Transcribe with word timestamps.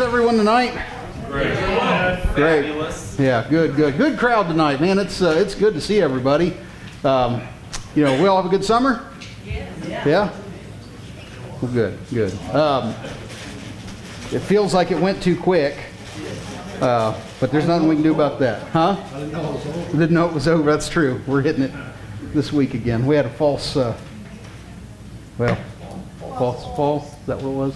How's 0.00 0.08
everyone 0.08 0.38
tonight? 0.38 0.72
Great. 1.28 1.54
Great. 2.34 2.64
Fabulous. 2.64 3.18
Yeah, 3.18 3.46
good, 3.50 3.76
good, 3.76 3.98
good 3.98 4.18
crowd 4.18 4.44
tonight, 4.48 4.80
man. 4.80 4.98
It's 4.98 5.20
uh, 5.20 5.34
it's 5.36 5.54
good 5.54 5.74
to 5.74 5.80
see 5.82 6.00
everybody. 6.00 6.56
Um, 7.04 7.42
you 7.94 8.04
know, 8.04 8.18
we 8.18 8.26
all 8.26 8.40
have 8.40 8.46
a 8.46 8.48
good 8.48 8.64
summer. 8.64 9.06
Yeah. 9.44 10.32
Well, 11.60 11.70
good, 11.74 11.98
good. 12.14 12.32
Um, 12.54 12.94
it 14.32 14.38
feels 14.38 14.72
like 14.72 14.90
it 14.90 14.98
went 14.98 15.22
too 15.22 15.38
quick, 15.38 15.76
uh, 16.80 17.20
but 17.38 17.52
there's 17.52 17.66
nothing 17.66 17.86
we 17.86 17.94
can 17.94 18.02
do 18.02 18.14
about 18.14 18.38
that, 18.38 18.62
huh? 18.68 18.96
I 19.12 19.20
didn't 19.92 20.12
know 20.12 20.26
it 20.26 20.32
was 20.32 20.48
over. 20.48 20.70
That's 20.70 20.88
true. 20.88 21.20
We're 21.26 21.42
hitting 21.42 21.64
it 21.64 21.72
this 22.32 22.54
week 22.54 22.72
again. 22.72 23.04
We 23.04 23.16
had 23.16 23.26
a 23.26 23.30
false, 23.30 23.76
uh, 23.76 23.94
well, 25.36 25.58
false 26.38 26.64
fall. 26.74 27.06
Is 27.20 27.26
that 27.26 27.36
what 27.36 27.50
it 27.50 27.54
was? 27.54 27.74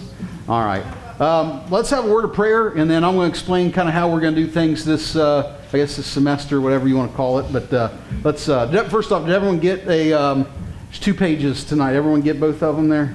All 0.49 0.65
right. 0.65 0.83
Um, 1.19 1.63
let's 1.69 1.89
have 1.91 2.05
a 2.05 2.09
word 2.13 2.25
of 2.25 2.33
prayer, 2.33 2.69
and 2.69 2.89
then 2.91 3.03
I'm 3.05 3.15
going 3.15 3.31
to 3.31 3.37
explain 3.37 3.71
kind 3.71 3.87
of 3.87 3.93
how 3.93 4.11
we're 4.11 4.19
going 4.19 4.35
to 4.35 4.41
do 4.41 4.47
things 4.51 4.83
this, 4.83 5.15
uh, 5.15 5.57
I 5.71 5.77
guess, 5.77 5.95
this 5.95 6.07
semester, 6.07 6.59
whatever 6.59 6.87
you 6.89 6.97
want 6.97 7.11
to 7.11 7.15
call 7.17 7.39
it. 7.39 7.51
But 7.53 7.71
uh, 7.73 7.89
let's 8.23 8.49
uh, 8.49 8.67
first 8.89 9.11
off, 9.13 9.25
did 9.25 9.33
everyone 9.33 9.59
get 9.59 9.87
a? 9.87 10.11
Um, 10.11 10.45
there's 10.87 10.99
two 10.99 11.13
pages 11.13 11.63
tonight. 11.63 11.93
Everyone 11.95 12.19
get 12.21 12.39
both 12.39 12.61
of 12.61 12.75
them 12.75 12.89
there? 12.89 13.13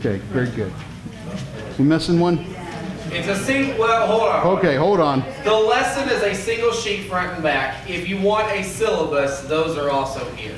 Okay, 0.00 0.18
very 0.32 0.48
good. 0.50 0.72
We 1.78 1.84
missing 1.84 2.20
one? 2.20 2.44
It's 3.10 3.28
a 3.28 3.36
single. 3.36 3.78
Well, 3.78 4.06
hold 4.06 4.22
on. 4.28 4.58
Okay, 4.58 4.76
hold 4.76 5.00
on. 5.00 5.20
The 5.44 5.54
lesson 5.54 6.08
is 6.10 6.22
a 6.22 6.34
single 6.34 6.72
sheet 6.72 7.08
front 7.08 7.32
and 7.32 7.42
back. 7.42 7.88
If 7.88 8.08
you 8.08 8.20
want 8.20 8.50
a 8.52 8.62
syllabus, 8.62 9.40
those 9.42 9.78
are 9.78 9.88
also 9.90 10.22
here. 10.32 10.54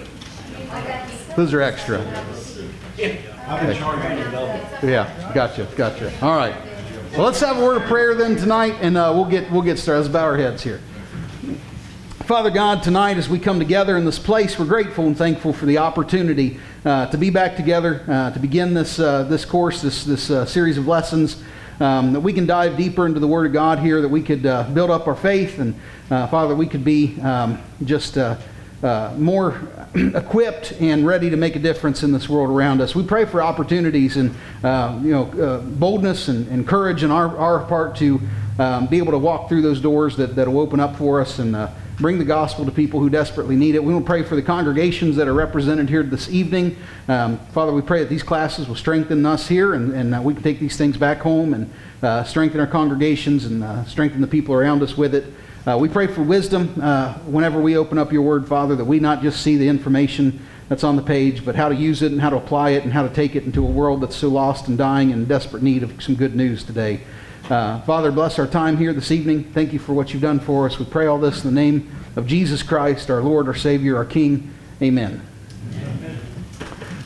Those 1.37 1.55
are 1.55 1.61
extra. 1.61 2.01
If- 2.99 3.25
Yeah, 4.83 5.33
gotcha, 5.35 5.67
gotcha. 5.75 6.13
All 6.23 6.37
right. 6.37 6.55
Well, 7.13 7.23
let's 7.23 7.41
have 7.41 7.59
a 7.59 7.61
word 7.61 7.83
of 7.83 7.89
prayer 7.89 8.15
then 8.15 8.37
tonight, 8.37 8.77
and 8.81 8.97
uh, 8.97 9.11
we'll 9.13 9.25
get 9.25 9.51
we'll 9.51 9.63
get 9.63 9.81
started. 9.81 10.03
Let's 10.03 10.13
bow 10.13 10.23
our 10.23 10.37
heads 10.37 10.63
here. 10.63 10.81
Father 12.21 12.51
God, 12.51 12.85
tonight 12.85 13.17
as 13.17 13.29
we 13.29 13.41
come 13.41 13.59
together 13.59 13.97
in 13.97 14.05
this 14.05 14.21
place, 14.21 14.57
we're 14.57 14.67
grateful 14.67 15.09
and 15.09 15.19
thankful 15.19 15.53
for 15.53 15.67
the 15.67 15.79
opportunity 15.79 16.61
uh, 16.85 17.07
to 17.07 17.19
be 17.19 17.31
back 17.31 17.57
together, 17.57 18.05
uh, 18.07 18.31
to 18.31 18.39
begin 18.39 18.75
this 18.75 19.01
uh, 19.01 19.25
this 19.25 19.45
course, 19.45 19.83
this 19.83 20.05
this 20.05 20.31
uh, 20.31 20.47
series 20.47 20.79
of 20.79 20.87
lessons. 20.87 21.43
Um, 21.81 22.13
that 22.13 22.21
we 22.21 22.33
can 22.33 22.47
dive 22.47 22.77
deeper 22.77 23.07
into 23.07 23.19
the 23.19 23.27
Word 23.27 23.47
of 23.47 23.53
God 23.53 23.81
here, 23.81 24.01
that 24.03 24.09
we 24.09 24.23
could 24.23 24.47
uh, 24.47 24.63
build 24.71 24.91
up 24.91 25.09
our 25.09 25.17
faith, 25.17 25.59
and 25.59 25.75
Father, 26.09 26.55
we 26.55 26.69
could 26.69 26.85
be 26.85 27.21
um, 27.23 27.61
just 27.85 28.17
uh, 28.83 29.15
more 29.19 29.61
equipped 29.95 30.73
and 30.81 31.07
ready 31.07 31.31
to 31.31 31.37
make 31.37 31.57
a 31.57 31.59
difference 31.59 32.03
in 32.03 32.13
this 32.13 32.29
world 32.29 32.51
around 32.51 32.81
us. 32.81 32.95
We 32.95 33.05
pray 33.05 33.25
for 33.25 33.43
opportunities 33.43 34.17
and 34.17 34.35
uh, 34.65 34.99
you 35.03 35.11
know 35.11 35.25
uh, 35.25 35.61
boldness 35.61 36.29
and, 36.29 36.47
and 36.49 36.67
courage 36.67 37.05
on 37.05 37.11
our, 37.11 37.37
our 37.37 37.65
part 37.67 37.97
to 37.97 38.21
um, 38.59 38.87
be 38.87 38.99
able 38.99 39.13
to 39.13 39.19
walk 39.19 39.49
through 39.49 39.63
those 39.63 39.81
doors 39.81 40.17
that 40.17 40.35
that 40.37 40.49
will 40.49 40.61
open 40.61 40.81
up 40.81 40.97
for 40.97 41.21
us 41.21 41.39
and 41.39 41.55
uh, 41.55 41.71
bring 41.99 42.19
the 42.19 42.25
gospel 42.25 42.65
to 42.65 42.71
people 42.71 42.99
who 43.01 43.11
desperately 43.11 43.57
need 43.57 43.75
it. 43.75 43.85
We 43.85 43.93
want 43.93 44.07
to 44.07 44.11
pray 44.11 44.23
for 44.23 44.35
the 44.35 44.43
congregations 44.43 45.17
that 45.17 45.29
are 45.29 45.35
represented 45.35 45.91
here 45.91 46.03
this 46.03 46.31
evening. 46.31 46.79
Um, 47.09 47.39
Father, 47.53 47.73
we 47.73 47.83
pray 47.83 48.01
that 48.01 48.09
these 48.09 48.23
classes 48.23 48.67
will 48.67 48.77
strengthen 48.77 49.27
us 49.27 49.47
here 49.47 49.75
and, 49.75 49.93
and 49.93 50.15
uh, 50.15 50.23
we 50.23 50.33
can 50.33 50.43
take 50.43 50.59
these 50.59 50.79
things 50.79 50.97
back 50.97 51.19
home 51.19 51.53
and 51.53 51.71
uh, 52.03 52.25
strengthen 52.25 52.59
our 52.61 52.67
congregations 52.67 53.45
and 53.45 53.87
strengthen 53.87 54.23
the 54.23 54.27
people 54.27 54.55
around 54.55 54.83
us 54.83 54.97
with 54.97 55.15
it. 55.15 55.27
Uh, 55.67 55.77
we 55.77 55.91
pray 55.91 56.07
for 56.07 56.23
wisdom 56.23 56.75
uh, 56.81 57.13
whenever 57.19 57.61
we 57.61 57.77
open 57.77 57.99
up 57.99 58.11
your 58.11 58.23
word, 58.23 58.49
Father, 58.49 58.75
that 58.75 58.85
we 58.85 58.99
not 58.99 59.21
just 59.21 59.43
see 59.43 59.59
the 59.59 59.69
information 59.69 60.41
that's 60.71 60.83
on 60.85 60.97
the 60.97 61.03
page, 61.03 61.45
but 61.45 61.55
how 61.55 61.69
to 61.69 61.75
use 61.75 62.01
it 62.01 62.13
and 62.13 62.21
how 62.21 62.31
to 62.31 62.37
apply 62.37 62.71
it 62.71 62.85
and 62.85 62.95
how 62.95 63.03
to 63.03 63.13
take 63.13 63.37
it 63.37 63.45
into 63.45 63.63
a 63.63 63.71
world 63.71 64.01
that's 64.01 64.17
so 64.17 64.29
lost 64.29 64.69
and 64.69 64.79
dying 64.79 65.13
and 65.13 65.23
in 65.23 65.29
desperate 65.29 65.63
need 65.63 65.83
of 65.83 66.03
some 66.03 66.15
good 66.15 66.35
news 66.35 66.65
today. 66.65 67.01
Uh, 67.51 67.79
Father, 67.83 68.11
bless 68.11 68.39
our 68.39 68.47
time 68.47 68.79
here 68.79 68.95
this 68.95 69.11
evening. 69.11 69.45
Thank 69.53 69.75
you 69.75 69.79
for 69.79 69.93
what 69.93 70.15
you've 70.15 70.23
done 70.23 70.41
for 70.41 70.65
us. 70.65 70.79
We 70.79 70.87
pray 70.87 71.07
all 71.07 71.19
this 71.19 71.45
in 71.45 71.55
the 71.55 71.61
name 71.61 71.95
of 72.17 72.27
Jesus 72.27 72.63
Christ, 72.63 73.11
our 73.11 73.21
Lord, 73.21 73.47
our 73.47 73.55
Savior, 73.55 73.97
our 73.97 74.07
King. 74.07 74.55
Amen. 74.81 75.21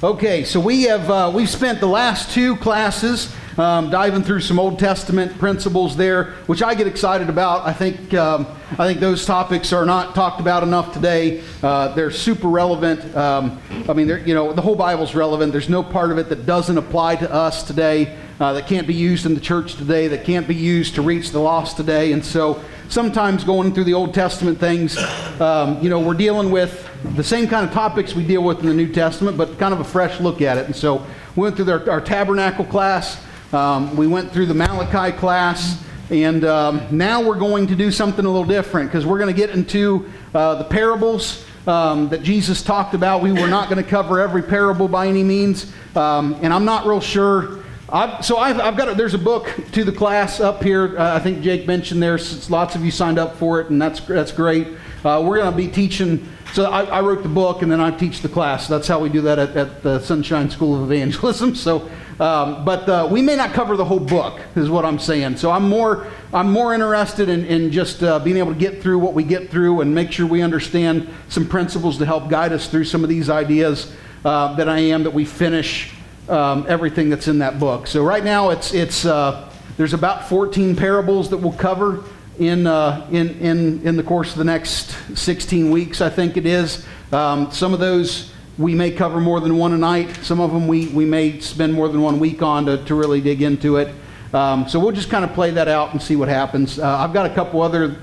Okay, 0.00 0.44
so 0.44 0.60
we 0.60 0.84
have 0.84 1.10
uh, 1.10 1.32
we've 1.34 1.50
spent 1.50 1.80
the 1.80 1.88
last 1.88 2.30
two 2.30 2.54
classes 2.56 3.34
um, 3.58 3.90
diving 3.90 4.22
through 4.22 4.40
some 4.40 4.58
Old 4.58 4.78
Testament 4.78 5.38
principles 5.38 5.96
there, 5.96 6.32
which 6.46 6.62
I 6.62 6.74
get 6.74 6.86
excited 6.86 7.28
about. 7.28 7.66
I 7.66 7.72
think 7.72 8.12
um, 8.14 8.46
I 8.72 8.86
think 8.86 9.00
those 9.00 9.24
topics 9.24 9.72
are 9.72 9.86
not 9.86 10.14
talked 10.14 10.40
about 10.40 10.62
enough 10.62 10.92
today. 10.92 11.42
Uh, 11.62 11.88
they're 11.94 12.10
super 12.10 12.48
relevant. 12.48 13.14
Um, 13.16 13.60
I 13.88 13.92
mean, 13.92 14.08
you 14.26 14.34
know, 14.34 14.52
the 14.52 14.62
whole 14.62 14.76
Bible's 14.76 15.14
relevant. 15.14 15.52
There's 15.52 15.68
no 15.68 15.82
part 15.82 16.10
of 16.10 16.18
it 16.18 16.28
that 16.28 16.46
doesn't 16.46 16.78
apply 16.78 17.16
to 17.16 17.32
us 17.32 17.62
today. 17.62 18.18
Uh, 18.40 18.52
that 18.54 18.66
can't 18.66 18.88
be 18.88 18.94
used 18.94 19.26
in 19.26 19.34
the 19.34 19.40
church 19.40 19.76
today. 19.76 20.08
That 20.08 20.24
can't 20.24 20.48
be 20.48 20.56
used 20.56 20.96
to 20.96 21.02
reach 21.02 21.30
the 21.30 21.38
lost 21.38 21.76
today. 21.76 22.10
And 22.12 22.24
so 22.24 22.60
sometimes 22.88 23.44
going 23.44 23.72
through 23.72 23.84
the 23.84 23.94
Old 23.94 24.12
Testament 24.12 24.58
things, 24.58 24.98
um, 25.40 25.80
you 25.80 25.88
know, 25.88 26.00
we're 26.00 26.14
dealing 26.14 26.50
with 26.50 26.90
the 27.14 27.22
same 27.22 27.46
kind 27.46 27.66
of 27.66 27.72
topics 27.72 28.14
we 28.14 28.26
deal 28.26 28.42
with 28.42 28.58
in 28.60 28.66
the 28.66 28.74
New 28.74 28.92
Testament, 28.92 29.36
but 29.36 29.56
kind 29.58 29.72
of 29.72 29.78
a 29.78 29.84
fresh 29.84 30.20
look 30.20 30.42
at 30.42 30.58
it. 30.58 30.66
And 30.66 30.74
so 30.74 31.06
we 31.36 31.42
went 31.42 31.56
through 31.56 31.70
our, 31.70 31.90
our 31.90 32.00
tabernacle 32.00 32.64
class, 32.64 33.22
um, 33.54 33.96
we 33.96 34.06
went 34.06 34.32
through 34.32 34.46
the 34.46 34.54
Malachi 34.54 35.16
class, 35.16 35.82
and 36.10 36.44
um, 36.44 36.86
now 36.90 37.22
we're 37.22 37.38
going 37.38 37.66
to 37.68 37.76
do 37.76 37.90
something 37.90 38.24
a 38.24 38.28
little 38.28 38.46
different 38.46 38.90
because 38.90 39.06
we're 39.06 39.18
going 39.18 39.32
to 39.34 39.40
get 39.40 39.50
into 39.50 40.10
uh, 40.34 40.56
the 40.56 40.64
parables. 40.64 41.44
Um, 41.66 42.10
that 42.10 42.22
Jesus 42.22 42.60
talked 42.60 42.92
about. 42.92 43.22
We 43.22 43.32
were 43.32 43.48
not 43.48 43.70
going 43.70 43.82
to 43.82 43.88
cover 43.88 44.20
every 44.20 44.42
parable 44.42 44.86
by 44.86 45.06
any 45.06 45.24
means, 45.24 45.72
um, 45.96 46.36
and 46.42 46.52
I'm 46.52 46.66
not 46.66 46.84
real 46.84 47.00
sure 47.00 47.64
I've, 47.88 48.24
so 48.24 48.38
I've, 48.38 48.58
I've 48.58 48.76
got 48.76 48.88
a, 48.88 48.94
there's 48.94 49.14
a 49.14 49.18
book 49.18 49.48
to 49.72 49.84
the 49.84 49.92
class 49.92 50.40
up 50.40 50.62
here. 50.62 50.98
Uh, 50.98 51.14
I 51.14 51.20
think 51.20 51.42
Jake 51.42 51.66
mentioned 51.66 52.02
there's 52.02 52.50
lots 52.50 52.74
of 52.74 52.84
you 52.84 52.90
signed 52.90 53.18
up 53.18 53.36
for 53.36 53.60
it, 53.60 53.70
and 53.70 53.80
that's 53.80 54.00
that's 54.00 54.32
great. 54.32 54.66
Uh, 55.04 55.22
we're 55.24 55.36
going 55.36 55.50
to 55.50 55.56
be 55.56 55.68
teaching. 55.68 56.28
So 56.54 56.64
I, 56.64 56.84
I, 56.84 57.00
wrote 57.02 57.22
the 57.22 57.28
book, 57.28 57.62
and 57.62 57.70
then 57.70 57.80
I 57.80 57.90
teach 57.90 58.20
the 58.20 58.28
class. 58.28 58.68
That's 58.68 58.88
how 58.88 59.00
we 59.00 59.10
do 59.10 59.20
that 59.22 59.38
at, 59.38 59.56
at 59.56 59.82
the 59.82 60.00
Sunshine 60.00 60.50
School 60.50 60.82
of 60.82 60.90
Evangelism. 60.90 61.54
So, 61.64 61.90
um, 62.20 62.64
but 62.64 62.88
uh, 62.88 63.08
we 63.10 63.22
may 63.22 63.34
not 63.34 63.52
cover 63.52 63.76
the 63.76 63.84
whole 63.84 64.00
book, 64.00 64.40
is 64.54 64.70
what 64.70 64.84
I'm 64.84 64.98
saying. 64.98 65.36
So 65.36 65.50
I'm 65.50 65.68
more 65.68 66.06
I'm 66.32 66.50
more 66.50 66.74
interested 66.74 67.28
in, 67.28 67.44
in 67.44 67.70
just 67.72 68.02
uh, 68.02 68.18
being 68.18 68.36
able 68.36 68.52
to 68.52 68.58
get 68.58 68.82
through 68.82 68.98
what 68.98 69.14
we 69.14 69.24
get 69.24 69.50
through 69.50 69.80
and 69.80 69.94
make 69.94 70.12
sure 70.12 70.26
we 70.26 70.42
understand 70.42 71.08
some 71.28 71.46
principles 71.46 71.98
to 71.98 72.06
help 72.06 72.28
guide 72.28 72.52
us 72.52 72.68
through 72.68 72.84
some 72.84 73.02
of 73.02 73.08
these 73.08 73.30
ideas 73.30 73.94
uh, 74.24 74.54
that 74.54 74.68
I 74.68 74.78
am 74.78 75.04
that 75.04 75.12
we 75.12 75.24
finish 75.24 75.92
um, 76.28 76.66
everything 76.68 77.10
that's 77.10 77.28
in 77.28 77.38
that 77.40 77.58
book. 77.58 77.86
So 77.86 78.04
right 78.04 78.24
now 78.24 78.50
it's 78.50 78.74
it's 78.74 79.04
uh, 79.04 79.50
there's 79.76 79.92
about 79.92 80.28
14 80.28 80.76
parables 80.76 81.30
that 81.30 81.38
we'll 81.38 81.52
cover 81.52 82.04
in 82.38 82.66
uh, 82.66 83.06
in 83.10 83.30
in 83.40 83.86
in 83.86 83.96
the 83.96 84.02
course 84.02 84.32
of 84.32 84.38
the 84.38 84.44
next 84.44 84.96
16 85.16 85.70
weeks. 85.70 86.00
I 86.00 86.10
think 86.10 86.36
it 86.36 86.46
is. 86.46 86.86
Um, 87.12 87.50
some 87.50 87.72
of 87.72 87.80
those 87.80 88.33
we 88.58 88.74
may 88.74 88.90
cover 88.90 89.20
more 89.20 89.40
than 89.40 89.56
one 89.58 89.72
a 89.72 89.78
night. 89.78 90.14
Some 90.22 90.40
of 90.40 90.52
them 90.52 90.66
we 90.68 90.88
we 90.88 91.04
may 91.04 91.40
spend 91.40 91.72
more 91.72 91.88
than 91.88 92.00
one 92.02 92.18
week 92.18 92.42
on 92.42 92.66
to 92.66 92.84
to 92.84 92.94
really 92.94 93.20
dig 93.20 93.42
into 93.42 93.76
it. 93.76 93.94
Um, 94.32 94.68
so 94.68 94.80
we'll 94.80 94.92
just 94.92 95.10
kind 95.10 95.24
of 95.24 95.32
play 95.32 95.50
that 95.52 95.68
out 95.68 95.92
and 95.92 96.02
see 96.02 96.16
what 96.16 96.28
happens. 96.28 96.78
Uh, 96.78 96.98
I've 96.98 97.12
got 97.12 97.26
a 97.26 97.34
couple 97.34 97.62
other 97.62 97.96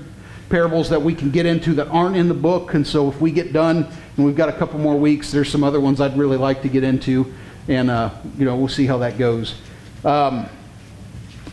parables 0.48 0.88
that 0.90 1.00
we 1.00 1.14
can 1.14 1.30
get 1.30 1.46
into 1.46 1.74
that 1.74 1.88
aren't 1.88 2.16
in 2.16 2.28
the 2.28 2.34
book, 2.34 2.74
and 2.74 2.86
so 2.86 3.08
if 3.08 3.20
we 3.20 3.30
get 3.30 3.52
done 3.52 3.86
and 4.16 4.26
we've 4.26 4.36
got 4.36 4.48
a 4.48 4.52
couple 4.52 4.78
more 4.78 4.96
weeks, 4.96 5.30
there's 5.30 5.50
some 5.50 5.64
other 5.64 5.80
ones 5.80 6.00
I'd 6.00 6.16
really 6.16 6.36
like 6.36 6.62
to 6.62 6.68
get 6.68 6.84
into 6.84 7.32
and 7.68 7.90
uh, 7.90 8.10
you 8.38 8.44
know 8.44 8.56
we'll 8.56 8.68
see 8.68 8.86
how 8.86 8.98
that 8.98 9.18
goes. 9.18 9.54
Um, 10.04 10.48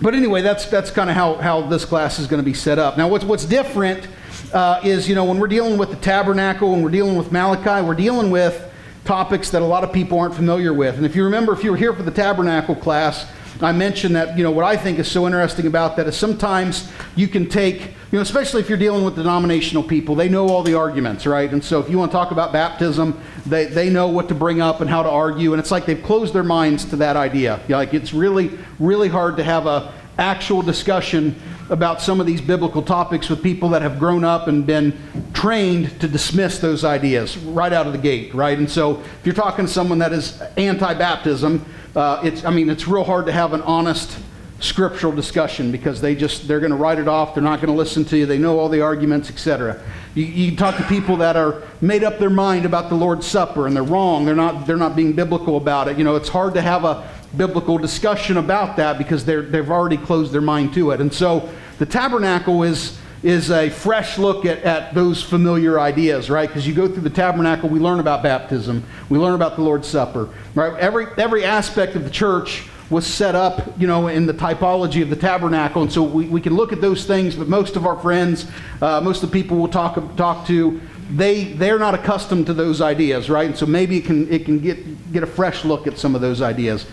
but 0.01 0.13
anyway, 0.15 0.41
that's 0.41 0.65
that's 0.65 0.91
kind 0.91 1.09
of 1.09 1.15
how, 1.15 1.35
how 1.35 1.61
this 1.61 1.85
class 1.85 2.19
is 2.19 2.27
going 2.27 2.41
to 2.41 2.45
be 2.45 2.53
set 2.53 2.79
up. 2.79 2.97
Now, 2.97 3.07
what's 3.07 3.25
what's 3.25 3.45
different 3.45 4.07
uh, 4.53 4.81
is 4.83 5.09
you 5.09 5.15
know 5.15 5.25
when 5.25 5.39
we're 5.39 5.47
dealing 5.47 5.77
with 5.77 5.89
the 5.89 5.97
tabernacle 5.97 6.73
and 6.73 6.83
we're 6.83 6.91
dealing 6.91 7.17
with 7.17 7.31
Malachi, 7.31 7.85
we're 7.85 7.95
dealing 7.95 8.31
with 8.31 8.68
topics 9.09 9.49
that 9.49 9.63
a 9.63 9.65
lot 9.65 9.83
of 9.83 9.91
people 9.91 10.19
aren't 10.19 10.35
familiar 10.35 10.71
with. 10.71 10.95
And 10.95 11.03
if 11.03 11.15
you 11.15 11.23
remember, 11.23 11.51
if 11.51 11.63
you 11.63 11.71
were 11.71 11.77
here 11.77 11.93
for 11.95 12.03
the 12.03 12.11
tabernacle 12.11 12.75
class, 12.75 13.25
I 13.59 13.71
mentioned 13.71 14.15
that 14.15 14.37
you 14.37 14.43
know 14.43 14.51
what 14.51 14.63
I 14.63 14.77
think 14.77 14.99
is 14.99 15.09
so 15.09 15.25
interesting 15.25 15.65
about 15.65 15.95
that 15.95 16.05
is 16.05 16.15
sometimes 16.15 16.91
you 17.15 17.27
can 17.27 17.49
take 17.49 17.81
you 17.81 18.19
know 18.19 18.21
especially 18.21 18.61
if 18.61 18.69
you're 18.69 18.77
dealing 18.77 19.03
with 19.03 19.15
denominational 19.15 19.81
people, 19.81 20.13
they 20.13 20.29
know 20.29 20.47
all 20.47 20.61
the 20.61 20.75
arguments, 20.75 21.25
right? 21.25 21.51
And 21.51 21.63
so 21.63 21.79
if 21.79 21.89
you 21.89 21.97
want 21.97 22.11
to 22.11 22.17
talk 22.17 22.29
about 22.29 22.53
baptism, 22.53 23.19
they 23.47 23.65
they 23.65 23.89
know 23.89 24.07
what 24.09 24.27
to 24.27 24.35
bring 24.35 24.61
up 24.61 24.79
and 24.79 24.87
how 24.87 25.01
to 25.01 25.09
argue, 25.09 25.53
and 25.53 25.59
it's 25.59 25.71
like 25.71 25.87
they've 25.87 26.03
closed 26.03 26.35
their 26.35 26.43
minds 26.43 26.85
to 26.85 26.95
that 26.97 27.17
idea. 27.17 27.59
Like 27.67 27.95
it's 27.95 28.13
really 28.13 28.59
really 28.77 29.09
hard 29.09 29.37
to 29.37 29.43
have 29.43 29.65
a 29.65 29.91
actual 30.19 30.61
discussion 30.61 31.35
about 31.69 31.99
some 31.99 32.19
of 32.19 32.27
these 32.27 32.41
biblical 32.41 32.83
topics 32.83 33.27
with 33.27 33.41
people 33.41 33.69
that 33.69 33.81
have 33.81 33.97
grown 33.97 34.23
up 34.23 34.47
and 34.47 34.67
been 34.67 34.95
trained 35.39 35.99
to 36.01 36.07
dismiss 36.07 36.59
those 36.59 36.83
ideas 36.83 37.37
right 37.37 37.71
out 37.71 37.87
of 37.87 37.93
the 37.93 37.99
gate, 37.99 38.33
right? 38.33 38.57
And 38.57 38.69
so 38.69 38.99
if 38.99 39.25
you're 39.25 39.35
talking 39.35 39.65
to 39.65 39.71
someone 39.71 39.99
that 39.99 40.13
is 40.13 40.41
anti-baptism, 40.57 41.65
uh, 41.95 42.21
it's 42.23 42.45
I 42.45 42.51
mean 42.51 42.69
it's 42.69 42.87
real 42.87 43.03
hard 43.03 43.25
to 43.25 43.31
have 43.31 43.53
an 43.53 43.61
honest 43.61 44.17
scriptural 44.59 45.13
discussion 45.13 45.71
because 45.71 46.01
they 46.01 46.13
just 46.15 46.47
they're 46.47 46.59
going 46.59 46.71
to 46.71 46.75
write 46.75 46.99
it 46.99 47.07
off 47.07 47.33
they're 47.33 47.41
not 47.41 47.61
going 47.61 47.73
to 47.73 47.77
listen 47.77 48.03
to 48.03 48.17
you 48.17 48.25
they 48.25 48.37
know 48.37 48.59
all 48.59 48.67
the 48.67 48.81
arguments 48.81 49.29
etc 49.29 49.81
you, 50.15 50.25
you 50.25 50.55
talk 50.57 50.75
to 50.75 50.83
people 50.83 51.15
that 51.15 51.37
are 51.37 51.63
made 51.79 52.03
up 52.03 52.19
their 52.19 52.29
mind 52.29 52.65
about 52.65 52.89
the 52.89 52.95
lord's 52.95 53.25
supper 53.25 53.67
and 53.67 53.73
they're 53.73 53.81
wrong 53.81 54.25
they're 54.25 54.35
not 54.35 54.67
they're 54.67 54.75
not 54.75 54.97
being 54.97 55.13
biblical 55.13 55.55
about 55.55 55.87
it 55.87 55.97
you 55.97 56.03
know 56.03 56.17
it's 56.17 56.27
hard 56.27 56.53
to 56.53 56.61
have 56.61 56.83
a 56.83 57.09
biblical 57.35 57.77
discussion 57.77 58.37
about 58.37 58.75
that 58.77 58.97
because 58.97 59.25
they're, 59.25 59.41
they've 59.41 59.69
already 59.69 59.97
closed 59.97 60.31
their 60.31 60.41
mind 60.41 60.73
to 60.73 60.91
it. 60.91 61.01
And 61.01 61.13
so 61.13 61.49
the 61.77 61.85
tabernacle 61.85 62.63
is, 62.63 62.97
is 63.21 63.51
a 63.51 63.69
fresh 63.69 64.17
look 64.17 64.45
at, 64.45 64.59
at 64.63 64.93
those 64.93 65.21
familiar 65.21 65.79
ideas, 65.79 66.29
right? 66.29 66.47
Because 66.47 66.67
you 66.67 66.73
go 66.73 66.87
through 66.87 67.01
the 67.01 67.09
tabernacle, 67.09 67.67
we 67.67 67.79
learn 67.79 67.99
about 67.99 68.23
baptism, 68.23 68.83
we 69.09 69.17
learn 69.17 69.35
about 69.35 69.55
the 69.55 69.61
Lord's 69.61 69.87
Supper, 69.87 70.29
right? 70.55 70.73
Every, 70.79 71.07
every 71.17 71.43
aspect 71.43 71.95
of 71.95 72.03
the 72.03 72.09
church 72.09 72.67
was 72.89 73.05
set 73.05 73.35
up, 73.35 73.79
you 73.79 73.87
know, 73.87 74.07
in 74.07 74.25
the 74.25 74.33
typology 74.33 75.01
of 75.01 75.09
the 75.09 75.15
tabernacle. 75.15 75.81
And 75.81 75.91
so 75.91 76.01
we, 76.01 76.27
we 76.27 76.41
can 76.41 76.55
look 76.55 76.73
at 76.73 76.81
those 76.81 77.05
things, 77.05 77.35
but 77.35 77.47
most 77.47 77.75
of 77.75 77.85
our 77.85 77.99
friends, 77.99 78.47
uh, 78.81 79.01
most 79.01 79.21
of 79.21 79.29
the 79.29 79.41
people 79.41 79.57
we'll 79.57 79.67
talk, 79.67 80.15
talk 80.15 80.47
to, 80.47 80.81
they, 81.11 81.45
they're 81.53 81.77
not 81.77 81.93
accustomed 81.93 82.45
to 82.47 82.53
those 82.53 82.81
ideas, 82.81 83.29
right? 83.29 83.47
And 83.47 83.57
so 83.57 83.65
maybe 83.65 83.97
it 83.97 84.05
can, 84.05 84.31
it 84.31 84.45
can 84.45 84.59
get, 84.59 85.11
get 85.11 85.23
a 85.23 85.27
fresh 85.27 85.65
look 85.65 85.87
at 85.87 85.97
some 85.97 86.15
of 86.15 86.21
those 86.21 86.41
ideas. 86.41 86.85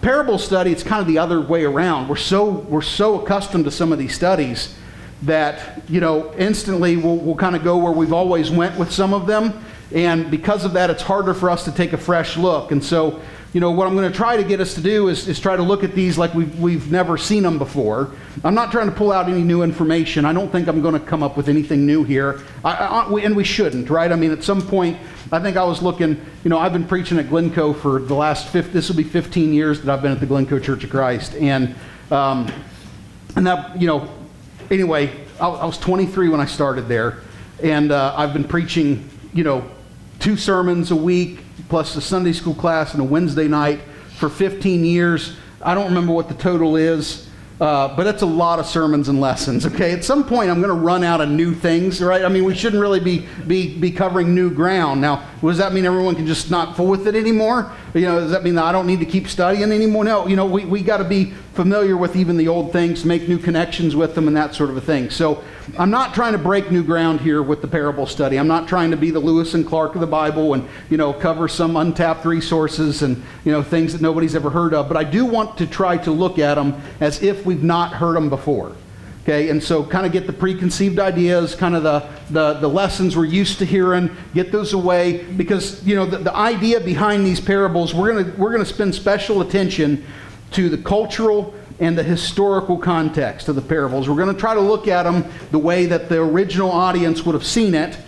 Parable 0.00 0.38
study, 0.38 0.72
it's 0.72 0.82
kind 0.82 1.00
of 1.00 1.06
the 1.06 1.18
other 1.18 1.40
way 1.40 1.64
around. 1.64 2.08
We're 2.08 2.16
so, 2.16 2.50
we're 2.50 2.82
so 2.82 3.20
accustomed 3.20 3.64
to 3.64 3.70
some 3.70 3.92
of 3.92 3.98
these 3.98 4.14
studies 4.14 4.74
that, 5.22 5.82
you 5.88 6.00
know, 6.00 6.32
instantly 6.34 6.96
we'll, 6.96 7.16
we'll 7.16 7.36
kind 7.36 7.56
of 7.56 7.64
go 7.64 7.78
where 7.78 7.92
we've 7.92 8.12
always 8.12 8.50
went 8.50 8.78
with 8.78 8.92
some 8.92 9.14
of 9.14 9.26
them. 9.26 9.64
And 9.92 10.30
because 10.30 10.64
of 10.64 10.72
that, 10.74 10.90
it's 10.90 11.02
harder 11.02 11.32
for 11.32 11.48
us 11.48 11.64
to 11.64 11.72
take 11.72 11.92
a 11.92 11.98
fresh 11.98 12.36
look. 12.36 12.72
And 12.72 12.82
so 12.82 13.20
you 13.56 13.60
know, 13.60 13.70
what 13.70 13.86
I'm 13.86 13.94
going 13.94 14.12
to 14.12 14.14
try 14.14 14.36
to 14.36 14.44
get 14.44 14.60
us 14.60 14.74
to 14.74 14.82
do 14.82 15.08
is, 15.08 15.28
is 15.28 15.40
try 15.40 15.56
to 15.56 15.62
look 15.62 15.82
at 15.82 15.94
these 15.94 16.18
like 16.18 16.34
we've, 16.34 16.60
we've 16.60 16.90
never 16.90 17.16
seen 17.16 17.42
them 17.42 17.56
before. 17.56 18.10
I'm 18.44 18.54
not 18.54 18.70
trying 18.70 18.90
to 18.90 18.94
pull 18.94 19.10
out 19.10 19.30
any 19.30 19.42
new 19.42 19.62
information. 19.62 20.26
I 20.26 20.34
don't 20.34 20.52
think 20.52 20.68
I'm 20.68 20.82
going 20.82 20.92
to 20.92 21.00
come 21.00 21.22
up 21.22 21.38
with 21.38 21.48
anything 21.48 21.86
new 21.86 22.04
here. 22.04 22.42
I, 22.62 22.74
I, 22.74 23.20
and 23.20 23.34
we 23.34 23.44
shouldn't, 23.44 23.88
right? 23.88 24.12
I 24.12 24.16
mean, 24.16 24.30
at 24.30 24.44
some 24.44 24.60
point, 24.60 24.98
I 25.32 25.38
think 25.38 25.56
I 25.56 25.64
was 25.64 25.80
looking, 25.80 26.20
you 26.44 26.50
know, 26.50 26.58
I've 26.58 26.74
been 26.74 26.86
preaching 26.86 27.18
at 27.18 27.30
Glencoe 27.30 27.72
for 27.72 27.98
the 27.98 28.14
last, 28.14 28.48
fifth, 28.48 28.74
this 28.74 28.90
will 28.90 28.96
be 28.96 29.04
15 29.04 29.54
years 29.54 29.80
that 29.80 29.90
I've 29.90 30.02
been 30.02 30.12
at 30.12 30.20
the 30.20 30.26
Glencoe 30.26 30.58
Church 30.58 30.84
of 30.84 30.90
Christ. 30.90 31.34
And, 31.36 31.74
um, 32.10 32.52
and 33.36 33.46
that, 33.46 33.80
you 33.80 33.86
know, 33.86 34.06
anyway, 34.70 35.12
I, 35.40 35.48
I, 35.48 35.64
was 35.64 35.78
23 35.78 36.28
when 36.28 36.40
I 36.40 36.46
started 36.46 36.88
there. 36.88 37.18
And 37.62 37.92
uh, 37.92 38.14
I've 38.16 38.32
been 38.32 38.44
preaching, 38.44 39.08
you 39.32 39.44
know, 39.44 39.68
two 40.18 40.36
sermons 40.36 40.90
a 40.90 40.96
week, 40.96 41.40
plus 41.68 41.96
a 41.96 42.00
Sunday 42.00 42.32
school 42.32 42.54
class 42.54 42.92
and 42.92 43.00
a 43.00 43.04
Wednesday 43.04 43.48
night 43.48 43.80
for 44.16 44.28
15 44.28 44.84
years. 44.84 45.36
I 45.62 45.74
don't 45.74 45.86
remember 45.86 46.12
what 46.12 46.28
the 46.28 46.34
total 46.34 46.76
is, 46.76 47.28
uh, 47.60 47.96
but 47.96 48.06
it's 48.06 48.22
a 48.22 48.26
lot 48.26 48.58
of 48.58 48.66
sermons 48.66 49.08
and 49.08 49.20
lessons, 49.20 49.66
okay? 49.66 49.92
At 49.92 50.04
some 50.04 50.24
point, 50.24 50.50
I'm 50.50 50.60
going 50.60 50.74
to 50.74 50.80
run 50.80 51.02
out 51.02 51.20
of 51.22 51.30
new 51.30 51.54
things, 51.54 52.02
right? 52.02 52.24
I 52.24 52.28
mean, 52.28 52.44
we 52.44 52.54
shouldn't 52.54 52.80
really 52.80 53.00
be, 53.00 53.26
be, 53.46 53.76
be 53.78 53.90
covering 53.90 54.34
new 54.34 54.50
ground. 54.50 55.00
Now, 55.00 55.26
does 55.40 55.58
that 55.58 55.72
mean 55.72 55.86
everyone 55.86 56.14
can 56.14 56.26
just 56.26 56.50
not 56.50 56.76
fool 56.76 56.88
with 56.88 57.06
it 57.06 57.14
anymore? 57.14 57.72
You 57.96 58.02
know, 58.02 58.20
does 58.20 58.30
that 58.32 58.44
mean 58.44 58.56
that 58.56 58.64
I 58.64 58.72
don't 58.72 58.86
need 58.86 59.00
to 59.00 59.06
keep 59.06 59.26
studying 59.26 59.72
anymore? 59.72 60.04
No, 60.04 60.26
you 60.26 60.36
know, 60.36 60.44
we, 60.44 60.66
we 60.66 60.82
got 60.82 60.98
to 60.98 61.04
be 61.04 61.30
familiar 61.54 61.96
with 61.96 62.14
even 62.14 62.36
the 62.36 62.46
old 62.46 62.70
things, 62.70 63.06
make 63.06 63.26
new 63.26 63.38
connections 63.38 63.96
with 63.96 64.14
them, 64.14 64.28
and 64.28 64.36
that 64.36 64.54
sort 64.54 64.68
of 64.68 64.76
a 64.76 64.82
thing. 64.82 65.08
So 65.08 65.42
I'm 65.78 65.90
not 65.90 66.12
trying 66.12 66.32
to 66.32 66.38
break 66.38 66.70
new 66.70 66.84
ground 66.84 67.22
here 67.22 67.42
with 67.42 67.62
the 67.62 67.68
parable 67.68 68.06
study. 68.06 68.38
I'm 68.38 68.48
not 68.48 68.68
trying 68.68 68.90
to 68.90 68.98
be 68.98 69.10
the 69.10 69.18
Lewis 69.18 69.54
and 69.54 69.66
Clark 69.66 69.94
of 69.94 70.02
the 70.02 70.06
Bible 70.06 70.52
and, 70.52 70.68
you 70.90 70.98
know, 70.98 71.14
cover 71.14 71.48
some 71.48 71.74
untapped 71.76 72.26
resources 72.26 73.00
and, 73.00 73.22
you 73.46 73.52
know, 73.52 73.62
things 73.62 73.94
that 73.94 74.02
nobody's 74.02 74.34
ever 74.34 74.50
heard 74.50 74.74
of. 74.74 74.88
But 74.88 74.98
I 74.98 75.04
do 75.04 75.24
want 75.24 75.56
to 75.56 75.66
try 75.66 75.96
to 75.96 76.10
look 76.10 76.38
at 76.38 76.56
them 76.56 76.78
as 77.00 77.22
if 77.22 77.46
we've 77.46 77.64
not 77.64 77.94
heard 77.94 78.16
them 78.16 78.28
before. 78.28 78.76
Okay, 79.26 79.48
and 79.48 79.60
so 79.60 79.82
kind 79.82 80.06
of 80.06 80.12
get 80.12 80.28
the 80.28 80.32
preconceived 80.32 81.00
ideas, 81.00 81.56
kind 81.56 81.74
of 81.74 81.82
the, 81.82 82.08
the, 82.30 82.60
the, 82.60 82.68
lessons 82.68 83.16
we're 83.16 83.24
used 83.24 83.58
to 83.58 83.64
hearing, 83.64 84.08
get 84.34 84.52
those 84.52 84.72
away. 84.72 85.24
Because, 85.24 85.84
you 85.84 85.96
know, 85.96 86.06
the, 86.06 86.18
the 86.18 86.32
idea 86.32 86.78
behind 86.78 87.26
these 87.26 87.40
parables, 87.40 87.92
we're 87.92 88.12
going 88.12 88.24
to 88.24 88.30
we're 88.38 88.52
going 88.52 88.62
to 88.62 88.72
spend 88.72 88.94
special 88.94 89.40
attention 89.40 90.04
to 90.52 90.68
the 90.68 90.78
cultural 90.78 91.52
and 91.80 91.98
the 91.98 92.04
historical 92.04 92.78
context 92.78 93.48
of 93.48 93.56
the 93.56 93.62
parables. 93.62 94.08
We're 94.08 94.14
going 94.14 94.32
to 94.32 94.40
try 94.40 94.54
to 94.54 94.60
look 94.60 94.86
at 94.86 95.02
them 95.02 95.24
the 95.50 95.58
way 95.58 95.86
that 95.86 96.08
the 96.08 96.22
original 96.22 96.70
audience 96.70 97.26
would 97.26 97.34
have 97.34 97.44
seen 97.44 97.74
it, 97.74 97.98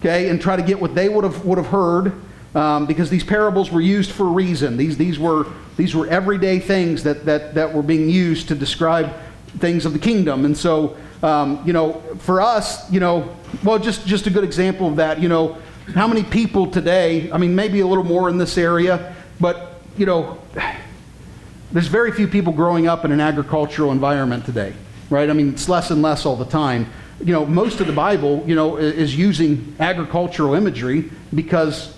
okay, 0.00 0.30
and 0.30 0.40
try 0.40 0.56
to 0.56 0.62
get 0.64 0.80
what 0.80 0.96
they 0.96 1.08
would 1.08 1.22
have, 1.22 1.44
would 1.44 1.58
have 1.58 1.68
heard. 1.68 2.12
Um, 2.56 2.86
because 2.86 3.08
these 3.10 3.22
parables 3.22 3.70
were 3.70 3.82
used 3.82 4.10
for 4.10 4.26
a 4.26 4.30
reason. 4.30 4.78
These, 4.78 4.96
these, 4.96 5.18
were, 5.18 5.46
these 5.76 5.94
were 5.94 6.06
everyday 6.06 6.58
things 6.58 7.02
that, 7.02 7.26
that, 7.26 7.54
that 7.54 7.74
were 7.74 7.82
being 7.82 8.08
used 8.08 8.48
to 8.48 8.54
describe 8.54 9.14
things 9.58 9.86
of 9.86 9.92
the 9.92 9.98
kingdom. 9.98 10.44
And 10.44 10.56
so, 10.56 10.96
um, 11.22 11.62
you 11.64 11.72
know, 11.72 12.02
for 12.18 12.40
us, 12.40 12.90
you 12.90 13.00
know, 13.00 13.34
well, 13.64 13.78
just, 13.78 14.06
just 14.06 14.26
a 14.26 14.30
good 14.30 14.44
example 14.44 14.88
of 14.88 14.96
that, 14.96 15.20
you 15.20 15.28
know, 15.28 15.58
how 15.94 16.06
many 16.06 16.22
people 16.22 16.70
today, 16.70 17.30
I 17.30 17.38
mean, 17.38 17.54
maybe 17.54 17.80
a 17.80 17.86
little 17.86 18.04
more 18.04 18.28
in 18.28 18.38
this 18.38 18.58
area, 18.58 19.14
but, 19.40 19.80
you 19.96 20.06
know, 20.06 20.38
there's 21.72 21.86
very 21.86 22.12
few 22.12 22.28
people 22.28 22.52
growing 22.52 22.86
up 22.86 23.04
in 23.04 23.12
an 23.12 23.20
agricultural 23.20 23.92
environment 23.92 24.44
today, 24.44 24.72
right? 25.10 25.28
I 25.28 25.32
mean, 25.32 25.50
it's 25.50 25.68
less 25.68 25.90
and 25.90 26.02
less 26.02 26.26
all 26.26 26.36
the 26.36 26.44
time. 26.44 26.90
You 27.20 27.32
know, 27.32 27.46
most 27.46 27.80
of 27.80 27.86
the 27.86 27.92
Bible, 27.92 28.44
you 28.46 28.54
know, 28.54 28.76
is 28.76 29.16
using 29.16 29.74
agricultural 29.80 30.54
imagery 30.54 31.10
because 31.34 31.95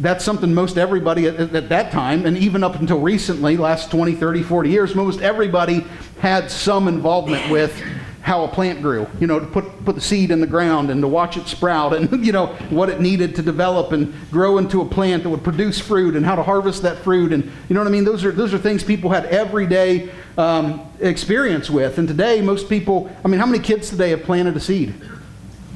that's 0.00 0.24
something 0.24 0.52
most 0.52 0.78
everybody 0.78 1.26
at, 1.26 1.54
at, 1.54 1.68
that 1.68 1.92
time, 1.92 2.24
and 2.24 2.36
even 2.38 2.64
up 2.64 2.76
until 2.76 3.00
recently, 3.00 3.56
last 3.56 3.90
20, 3.90 4.14
30, 4.14 4.42
40 4.42 4.70
years, 4.70 4.94
most 4.94 5.20
everybody 5.20 5.84
had 6.20 6.50
some 6.50 6.88
involvement 6.88 7.50
with 7.50 7.78
how 8.22 8.44
a 8.44 8.48
plant 8.48 8.82
grew, 8.82 9.06
you 9.18 9.26
know, 9.26 9.40
to 9.40 9.46
put, 9.46 9.84
put 9.84 9.94
the 9.94 10.00
seed 10.00 10.30
in 10.30 10.40
the 10.40 10.46
ground 10.46 10.90
and 10.90 11.00
to 11.00 11.08
watch 11.08 11.36
it 11.36 11.46
sprout 11.46 11.94
and, 11.94 12.24
you 12.24 12.32
know, 12.32 12.46
what 12.68 12.88
it 12.88 13.00
needed 13.00 13.34
to 13.34 13.42
develop 13.42 13.92
and 13.92 14.14
grow 14.30 14.58
into 14.58 14.82
a 14.82 14.84
plant 14.84 15.22
that 15.22 15.30
would 15.30 15.42
produce 15.42 15.78
fruit 15.78 16.14
and 16.14 16.24
how 16.24 16.34
to 16.34 16.42
harvest 16.42 16.82
that 16.82 16.98
fruit. 16.98 17.32
And, 17.32 17.44
you 17.44 17.74
know 17.74 17.80
what 17.80 17.88
I 17.88 17.90
mean? 17.90 18.04
Those 18.04 18.24
are, 18.24 18.30
those 18.30 18.52
are 18.52 18.58
things 18.58 18.84
people 18.84 19.10
had 19.10 19.26
everyday 19.26 20.10
um, 20.36 20.86
experience 21.00 21.70
with. 21.70 21.98
And 21.98 22.06
today, 22.06 22.40
most 22.42 22.68
people, 22.68 23.10
I 23.24 23.28
mean, 23.28 23.40
how 23.40 23.46
many 23.46 23.62
kids 23.62 23.88
today 23.88 24.10
have 24.10 24.22
planted 24.22 24.56
a 24.56 24.60
seed? 24.60 24.94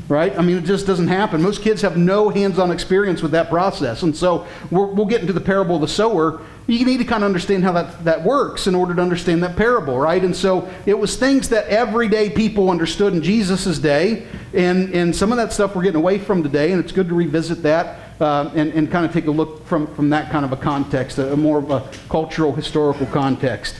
Right? 0.08 0.36
I 0.38 0.42
mean, 0.42 0.58
it 0.58 0.64
just 0.64 0.86
doesn't 0.86 1.08
happen. 1.08 1.40
Most 1.40 1.62
kids 1.62 1.80
have 1.82 1.96
no 1.96 2.28
hands 2.28 2.58
on 2.58 2.70
experience 2.70 3.22
with 3.22 3.32
that 3.32 3.48
process. 3.48 4.02
And 4.02 4.14
so 4.14 4.46
we 4.70 4.78
will 4.78 5.06
get 5.06 5.22
into 5.22 5.32
the 5.32 5.40
parable 5.40 5.76
of 5.76 5.80
the 5.80 5.88
sower. 5.88 6.42
You 6.66 6.84
need 6.84 6.98
to 6.98 7.04
kind 7.04 7.22
of 7.22 7.26
understand 7.26 7.64
how 7.64 7.72
that, 7.72 8.04
that 8.04 8.22
works 8.22 8.66
in 8.66 8.74
order 8.74 8.94
to 8.94 9.00
understand 9.00 9.42
that 9.42 9.56
parable, 9.56 9.98
right? 9.98 10.22
And 10.22 10.34
so 10.36 10.70
it 10.84 10.98
was 10.98 11.16
things 11.16 11.48
that 11.50 11.66
everyday 11.68 12.28
people 12.30 12.70
understood 12.70 13.14
in 13.14 13.22
Jesus' 13.22 13.78
day. 13.78 14.26
And, 14.52 14.94
and 14.94 15.14
some 15.14 15.32
of 15.32 15.38
that 15.38 15.52
stuff 15.52 15.74
we're 15.74 15.82
getting 15.82 16.00
away 16.00 16.18
from 16.18 16.42
today, 16.42 16.72
and 16.72 16.82
it's 16.82 16.92
good 16.92 17.08
to 17.08 17.14
revisit 17.14 17.62
that. 17.62 18.00
Uh, 18.20 18.48
and, 18.54 18.72
and 18.74 18.92
kind 18.92 19.04
of 19.04 19.12
take 19.12 19.26
a 19.26 19.30
look 19.30 19.66
from, 19.66 19.92
from 19.96 20.08
that 20.08 20.30
kind 20.30 20.44
of 20.44 20.52
a 20.52 20.56
context, 20.56 21.18
a, 21.18 21.32
a 21.32 21.36
more 21.36 21.58
of 21.58 21.72
a 21.72 21.90
cultural, 22.08 22.52
historical 22.52 23.06
context. 23.06 23.74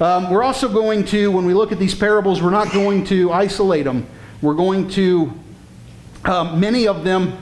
Um, 0.00 0.28
we're 0.28 0.42
also 0.42 0.68
going 0.68 1.04
to, 1.06 1.30
when 1.30 1.46
we 1.46 1.54
look 1.54 1.70
at 1.70 1.78
these 1.78 1.94
parables, 1.94 2.42
we're 2.42 2.50
not 2.50 2.72
going 2.72 3.04
to 3.04 3.32
isolate 3.32 3.84
them. 3.84 4.08
We're 4.42 4.54
going 4.54 4.88
to 4.90 5.32
um, 6.26 6.58
many 6.58 6.88
of 6.88 7.04
them, 7.04 7.38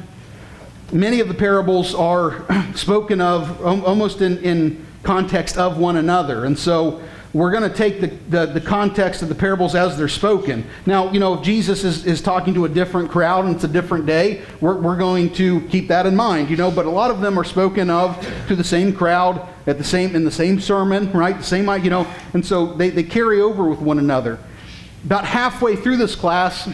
many 0.92 1.20
of 1.20 1.28
the 1.28 1.34
parables 1.34 1.94
are 1.94 2.44
spoken 2.74 3.20
of 3.20 3.64
almost 3.64 4.20
in, 4.20 4.38
in 4.38 4.86
context 5.02 5.56
of 5.56 5.78
one 5.78 5.96
another. 5.96 6.44
And 6.44 6.58
so 6.58 7.02
we're 7.32 7.50
going 7.50 7.68
to 7.68 7.76
take 7.76 8.00
the, 8.00 8.06
the, 8.28 8.46
the, 8.46 8.60
context 8.60 9.22
of 9.22 9.28
the 9.28 9.34
parables 9.34 9.74
as 9.74 9.98
they're 9.98 10.06
spoken. 10.06 10.64
Now, 10.86 11.10
you 11.10 11.18
know, 11.18 11.34
if 11.34 11.42
Jesus 11.42 11.82
is, 11.82 12.06
is 12.06 12.20
talking 12.20 12.54
to 12.54 12.64
a 12.64 12.68
different 12.68 13.10
crowd 13.10 13.44
and 13.44 13.56
it's 13.56 13.64
a 13.64 13.68
different 13.68 14.06
day, 14.06 14.42
we're, 14.60 14.80
we're 14.80 14.96
going 14.96 15.32
to 15.34 15.62
keep 15.62 15.88
that 15.88 16.06
in 16.06 16.14
mind, 16.14 16.48
you 16.48 16.56
know, 16.56 16.70
but 16.70 16.86
a 16.86 16.90
lot 16.90 17.10
of 17.10 17.20
them 17.20 17.36
are 17.38 17.44
spoken 17.44 17.90
of 17.90 18.24
to 18.46 18.54
the 18.54 18.62
same 18.62 18.92
crowd 18.92 19.48
at 19.66 19.78
the 19.78 19.84
same, 19.84 20.14
in 20.14 20.24
the 20.24 20.30
same 20.30 20.60
sermon, 20.60 21.10
right? 21.10 21.38
The 21.38 21.44
same, 21.44 21.68
you 21.82 21.90
know, 21.90 22.06
and 22.34 22.44
so 22.44 22.74
they, 22.74 22.90
they 22.90 23.02
carry 23.02 23.40
over 23.40 23.64
with 23.64 23.80
one 23.80 23.98
another. 23.98 24.38
About 25.04 25.24
halfway 25.24 25.74
through 25.74 25.96
this 25.96 26.14
class, 26.14 26.68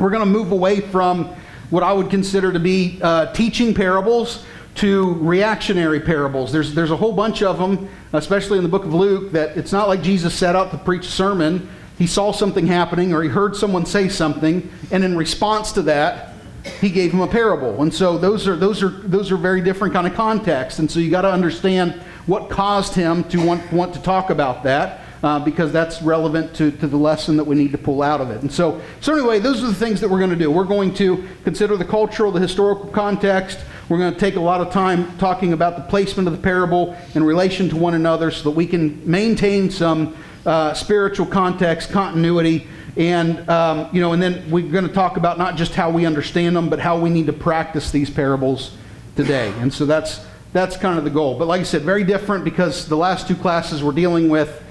we're 0.00 0.10
going 0.10 0.24
to 0.24 0.26
move 0.26 0.50
away 0.50 0.80
from 0.80 1.26
what 1.68 1.82
I 1.82 1.92
would 1.92 2.10
consider 2.10 2.52
to 2.52 2.58
be 2.58 2.98
uh, 3.02 3.32
teaching 3.32 3.74
parables 3.74 4.44
to 4.76 5.14
reactionary 5.14 6.00
parables. 6.00 6.50
There's, 6.50 6.74
there's 6.74 6.90
a 6.90 6.96
whole 6.96 7.12
bunch 7.12 7.42
of 7.42 7.58
them, 7.58 7.88
especially 8.14 8.56
in 8.56 8.64
the 8.64 8.70
book 8.70 8.84
of 8.84 8.94
Luke, 8.94 9.32
that 9.32 9.56
it's 9.56 9.72
not 9.72 9.88
like 9.88 10.02
Jesus 10.02 10.34
set 10.34 10.56
out 10.56 10.70
to 10.70 10.78
preach 10.78 11.06
a 11.06 11.10
sermon. 11.10 11.68
He 11.98 12.06
saw 12.06 12.32
something 12.32 12.66
happening 12.66 13.12
or 13.12 13.22
he 13.22 13.28
heard 13.28 13.54
someone 13.54 13.84
say 13.84 14.08
something, 14.08 14.70
and 14.90 15.04
in 15.04 15.16
response 15.16 15.72
to 15.72 15.82
that, 15.82 16.32
he 16.80 16.88
gave 16.88 17.12
him 17.12 17.20
a 17.20 17.28
parable. 17.28 17.82
And 17.82 17.92
so 17.92 18.16
those 18.16 18.48
are, 18.48 18.56
those 18.56 18.82
are, 18.82 18.88
those 18.88 19.30
are 19.30 19.36
very 19.36 19.60
different 19.60 19.92
kind 19.92 20.06
of 20.06 20.14
contexts. 20.14 20.78
And 20.78 20.90
so 20.90 20.98
you 20.98 21.10
got 21.10 21.22
to 21.22 21.32
understand 21.32 21.92
what 22.26 22.48
caused 22.48 22.94
him 22.94 23.24
to 23.24 23.44
want, 23.44 23.70
want 23.72 23.94
to 23.94 24.02
talk 24.02 24.30
about 24.30 24.62
that 24.64 25.00
uh, 25.22 25.38
because 25.38 25.72
that's 25.72 26.00
relevant 26.02 26.54
to, 26.54 26.70
to 26.70 26.86
the 26.86 26.96
lesson 26.96 27.36
that 27.36 27.44
we 27.44 27.54
need 27.54 27.72
to 27.72 27.78
pull 27.78 28.02
out 28.02 28.20
of 28.20 28.30
it. 28.30 28.40
And 28.42 28.50
so, 28.50 28.80
so 29.00 29.12
anyway, 29.14 29.38
those 29.38 29.62
are 29.62 29.66
the 29.66 29.74
things 29.74 30.00
that 30.00 30.08
we're 30.08 30.18
going 30.18 30.30
to 30.30 30.36
do. 30.36 30.50
We're 30.50 30.64
going 30.64 30.94
to 30.94 31.28
consider 31.44 31.76
the 31.76 31.84
cultural, 31.84 32.32
the 32.32 32.40
historical 32.40 32.86
context. 32.90 33.58
We're 33.88 33.98
going 33.98 34.14
to 34.14 34.20
take 34.20 34.36
a 34.36 34.40
lot 34.40 34.60
of 34.60 34.72
time 34.72 35.16
talking 35.18 35.52
about 35.52 35.76
the 35.76 35.82
placement 35.82 36.26
of 36.28 36.34
the 36.34 36.42
parable 36.42 36.96
in 37.14 37.22
relation 37.22 37.68
to 37.70 37.76
one 37.76 37.94
another 37.94 38.30
so 38.30 38.44
that 38.44 38.56
we 38.56 38.66
can 38.66 39.08
maintain 39.08 39.70
some 39.70 40.16
uh, 40.46 40.72
spiritual 40.72 41.26
context, 41.26 41.90
continuity, 41.90 42.66
and 42.96 43.48
um, 43.48 43.88
you 43.92 44.00
know, 44.00 44.12
and 44.12 44.22
then 44.22 44.50
we're 44.50 44.70
going 44.70 44.86
to 44.86 44.92
talk 44.92 45.16
about 45.16 45.38
not 45.38 45.56
just 45.56 45.74
how 45.74 45.90
we 45.90 46.06
understand 46.06 46.56
them, 46.56 46.68
but 46.68 46.78
how 46.78 46.98
we 46.98 47.10
need 47.10 47.26
to 47.26 47.32
practice 47.32 47.90
these 47.90 48.10
parables 48.10 48.76
today. 49.16 49.52
And 49.58 49.72
so 49.72 49.86
that's 49.86 50.24
that's 50.52 50.76
kind 50.76 50.98
of 50.98 51.04
the 51.04 51.10
goal. 51.10 51.38
But 51.38 51.46
like 51.46 51.60
I 51.60 51.64
said, 51.64 51.82
very 51.82 52.04
different 52.04 52.44
because 52.44 52.88
the 52.88 52.96
last 52.96 53.28
two 53.28 53.36
classes 53.36 53.82
we're 53.82 53.92
dealing 53.92 54.28
with 54.28 54.62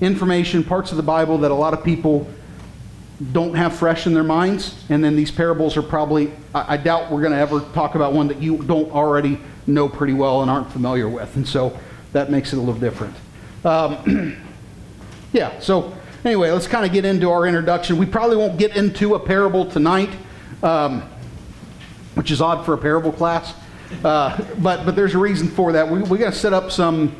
information, 0.00 0.64
parts 0.64 0.90
of 0.90 0.96
the 0.96 1.02
Bible 1.02 1.38
that 1.38 1.50
a 1.50 1.54
lot 1.54 1.74
of 1.74 1.84
people 1.84 2.28
don't 3.32 3.54
have 3.54 3.74
fresh 3.74 4.06
in 4.06 4.14
their 4.14 4.24
minds. 4.24 4.84
And 4.88 5.02
then 5.02 5.16
these 5.16 5.30
parables 5.30 5.76
are 5.76 5.82
probably, 5.82 6.32
I, 6.54 6.74
I 6.74 6.76
doubt 6.76 7.10
we're 7.10 7.20
going 7.20 7.32
to 7.32 7.38
ever 7.38 7.60
talk 7.72 7.94
about 7.94 8.12
one 8.12 8.28
that 8.28 8.42
you 8.42 8.58
don't 8.58 8.90
already 8.90 9.38
know 9.66 9.88
pretty 9.88 10.12
well 10.12 10.42
and 10.42 10.50
aren't 10.50 10.70
familiar 10.70 11.08
with. 11.08 11.34
And 11.36 11.46
so 11.46 11.78
that 12.12 12.30
makes 12.30 12.52
it 12.52 12.56
a 12.56 12.60
little 12.60 12.80
different. 12.80 13.14
Um, 13.64 14.36
yeah, 15.32 15.58
so 15.60 15.96
anyway, 16.24 16.50
let's 16.50 16.66
kind 16.66 16.84
of 16.84 16.92
get 16.92 17.04
into 17.04 17.30
our 17.30 17.46
introduction. 17.46 17.96
We 17.96 18.06
probably 18.06 18.36
won't 18.36 18.58
get 18.58 18.76
into 18.76 19.14
a 19.14 19.20
parable 19.20 19.64
tonight, 19.64 20.10
um, 20.62 21.02
which 22.14 22.30
is 22.30 22.40
odd 22.40 22.64
for 22.64 22.74
a 22.74 22.78
parable 22.78 23.12
class. 23.12 23.54
Uh, 24.02 24.42
but, 24.58 24.84
but 24.84 24.96
there's 24.96 25.14
a 25.14 25.18
reason 25.18 25.48
for 25.48 25.72
that. 25.72 25.88
We, 25.88 26.02
we 26.02 26.18
got 26.18 26.32
to 26.32 26.38
set 26.38 26.52
up 26.52 26.72
some, 26.72 27.14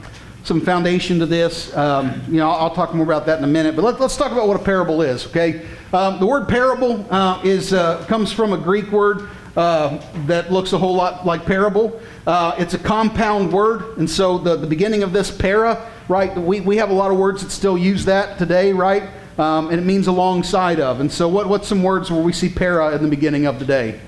some 0.44 0.60
foundation 0.60 1.18
to 1.18 1.26
this. 1.26 1.74
Um, 1.74 2.22
you 2.28 2.36
know, 2.36 2.50
I'll, 2.50 2.74
talk 2.74 2.94
more 2.94 3.04
about 3.04 3.24
that 3.26 3.38
in 3.38 3.44
a 3.44 3.48
minute. 3.48 3.74
But 3.74 3.82
let, 3.82 4.00
us 4.00 4.16
talk 4.16 4.30
about 4.30 4.46
what 4.46 4.60
a 4.60 4.62
parable 4.62 5.00
is, 5.00 5.26
okay? 5.28 5.66
Um, 5.92 6.20
the 6.20 6.26
word 6.26 6.48
parable 6.48 7.06
uh, 7.10 7.40
is, 7.42 7.72
uh, 7.72 8.04
comes 8.04 8.30
from 8.30 8.52
a 8.52 8.58
Greek 8.58 8.92
word 8.92 9.30
uh, 9.56 9.98
that 10.26 10.52
looks 10.52 10.74
a 10.74 10.78
whole 10.78 10.94
lot 10.94 11.24
like 11.24 11.46
parable. 11.46 11.98
Uh, 12.26 12.54
it's 12.58 12.74
a 12.74 12.78
compound 12.78 13.52
word, 13.52 13.96
and 13.96 14.08
so 14.08 14.36
the, 14.36 14.56
the 14.56 14.66
beginning 14.66 15.02
of 15.02 15.12
this 15.12 15.30
para, 15.30 15.90
right, 16.08 16.36
we, 16.36 16.60
we 16.60 16.76
have 16.76 16.90
a 16.90 16.94
lot 16.94 17.10
of 17.10 17.16
words 17.16 17.42
that 17.42 17.50
still 17.50 17.78
use 17.78 18.04
that 18.04 18.36
today, 18.36 18.72
right? 18.72 19.04
Um, 19.38 19.70
and 19.70 19.80
it 19.80 19.84
means 19.84 20.08
alongside 20.08 20.78
of. 20.78 21.00
And 21.00 21.10
so 21.10 21.26
what, 21.26 21.48
what's 21.48 21.68
some 21.68 21.82
words 21.82 22.10
where 22.10 22.22
we 22.22 22.32
see 22.32 22.50
para 22.50 22.94
in 22.94 23.02
the 23.02 23.08
beginning 23.08 23.46
of 23.46 23.58
the 23.58 23.64
day? 23.64 24.00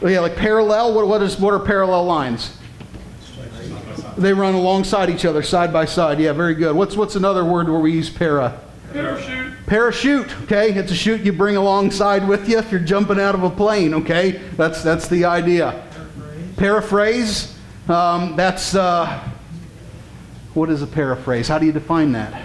Oh, 0.00 0.08
yeah, 0.08 0.20
like 0.20 0.34
parallel. 0.34 0.94
What, 0.94 1.06
what, 1.06 1.22
is, 1.22 1.38
what 1.38 1.52
are 1.54 1.60
parallel 1.60 2.04
lines? 2.04 2.56
They 4.16 4.32
run 4.32 4.54
alongside 4.54 5.10
each 5.10 5.24
other, 5.24 5.42
side 5.42 5.72
by 5.72 5.84
side. 5.84 6.20
Yeah, 6.20 6.32
very 6.32 6.54
good. 6.54 6.74
What's, 6.76 6.96
what's 6.96 7.16
another 7.16 7.44
word 7.44 7.68
where 7.68 7.80
we 7.80 7.92
use 7.92 8.10
para? 8.10 8.60
Parachute. 8.92 9.52
Parachute, 9.66 10.42
okay? 10.42 10.72
It's 10.72 10.92
a 10.92 10.94
chute 10.94 11.22
you 11.22 11.32
bring 11.32 11.56
alongside 11.56 12.28
with 12.28 12.48
you 12.48 12.58
if 12.58 12.70
you're 12.70 12.80
jumping 12.80 13.18
out 13.18 13.34
of 13.34 13.42
a 13.42 13.50
plane, 13.50 13.94
okay? 13.94 14.32
That's, 14.56 14.82
that's 14.82 15.08
the 15.08 15.24
idea. 15.24 15.82
Paraphrase, 16.56 17.56
um, 17.88 18.36
that's, 18.36 18.74
uh, 18.74 19.30
what 20.54 20.68
is 20.68 20.82
a 20.82 20.86
paraphrase? 20.86 21.48
How 21.48 21.58
do 21.58 21.64
you 21.64 21.72
define 21.72 22.12
that? 22.12 22.42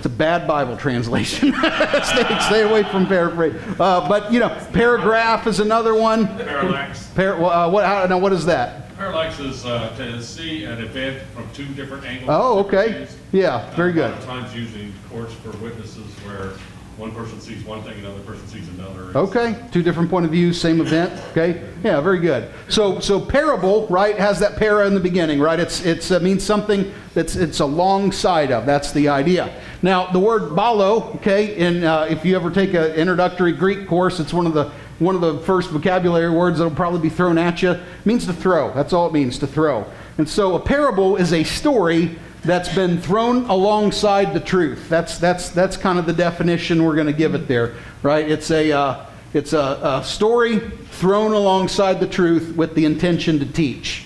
It's 0.00 0.06
a 0.06 0.08
bad 0.08 0.48
Bible 0.48 0.78
translation. 0.78 1.52
stay, 2.02 2.38
stay, 2.40 2.62
away 2.62 2.84
from 2.84 3.06
paraphrase. 3.06 3.54
Uh, 3.78 4.08
but 4.08 4.32
you 4.32 4.40
know, 4.40 4.48
paragraph 4.72 5.46
is 5.46 5.60
another 5.60 5.94
one. 5.94 6.26
Parallax. 6.38 7.08
Par, 7.08 7.34
uh, 7.34 7.68
what? 7.68 7.84
How, 7.84 8.06
now, 8.06 8.16
what 8.16 8.32
is 8.32 8.46
that? 8.46 8.79
Parallax 9.10 9.40
is 9.40 9.66
uh, 9.66 9.92
to 9.96 10.22
see 10.22 10.64
an 10.64 10.80
event 10.80 11.20
from 11.34 11.48
two 11.52 11.66
different 11.74 12.04
angles. 12.04 12.30
Oh, 12.30 12.60
okay. 12.60 13.08
Yeah, 13.32 13.68
very 13.74 13.92
good. 13.92 14.18
Times 14.22 14.54
using 14.54 14.92
courts 15.10 15.32
for 15.34 15.50
witnesses 15.58 16.06
where 16.24 16.52
one 16.96 17.10
person 17.12 17.40
sees 17.40 17.64
one 17.64 17.82
thing, 17.82 17.94
and 17.94 18.06
another 18.06 18.22
person 18.22 18.46
sees 18.46 18.68
another. 18.68 19.18
Okay, 19.18 19.56
two 19.72 19.82
different 19.82 20.10
point 20.10 20.26
of 20.26 20.30
views, 20.30 20.60
same 20.60 20.80
event. 20.80 21.12
Okay, 21.30 21.68
yeah, 21.82 22.00
very 22.00 22.20
good. 22.20 22.52
So, 22.68 23.00
so 23.00 23.20
parable, 23.20 23.88
right, 23.88 24.16
has 24.16 24.38
that 24.40 24.56
para 24.56 24.86
in 24.86 24.94
the 24.94 25.00
beginning, 25.00 25.40
right? 25.40 25.58
It's 25.58 25.84
it's 25.84 26.12
uh, 26.12 26.20
means 26.20 26.44
something 26.44 26.92
that's 27.14 27.34
it's 27.34 27.58
alongside 27.58 28.52
of. 28.52 28.64
That's 28.64 28.92
the 28.92 29.08
idea. 29.08 29.60
Now, 29.82 30.06
the 30.12 30.20
word 30.20 30.50
balo, 30.52 31.16
okay, 31.16 31.56
and 31.56 31.82
uh, 31.82 32.06
if 32.08 32.24
you 32.24 32.36
ever 32.36 32.50
take 32.50 32.74
an 32.74 32.92
introductory 32.92 33.52
Greek 33.52 33.88
course, 33.88 34.20
it's 34.20 34.32
one 34.32 34.46
of 34.46 34.54
the 34.54 34.70
one 35.00 35.14
of 35.14 35.20
the 35.22 35.38
first 35.40 35.70
vocabulary 35.70 36.30
words 36.30 36.58
that'll 36.58 36.74
probably 36.74 37.00
be 37.00 37.08
thrown 37.08 37.38
at 37.38 37.62
you. 37.62 37.70
It 37.72 37.80
means 38.04 38.26
to 38.26 38.32
throw. 38.32 38.72
That's 38.72 38.92
all 38.92 39.06
it 39.06 39.12
means 39.12 39.38
to 39.38 39.46
throw. 39.46 39.90
And 40.18 40.28
so, 40.28 40.54
a 40.54 40.60
parable 40.60 41.16
is 41.16 41.32
a 41.32 41.42
story 41.42 42.18
that's 42.44 42.72
been 42.74 43.00
thrown 43.00 43.44
alongside 43.46 44.32
the 44.34 44.40
truth. 44.40 44.88
That's, 44.88 45.18
that's, 45.18 45.50
that's 45.50 45.76
kind 45.76 45.98
of 45.98 46.06
the 46.06 46.12
definition 46.12 46.84
we're 46.84 46.94
going 46.94 47.06
to 47.06 47.12
give 47.12 47.34
it 47.34 47.48
there, 47.48 47.74
right? 48.02 48.30
It's 48.30 48.50
a, 48.50 48.72
uh, 48.72 49.06
it's 49.34 49.52
a, 49.52 50.00
a, 50.00 50.04
story 50.04 50.58
thrown 50.58 51.32
alongside 51.32 52.00
the 52.00 52.06
truth 52.06 52.56
with 52.56 52.74
the 52.74 52.84
intention 52.84 53.38
to 53.40 53.46
teach. 53.46 54.04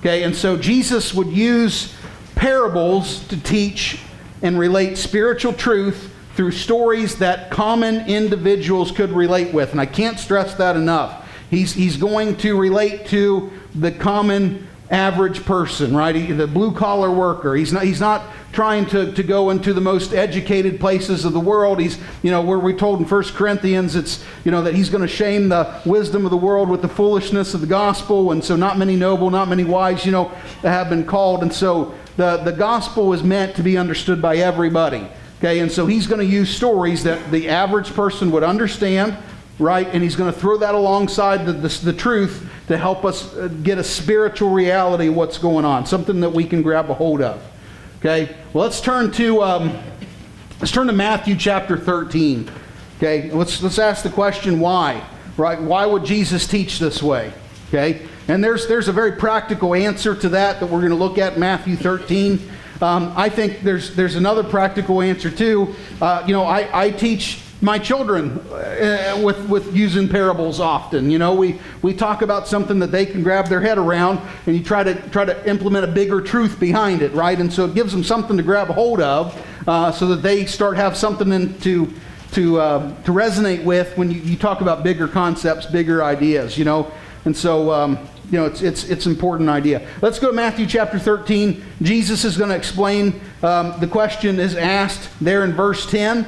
Okay, 0.00 0.24
and 0.24 0.34
so 0.34 0.56
Jesus 0.56 1.14
would 1.14 1.28
use 1.28 1.94
parables 2.34 3.26
to 3.28 3.40
teach 3.40 4.00
and 4.42 4.58
relate 4.58 4.98
spiritual 4.98 5.52
truth 5.52 6.12
through 6.36 6.52
stories 6.52 7.16
that 7.16 7.50
common 7.50 8.06
individuals 8.06 8.92
could 8.92 9.10
relate 9.10 9.52
with. 9.54 9.72
And 9.72 9.80
I 9.80 9.86
can't 9.86 10.18
stress 10.18 10.54
that 10.54 10.76
enough. 10.76 11.26
He's, 11.50 11.72
he's 11.72 11.96
going 11.96 12.36
to 12.38 12.58
relate 12.58 13.06
to 13.06 13.50
the 13.74 13.90
common 13.90 14.68
average 14.90 15.44
person, 15.44 15.96
right? 15.96 16.14
He, 16.14 16.32
the 16.32 16.46
blue 16.46 16.72
collar 16.72 17.10
worker. 17.10 17.54
He's 17.54 17.72
not, 17.72 17.84
he's 17.84 18.00
not 18.00 18.22
trying 18.52 18.86
to, 18.86 19.12
to 19.12 19.22
go 19.22 19.50
into 19.50 19.72
the 19.72 19.80
most 19.80 20.12
educated 20.12 20.78
places 20.78 21.24
of 21.24 21.32
the 21.32 21.40
world. 21.40 21.80
He's, 21.80 21.98
you 22.22 22.30
know, 22.30 22.42
where 22.42 22.58
we're 22.58 22.76
told 22.76 23.00
in 23.00 23.06
1 23.06 23.22
Corinthians, 23.34 23.96
it's, 23.96 24.24
you 24.44 24.50
know, 24.50 24.62
that 24.62 24.74
he's 24.74 24.88
going 24.88 25.02
to 25.02 25.08
shame 25.08 25.48
the 25.48 25.80
wisdom 25.84 26.24
of 26.24 26.30
the 26.30 26.36
world 26.36 26.68
with 26.68 26.82
the 26.82 26.88
foolishness 26.88 27.54
of 27.54 27.60
the 27.62 27.66
gospel. 27.66 28.32
And 28.32 28.44
so 28.44 28.56
not 28.56 28.78
many 28.78 28.94
noble, 28.94 29.30
not 29.30 29.48
many 29.48 29.64
wise, 29.64 30.04
you 30.04 30.12
know, 30.12 30.28
have 30.62 30.90
been 30.90 31.04
called. 31.04 31.42
And 31.42 31.52
so 31.52 31.94
the, 32.16 32.36
the 32.38 32.52
gospel 32.52 33.12
is 33.12 33.22
meant 33.22 33.56
to 33.56 33.62
be 33.62 33.76
understood 33.76 34.20
by 34.22 34.36
everybody. 34.36 35.08
Okay, 35.38 35.60
and 35.60 35.70
so 35.70 35.86
he's 35.86 36.06
going 36.06 36.20
to 36.20 36.26
use 36.26 36.54
stories 36.54 37.04
that 37.04 37.30
the 37.30 37.48
average 37.48 37.92
person 37.92 38.30
would 38.30 38.42
understand 38.42 39.16
right? 39.58 39.86
And 39.88 40.02
he's 40.02 40.16
going 40.16 40.32
to 40.32 40.38
throw 40.38 40.58
that 40.58 40.74
alongside 40.74 41.46
the, 41.46 41.52
the, 41.52 41.68
the, 41.68 41.92
truth 41.92 42.48
to 42.68 42.76
help 42.76 43.04
us 43.04 43.34
uh, 43.34 43.48
get 43.62 43.78
a 43.78 43.84
spiritual 43.84 44.50
reality 44.50 45.08
of 45.08 45.16
what's 45.16 45.38
going 45.38 45.64
on, 45.64 45.86
something 45.86 46.20
that 46.20 46.30
we 46.30 46.44
can 46.44 46.62
grab 46.62 46.90
a 46.90 46.94
hold 46.94 47.22
of. 47.22 47.42
Okay, 47.98 48.36
well, 48.52 48.64
let's 48.64 48.80
turn 48.80 49.10
to 49.12 49.42
um, 49.42 49.76
let's 50.60 50.70
turn 50.70 50.86
to 50.86 50.92
Matthew 50.92 51.34
chapter 51.36 51.78
13. 51.78 52.50
Okay, 52.98 53.30
let's 53.30 53.62
let's 53.62 53.78
ask 53.78 54.02
the 54.02 54.10
question 54.10 54.60
why, 54.60 55.02
right? 55.36 55.60
Why 55.60 55.86
would 55.86 56.04
Jesus 56.04 56.46
teach 56.46 56.78
this 56.78 57.02
way? 57.02 57.32
Okay, 57.68 58.06
and 58.28 58.44
there's 58.44 58.66
there's 58.66 58.88
a 58.88 58.92
very 58.92 59.12
practical 59.12 59.74
answer 59.74 60.14
to 60.14 60.28
that 60.28 60.60
that 60.60 60.66
we're 60.66 60.80
going 60.80 60.90
to 60.90 60.96
look 60.96 61.16
at 61.16 61.38
Matthew 61.38 61.76
13. 61.76 62.50
Um, 62.80 63.12
I 63.16 63.28
think 63.28 63.62
there's 63.62 63.94
there's 63.94 64.16
another 64.16 64.44
practical 64.44 65.00
answer 65.00 65.30
too. 65.30 65.74
Uh, 66.00 66.22
you 66.26 66.32
know, 66.32 66.44
I, 66.44 66.86
I 66.86 66.90
teach 66.90 67.40
my 67.62 67.78
children 67.78 68.38
uh, 68.50 69.18
with, 69.22 69.48
with 69.48 69.74
using 69.74 70.08
parables 70.08 70.60
often. 70.60 71.10
You 71.10 71.18
know, 71.18 71.34
we, 71.34 71.58
we 71.80 71.94
talk 71.94 72.20
about 72.20 72.46
something 72.46 72.78
that 72.80 72.92
they 72.92 73.06
can 73.06 73.22
grab 73.22 73.46
their 73.46 73.60
head 73.60 73.78
around 73.78 74.20
and 74.46 74.54
you 74.54 74.62
try 74.62 74.82
to, 74.82 74.94
try 75.10 75.24
to 75.24 75.48
implement 75.48 75.84
a 75.84 75.88
bigger 75.88 76.20
truth 76.20 76.60
behind 76.60 77.00
it, 77.00 77.12
right? 77.12 77.38
And 77.38 77.50
so 77.50 77.64
it 77.64 77.74
gives 77.74 77.92
them 77.92 78.04
something 78.04 78.36
to 78.36 78.42
grab 78.42 78.68
hold 78.68 79.00
of 79.00 79.42
uh, 79.66 79.90
so 79.90 80.06
that 80.08 80.22
they 80.22 80.44
start 80.44 80.76
have 80.76 80.96
something 80.96 81.32
in, 81.32 81.58
to, 81.60 81.92
to, 82.32 82.60
uh, 82.60 83.02
to 83.04 83.12
resonate 83.12 83.64
with 83.64 83.96
when 83.96 84.10
you, 84.10 84.20
you 84.20 84.36
talk 84.36 84.60
about 84.60 84.84
bigger 84.84 85.08
concepts, 85.08 85.64
bigger 85.64 86.04
ideas, 86.04 86.58
you 86.58 86.66
know? 86.66 86.92
And 87.24 87.34
so, 87.34 87.72
um, 87.72 87.98
you 88.30 88.38
know, 88.38 88.46
it's, 88.46 88.60
it's, 88.60 88.84
it's 88.84 89.06
an 89.06 89.12
important 89.12 89.48
idea. 89.48 89.86
Let's 90.02 90.18
go 90.18 90.28
to 90.28 90.32
Matthew 90.32 90.66
chapter 90.66 90.98
13. 90.98 91.62
Jesus 91.82 92.24
is 92.24 92.36
going 92.36 92.50
to 92.50 92.56
explain. 92.56 93.20
Um, 93.42 93.78
the 93.78 93.86
question 93.86 94.40
is 94.40 94.56
asked 94.56 95.08
there 95.20 95.44
in 95.44 95.52
verse 95.52 95.88
10. 95.88 96.26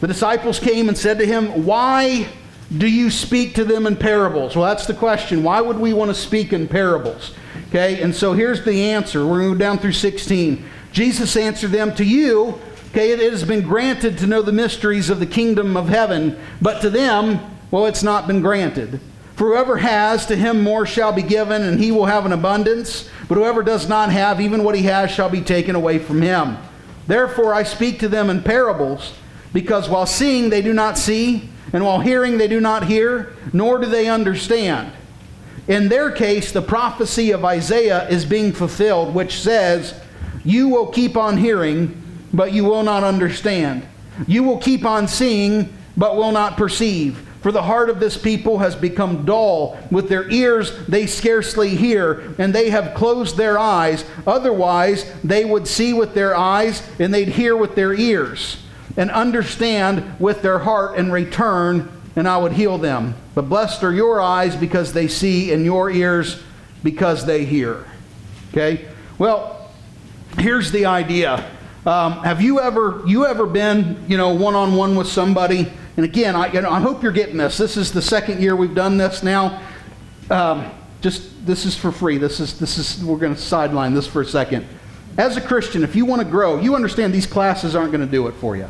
The 0.00 0.06
disciples 0.06 0.60
came 0.60 0.88
and 0.88 0.96
said 0.96 1.18
to 1.18 1.26
him, 1.26 1.64
Why 1.64 2.28
do 2.76 2.86
you 2.86 3.10
speak 3.10 3.54
to 3.54 3.64
them 3.64 3.86
in 3.86 3.96
parables? 3.96 4.54
Well, 4.54 4.66
that's 4.66 4.86
the 4.86 4.94
question. 4.94 5.42
Why 5.42 5.60
would 5.60 5.78
we 5.78 5.94
want 5.94 6.10
to 6.10 6.14
speak 6.14 6.52
in 6.52 6.68
parables? 6.68 7.34
Okay, 7.68 8.02
and 8.02 8.14
so 8.14 8.34
here's 8.34 8.64
the 8.64 8.90
answer. 8.90 9.26
We're 9.26 9.40
going 9.40 9.52
to 9.52 9.58
go 9.58 9.58
down 9.58 9.78
through 9.78 9.92
16. 9.92 10.64
Jesus 10.92 11.36
answered 11.36 11.70
them, 11.70 11.94
To 11.94 12.04
you, 12.04 12.60
okay, 12.90 13.12
it 13.12 13.20
has 13.32 13.44
been 13.44 13.62
granted 13.62 14.18
to 14.18 14.26
know 14.26 14.42
the 14.42 14.52
mysteries 14.52 15.08
of 15.08 15.20
the 15.20 15.26
kingdom 15.26 15.76
of 15.76 15.88
heaven, 15.88 16.38
but 16.60 16.80
to 16.82 16.90
them, 16.90 17.40
well, 17.70 17.86
it's 17.86 18.02
not 18.02 18.26
been 18.26 18.40
granted. 18.40 19.00
For 19.38 19.50
whoever 19.50 19.76
has, 19.76 20.26
to 20.26 20.34
him 20.34 20.64
more 20.64 20.84
shall 20.84 21.12
be 21.12 21.22
given, 21.22 21.62
and 21.62 21.78
he 21.78 21.92
will 21.92 22.06
have 22.06 22.26
an 22.26 22.32
abundance. 22.32 23.08
But 23.28 23.36
whoever 23.36 23.62
does 23.62 23.88
not 23.88 24.10
have, 24.10 24.40
even 24.40 24.64
what 24.64 24.74
he 24.74 24.82
has 24.82 25.12
shall 25.12 25.28
be 25.28 25.42
taken 25.42 25.76
away 25.76 26.00
from 26.00 26.20
him. 26.20 26.58
Therefore, 27.06 27.54
I 27.54 27.62
speak 27.62 28.00
to 28.00 28.08
them 28.08 28.30
in 28.30 28.42
parables 28.42 29.14
because 29.52 29.88
while 29.88 30.06
seeing 30.06 30.50
they 30.50 30.60
do 30.60 30.72
not 30.72 30.98
see, 30.98 31.50
and 31.72 31.84
while 31.84 32.00
hearing 32.00 32.36
they 32.36 32.48
do 32.48 32.58
not 32.60 32.86
hear, 32.86 33.32
nor 33.52 33.78
do 33.78 33.86
they 33.86 34.08
understand. 34.08 34.90
In 35.68 35.88
their 35.88 36.10
case, 36.10 36.50
the 36.50 36.60
prophecy 36.60 37.30
of 37.30 37.44
Isaiah 37.44 38.08
is 38.08 38.24
being 38.24 38.50
fulfilled, 38.50 39.14
which 39.14 39.38
says, 39.38 39.94
You 40.44 40.68
will 40.68 40.88
keep 40.88 41.16
on 41.16 41.36
hearing, 41.36 42.02
but 42.32 42.52
you 42.52 42.64
will 42.64 42.82
not 42.82 43.04
understand. 43.04 43.86
You 44.26 44.42
will 44.42 44.58
keep 44.58 44.84
on 44.84 45.06
seeing, 45.06 45.72
but 45.96 46.16
will 46.16 46.32
not 46.32 46.56
perceive. 46.56 47.24
For 47.48 47.52
the 47.52 47.62
heart 47.62 47.88
of 47.88 47.98
this 47.98 48.18
people 48.18 48.58
has 48.58 48.76
become 48.76 49.24
dull. 49.24 49.78
With 49.90 50.10
their 50.10 50.30
ears 50.30 50.70
they 50.86 51.06
scarcely 51.06 51.70
hear, 51.70 52.34
and 52.36 52.54
they 52.54 52.68
have 52.68 52.94
closed 52.94 53.38
their 53.38 53.58
eyes. 53.58 54.04
Otherwise, 54.26 55.10
they 55.24 55.46
would 55.46 55.66
see 55.66 55.94
with 55.94 56.12
their 56.12 56.36
eyes, 56.36 56.86
and 56.98 57.14
they'd 57.14 57.28
hear 57.28 57.56
with 57.56 57.74
their 57.74 57.94
ears 57.94 58.62
and 58.98 59.10
understand 59.10 60.20
with 60.20 60.42
their 60.42 60.58
heart 60.58 60.98
and 60.98 61.10
return, 61.10 61.90
and 62.16 62.28
I 62.28 62.36
would 62.36 62.52
heal 62.52 62.76
them. 62.76 63.14
But 63.34 63.48
blessed 63.48 63.82
are 63.82 63.94
your 63.94 64.20
eyes 64.20 64.54
because 64.54 64.92
they 64.92 65.08
see, 65.08 65.50
and 65.50 65.64
your 65.64 65.90
ears 65.90 66.42
because 66.82 67.24
they 67.24 67.46
hear. 67.46 67.86
Okay? 68.52 68.88
Well, 69.16 69.70
here's 70.36 70.70
the 70.70 70.84
idea. 70.84 71.50
Um, 71.86 72.24
have 72.24 72.42
you 72.42 72.60
ever 72.60 73.02
you 73.06 73.24
ever 73.24 73.46
been 73.46 74.04
you 74.06 74.18
know 74.18 74.34
one 74.34 74.54
on 74.54 74.76
one 74.76 74.96
with 74.96 75.08
somebody? 75.08 75.72
And 75.98 76.04
again, 76.04 76.36
I 76.36 76.52
you 76.52 76.60
know 76.60 76.70
I 76.70 76.78
hope 76.78 77.02
you're 77.02 77.10
getting 77.10 77.38
this. 77.38 77.58
This 77.58 77.76
is 77.76 77.90
the 77.90 78.00
second 78.00 78.40
year 78.40 78.54
we've 78.54 78.72
done 78.72 78.98
this 78.98 79.24
now. 79.24 79.60
Um, 80.30 80.70
just 81.00 81.44
this 81.44 81.66
is 81.66 81.76
for 81.76 81.90
free. 81.90 82.18
This 82.18 82.38
is 82.38 82.56
this 82.56 82.78
is 82.78 83.04
we're 83.04 83.18
going 83.18 83.34
to 83.34 83.40
sideline 83.40 83.94
this 83.94 84.06
for 84.06 84.20
a 84.20 84.24
second. 84.24 84.64
As 85.16 85.36
a 85.36 85.40
Christian, 85.40 85.82
if 85.82 85.96
you 85.96 86.04
want 86.04 86.22
to 86.22 86.24
grow, 86.24 86.60
you 86.60 86.76
understand 86.76 87.12
these 87.12 87.26
classes 87.26 87.74
aren't 87.74 87.90
going 87.90 88.06
to 88.06 88.10
do 88.10 88.28
it 88.28 88.34
for 88.34 88.56
you. 88.56 88.68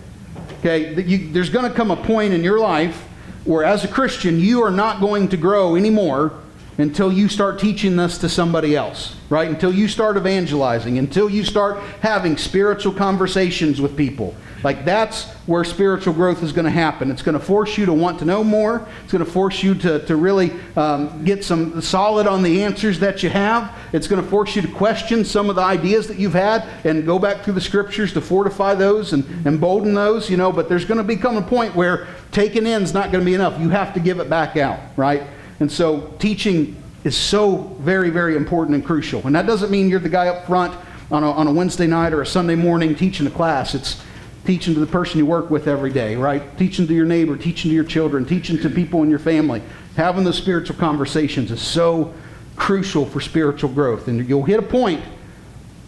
Okay, 0.61 1.02
you, 1.02 1.30
there's 1.30 1.50
going 1.50 1.70
to 1.70 1.76
come 1.76 1.90
a 1.90 1.97
point 1.97 2.32
in 2.32 2.42
your 2.42 2.58
life 2.58 2.99
where, 3.44 3.62
as 3.62 3.85
a 3.85 3.88
Christian, 3.88 4.40
you 4.40 4.62
are 4.62 4.70
not 4.70 4.99
going 4.99 5.28
to 5.28 5.37
grow 5.37 5.76
anymore 5.76 6.32
until 6.78 7.12
you 7.12 7.28
start 7.28 7.58
teaching 7.58 7.97
this 7.97 8.16
to 8.18 8.30
somebody 8.30 8.75
else, 8.75 9.16
right? 9.28 9.50
Until 9.50 9.75
you 9.75 9.87
start 9.87 10.16
evangelizing, 10.16 10.97
until 10.97 11.28
you 11.28 11.44
start 11.44 11.78
having 12.00 12.38
spiritual 12.38 12.94
conversations 12.94 13.82
with 13.82 13.99
people. 13.99 14.35
Like 14.64 14.84
that's 14.84 15.24
where 15.46 15.62
spiritual 15.64 16.14
growth 16.14 16.42
is 16.42 16.52
going 16.52 16.64
to 16.64 16.70
happen. 16.70 17.10
It's 17.10 17.22
going 17.22 17.38
to 17.38 17.44
force 17.44 17.78
you 17.78 17.86
to 17.86 17.92
want 17.92 18.18
to 18.18 18.24
know 18.24 18.42
more. 18.42 18.86
It's 19.04 19.12
going 19.12 19.24
to 19.24 19.30
force 19.30 19.62
you 19.62 19.74
to, 19.76 20.04
to 20.06 20.16
really 20.16 20.52
um, 20.76 21.24
get 21.24 21.44
some 21.44 21.80
solid 21.80 22.26
on 22.26 22.42
the 22.42 22.64
answers 22.64 22.98
that 23.00 23.22
you 23.22 23.30
have. 23.30 23.76
It's 23.92 24.08
going 24.08 24.22
to 24.22 24.28
force 24.28 24.56
you 24.56 24.62
to 24.62 24.68
question 24.68 25.24
some 25.24 25.48
of 25.48 25.56
the 25.56 25.62
ideas 25.62 26.08
that 26.08 26.18
you've 26.18 26.32
had 26.32 26.68
and 26.84 27.06
go 27.06 27.18
back 27.18 27.44
through 27.44 27.54
the 27.54 27.60
scriptures 27.60 28.12
to 28.14 28.20
fortify 28.20 28.74
those 28.74 29.12
and 29.12 29.24
embolden 29.46 29.94
those, 29.94 30.28
you 30.28 30.36
know. 30.36 30.50
But 30.50 30.68
there's 30.68 30.84
going 30.84 30.98
to 30.98 31.04
become 31.04 31.36
a 31.36 31.42
point 31.42 31.74
where 31.74 32.08
taking 32.32 32.66
in 32.66 32.82
is 32.82 32.92
not 32.92 33.12
going 33.12 33.24
to 33.24 33.26
be 33.26 33.34
enough. 33.34 33.60
You 33.60 33.68
have 33.70 33.94
to 33.94 34.00
give 34.00 34.18
it 34.18 34.28
back 34.28 34.56
out, 34.56 34.80
right? 34.96 35.22
And 35.60 35.70
so 35.70 36.14
teaching 36.18 36.82
is 37.04 37.16
so 37.16 37.76
very, 37.80 38.10
very 38.10 38.36
important 38.36 38.74
and 38.74 38.84
crucial. 38.84 39.24
And 39.24 39.34
that 39.34 39.46
doesn't 39.46 39.70
mean 39.70 39.88
you're 39.88 40.00
the 40.00 40.08
guy 40.08 40.28
up 40.28 40.46
front 40.46 40.76
on 41.10 41.22
a, 41.22 41.30
on 41.30 41.46
a 41.46 41.52
Wednesday 41.52 41.86
night 41.86 42.12
or 42.12 42.22
a 42.22 42.26
Sunday 42.26 42.54
morning 42.54 42.94
teaching 42.94 43.26
a 43.26 43.30
class. 43.30 43.74
It's 43.74 44.02
teaching 44.45 44.75
to 44.75 44.80
the 44.80 44.87
person 44.87 45.18
you 45.18 45.26
work 45.26 45.50
with 45.50 45.66
every 45.66 45.92
day, 45.92 46.16
right? 46.16 46.57
Teaching 46.57 46.87
to 46.87 46.95
your 46.95 47.04
neighbor, 47.04 47.37
teaching 47.37 47.71
to 47.71 47.75
your 47.75 47.85
children, 47.85 48.25
teaching 48.25 48.59
to 48.59 48.71
people 48.71 49.02
in 49.02 49.11
your 49.11 49.18
family. 49.18 49.62
Having 49.97 50.25
those 50.25 50.38
spiritual 50.38 50.76
conversations 50.76 51.50
is 51.50 51.61
so 51.61 52.14
crucial 52.57 53.04
for 53.04 53.21
spiritual 53.21 53.71
growth. 53.71 54.09
And 54.09 54.28
you'll 54.28 54.45
hit 54.45 54.59
a 54.59 54.62
point, 54.62 55.02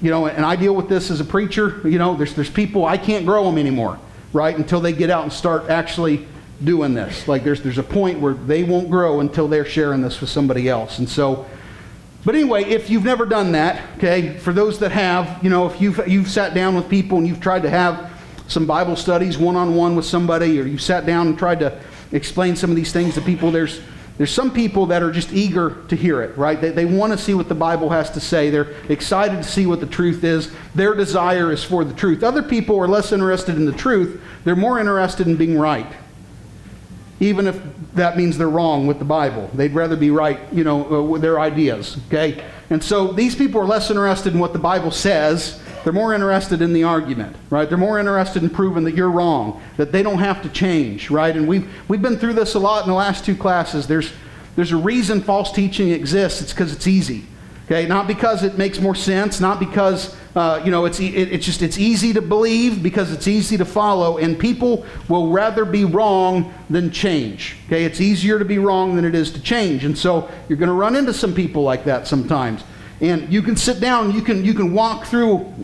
you 0.03 0.11
know, 0.11 0.27
and 0.27 0.45
I 0.45 0.57
deal 0.57 0.75
with 0.75 0.89
this 0.89 1.11
as 1.11 1.21
a 1.21 1.25
preacher, 1.25 1.81
you 1.85 1.99
know, 1.99 2.15
there's, 2.15 2.35
there's 2.35 2.51
people, 2.51 2.85
I 2.85 2.97
can't 2.97 3.25
grow 3.25 3.45
them 3.45 3.59
anymore, 3.59 3.99
right? 4.33 4.57
Until 4.57 4.81
they 4.81 4.93
get 4.93 5.11
out 5.11 5.25
and 5.25 5.33
start 5.33 5.71
actually 5.71 6.27
doing 6.63 6.95
this. 6.95 7.27
Like 7.29 7.45
there's, 7.45 7.63
there's 7.63 7.79
a 7.79 7.83
point 7.83 8.21
where 8.21 8.35
they 8.35 8.63
won't 8.63 8.91
grow 8.91 9.21
until 9.21 9.49
they're 9.49 9.65
sharing 9.65 10.03
this 10.03 10.21
with 10.21 10.31
somebody 10.31 10.69
else. 10.69 10.99
And 10.99 11.09
so, 11.09 11.47
but 12.25 12.35
anyway, 12.35 12.65
if 12.65 12.91
you've 12.91 13.05
never 13.05 13.25
done 13.25 13.53
that, 13.53 13.83
okay, 13.97 14.37
for 14.37 14.53
those 14.53 14.79
that 14.81 14.93
have, 14.93 15.43
you 15.43 15.49
know, 15.49 15.67
if 15.67 15.81
you've, 15.81 16.07
you've 16.07 16.29
sat 16.29 16.53
down 16.53 16.75
with 16.75 16.89
people 16.89 17.17
and 17.17 17.27
you've 17.27 17.41
tried 17.41 17.63
to 17.63 17.71
have 17.71 18.10
some 18.51 18.67
Bible 18.67 18.97
studies 18.97 19.39
one 19.39 19.55
on 19.55 19.77
one 19.77 19.95
with 19.95 20.05
somebody, 20.05 20.61
or 20.61 20.65
you 20.65 20.77
sat 20.77 21.07
down 21.07 21.29
and 21.29 21.39
tried 21.39 21.61
to 21.61 21.81
explain 22.11 22.57
some 22.57 22.69
of 22.69 22.77
these 22.77 22.93
things 22.93 23.15
to 23.15 23.21
people, 23.21 23.53
there's, 23.53 23.81
there's 24.19 24.33
some 24.33 24.53
people 24.53 24.87
that 24.87 25.05
are 25.05 25.13
just 25.13 25.33
eager 25.33 25.85
to 25.87 25.95
hear 25.95 26.21
it, 26.21 26.37
right? 26.37 26.61
They, 26.61 26.71
they 26.71 26.85
want 26.85 27.13
to 27.13 27.19
see 27.19 27.33
what 27.33 27.49
the 27.49 27.55
Bible 27.55 27.91
has 27.91 28.11
to 28.11 28.21
say. 28.21 28.51
They're 28.51 28.73
excited 28.89 29.37
to 29.37 29.45
see 29.45 29.67
what 29.67 29.79
the 29.79 29.87
truth 29.87 30.25
is. 30.25 30.53
Their 30.75 30.97
desire 30.97 31.53
is 31.53 31.63
for 31.63 31.85
the 31.85 31.95
truth. 31.95 32.25
Other 32.25 32.43
people 32.43 32.77
are 32.81 32.89
less 32.89 33.13
interested 33.13 33.55
in 33.55 33.67
the 33.67 33.73
truth, 33.73 34.21
they're 34.45 34.57
more 34.57 34.81
interested 34.81 35.29
in 35.29 35.37
being 35.37 35.57
right. 35.57 35.87
Even 37.21 37.47
if 37.47 37.61
that 37.95 38.17
means 38.17 38.37
they're 38.37 38.49
wrong 38.49 38.89
with 38.89 38.99
the 38.99 39.05
Bible. 39.05 39.49
They'd 39.55 39.75
rather 39.75 39.95
be 39.95 40.11
right, 40.11 40.41
you 40.53 40.65
know, 40.65 40.93
uh, 40.93 41.03
with 41.03 41.23
their 41.23 41.39
ideas, 41.39 41.99
okay? 42.09 42.43
And 42.71 42.83
so 42.83 43.13
these 43.13 43.37
people 43.37 43.61
are 43.61 43.67
less 43.67 43.91
interested 43.91 44.33
in 44.33 44.41
what 44.41 44.55
the 44.55 44.59
Bible 44.59 44.91
says 44.91 45.61
they're 45.83 45.93
more 45.93 46.15
interested 46.15 46.63
in 46.63 46.73
the 46.73 46.85
argument, 46.85 47.37
right? 47.51 47.69
They're 47.69 47.79
more 47.79 47.99
interested 47.99 48.43
in 48.43 48.51
proving 48.51 48.85
that 48.85 48.95
you're 48.95 49.11
wrong, 49.11 49.63
that 49.77 49.93
they 49.93 50.03
don't 50.03 50.19
have 50.19 50.43
to 50.43 50.49
change, 50.49 51.11
right? 51.11 51.35
And 51.35 51.49
we've, 51.49 51.69
we've 51.89 52.03
been 52.03 52.19
through 52.19 52.35
this 52.35 52.55
a 52.55 52.59
lot 52.59 52.83
in 52.85 52.89
the 52.89 52.95
last 52.97 53.25
two 53.25 53.37
classes. 53.37 53.87
There's, 53.87 54.13
there's 54.57 54.73
a 54.73 54.77
reason 54.77 55.21
false 55.23 55.53
teaching 55.53 55.91
exists. 55.91 56.43
It's 56.43 56.53
because 56.53 56.73
it's 56.73 56.87
easy, 56.87 57.25
okay? 57.67 57.87
Not 57.87 58.07
because 58.07 58.43
it 58.43 58.59
makes 58.59 58.81
more 58.81 58.95
sense, 58.95 59.41
not 59.41 59.61
because, 59.61 60.17
uh, 60.35 60.61
you 60.65 60.71
know, 60.71 60.85
it's, 60.85 61.01
it, 61.01 61.33
it's 61.33 61.47
just, 61.47 61.63
it's 61.63 61.79
easy 61.79 62.13
to 62.13 62.23
believe 62.23 62.83
because 62.83 63.13
it's 63.13 63.29
easy 63.29 63.57
to 63.57 63.65
follow, 63.65 64.19
and 64.19 64.39
people 64.39 64.85
will 65.09 65.31
rather 65.31 65.65
be 65.65 65.85
wrong 65.85 66.53
than 66.69 66.91
change, 66.91 67.57
okay? 67.67 67.85
It's 67.85 68.01
easier 68.01 68.39
to 68.39 68.45
be 68.45 68.59
wrong 68.59 68.97
than 68.97 69.05
it 69.05 69.15
is 69.15 69.33
to 69.33 69.41
change. 69.41 69.85
And 69.85 69.97
so 69.97 70.31
you're 70.49 70.59
going 70.59 70.69
to 70.69 70.75
run 70.75 70.97
into 70.97 71.15
some 71.15 71.35
people 71.35 71.63
like 71.63 71.85
that 71.85 72.07
sometimes. 72.07 72.65
And 73.01 73.33
you 73.33 73.41
can 73.41 73.57
sit 73.57 73.81
down, 73.81 74.13
you 74.15 74.21
can, 74.21 74.45
you 74.45 74.53
can 74.53 74.75
walk 74.75 75.07
through 75.07 75.55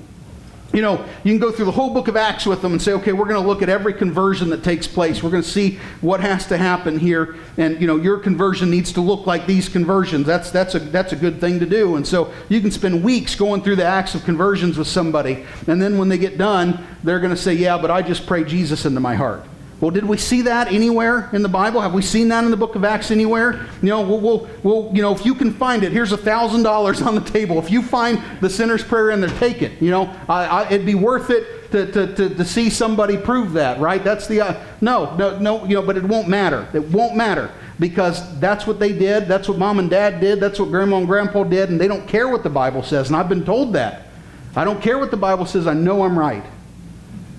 you 0.77 0.83
know, 0.83 1.03
you 1.25 1.33
can 1.33 1.39
go 1.39 1.51
through 1.51 1.65
the 1.65 1.73
whole 1.73 1.89
book 1.89 2.07
of 2.07 2.17
Acts 2.17 2.45
with 2.45 2.61
them 2.61 2.73
and 2.73 2.83
say, 2.83 2.93
okay, 2.93 3.15
we're 3.15 3.25
going 3.25 3.41
to 3.41 3.49
look 3.49 3.62
at 3.62 3.71
every 3.71 3.95
conversion 3.95 4.51
that 4.51 4.62
takes 4.62 4.87
place. 4.87 5.23
We're 5.23 5.31
going 5.31 5.43
to 5.43 5.49
see 5.49 5.79
what 6.03 6.21
has 6.21 6.47
to 6.49 6.59
happen 6.59 6.99
here. 6.99 7.37
And, 7.57 7.81
you 7.81 7.87
know, 7.87 7.97
your 7.97 8.19
conversion 8.19 8.71
needs 8.71 8.93
to 8.93 9.01
look 9.01 9.27
like 9.27 9.47
these 9.47 9.71
conversions. 9.71 10.27
That's, 10.27 10.51
that's, 10.51 10.75
a, 10.75 10.81
that's 10.81 11.15
a 11.15 11.17
good 11.17 11.41
thing 11.41 11.61
to 11.61 11.67
do. 11.67 11.97
And 11.97 12.07
so 12.07 12.31
you 12.51 12.61
can 12.61 12.71
spend 12.71 13.03
weeks 13.03 13.35
going 13.35 13.62
through 13.62 13.77
the 13.77 13.87
acts 13.87 14.15
of 14.15 14.23
conversions 14.25 14.77
with 14.77 14.87
somebody. 14.87 15.47
And 15.67 15.81
then 15.81 15.97
when 15.97 16.11
they 16.11 16.19
get 16.19 16.37
done, 16.37 16.87
they're 17.03 17.21
going 17.21 17.35
to 17.35 17.41
say, 17.41 17.55
yeah, 17.55 17.79
but 17.79 17.91
I 17.91 18.03
just 18.03 18.27
pray 18.27 18.45
Jesus 18.45 18.85
into 18.85 19.01
my 19.01 19.15
heart. 19.15 19.47
Well, 19.81 19.91
did 19.91 20.05
we 20.07 20.17
see 20.17 20.43
that 20.43 20.73
anywhere 20.73 21.29
in 21.35 21.43
the 21.43 21.51
Bible? 21.51 21.83
Have 21.83 21.93
we 21.93 22.01
seen 22.01 22.29
that 22.29 22.45
in 22.45 22.51
the 22.51 22.57
book 22.57 22.77
of 22.77 22.85
Acts 22.85 23.11
anywhere? 23.11 23.67
You 23.83 23.91
know, 23.91 24.01
we'll, 24.01 24.21
we'll, 24.21 24.49
we'll 24.62 24.91
you 24.95 25.03
know, 25.03 25.12
if 25.12 25.27
you 25.27 25.35
can 25.35 25.53
find 25.53 25.83
it, 25.83 25.93
here's 25.93 26.12
a 26.12 26.17
thousand 26.17 26.62
dollars 26.62 27.03
on 27.03 27.15
the 27.15 27.21
table. 27.21 27.59
If 27.59 27.71
you 27.71 27.83
find 27.83 28.23
the 28.41 28.49
sinner's 28.49 28.83
prayer 28.83 29.11
in 29.11 29.21
there, 29.21 29.31
take 29.39 29.61
it. 29.61 29.81
You 29.83 29.91
know, 29.91 30.17
I, 30.31 30.47
I, 30.47 30.67
it'd 30.71 30.87
be 30.87 30.95
worth 30.95 31.29
it 31.29 31.71
to, 31.73 31.93
to, 31.93 32.15
to, 32.15 32.35
to, 32.35 32.45
see 32.45 32.71
somebody 32.71 33.19
prove 33.19 33.53
that, 33.53 33.79
right? 33.79 34.03
That's 34.03 34.27
the 34.27 34.41
uh, 34.41 34.65
no, 34.81 35.15
no, 35.17 35.39
no. 35.39 35.65
You 35.67 35.75
know, 35.75 35.83
but 35.83 35.99
it 35.99 36.05
won't 36.05 36.29
matter. 36.29 36.67
It 36.73 36.85
won't 36.85 37.15
matter 37.15 37.51
because 37.79 38.39
that's 38.41 38.67
what 38.67 38.79
they 38.79 38.93
did. 38.93 39.29
That's 39.29 39.47
what 39.47 39.59
mom 39.59 39.79
and 39.79 39.91
dad 39.91 40.21
did. 40.21 40.41
That's 40.41 40.59
what 40.59 40.71
grandma 40.71 40.99
and 40.99 41.07
grandpa 41.07 41.45
did, 41.45 41.69
and 41.69 41.79
they 41.79 41.89
don't 41.89 42.09
care 42.09 42.29
what 42.29 42.43
the 42.43 42.51
Bible 42.51 42.83
says. 42.83 43.09
And 43.09 43.17
I've 43.17 43.29
been 43.29 43.45
told 43.45 43.75
that. 43.75 44.07
I 44.55 44.65
don't 44.65 44.81
care 44.81 44.99
what 44.99 45.11
the 45.11 45.19
Bible 45.19 45.45
says. 45.45 45.67
I 45.67 45.75
know 45.75 46.03
I'm 46.03 46.19
right. 46.19 46.45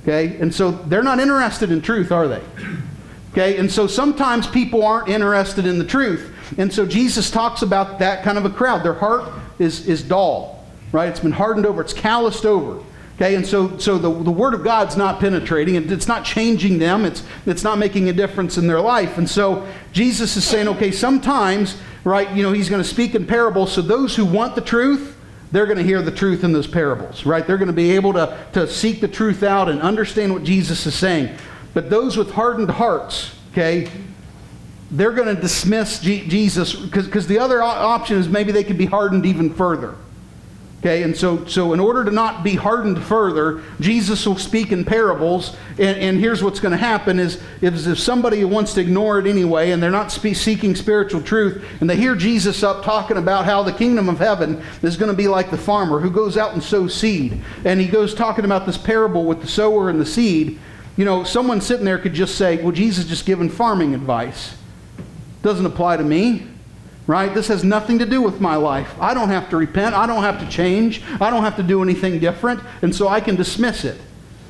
Okay? 0.08 0.38
And 0.40 0.54
so 0.54 0.72
they're 0.72 1.04
not 1.04 1.20
interested 1.20 1.70
in 1.70 1.82
truth, 1.82 2.14
are 2.14 2.30
they? 2.30 2.42
Okay? 3.32 3.58
And 3.58 3.70
so 3.70 3.88
sometimes 3.88 4.48
people 4.48 4.86
aren't 4.86 5.10
interested 5.10 5.66
in 5.66 5.78
the 5.78 5.86
truth. 5.86 6.34
And 6.58 6.74
so 6.74 6.86
Jesus 6.86 7.30
talks 7.30 7.62
about 7.62 8.00
that 8.00 8.24
kind 8.24 8.38
of 8.38 8.46
a 8.46 8.50
crowd. 8.50 8.84
Their 8.84 8.94
heart 8.94 9.30
is, 9.60 9.86
is 9.88 10.02
dull, 10.02 10.66
right? 10.94 11.10
It's 11.10 11.20
been 11.20 11.34
hardened 11.34 11.66
over, 11.66 11.82
it's 11.82 11.94
calloused 11.94 12.46
over. 12.46 12.82
Okay, 13.16 13.34
and 13.34 13.46
so, 13.46 13.80
so 13.80 13.98
the, 13.98 14.12
the 14.12 14.32
Word 14.32 14.54
of 14.54 14.64
God's 14.64 14.96
not 14.96 15.20
penetrating, 15.20 15.76
and 15.76 15.92
it's 15.92 16.08
not 16.08 16.24
changing 16.24 16.78
them, 16.78 17.04
it's, 17.04 17.24
it's 17.48 17.64
not 17.64 17.80
making 17.80 18.08
a 18.10 18.14
difference 18.14 18.60
in 18.60 18.68
their 18.68 18.80
life. 18.80 19.18
And 19.18 19.28
so 19.28 19.68
Jesus 19.92 20.38
is 20.38 20.46
saying, 20.46 20.68
okay, 20.68 20.92
sometimes, 20.92 21.78
right, 22.04 22.32
you 22.34 22.44
know, 22.44 22.52
he's 22.52 22.70
going 22.70 22.82
to 22.82 22.88
speak 22.88 23.16
in 23.16 23.26
parables, 23.26 23.72
so 23.72 23.82
those 23.82 24.16
who 24.16 24.24
want 24.24 24.54
the 24.54 24.62
truth, 24.62 25.17
they're 25.52 25.66
going 25.66 25.78
to 25.78 25.84
hear 25.84 26.02
the 26.02 26.12
truth 26.12 26.44
in 26.44 26.52
those 26.52 26.68
parables, 26.68 27.26
right? 27.26 27.46
They're 27.46 27.58
going 27.58 27.68
to 27.68 27.74
be 27.74 27.92
able 27.92 28.14
to, 28.14 28.38
to 28.54 28.68
seek 28.68 29.00
the 29.00 29.08
truth 29.08 29.44
out 29.44 29.70
and 29.70 29.82
understand 29.82 30.34
what 30.34 30.44
Jesus 30.44 30.86
is 30.86 30.96
saying. 30.96 31.36
But 31.74 31.90
those 31.90 32.18
with 32.18 32.32
hardened 32.32 32.72
hearts, 32.72 33.34
okay, 33.52 33.90
they're 34.92 35.12
going 35.12 35.34
to 35.34 35.42
dismiss 35.42 36.00
G- 36.00 36.28
Jesus 36.28 36.76
because 36.76 37.28
the 37.28 37.40
other 37.40 37.62
option 37.62 38.18
is 38.18 38.28
maybe 38.28 38.52
they 38.52 38.64
could 38.64 38.78
be 38.78 38.86
hardened 38.86 39.26
even 39.26 39.54
further. 39.54 39.96
Okay, 40.80 41.02
and 41.02 41.18
so, 41.18 41.44
so 41.46 41.74
in 41.74 41.80
order 41.80 42.06
to 42.06 42.12
not 42.12 42.44
be 42.44 42.54
hardened 42.54 43.02
further, 43.04 43.64
Jesus 43.80 44.28
will 44.28 44.38
speak 44.38 44.72
in 44.72 44.86
parables. 44.86 45.56
And, 45.72 45.98
and 45.98 46.20
here's 46.20 46.44
what's 46.44 46.60
going 46.60 46.72
to 46.72 46.78
happen 46.78 47.18
is, 47.18 47.42
is 47.64 47.88
if 47.88 47.98
somebody 47.98 48.44
wants 48.44 48.76
to 48.76 48.82
ignore 48.82 49.18
it 49.18 49.26
anyway 49.26 49.72
and 49.72 49.82
they're 49.82 49.90
not 49.90 50.12
spe- 50.12 50.36
seeking 50.36 50.76
spiritual 50.76 51.24
truth 51.24 51.66
and 51.82 51.90
they 51.90 51.96
hear 51.96 52.16
Jesus 52.16 52.62
up 52.62 52.86
talking 52.86 53.18
about 53.18 53.46
how 53.46 53.64
the 53.64 53.74
kingdom 53.74 54.08
of 54.08 54.20
heaven 54.20 54.62
is 54.84 54.98
going 54.98 55.10
to 55.10 55.18
be 55.18 55.28
like 55.28 55.50
the 55.50 55.58
farmer 55.58 56.00
who 56.00 56.12
goes 56.12 56.38
out 56.38 56.54
and 56.54 56.62
sows 56.62 56.94
seed. 56.94 57.42
And 57.66 57.82
he 57.82 57.88
goes 57.88 58.14
talking 58.14 58.46
about 58.46 58.68
this 58.68 58.78
parable 58.78 59.26
with 59.26 59.42
the 59.42 59.48
sower 59.48 59.90
and 59.90 60.00
the 60.00 60.06
seed. 60.06 60.60
You 60.96 61.06
know, 61.06 61.24
someone 61.24 61.60
sitting 61.60 61.86
there 61.86 61.98
could 61.98 62.14
just 62.14 62.36
say, 62.36 62.62
well, 62.62 62.72
Jesus 62.72 63.06
just 63.06 63.26
giving 63.26 63.50
farming 63.50 63.96
advice. 63.96 64.56
Doesn't 65.42 65.66
apply 65.66 65.98
to 65.98 66.04
me 66.04 66.48
right? 67.08 67.34
This 67.34 67.48
has 67.48 67.64
nothing 67.64 68.00
to 68.00 68.06
do 68.06 68.22
with 68.22 68.42
my 68.42 68.56
life. 68.58 68.94
I 69.00 69.14
don't 69.14 69.30
have 69.30 69.50
to 69.50 69.58
repent. 69.58 69.96
I 69.96 70.06
don't 70.06 70.24
have 70.24 70.40
to 70.42 70.48
change. 70.50 71.02
I 71.22 71.30
don't 71.30 71.44
have 71.44 71.56
to 71.56 71.64
do 71.64 71.82
anything 71.82 72.20
different. 72.20 72.62
And 72.82 72.94
so 72.94 73.08
I 73.08 73.22
can 73.22 73.36
dismiss 73.36 73.86
it. 73.86 74.00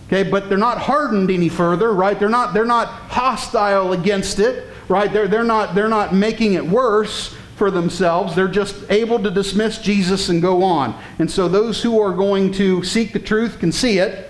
Okay, 0.07 0.23
but 0.23 0.49
they're 0.49 0.57
not 0.57 0.79
hardened 0.79 1.29
any 1.29 1.49
further, 1.49 1.93
right? 1.93 2.17
They're 2.17 2.29
not, 2.29 2.53
they're 2.53 2.65
not 2.65 2.87
hostile 2.87 3.91
against 3.91 4.39
it, 4.39 4.67
right? 4.87 5.11
They're, 5.11 5.27
they're, 5.27 5.43
not, 5.43 5.75
they're 5.75 5.89
not 5.89 6.15
making 6.15 6.53
it 6.53 6.65
worse 6.65 7.35
for 7.57 7.69
themselves. 7.69 8.33
They're 8.33 8.47
just 8.47 8.89
able 8.89 9.21
to 9.21 9.29
dismiss 9.29 9.79
Jesus 9.79 10.29
and 10.29 10.41
go 10.41 10.63
on. 10.63 10.97
And 11.19 11.29
so 11.29 11.47
those 11.49 11.83
who 11.83 11.99
are 11.99 12.13
going 12.13 12.53
to 12.53 12.83
seek 12.83 13.11
the 13.11 13.19
truth 13.19 13.59
can 13.59 13.71
see 13.71 13.97
it, 13.97 14.29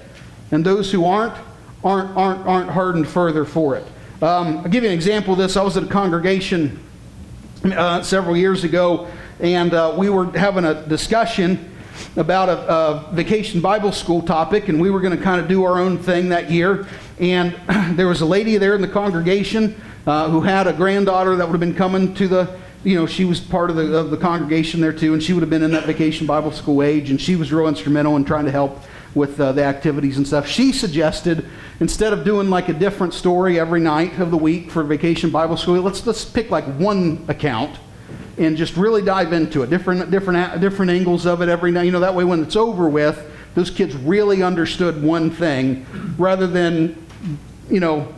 and 0.52 0.66
those 0.66 0.92
who 0.92 1.06
aren't, 1.06 1.36
aren't, 1.84 2.18
aren't, 2.18 2.48
aren't 2.48 2.70
hardened 2.72 3.08
further 3.08 3.46
for 3.46 3.76
it. 3.76 3.84
Um, 4.24 4.60
I'll 4.60 4.70
give 4.70 4.84
you 4.84 4.90
an 4.90 4.96
example 4.96 5.34
of 5.34 5.40
this. 5.40 5.56
I 5.56 5.62
was 5.62 5.78
at 5.78 5.84
a 5.84 5.88
congregation 5.88 6.80
uh, 7.66 8.02
several 8.04 8.38
years 8.38 8.64
ago, 8.64 9.08
and 9.40 9.74
uh, 9.74 9.96
we 9.98 10.10
were 10.10 10.26
having 10.38 10.66
a 10.66 10.86
discussion 10.88 11.74
about 12.16 12.50
a, 12.50 12.72
a 12.72 13.14
vacation 13.14 13.62
Bible 13.62 13.92
school 13.92 14.22
topic, 14.22 14.70
and 14.70 14.80
we 14.80 14.90
were 14.90 15.02
going 15.02 15.16
to 15.16 15.24
kind 15.24 15.42
of 15.42 15.48
do 15.48 15.64
our 15.64 15.80
own 15.80 15.98
thing 15.98 16.30
that 16.30 16.50
year. 16.50 16.88
And 17.20 17.56
there 17.98 18.08
was 18.08 18.22
a 18.22 18.26
lady 18.26 18.58
there 18.58 18.76
in 18.76 18.82
the 18.82 18.88
congregation 18.88 19.80
uh, 20.06 20.30
who 20.30 20.42
had 20.42 20.68
a 20.68 20.74
granddaughter 20.74 21.36
that 21.36 21.48
would 21.48 21.54
have 21.54 21.60
been 21.60 21.76
coming 21.76 22.14
to 22.16 22.28
the, 22.28 22.60
you 22.84 22.96
know, 22.96 23.06
she 23.06 23.26
was 23.26 23.40
part 23.40 23.70
of 23.70 23.76
the, 23.76 23.96
of 23.98 24.12
the 24.12 24.18
congregation 24.18 24.82
there 24.82 24.94
too, 24.94 25.14
and 25.14 25.22
she 25.22 25.34
would 25.34 25.42
have 25.42 25.50
been 25.50 25.64
in 25.64 25.72
that 25.72 25.86
vacation 25.86 26.26
Bible 26.28 26.52
school 26.52 26.82
age, 26.82 27.10
and 27.10 27.20
she 27.20 27.36
was 27.36 27.52
real 27.52 27.68
instrumental 27.68 28.16
in 28.16 28.26
trying 28.26 28.46
to 28.46 28.52
help 28.52 28.82
with 29.18 29.40
uh, 29.40 29.52
the 29.52 29.64
activities 29.64 30.18
and 30.18 30.26
stuff. 30.26 30.48
She 30.48 30.72
suggested 30.72 31.46
instead 31.80 32.14
of 32.14 32.24
doing 32.24 32.50
like 32.50 32.70
a 32.70 32.74
different 32.74 33.14
story 33.14 33.60
every 33.60 33.82
night 33.82 34.18
of 34.20 34.32
the 34.32 34.38
week 34.38 34.72
for 34.72 34.84
vacation 34.84 35.30
Bible 35.30 35.58
school, 35.58 35.82
let's 35.82 36.06
let's 36.06 36.24
pick 36.24 36.50
like 36.50 36.66
one 36.76 37.26
account 37.28 37.78
and 38.38 38.56
just 38.56 38.78
really 38.78 39.02
dive 39.02 39.34
into 39.34 39.64
it, 39.64 39.70
different 39.70 40.10
different 40.12 40.62
different 40.62 40.92
angles 40.92 41.26
of 41.26 41.42
it 41.42 41.50
every 41.50 41.72
night. 41.72 41.84
You 41.84 41.92
know 41.92 42.00
that 42.00 42.16
way 42.16 42.24
when 42.24 42.44
it's 42.44 42.56
over 42.56 42.88
with, 42.88 43.30
those 43.56 43.72
kids 43.72 43.96
really 43.96 44.44
understood 44.44 45.02
one 45.02 45.32
thing 45.32 45.86
rather 46.18 46.48
than 46.48 46.96
you 47.70 47.80
know 47.80 48.14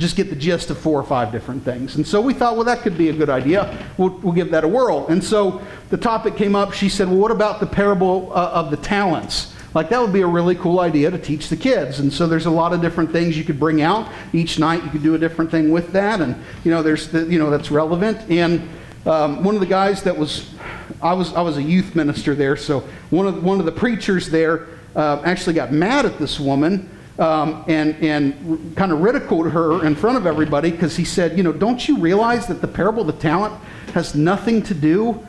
just 0.00 0.16
get 0.16 0.30
the 0.30 0.36
gist 0.36 0.70
of 0.70 0.78
four 0.78 0.98
or 0.98 1.04
five 1.04 1.30
different 1.30 1.62
things. 1.64 1.96
And 1.96 2.06
so 2.06 2.20
we 2.20 2.34
thought, 2.34 2.56
well, 2.56 2.64
that 2.64 2.80
could 2.80 2.98
be 2.98 3.10
a 3.10 3.12
good 3.12 3.30
idea. 3.30 3.86
We'll, 3.98 4.10
we'll 4.10 4.34
give 4.34 4.50
that 4.50 4.64
a 4.64 4.68
whirl. 4.68 5.06
And 5.08 5.22
so 5.22 5.62
the 5.90 5.96
topic 5.96 6.34
came 6.36 6.56
up. 6.56 6.72
She 6.72 6.88
said, 6.88 7.06
well, 7.08 7.18
what 7.18 7.30
about 7.30 7.60
the 7.60 7.66
parable 7.66 8.32
uh, 8.32 8.50
of 8.52 8.70
the 8.70 8.76
talents? 8.78 9.54
Like, 9.72 9.88
that 9.90 10.00
would 10.00 10.12
be 10.12 10.22
a 10.22 10.26
really 10.26 10.56
cool 10.56 10.80
idea 10.80 11.12
to 11.12 11.18
teach 11.18 11.48
the 11.48 11.56
kids. 11.56 12.00
And 12.00 12.12
so 12.12 12.26
there's 12.26 12.46
a 12.46 12.50
lot 12.50 12.72
of 12.72 12.80
different 12.80 13.12
things 13.12 13.38
you 13.38 13.44
could 13.44 13.60
bring 13.60 13.82
out. 13.82 14.10
Each 14.32 14.58
night 14.58 14.82
you 14.82 14.90
could 14.90 15.04
do 15.04 15.14
a 15.14 15.18
different 15.18 15.50
thing 15.50 15.70
with 15.70 15.92
that. 15.92 16.20
And, 16.20 16.34
you 16.64 16.72
know, 16.72 16.82
there's, 16.82 17.06
the, 17.08 17.24
you 17.26 17.38
know, 17.38 17.50
that's 17.50 17.70
relevant. 17.70 18.18
And 18.28 18.68
um, 19.06 19.44
one 19.44 19.54
of 19.54 19.60
the 19.60 19.68
guys 19.68 20.02
that 20.02 20.16
was, 20.16 20.52
I 21.00 21.12
was, 21.12 21.32
I 21.34 21.42
was 21.42 21.56
a 21.56 21.62
youth 21.62 21.94
minister 21.94 22.34
there. 22.34 22.56
So 22.56 22.80
one 23.10 23.28
of, 23.28 23.44
one 23.44 23.60
of 23.60 23.66
the 23.66 23.72
preachers 23.72 24.28
there 24.28 24.66
uh, 24.96 25.22
actually 25.24 25.54
got 25.54 25.72
mad 25.72 26.04
at 26.04 26.18
this 26.18 26.40
woman 26.40 26.90
um, 27.20 27.64
and, 27.68 27.94
and 27.96 28.74
kind 28.76 28.90
of 28.90 29.02
ridiculed 29.02 29.50
her 29.50 29.84
in 29.84 29.94
front 29.94 30.16
of 30.16 30.26
everybody 30.26 30.70
because 30.70 30.96
he 30.96 31.04
said, 31.04 31.36
You 31.36 31.42
know, 31.42 31.52
don't 31.52 31.86
you 31.86 31.98
realize 31.98 32.46
that 32.46 32.62
the 32.62 32.68
parable 32.68 33.02
of 33.02 33.06
the 33.06 33.20
talent 33.20 33.54
has 33.92 34.14
nothing 34.14 34.62
to 34.64 34.74
do 34.74 35.24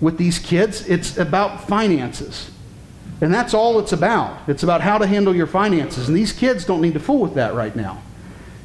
with 0.00 0.16
these 0.16 0.38
kids? 0.38 0.88
It's 0.88 1.18
about 1.18 1.66
finances. 1.66 2.50
And 3.20 3.34
that's 3.34 3.54
all 3.54 3.78
it's 3.78 3.92
about. 3.92 4.48
It's 4.48 4.62
about 4.62 4.80
how 4.80 4.98
to 4.98 5.06
handle 5.06 5.34
your 5.34 5.46
finances. 5.46 6.08
And 6.08 6.16
these 6.16 6.32
kids 6.32 6.64
don't 6.64 6.80
need 6.80 6.94
to 6.94 7.00
fool 7.00 7.20
with 7.20 7.34
that 7.34 7.54
right 7.54 7.74
now. 7.74 8.02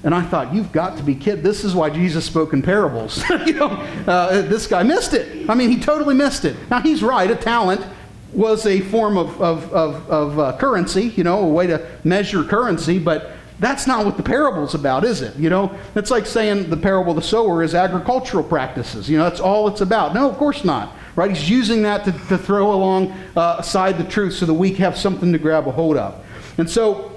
And 0.03 0.13
I 0.13 0.21
thought, 0.21 0.53
you've 0.53 0.71
got 0.71 0.97
to 0.97 1.03
be 1.03 1.15
kidding. 1.15 1.43
This 1.43 1.63
is 1.63 1.75
why 1.75 1.89
Jesus 1.89 2.25
spoke 2.25 2.53
in 2.53 2.61
parables. 2.61 3.27
you 3.45 3.53
know, 3.53 3.67
uh, 4.07 4.43
this 4.43 4.67
guy 4.67 4.83
missed 4.83 5.13
it. 5.13 5.49
I 5.49 5.55
mean, 5.55 5.69
he 5.69 5.79
totally 5.79 6.15
missed 6.15 6.45
it. 6.45 6.55
Now, 6.69 6.79
he's 6.81 7.03
right. 7.03 7.29
A 7.29 7.35
talent 7.35 7.85
was 8.33 8.65
a 8.65 8.81
form 8.81 9.17
of, 9.17 9.41
of, 9.41 9.71
of, 9.73 10.09
of 10.09 10.39
uh, 10.39 10.57
currency, 10.57 11.05
you 11.15 11.23
know, 11.23 11.39
a 11.39 11.47
way 11.47 11.67
to 11.67 11.85
measure 12.03 12.43
currency, 12.43 12.99
but 12.99 13.31
that's 13.59 13.87
not 13.87 14.05
what 14.05 14.17
the 14.17 14.23
parable's 14.23 14.75
about, 14.75 15.03
is 15.03 15.21
it? 15.21 15.35
You 15.35 15.49
know, 15.49 15.75
it's 15.95 16.11
like 16.11 16.25
saying 16.25 16.69
the 16.69 16.77
parable 16.77 17.11
of 17.11 17.15
the 17.15 17.23
sower 17.23 17.63
is 17.63 17.73
agricultural 17.73 18.43
practices. 18.43 19.09
You 19.09 19.17
know, 19.17 19.23
that's 19.23 19.39
all 19.39 19.67
it's 19.67 19.81
about. 19.81 20.13
No, 20.13 20.29
of 20.29 20.37
course 20.37 20.63
not. 20.63 20.93
Right? 21.15 21.31
He's 21.31 21.49
using 21.49 21.81
that 21.81 22.05
to, 22.05 22.11
to 22.11 22.37
throw 22.37 22.71
along 22.71 23.11
uh, 23.35 23.55
aside 23.57 23.97
the 23.97 24.03
truth 24.03 24.35
so 24.35 24.45
the 24.45 24.53
weak 24.53 24.77
have 24.77 24.95
something 24.95 25.31
to 25.31 25.39
grab 25.39 25.67
a 25.67 25.71
hold 25.71 25.97
of. 25.97 26.23
And 26.59 26.69
so, 26.69 27.11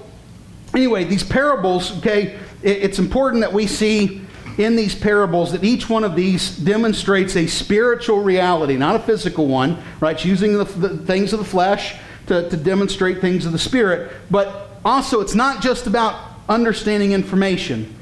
anyway, 0.73 1.03
these 1.03 1.23
parables, 1.23 1.95
okay, 1.99 2.39
it, 2.63 2.77
it's 2.77 2.97
important 2.97 3.41
that 3.41 3.53
we 3.53 3.67
see 3.67 4.20
in 4.57 4.75
these 4.75 4.95
parables 4.95 5.51
that 5.51 5.63
each 5.63 5.89
one 5.89 6.03
of 6.03 6.15
these 6.15 6.57
demonstrates 6.57 7.35
a 7.35 7.47
spiritual 7.47 8.21
reality, 8.21 8.77
not 8.77 8.95
a 8.95 8.99
physical 8.99 9.47
one, 9.47 9.81
right? 9.99 10.15
It's 10.15 10.25
using 10.25 10.57
the, 10.57 10.65
the 10.65 10.97
things 10.97 11.33
of 11.33 11.39
the 11.39 11.45
flesh 11.45 11.95
to, 12.27 12.49
to 12.49 12.57
demonstrate 12.57 13.21
things 13.21 13.45
of 13.45 13.51
the 13.51 13.59
spirit. 13.59 14.11
But 14.29 14.69
also, 14.83 15.21
it's 15.21 15.35
not 15.35 15.61
just 15.61 15.87
about 15.87 16.31
understanding 16.49 17.11
information. 17.13 17.95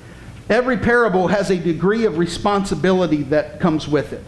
Every 0.50 0.78
parable 0.78 1.28
has 1.28 1.52
a 1.52 1.58
degree 1.58 2.06
of 2.06 2.18
responsibility 2.18 3.24
that 3.24 3.60
comes 3.60 3.88
with 3.88 4.14
it. 4.14 4.24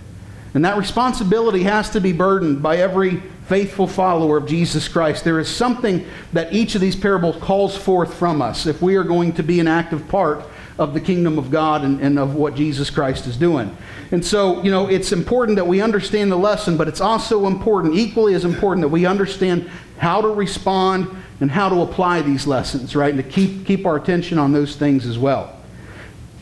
And 0.53 0.65
that 0.65 0.77
responsibility 0.77 1.63
has 1.63 1.89
to 1.91 2.01
be 2.01 2.12
burdened 2.12 2.62
by 2.62 2.77
every 2.77 3.23
faithful 3.47 3.88
follower 3.88 4.38
of 4.38 4.45
Jesus 4.45 4.88
Christ. 4.88 5.23
There 5.23 5.39
is 5.39 5.49
something 5.49 6.05
that 6.34 6.53
each 6.53 6.75
of 6.75 6.81
these 6.81 6.95
parables 6.95 7.38
calls 7.41 7.75
forth 7.75 8.13
from 8.13 8.41
us 8.41 8.65
if 8.65 8.81
we 8.81 8.95
are 8.95 9.03
going 9.03 9.34
to 9.34 9.43
be 9.43 9.60
an 9.60 9.67
active 9.67 10.07
part 10.07 10.45
of 10.82 10.96
the 10.96 11.00
kingdom 11.00 11.38
of 11.38 11.52
God 11.52 11.84
and, 11.84 12.02
and 12.02 12.17
of 12.17 12.34
what 12.34 12.56
Jesus 12.56 12.89
Christ 12.89 13.28
is 13.28 13.38
doing. 13.38 13.78
And 14.12 14.26
so, 14.26 14.63
you 14.63 14.72
know, 14.72 14.88
it's 14.88 15.12
important 15.12 15.56
that 15.58 15.67
we 15.67 15.80
understand 15.80 16.32
the 16.32 16.38
lesson, 16.38 16.76
but 16.76 16.88
it's 16.88 17.00
also 17.00 17.46
important, 17.46 17.94
equally 17.94 18.34
as 18.34 18.46
important, 18.46 18.82
that 18.82 18.89
we 18.89 19.06
understand 19.06 19.70
how 20.00 20.22
to 20.22 20.28
respond 20.28 21.08
and 21.39 21.52
how 21.52 21.70
to 21.70 21.82
apply 21.82 22.24
these 22.24 22.48
lessons, 22.48 22.96
right? 22.96 23.13
And 23.13 23.24
to 23.24 23.30
keep, 23.30 23.63
keep 23.63 23.86
our 23.86 23.96
attention 23.96 24.39
on 24.39 24.54
those 24.54 24.76
things 24.76 25.06
as 25.06 25.20
well. 25.20 25.56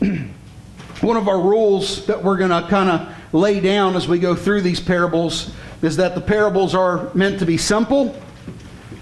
One 0.00 1.16
of 1.18 1.28
our 1.28 1.40
rules 1.40 2.06
that 2.06 2.24
we're 2.24 2.38
going 2.38 2.50
to 2.50 2.66
kind 2.68 2.88
of 2.88 3.34
lay 3.34 3.60
down 3.60 3.94
as 3.94 4.08
we 4.08 4.18
go 4.18 4.34
through 4.34 4.62
these 4.62 4.80
parables 4.80 5.52
is 5.82 5.96
that 5.98 6.14
the 6.14 6.20
parables 6.22 6.74
are 6.74 7.12
meant 7.12 7.38
to 7.40 7.46
be 7.46 7.58
simple, 7.58 8.18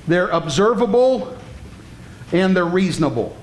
they're 0.09 0.31
observable, 0.31 1.37
and 2.33 2.57
they're 2.57 2.65
reasonable. 2.65 3.37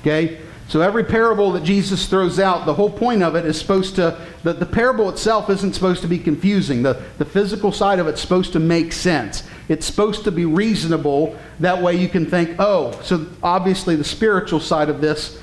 Okay? 0.00 0.40
So 0.70 0.82
every 0.82 1.02
parable 1.02 1.50
that 1.52 1.64
Jesus 1.64 2.06
throws 2.06 2.38
out, 2.38 2.64
the 2.64 2.74
whole 2.74 2.90
point 2.90 3.24
of 3.24 3.34
it 3.34 3.44
is 3.44 3.58
supposed 3.58 3.96
to, 3.96 4.16
the, 4.44 4.52
the 4.52 4.64
parable 4.64 5.08
itself 5.08 5.50
isn't 5.50 5.72
supposed 5.72 6.00
to 6.02 6.06
be 6.06 6.16
confusing. 6.16 6.84
The, 6.84 7.02
the 7.18 7.24
physical 7.24 7.72
side 7.72 7.98
of 7.98 8.06
it's 8.06 8.20
supposed 8.20 8.52
to 8.52 8.60
make 8.60 8.92
sense. 8.92 9.42
It's 9.68 9.84
supposed 9.84 10.22
to 10.22 10.30
be 10.30 10.44
reasonable. 10.44 11.36
That 11.58 11.82
way 11.82 11.96
you 11.96 12.08
can 12.08 12.24
think, 12.24 12.54
oh, 12.60 12.92
so 13.02 13.26
obviously 13.42 13.96
the 13.96 14.04
spiritual 14.04 14.60
side 14.60 14.88
of 14.88 15.00
this, 15.00 15.40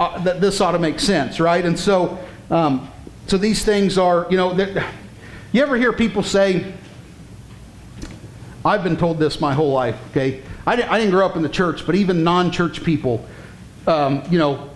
uh, 0.00 0.20
that 0.24 0.40
this 0.40 0.60
ought 0.60 0.72
to 0.72 0.80
make 0.80 0.98
sense, 0.98 1.38
right? 1.38 1.64
And 1.64 1.78
so, 1.78 2.18
um, 2.50 2.90
so 3.28 3.38
these 3.38 3.64
things 3.64 3.98
are, 3.98 4.26
you 4.30 4.36
know, 4.36 4.52
you 5.52 5.62
ever 5.62 5.76
hear 5.76 5.92
people 5.92 6.24
say, 6.24 6.74
I've 8.64 8.82
been 8.82 8.96
told 8.96 9.20
this 9.20 9.40
my 9.40 9.54
whole 9.54 9.70
life, 9.70 9.96
okay? 10.10 10.42
I 10.66 10.74
didn't, 10.74 10.90
I 10.90 10.98
didn't 10.98 11.12
grow 11.12 11.24
up 11.24 11.36
in 11.36 11.42
the 11.42 11.48
church, 11.48 11.86
but 11.86 11.94
even 11.94 12.24
non 12.24 12.50
church 12.50 12.82
people, 12.82 13.24
um, 13.86 14.22
you 14.30 14.38
know, 14.38 14.70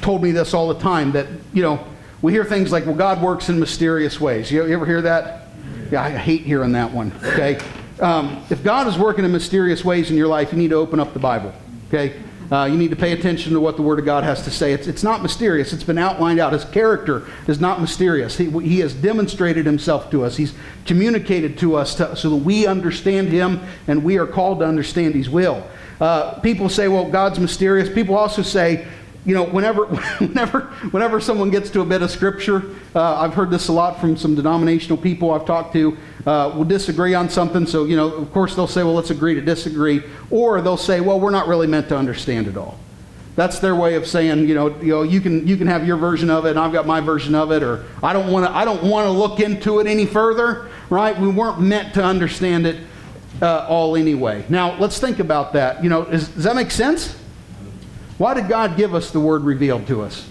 told 0.00 0.22
me 0.22 0.32
this 0.32 0.54
all 0.54 0.68
the 0.72 0.80
time 0.80 1.12
that, 1.12 1.26
you 1.52 1.62
know, 1.62 1.86
we 2.22 2.32
hear 2.32 2.44
things 2.44 2.70
like, 2.70 2.86
well, 2.86 2.94
God 2.94 3.20
works 3.20 3.48
in 3.48 3.58
mysterious 3.58 4.20
ways. 4.20 4.50
You, 4.50 4.66
ever 4.66 4.86
hear 4.86 5.02
that? 5.02 5.48
Yeah, 5.90 6.02
I 6.02 6.10
hate 6.10 6.42
hearing 6.42 6.72
that 6.72 6.90
one, 6.90 7.12
okay? 7.24 7.58
Um, 8.00 8.44
if 8.48 8.62
God 8.64 8.86
is 8.86 8.96
working 8.96 9.24
in 9.24 9.32
mysterious 9.32 9.84
ways 9.84 10.10
in 10.10 10.16
your 10.16 10.28
life, 10.28 10.52
you 10.52 10.58
need 10.58 10.70
to 10.70 10.76
open 10.76 11.00
up 11.00 11.12
the 11.12 11.18
Bible, 11.18 11.52
okay? 11.88 12.20
Uh, 12.50 12.64
you 12.64 12.76
need 12.76 12.90
to 12.90 12.96
pay 12.96 13.12
attention 13.12 13.52
to 13.52 13.60
what 13.60 13.76
the 13.76 13.82
Word 13.82 13.98
of 13.98 14.04
God 14.04 14.24
has 14.24 14.42
to 14.44 14.50
say. 14.50 14.72
It's, 14.72 14.86
it's 14.86 15.02
not 15.02 15.22
mysterious. 15.22 15.72
It's 15.72 15.84
been 15.84 15.98
outlined 15.98 16.40
out. 16.40 16.52
His 16.52 16.64
character 16.64 17.26
is 17.46 17.60
not 17.60 17.80
mysterious. 17.80 18.36
He, 18.36 18.50
he 18.60 18.80
has 18.80 18.94
demonstrated 18.94 19.64
himself 19.64 20.10
to 20.10 20.24
us. 20.24 20.36
He's 20.36 20.54
communicated 20.84 21.58
to 21.58 21.76
us 21.76 21.94
to, 21.96 22.16
so 22.16 22.30
that 22.30 22.36
we 22.36 22.66
understand 22.66 23.28
him 23.28 23.60
and 23.86 24.04
we 24.04 24.18
are 24.18 24.26
called 24.26 24.60
to 24.60 24.66
understand 24.66 25.14
his 25.14 25.30
will. 25.30 25.66
Uh, 26.00 26.40
people 26.40 26.68
say, 26.68 26.88
well, 26.88 27.08
God's 27.08 27.38
mysterious. 27.38 27.88
People 27.88 28.16
also 28.16 28.42
say, 28.42 28.86
you 29.24 29.34
know, 29.34 29.44
whenever, 29.44 29.86
whenever, 30.18 30.60
whenever 30.90 31.20
someone 31.20 31.50
gets 31.50 31.70
to 31.70 31.80
a 31.80 31.84
bit 31.84 32.02
of 32.02 32.10
scripture, 32.10 32.62
uh, 32.94 33.20
I've 33.20 33.34
heard 33.34 33.50
this 33.50 33.68
a 33.68 33.72
lot 33.72 34.00
from 34.00 34.16
some 34.16 34.34
denominational 34.34 34.98
people 34.98 35.30
I've 35.32 35.46
talked 35.46 35.72
to, 35.74 35.96
uh, 36.26 36.52
will 36.54 36.64
disagree 36.64 37.14
on 37.14 37.28
something. 37.28 37.66
So, 37.66 37.84
you 37.84 37.96
know, 37.96 38.12
of 38.12 38.32
course 38.32 38.54
they'll 38.54 38.66
say, 38.66 38.82
well, 38.82 38.94
let's 38.94 39.10
agree 39.10 39.34
to 39.34 39.40
disagree. 39.40 40.02
Or 40.30 40.60
they'll 40.60 40.76
say, 40.76 41.00
well, 41.00 41.20
we're 41.20 41.30
not 41.30 41.46
really 41.46 41.66
meant 41.66 41.88
to 41.90 41.96
understand 41.96 42.48
it 42.48 42.56
all. 42.56 42.78
That's 43.34 43.60
their 43.60 43.74
way 43.74 43.94
of 43.94 44.06
saying, 44.06 44.46
you 44.46 44.54
know, 44.54 44.78
you 44.80 44.88
know, 44.88 45.02
you 45.02 45.18
can 45.18 45.46
you 45.46 45.56
can 45.56 45.66
have 45.66 45.86
your 45.86 45.96
version 45.96 46.28
of 46.28 46.44
it, 46.44 46.50
and 46.50 46.58
I've 46.58 46.72
got 46.72 46.86
my 46.86 47.00
version 47.00 47.34
of 47.34 47.50
it, 47.50 47.62
or 47.62 47.86
I 48.02 48.12
don't 48.12 48.30
want 48.30 48.44
to 48.44 48.54
I 48.54 48.66
don't 48.66 48.82
want 48.82 49.06
to 49.06 49.10
look 49.10 49.40
into 49.40 49.80
it 49.80 49.86
any 49.86 50.04
further, 50.04 50.68
right? 50.90 51.18
We 51.18 51.28
weren't 51.28 51.58
meant 51.58 51.94
to 51.94 52.04
understand 52.04 52.66
it 52.66 52.76
uh, 53.40 53.66
all 53.70 53.96
anyway. 53.96 54.44
Now, 54.50 54.78
let's 54.78 54.98
think 54.98 55.18
about 55.18 55.54
that. 55.54 55.82
You 55.82 55.88
know, 55.88 56.02
is, 56.02 56.28
does 56.28 56.44
that 56.44 56.56
make 56.56 56.70
sense? 56.70 57.16
Why 58.18 58.34
did 58.34 58.48
God 58.48 58.76
give 58.76 58.94
us 58.94 59.10
the 59.10 59.20
word 59.20 59.42
revealed 59.42 59.86
to 59.88 60.02
us? 60.02 60.28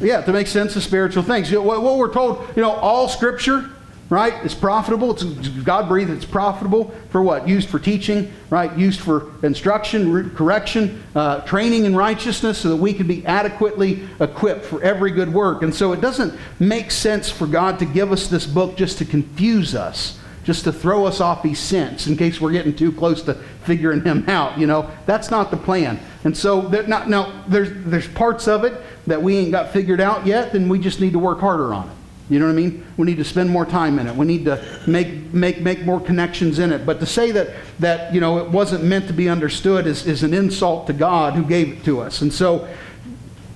Yeah, 0.00 0.20
to 0.22 0.32
make 0.32 0.46
sense 0.46 0.76
of 0.76 0.82
spiritual 0.82 1.22
things. 1.22 1.50
You 1.50 1.58
know, 1.58 1.62
what, 1.62 1.82
what 1.82 1.98
we're 1.98 2.12
told, 2.12 2.46
you 2.54 2.62
know, 2.62 2.70
all 2.70 3.08
scripture, 3.08 3.68
right, 4.10 4.32
is 4.44 4.54
profitable. 4.54 5.10
It's 5.10 5.24
God 5.48 5.88
breathed. 5.88 6.10
It's 6.10 6.24
profitable 6.24 6.94
for 7.10 7.20
what? 7.20 7.48
Used 7.48 7.68
for 7.68 7.78
teaching, 7.78 8.32
right? 8.48 8.74
Used 8.78 9.00
for 9.00 9.32
instruction, 9.42 10.30
correction, 10.36 11.02
uh, 11.14 11.40
training 11.40 11.84
in 11.84 11.96
righteousness, 11.96 12.58
so 12.58 12.70
that 12.70 12.76
we 12.76 12.92
can 12.94 13.06
be 13.06 13.26
adequately 13.26 14.08
equipped 14.20 14.64
for 14.64 14.82
every 14.82 15.10
good 15.10 15.32
work. 15.32 15.62
And 15.62 15.74
so 15.74 15.92
it 15.92 16.00
doesn't 16.00 16.38
make 16.58 16.90
sense 16.90 17.28
for 17.28 17.46
God 17.46 17.78
to 17.80 17.84
give 17.84 18.12
us 18.12 18.28
this 18.28 18.46
book 18.46 18.76
just 18.76 18.98
to 18.98 19.04
confuse 19.04 19.74
us 19.74 20.18
just 20.48 20.64
to 20.64 20.72
throw 20.72 21.04
us 21.04 21.20
off 21.20 21.42
his 21.42 21.58
scents 21.58 22.06
in 22.06 22.16
case 22.16 22.40
we're 22.40 22.50
getting 22.50 22.74
too 22.74 22.90
close 22.90 23.20
to 23.20 23.34
figuring 23.64 24.02
him 24.02 24.24
out. 24.30 24.56
You 24.56 24.66
know, 24.66 24.90
that's 25.04 25.30
not 25.30 25.50
the 25.50 25.58
plan. 25.58 26.00
And 26.24 26.34
so, 26.34 26.62
there- 26.62 26.86
now, 26.86 27.44
there's, 27.46 27.68
there's 27.84 28.08
parts 28.08 28.48
of 28.48 28.64
it 28.64 28.72
that 29.06 29.22
we 29.22 29.36
ain't 29.36 29.50
got 29.50 29.74
figured 29.74 30.00
out 30.00 30.24
yet, 30.24 30.54
then 30.54 30.70
we 30.70 30.78
just 30.78 31.02
need 31.02 31.12
to 31.12 31.18
work 31.18 31.40
harder 31.40 31.74
on 31.74 31.86
it. 31.90 31.94
You 32.30 32.38
know 32.38 32.46
what 32.46 32.52
I 32.52 32.54
mean? 32.54 32.82
We 32.96 33.04
need 33.04 33.18
to 33.18 33.26
spend 33.26 33.50
more 33.50 33.66
time 33.66 33.98
in 33.98 34.06
it. 34.06 34.16
We 34.16 34.24
need 34.24 34.46
to 34.46 34.64
make, 34.86 35.34
make, 35.34 35.60
make 35.60 35.84
more 35.84 36.00
connections 36.00 36.58
in 36.60 36.72
it. 36.72 36.86
But 36.86 36.98
to 37.00 37.06
say 37.06 37.30
that, 37.32 37.50
that 37.80 38.14
you 38.14 38.20
know, 38.22 38.38
it 38.38 38.48
wasn't 38.48 38.84
meant 38.84 39.06
to 39.08 39.12
be 39.12 39.28
understood 39.28 39.86
is, 39.86 40.06
is 40.06 40.22
an 40.22 40.32
insult 40.32 40.86
to 40.86 40.94
God 40.94 41.34
who 41.34 41.44
gave 41.44 41.68
it 41.74 41.84
to 41.84 42.00
us. 42.00 42.22
And 42.22 42.32
so, 42.32 42.66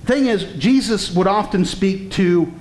thing 0.05 0.27
is, 0.27 0.43
Jesus 0.59 1.09
would 1.15 1.25
often 1.25 1.65
speak 1.65 2.11
to 2.11 2.53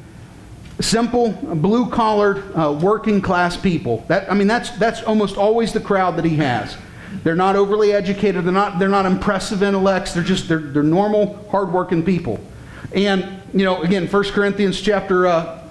simple, 0.82 1.32
blue 1.32 1.88
collared, 1.88 2.54
uh, 2.54 2.78
working 2.80 3.20
class 3.20 3.56
people. 3.56 4.04
That, 4.08 4.30
I 4.30 4.34
mean, 4.34 4.46
that's, 4.46 4.70
that's 4.70 5.02
almost 5.02 5.36
always 5.36 5.72
the 5.72 5.80
crowd 5.80 6.16
that 6.16 6.24
he 6.24 6.36
has. 6.36 6.76
They're 7.22 7.36
not 7.36 7.56
overly 7.56 7.92
educated, 7.92 8.44
they're 8.44 8.52
not, 8.52 8.78
they're 8.78 8.88
not 8.88 9.06
impressive 9.06 9.62
intellects, 9.62 10.14
they're 10.14 10.22
just, 10.22 10.48
they're, 10.48 10.58
they're 10.58 10.82
normal, 10.82 11.46
hardworking 11.50 12.04
people. 12.04 12.40
And, 12.94 13.42
you 13.54 13.64
know, 13.64 13.82
again, 13.82 14.06
1 14.06 14.24
Corinthians 14.30 14.80
chapter, 14.80 15.26
uh, 15.26 15.62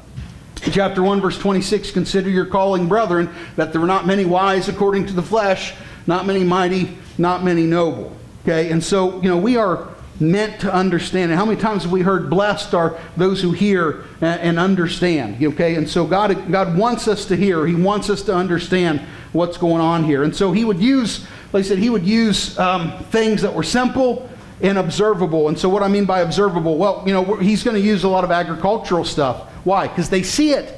chapter 0.72 1.04
1, 1.04 1.22
verse 1.22 1.38
26 1.38 1.92
Consider 1.92 2.30
your 2.30 2.46
calling, 2.46 2.88
brethren, 2.88 3.30
that 3.56 3.72
there 3.72 3.82
were 3.82 3.88
not 3.88 4.06
many 4.06 4.26
wise 4.26 4.70
according 4.70 5.08
to 5.08 5.14
the 5.14 5.24
flesh, 5.24 5.74
not 6.08 6.26
many 6.26 6.44
mighty, 6.44 6.98
not 7.18 7.44
many 7.44 7.66
noble. 7.66 8.16
Okay, 8.44 8.72
and 8.72 8.84
so, 8.84 9.22
you 9.22 9.30
know, 9.30 9.38
we 9.38 9.58
are 9.58 9.91
meant 10.20 10.62
to 10.62 10.74
understand. 10.74 11.32
And 11.32 11.40
how 11.40 11.46
many 11.46 11.60
times 11.60 11.84
have 11.84 11.92
we 11.92 12.02
heard, 12.02 12.30
blessed 12.30 12.74
are 12.74 12.98
those 13.18 13.42
who 13.42 13.52
hear 13.52 14.04
and, 14.22 14.40
and 14.42 14.60
understand? 14.60 15.44
Okay, 15.44 15.76
and 15.76 15.90
so 15.90 16.06
God, 16.06 16.52
God 16.52 16.78
wants 16.78 17.08
us 17.08 17.26
to 17.26 17.36
hear, 17.36 17.66
He 17.66 17.76
wants 17.76 18.10
us 18.10 18.22
to 18.24 18.36
understand 18.36 19.02
what's 19.32 19.58
going 19.58 19.82
on 19.82 20.04
here. 20.04 20.24
And 20.24 20.36
so 20.36 20.52
He 20.52 20.66
would 20.66 20.80
use, 20.80 21.26
like 21.54 21.66
I 21.66 21.68
said, 21.68 21.80
He 21.80 21.90
would 21.90 22.06
use 22.06 22.58
um, 22.60 23.04
things 23.06 23.42
that 23.42 23.54
were 23.54 23.64
simple 23.64 24.30
and 24.62 24.78
observable. 24.78 25.48
And 25.48 25.58
so, 25.58 25.70
what 25.70 25.84
I 25.84 25.88
mean 25.88 26.06
by 26.06 26.22
observable, 26.22 26.78
well, 26.78 27.04
you 27.06 27.14
know, 27.14 27.36
He's 27.36 27.64
going 27.64 27.76
to 27.76 27.82
use 27.82 28.04
a 28.04 28.10
lot 28.10 28.24
of 28.24 28.32
agricultural 28.32 29.06
stuff. 29.06 29.50
Why? 29.64 29.88
Because 29.88 30.10
they 30.10 30.24
see 30.24 30.52
it 30.52 30.78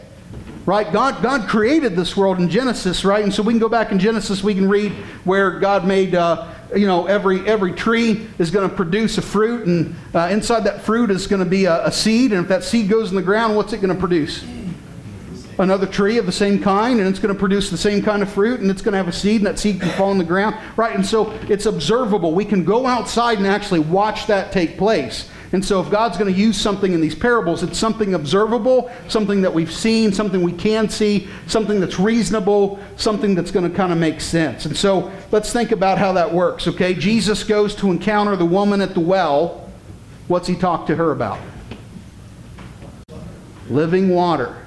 right 0.65 0.93
god 0.93 1.21
god 1.21 1.49
created 1.49 1.93
this 1.93 2.15
world 2.15 2.39
in 2.39 2.49
genesis 2.49 3.03
right 3.03 3.23
and 3.23 3.33
so 3.33 3.43
we 3.43 3.51
can 3.51 3.59
go 3.59 3.67
back 3.67 3.91
in 3.91 3.99
genesis 3.99 4.41
we 4.41 4.53
can 4.53 4.69
read 4.69 4.93
where 5.25 5.59
god 5.59 5.85
made 5.85 6.15
uh, 6.15 6.52
you 6.75 6.87
know 6.87 7.05
every 7.07 7.45
every 7.47 7.73
tree 7.73 8.27
is 8.39 8.51
going 8.51 8.69
to 8.69 8.75
produce 8.75 9.17
a 9.17 9.21
fruit 9.21 9.67
and 9.67 9.95
uh, 10.13 10.29
inside 10.31 10.61
that 10.61 10.81
fruit 10.81 11.11
is 11.11 11.27
going 11.27 11.43
to 11.43 11.49
be 11.49 11.65
a, 11.65 11.85
a 11.85 11.91
seed 11.91 12.31
and 12.31 12.41
if 12.41 12.47
that 12.47 12.63
seed 12.63 12.89
goes 12.89 13.09
in 13.09 13.15
the 13.15 13.21
ground 13.21 13.55
what's 13.55 13.73
it 13.73 13.77
going 13.77 13.93
to 13.93 13.99
produce? 13.99 14.43
Another 15.59 15.85
tree 15.85 16.17
of 16.17 16.25
the 16.25 16.31
same 16.31 16.61
kind 16.61 16.99
and 16.99 17.07
it's 17.07 17.19
going 17.19 17.33
to 17.33 17.39
produce 17.39 17.69
the 17.69 17.77
same 17.77 18.01
kind 18.01 18.23
of 18.23 18.31
fruit 18.31 18.59
and 18.59 18.71
it's 18.71 18.81
going 18.81 18.93
to 18.93 18.97
have 18.97 19.07
a 19.07 19.11
seed 19.11 19.37
and 19.37 19.45
that 19.45 19.59
seed 19.59 19.79
can 19.79 19.89
fall 19.91 20.11
in 20.11 20.17
the 20.17 20.23
ground. 20.23 20.55
Right 20.75 20.95
and 20.95 21.05
so 21.05 21.31
it's 21.49 21.65
observable. 21.65 22.33
We 22.33 22.45
can 22.45 22.63
go 22.63 22.87
outside 22.87 23.37
and 23.37 23.45
actually 23.45 23.81
watch 23.81 24.27
that 24.27 24.51
take 24.51 24.77
place 24.77 25.29
and 25.53 25.63
so 25.63 25.79
if 25.79 25.89
god's 25.89 26.17
going 26.17 26.31
to 26.31 26.37
use 26.37 26.59
something 26.59 26.93
in 26.93 26.99
these 26.99 27.15
parables 27.15 27.63
it's 27.63 27.79
something 27.79 28.13
observable 28.13 28.91
something 29.07 29.41
that 29.41 29.53
we've 29.53 29.71
seen 29.71 30.11
something 30.11 30.41
we 30.41 30.51
can 30.51 30.89
see 30.89 31.27
something 31.47 31.79
that's 31.79 31.99
reasonable 31.99 32.79
something 32.95 33.35
that's 33.35 33.51
going 33.51 33.69
to 33.69 33.75
kind 33.75 33.91
of 33.91 33.97
make 33.97 34.21
sense. 34.21 34.65
And 34.65 34.75
so 34.75 35.11
let's 35.31 35.51
think 35.51 35.71
about 35.71 35.97
how 35.97 36.13
that 36.13 36.33
works 36.33 36.67
okay? 36.67 36.93
Jesus 36.93 37.43
goes 37.43 37.75
to 37.75 37.91
encounter 37.91 38.35
the 38.35 38.45
woman 38.45 38.81
at 38.81 38.93
the 38.93 38.99
well. 38.99 39.71
What's 40.27 40.47
he 40.47 40.55
talk 40.55 40.85
to 40.87 40.95
her 40.95 41.11
about? 41.11 41.39
Living 43.69 44.09
water 44.09 44.62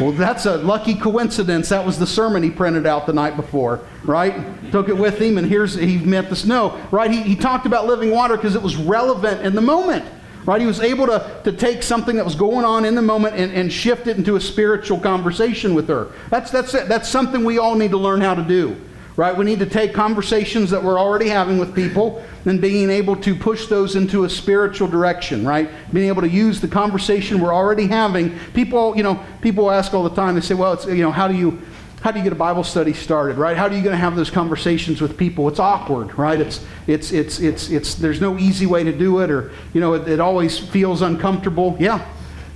well, 0.00 0.12
that's 0.12 0.46
a 0.46 0.56
lucky 0.58 0.94
coincidence. 0.94 1.68
That 1.68 1.84
was 1.84 1.98
the 1.98 2.06
sermon 2.06 2.42
he 2.42 2.50
printed 2.50 2.86
out 2.86 3.06
the 3.06 3.12
night 3.12 3.36
before, 3.36 3.80
right? 4.04 4.70
Took 4.70 4.88
it 4.88 4.96
with 4.96 5.18
him, 5.18 5.38
and 5.38 5.46
here's 5.46 5.74
he 5.74 5.98
met 5.98 6.30
the 6.30 6.36
snow, 6.36 6.80
right? 6.90 7.10
He, 7.10 7.22
he 7.22 7.36
talked 7.36 7.66
about 7.66 7.86
living 7.86 8.10
water 8.10 8.36
because 8.36 8.54
it 8.54 8.62
was 8.62 8.76
relevant 8.76 9.42
in 9.42 9.54
the 9.54 9.60
moment, 9.60 10.04
right? 10.46 10.60
He 10.60 10.66
was 10.66 10.80
able 10.80 11.06
to, 11.06 11.40
to 11.44 11.52
take 11.52 11.82
something 11.82 12.16
that 12.16 12.24
was 12.24 12.34
going 12.34 12.64
on 12.64 12.84
in 12.84 12.94
the 12.94 13.02
moment 13.02 13.36
and, 13.36 13.52
and 13.52 13.72
shift 13.72 14.06
it 14.06 14.16
into 14.16 14.36
a 14.36 14.40
spiritual 14.40 14.98
conversation 14.98 15.74
with 15.74 15.88
her. 15.88 16.08
That's, 16.30 16.50
that's, 16.50 16.74
it. 16.74 16.88
that's 16.88 17.08
something 17.08 17.44
we 17.44 17.58
all 17.58 17.74
need 17.74 17.90
to 17.90 17.98
learn 17.98 18.20
how 18.20 18.34
to 18.34 18.42
do, 18.42 18.76
right? 19.16 19.36
We 19.36 19.44
need 19.44 19.58
to 19.58 19.66
take 19.66 19.92
conversations 19.92 20.70
that 20.70 20.82
we're 20.82 20.98
already 20.98 21.28
having 21.28 21.58
with 21.58 21.74
people 21.74 22.24
and 22.44 22.60
being 22.60 22.90
able 22.90 23.16
to 23.16 23.34
push 23.34 23.66
those 23.66 23.94
into 23.94 24.24
a 24.24 24.30
spiritual 24.30 24.88
direction, 24.88 25.46
right? 25.46 25.70
Being 25.92 26.08
able 26.08 26.22
to 26.22 26.28
use 26.28 26.60
the 26.60 26.68
conversation 26.68 27.40
we're 27.40 27.54
already 27.54 27.86
having. 27.86 28.38
People, 28.54 28.96
you 28.96 29.02
know, 29.02 29.22
people 29.40 29.70
ask 29.70 29.94
all 29.94 30.02
the 30.02 30.14
time. 30.14 30.34
They 30.34 30.40
say, 30.40 30.54
"Well, 30.54 30.72
it's 30.72 30.86
you 30.86 31.02
know, 31.02 31.12
how 31.12 31.28
do 31.28 31.34
you 31.34 31.60
how 32.02 32.10
do 32.10 32.18
you 32.18 32.24
get 32.24 32.32
a 32.32 32.36
Bible 32.36 32.64
study 32.64 32.92
started, 32.92 33.38
right? 33.38 33.56
How 33.56 33.68
are 33.68 33.72
you 33.72 33.80
going 33.80 33.92
to 33.92 33.96
have 33.96 34.16
those 34.16 34.30
conversations 34.30 35.00
with 35.00 35.16
people? 35.16 35.46
It's 35.48 35.60
awkward, 35.60 36.18
right? 36.18 36.40
It's 36.40 36.64
it's 36.88 37.12
it's 37.12 37.38
it's 37.38 37.70
it's 37.70 37.94
there's 37.94 38.20
no 38.20 38.36
easy 38.38 38.66
way 38.66 38.82
to 38.82 38.92
do 38.92 39.20
it, 39.20 39.30
or 39.30 39.52
you 39.72 39.80
know, 39.80 39.94
it, 39.94 40.08
it 40.08 40.18
always 40.18 40.58
feels 40.58 41.00
uncomfortable. 41.00 41.76
Yeah, 41.78 42.04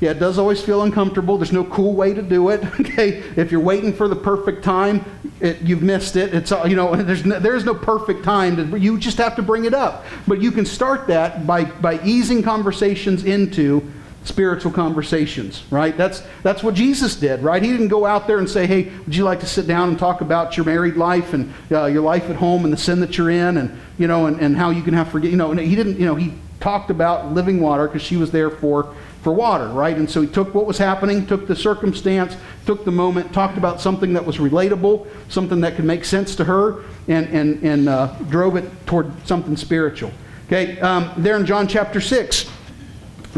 yeah, 0.00 0.10
it 0.10 0.18
does 0.18 0.38
always 0.38 0.62
feel 0.62 0.82
uncomfortable. 0.82 1.38
There's 1.38 1.52
no 1.52 1.64
cool 1.64 1.94
way 1.94 2.12
to 2.12 2.22
do 2.22 2.50
it. 2.50 2.62
Okay, 2.86 3.18
if 3.36 3.50
you're 3.50 3.60
waiting 3.60 3.92
for 3.92 4.06
the 4.06 4.16
perfect 4.16 4.62
time, 4.62 5.04
it, 5.40 5.60
you've 5.60 5.82
missed 5.82 6.16
it. 6.16 6.32
It's 6.34 6.50
you 6.50 6.76
know, 6.76 6.94
there's 7.02 7.24
no, 7.24 7.38
there's 7.38 7.64
no 7.64 7.74
perfect 7.74 8.22
time. 8.24 8.56
To, 8.56 8.78
you 8.78 8.98
just 8.98 9.18
have 9.18 9.36
to 9.36 9.42
bring 9.42 9.64
it 9.64 9.74
up. 9.74 10.04
But 10.26 10.40
you 10.40 10.50
can 10.50 10.64
start 10.64 11.06
that 11.08 11.46
by 11.46 11.64
by 11.64 12.02
easing 12.04 12.42
conversations 12.42 13.24
into 13.24 13.92
spiritual 14.24 14.72
conversations, 14.72 15.62
right? 15.70 15.96
That's 15.96 16.22
that's 16.42 16.62
what 16.62 16.74
Jesus 16.74 17.16
did, 17.16 17.42
right? 17.42 17.62
He 17.62 17.70
didn't 17.70 17.88
go 17.88 18.06
out 18.06 18.26
there 18.26 18.38
and 18.38 18.48
say, 18.48 18.66
"Hey, 18.66 18.92
would 19.04 19.14
you 19.14 19.24
like 19.24 19.40
to 19.40 19.46
sit 19.46 19.66
down 19.66 19.88
and 19.88 19.98
talk 19.98 20.20
about 20.20 20.56
your 20.56 20.66
married 20.66 20.96
life 20.96 21.32
and 21.32 21.52
uh, 21.70 21.86
your 21.86 22.02
life 22.02 22.28
at 22.30 22.36
home 22.36 22.64
and 22.64 22.72
the 22.72 22.78
sin 22.78 23.00
that 23.00 23.16
you're 23.16 23.30
in, 23.30 23.56
and 23.56 23.78
you 23.98 24.06
know, 24.06 24.26
and, 24.26 24.40
and 24.40 24.56
how 24.56 24.70
you 24.70 24.82
can 24.82 24.94
have 24.94 25.08
forget." 25.08 25.30
You 25.30 25.36
know, 25.36 25.52
he 25.52 25.74
didn't. 25.74 25.98
You 25.98 26.06
know, 26.06 26.14
he 26.14 26.34
talked 26.60 26.90
about 26.90 27.32
living 27.32 27.60
water 27.60 27.86
because 27.86 28.02
she 28.02 28.16
was 28.16 28.30
there 28.30 28.50
for 28.50 28.94
for 29.26 29.32
water, 29.32 29.66
right? 29.70 29.96
And 29.96 30.08
so 30.08 30.20
he 30.20 30.28
took 30.28 30.54
what 30.54 30.66
was 30.66 30.78
happening, 30.78 31.26
took 31.26 31.48
the 31.48 31.56
circumstance, 31.56 32.36
took 32.64 32.84
the 32.84 32.92
moment, 32.92 33.32
talked 33.32 33.58
about 33.58 33.80
something 33.80 34.12
that 34.12 34.24
was 34.24 34.36
relatable, 34.36 35.04
something 35.28 35.60
that 35.62 35.74
could 35.74 35.84
make 35.84 36.04
sense 36.04 36.36
to 36.36 36.44
her, 36.44 36.84
and, 37.08 37.26
and, 37.30 37.60
and 37.64 37.88
uh, 37.88 38.14
drove 38.28 38.54
it 38.54 38.64
toward 38.86 39.10
something 39.26 39.56
spiritual. 39.56 40.12
Okay, 40.46 40.78
um, 40.78 41.10
there 41.16 41.36
in 41.36 41.44
John 41.44 41.66
chapter 41.66 42.00
6, 42.00 42.48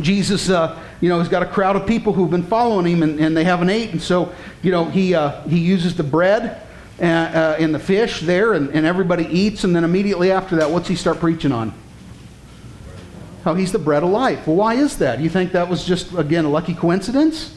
Jesus, 0.00 0.50
uh, 0.50 0.78
you 1.00 1.08
know, 1.08 1.20
he's 1.20 1.30
got 1.30 1.42
a 1.42 1.46
crowd 1.46 1.74
of 1.74 1.86
people 1.86 2.12
who've 2.12 2.30
been 2.30 2.42
following 2.42 2.84
him, 2.84 3.02
and, 3.02 3.18
and 3.18 3.34
they 3.34 3.44
haven't 3.44 3.70
ate. 3.70 3.92
And 3.92 4.02
so, 4.02 4.30
you 4.60 4.70
know, 4.70 4.84
he, 4.84 5.14
uh, 5.14 5.40
he 5.44 5.58
uses 5.58 5.96
the 5.96 6.04
bread 6.04 6.66
uh, 7.00 7.04
uh, 7.04 7.56
and 7.58 7.74
the 7.74 7.78
fish 7.78 8.20
there, 8.20 8.52
and, 8.52 8.68
and 8.74 8.84
everybody 8.84 9.24
eats. 9.24 9.64
And 9.64 9.74
then 9.74 9.84
immediately 9.84 10.32
after 10.32 10.56
that, 10.56 10.70
what's 10.70 10.86
he 10.86 10.96
start 10.96 11.18
preaching 11.18 11.50
on? 11.50 11.72
How 13.44 13.54
he's 13.54 13.72
the 13.72 13.78
bread 13.78 14.02
of 14.02 14.10
life. 14.10 14.46
Well, 14.46 14.56
why 14.56 14.74
is 14.74 14.98
that? 14.98 15.20
You 15.20 15.30
think 15.30 15.52
that 15.52 15.68
was 15.68 15.84
just, 15.84 16.12
again, 16.14 16.44
a 16.44 16.50
lucky 16.50 16.74
coincidence? 16.74 17.54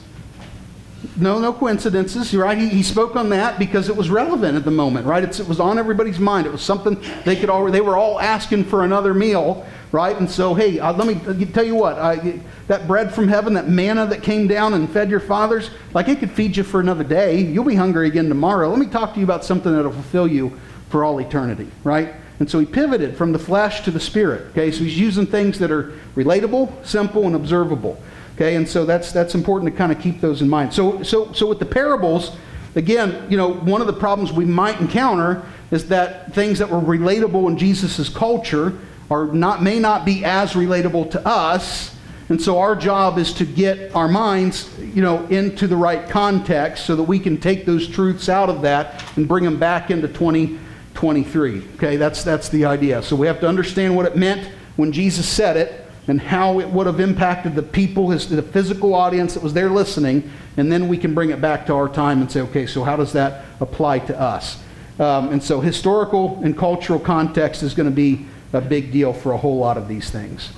No, 1.17 1.39
no 1.39 1.51
coincidences, 1.51 2.33
right? 2.33 2.57
He, 2.57 2.69
he 2.69 2.83
spoke 2.83 3.15
on 3.15 3.29
that 3.29 3.57
because 3.57 3.89
it 3.89 3.95
was 3.95 4.09
relevant 4.09 4.55
at 4.55 4.63
the 4.63 4.71
moment, 4.71 5.07
right? 5.07 5.23
It's, 5.23 5.39
it 5.39 5.47
was 5.47 5.59
on 5.59 5.79
everybody's 5.79 6.19
mind. 6.19 6.45
It 6.45 6.51
was 6.51 6.61
something 6.61 7.01
they 7.25 7.35
could 7.35 7.49
all, 7.49 7.69
they 7.71 7.81
were 7.81 7.97
all 7.97 8.19
asking 8.19 8.65
for 8.65 8.85
another 8.85 9.13
meal, 9.13 9.65
right? 9.91 10.15
And 10.15 10.29
so, 10.29 10.53
hey, 10.53 10.79
uh, 10.79 10.93
let 10.93 11.07
me 11.07 11.45
tell 11.47 11.65
you 11.65 11.75
what, 11.75 11.97
I, 11.97 12.39
that 12.67 12.87
bread 12.87 13.13
from 13.13 13.27
heaven, 13.27 13.53
that 13.55 13.67
manna 13.67 14.05
that 14.05 14.21
came 14.21 14.47
down 14.47 14.75
and 14.75 14.89
fed 14.89 15.09
your 15.09 15.19
fathers, 15.19 15.71
like 15.93 16.07
it 16.07 16.19
could 16.19 16.31
feed 16.31 16.55
you 16.55 16.63
for 16.63 16.79
another 16.79 17.03
day. 17.03 17.41
You'll 17.41 17.65
be 17.65 17.75
hungry 17.75 18.07
again 18.07 18.29
tomorrow. 18.29 18.69
Let 18.69 18.79
me 18.79 18.85
talk 18.85 19.13
to 19.13 19.19
you 19.19 19.25
about 19.25 19.43
something 19.43 19.73
that'll 19.73 19.91
fulfill 19.91 20.27
you 20.27 20.57
for 20.89 21.03
all 21.03 21.19
eternity, 21.19 21.69
right? 21.83 22.13
And 22.41 22.49
so 22.49 22.57
he 22.57 22.65
pivoted 22.65 23.15
from 23.15 23.33
the 23.33 23.37
flesh 23.37 23.81
to 23.81 23.91
the 23.91 23.99
spirit. 23.99 24.47
Okay, 24.49 24.71
so 24.71 24.83
he's 24.83 24.97
using 24.97 25.27
things 25.27 25.59
that 25.59 25.69
are 25.69 25.93
relatable, 26.15 26.83
simple, 26.83 27.27
and 27.27 27.35
observable. 27.35 28.01
Okay, 28.33 28.55
and 28.55 28.67
so 28.67 28.83
that's 28.83 29.11
that's 29.11 29.35
important 29.35 29.71
to 29.71 29.77
kind 29.77 29.91
of 29.91 29.99
keep 29.99 30.21
those 30.21 30.41
in 30.41 30.49
mind. 30.49 30.73
So 30.73 31.03
so 31.03 31.31
so 31.33 31.45
with 31.45 31.59
the 31.59 31.67
parables, 31.67 32.35
again, 32.73 33.27
you 33.29 33.37
know, 33.37 33.53
one 33.53 33.79
of 33.79 33.85
the 33.85 33.93
problems 33.93 34.33
we 34.33 34.45
might 34.45 34.81
encounter 34.81 35.43
is 35.69 35.87
that 35.89 36.33
things 36.33 36.57
that 36.57 36.67
were 36.67 36.79
relatable 36.79 37.47
in 37.47 37.59
Jesus' 37.59 38.09
culture 38.09 38.75
are 39.11 39.27
not 39.27 39.61
may 39.61 39.77
not 39.77 40.03
be 40.03 40.25
as 40.25 40.53
relatable 40.53 41.11
to 41.11 41.27
us. 41.27 41.95
And 42.29 42.41
so 42.41 42.57
our 42.57 42.75
job 42.75 43.19
is 43.19 43.33
to 43.33 43.45
get 43.45 43.95
our 43.95 44.07
minds, 44.07 44.67
you 44.79 45.03
know, 45.03 45.27
into 45.27 45.67
the 45.67 45.77
right 45.77 46.09
context 46.09 46.87
so 46.87 46.95
that 46.95 47.03
we 47.03 47.19
can 47.19 47.39
take 47.39 47.67
those 47.67 47.87
truths 47.87 48.29
out 48.29 48.49
of 48.49 48.63
that 48.63 49.03
and 49.15 49.27
bring 49.27 49.43
them 49.43 49.59
back 49.59 49.91
into 49.91 50.07
20 50.07 50.57
23. 50.93 51.63
Okay, 51.75 51.97
that's, 51.97 52.23
that's 52.23 52.49
the 52.49 52.65
idea. 52.65 53.01
So 53.01 53.15
we 53.15 53.27
have 53.27 53.39
to 53.41 53.47
understand 53.47 53.95
what 53.95 54.05
it 54.05 54.15
meant 54.15 54.49
when 54.75 54.91
Jesus 54.91 55.27
said 55.27 55.57
it 55.57 55.87
and 56.07 56.19
how 56.19 56.59
it 56.59 56.67
would 56.69 56.87
have 56.87 56.99
impacted 56.99 57.55
the 57.55 57.63
people, 57.63 58.09
his, 58.09 58.27
the 58.27 58.41
physical 58.41 58.93
audience 58.95 59.35
that 59.35 59.43
was 59.43 59.53
there 59.53 59.69
listening, 59.69 60.29
and 60.57 60.71
then 60.71 60.87
we 60.87 60.97
can 60.97 61.13
bring 61.13 61.29
it 61.29 61.39
back 61.39 61.65
to 61.67 61.73
our 61.73 61.87
time 61.87 62.21
and 62.21 62.31
say, 62.31 62.41
okay, 62.41 62.65
so 62.65 62.83
how 62.83 62.95
does 62.95 63.13
that 63.13 63.45
apply 63.59 63.99
to 63.99 64.19
us? 64.19 64.61
Um, 64.99 65.29
and 65.29 65.41
so 65.41 65.61
historical 65.61 66.39
and 66.43 66.57
cultural 66.57 66.99
context 66.99 67.63
is 67.63 67.73
going 67.73 67.89
to 67.89 67.95
be 67.95 68.25
a 68.53 68.61
big 68.61 68.91
deal 68.91 69.13
for 69.13 69.31
a 69.31 69.37
whole 69.37 69.57
lot 69.57 69.77
of 69.77 69.87
these 69.87 70.09
things. 70.09 70.51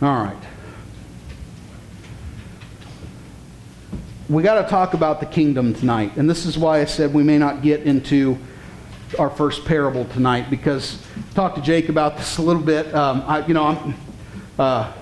All 0.00 0.24
right. 0.24 0.42
We 4.30 4.44
got 4.44 4.62
to 4.62 4.68
talk 4.70 4.94
about 4.94 5.18
the 5.18 5.26
kingdom 5.26 5.74
tonight. 5.74 6.16
And 6.16 6.30
this 6.30 6.46
is 6.46 6.56
why 6.56 6.80
I 6.80 6.84
said 6.84 7.12
we 7.12 7.24
may 7.24 7.36
not 7.36 7.62
get 7.62 7.82
into 7.82 8.38
our 9.18 9.28
first 9.28 9.64
parable 9.64 10.04
tonight 10.04 10.48
because 10.48 11.02
talked 11.34 11.56
to 11.56 11.62
Jake 11.62 11.88
about 11.88 12.16
this 12.16 12.38
a 12.38 12.42
little 12.42 12.62
bit. 12.62 12.94
Um, 12.94 13.24
I, 13.26 13.44
you 13.44 13.54
know, 13.54 13.64
I'm 13.64 13.94
uh, 14.56 14.92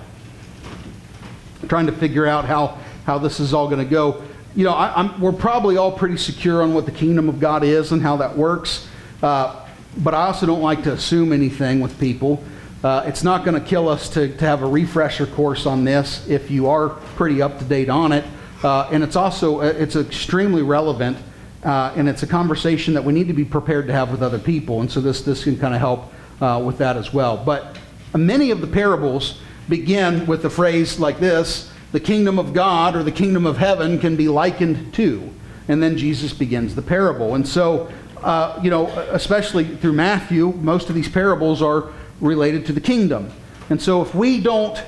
trying 1.67 1.85
to 1.85 1.91
figure 1.91 2.25
out 2.25 2.45
how, 2.45 2.79
how 3.05 3.19
this 3.19 3.39
is 3.39 3.53
all 3.53 3.67
going 3.67 3.77
to 3.77 3.85
go. 3.85 4.23
You 4.55 4.63
know, 4.63 4.73
I, 4.73 4.99
I'm, 4.99 5.21
we're 5.21 5.31
probably 5.31 5.77
all 5.77 5.91
pretty 5.91 6.17
secure 6.17 6.63
on 6.63 6.73
what 6.73 6.87
the 6.87 6.91
kingdom 6.91 7.29
of 7.29 7.39
God 7.39 7.63
is 7.63 7.91
and 7.91 8.01
how 8.01 8.17
that 8.17 8.35
works. 8.35 8.87
Uh, 9.21 9.63
but 9.97 10.15
I 10.15 10.23
also 10.23 10.47
don't 10.47 10.63
like 10.63 10.81
to 10.85 10.93
assume 10.93 11.33
anything 11.33 11.81
with 11.81 11.99
people. 11.99 12.43
Uh, 12.83 13.03
it's 13.05 13.23
not 13.23 13.45
going 13.45 13.61
to 13.61 13.67
kill 13.67 13.89
us 13.89 14.09
to, 14.09 14.35
to 14.37 14.45
have 14.45 14.63
a 14.63 14.67
refresher 14.67 15.27
course 15.27 15.67
on 15.67 15.83
this 15.83 16.27
if 16.27 16.49
you 16.49 16.67
are 16.67 16.89
pretty 16.89 17.43
up 17.43 17.59
to 17.59 17.65
date 17.65 17.89
on 17.89 18.11
it. 18.11 18.25
Uh, 18.63 18.89
and 18.91 19.03
it's 19.03 19.15
also 19.15 19.61
uh, 19.61 19.65
it's 19.65 19.95
extremely 19.95 20.61
relevant, 20.61 21.17
uh, 21.63 21.93
and 21.95 22.09
it's 22.09 22.23
a 22.23 22.27
conversation 22.27 22.93
that 22.93 23.03
we 23.03 23.13
need 23.13 23.27
to 23.27 23.33
be 23.33 23.45
prepared 23.45 23.87
to 23.87 23.93
have 23.93 24.11
with 24.11 24.21
other 24.21 24.39
people. 24.39 24.81
And 24.81 24.91
so 24.91 24.99
this 24.99 25.21
this 25.21 25.45
can 25.45 25.57
kind 25.57 25.73
of 25.73 25.79
help 25.79 26.11
uh, 26.41 26.61
with 26.63 26.77
that 26.79 26.97
as 26.97 27.13
well. 27.13 27.37
But 27.37 27.77
many 28.13 28.51
of 28.51 28.59
the 28.59 28.67
parables 28.67 29.39
begin 29.69 30.25
with 30.25 30.41
the 30.41 30.49
phrase 30.49 30.99
like 30.99 31.19
this: 31.19 31.71
"The 31.93 32.01
kingdom 32.01 32.37
of 32.37 32.53
God 32.53 32.97
or 32.97 33.03
the 33.03 33.13
kingdom 33.13 33.45
of 33.45 33.57
heaven 33.57 33.97
can 33.97 34.17
be 34.17 34.27
likened 34.27 34.93
to," 34.95 35.29
and 35.69 35.81
then 35.81 35.97
Jesus 35.97 36.33
begins 36.33 36.75
the 36.75 36.81
parable. 36.81 37.35
And 37.35 37.47
so, 37.47 37.89
uh, 38.21 38.59
you 38.61 38.69
know, 38.69 38.87
especially 39.11 39.63
through 39.77 39.93
Matthew, 39.93 40.51
most 40.51 40.89
of 40.89 40.95
these 40.95 41.09
parables 41.09 41.61
are 41.61 41.93
related 42.19 42.65
to 42.65 42.73
the 42.73 42.81
kingdom. 42.81 43.31
And 43.69 43.81
so, 43.81 44.01
if 44.01 44.13
we 44.13 44.41
don't 44.41 44.83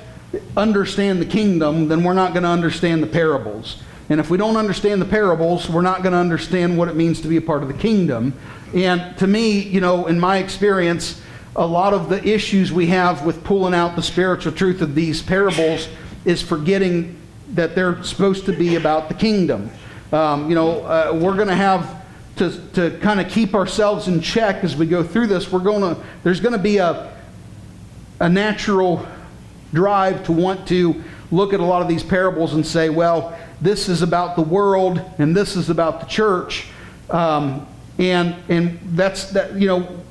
understand 0.56 1.22
the 1.22 1.26
kingdom, 1.26 1.88
then 1.88 2.04
we're 2.04 2.14
not 2.14 2.34
going 2.34 2.44
to 2.44 2.50
understand 2.50 3.04
the 3.04 3.08
parables. 3.08 3.82
And 4.10 4.20
if 4.20 4.30
we 4.30 4.38
don't 4.38 4.58
understand 4.58 5.02
the 5.02 5.06
parables, 5.06 5.70
we're 5.70 5.82
not 5.82 6.04
going 6.04 6.14
to 6.14 6.20
understand 6.20 6.78
what 6.78 6.88
it 6.90 6.96
means 6.96 7.22
to 7.22 7.28
be 7.28 7.38
a 7.38 7.42
part 7.42 7.62
of 7.64 7.68
the 7.68 7.74
kingdom. 7.74 8.34
And 8.74 9.18
to 9.18 9.28
me, 9.28 9.60
you 9.60 9.82
know, 9.82 10.08
in 10.08 10.20
my 10.20 10.38
experience, 10.38 11.22
a 11.56 11.66
lot 11.66 11.94
of 11.94 12.10
the 12.10 12.26
issues 12.28 12.72
we 12.72 12.88
have 12.88 13.26
with 13.26 13.44
pulling 13.44 13.74
out 13.74 13.96
the 13.96 14.02
spiritual 14.02 14.52
truth 14.52 14.82
of 14.82 14.96
these 14.96 15.22
parables 15.22 15.88
is 16.26 16.42
forgetting 16.42 17.18
that 17.50 17.76
they're 17.76 18.02
supposed 18.04 18.46
to 18.46 18.54
be 18.54 18.76
about 18.76 19.10
the 19.10 19.16
kingdom. 19.16 19.70
Um, 20.14 20.50
you 20.50 20.56
know, 20.56 20.82
uh, 20.82 21.12
we're 21.14 21.36
going 21.36 21.48
to 21.50 21.56
have 21.56 22.04
to, 22.38 22.52
to 22.74 22.98
kind 23.00 23.20
of 23.20 23.30
keep 23.30 23.54
ourselves 23.54 24.08
in 24.08 24.22
check 24.22 24.64
as 24.64 24.76
we 24.76 24.86
go 24.86 25.04
through 25.04 25.28
this. 25.28 25.52
We're 25.52 25.60
going 25.60 25.96
to, 25.96 26.02
there's 26.24 26.40
going 26.40 26.54
to 26.54 26.62
be 26.62 26.78
a, 26.78 27.14
a 28.20 28.30
natural 28.30 29.06
drive 29.74 30.24
to 30.26 30.32
want 30.32 30.68
to 30.68 31.02
look 31.32 31.54
at 31.54 31.60
a 31.60 31.66
lot 31.66 31.82
of 31.82 31.88
these 31.88 32.04
parables 32.04 32.54
and 32.54 32.66
say, 32.66 32.90
well, 32.90 33.38
this 33.62 33.88
is 33.88 34.02
about 34.02 34.36
the 34.36 34.42
world 34.42 35.02
and 35.18 35.36
this 35.36 35.56
is 35.56 35.70
about 35.70 36.00
the 36.02 36.06
church. 36.06 36.68
Um, 37.10 37.68
and, 37.98 38.36
and 38.50 38.80
that's, 38.98 39.32
that, 39.32 39.54
you 39.54 39.68
know, 39.68 40.04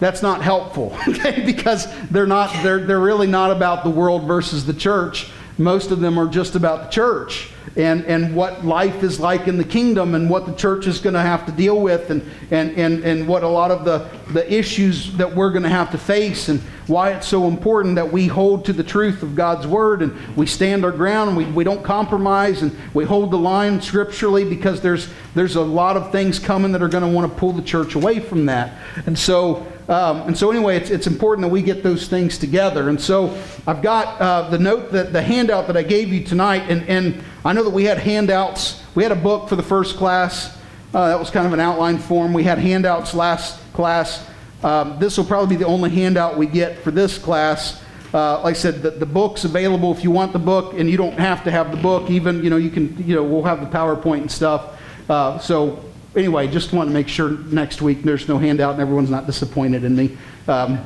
that's 0.00 0.22
not 0.22 0.42
helpful, 0.42 0.96
okay? 1.08 1.44
Because 1.44 1.86
they're 2.10 2.26
not, 2.26 2.52
they're, 2.62 2.80
they're 2.80 3.00
really 3.00 3.28
not 3.28 3.50
about 3.50 3.84
the 3.84 3.90
world 3.90 4.24
versus 4.24 4.66
the 4.66 4.74
church. 4.74 5.30
Most 5.58 5.90
of 5.90 6.00
them 6.00 6.18
are 6.18 6.28
just 6.28 6.54
about 6.54 6.84
the 6.84 6.88
church 6.88 7.50
and, 7.76 8.04
and 8.04 8.34
what 8.34 8.64
life 8.64 9.02
is 9.02 9.18
like 9.18 9.48
in 9.48 9.56
the 9.56 9.64
kingdom 9.64 10.14
and 10.14 10.28
what 10.28 10.46
the 10.46 10.54
church 10.54 10.86
is 10.86 10.98
going 10.98 11.14
to 11.14 11.20
have 11.20 11.46
to 11.46 11.52
deal 11.52 11.80
with 11.80 12.10
and, 12.10 12.22
and, 12.50 12.70
and, 12.72 13.02
and 13.04 13.26
what 13.26 13.42
a 13.42 13.48
lot 13.48 13.70
of 13.70 13.84
the, 13.84 14.08
the 14.32 14.52
issues 14.52 15.12
that 15.16 15.34
we're 15.34 15.50
going 15.50 15.62
to 15.62 15.68
have 15.68 15.90
to 15.90 15.98
face 15.98 16.48
and 16.48 16.60
why 16.86 17.12
it's 17.12 17.26
so 17.26 17.46
important 17.46 17.94
that 17.94 18.12
we 18.12 18.26
hold 18.26 18.64
to 18.64 18.72
the 18.72 18.82
truth 18.82 19.22
of 19.22 19.34
God's 19.34 19.66
word 19.66 20.02
and 20.02 20.14
we 20.36 20.46
stand 20.46 20.84
our 20.84 20.90
ground 20.90 21.28
and 21.30 21.36
we, 21.36 21.44
we 21.46 21.64
don't 21.64 21.82
compromise 21.82 22.62
and 22.62 22.76
we 22.92 23.04
hold 23.04 23.30
the 23.30 23.38
line 23.38 23.80
scripturally 23.80 24.44
because 24.44 24.80
there's, 24.80 25.08
there's 25.34 25.56
a 25.56 25.62
lot 25.62 25.96
of 25.96 26.12
things 26.12 26.38
coming 26.38 26.72
that 26.72 26.82
are 26.82 26.88
going 26.88 27.04
to 27.04 27.10
want 27.10 27.32
to 27.32 27.38
pull 27.38 27.52
the 27.52 27.62
church 27.62 27.94
away 27.94 28.20
from 28.20 28.46
that. 28.46 28.78
And 29.06 29.18
so, 29.18 29.66
um, 29.88 30.22
and 30.22 30.36
so 30.36 30.50
anyway, 30.50 30.76
it's, 30.76 30.90
it's 30.90 31.06
important 31.06 31.44
that 31.46 31.52
we 31.52 31.62
get 31.62 31.82
those 31.82 32.06
things 32.06 32.38
together. 32.38 32.88
And 32.88 33.00
so 33.00 33.36
I've 33.66 33.82
got 33.82 34.20
uh, 34.20 34.48
the 34.50 34.58
note 34.58 34.92
that 34.92 35.12
the 35.12 35.22
handout 35.22 35.66
that 35.66 35.76
I 35.76 35.82
gave 35.82 36.12
you 36.12 36.24
tonight, 36.24 36.64
and, 36.68 36.88
and 36.88 37.22
I 37.44 37.52
know 37.52 37.64
that 37.64 37.70
we 37.70 37.84
had 37.84 37.98
handouts. 37.98 38.82
We 38.94 39.02
had 39.02 39.12
a 39.12 39.16
book 39.16 39.48
for 39.48 39.56
the 39.56 39.62
first 39.62 39.96
class. 39.96 40.56
Uh, 40.94 41.08
that 41.08 41.18
was 41.18 41.30
kind 41.30 41.46
of 41.46 41.52
an 41.52 41.60
outline 41.60 41.98
form. 41.98 42.32
We 42.32 42.44
had 42.44 42.58
handouts 42.58 43.14
last 43.14 43.58
class. 43.72 44.28
Um, 44.62 44.98
this 45.00 45.18
will 45.18 45.24
probably 45.24 45.56
be 45.56 45.58
the 45.64 45.68
only 45.68 45.90
handout 45.90 46.36
we 46.36 46.46
get 46.46 46.78
for 46.78 46.90
this 46.90 47.18
class. 47.18 47.82
Uh, 48.14 48.42
like 48.42 48.54
I 48.54 48.58
said, 48.58 48.82
the, 48.82 48.90
the 48.90 49.06
book's 49.06 49.44
available 49.44 49.90
if 49.90 50.04
you 50.04 50.10
want 50.10 50.32
the 50.32 50.38
book, 50.38 50.74
and 50.74 50.88
you 50.88 50.96
don't 50.98 51.18
have 51.18 51.42
to 51.44 51.50
have 51.50 51.70
the 51.70 51.78
book. 51.78 52.10
Even, 52.10 52.44
you 52.44 52.50
know, 52.50 52.58
you 52.58 52.70
can, 52.70 52.94
you 53.06 53.16
know, 53.16 53.24
we'll 53.24 53.42
have 53.42 53.60
the 53.60 53.66
PowerPoint 53.66 54.20
and 54.20 54.30
stuff. 54.30 54.78
Uh, 55.08 55.38
so 55.38 55.82
anyway, 56.16 56.46
just 56.48 56.72
want 56.72 56.88
to 56.88 56.94
make 56.94 57.08
sure 57.08 57.30
next 57.30 57.82
week 57.82 58.02
there's 58.02 58.28
no 58.28 58.38
handout 58.38 58.72
and 58.72 58.80
everyone's 58.80 59.10
not 59.10 59.26
disappointed 59.26 59.84
in 59.84 59.96
me. 59.96 60.16
Um, 60.48 60.80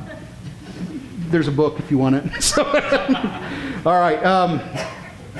there's 1.29 1.47
a 1.47 1.51
book 1.51 1.79
if 1.79 1.91
you 1.91 1.97
want 1.97 2.15
it. 2.15 2.23
So, 2.41 2.63
all 3.85 3.99
right. 3.99 4.23
Um, 4.23 4.61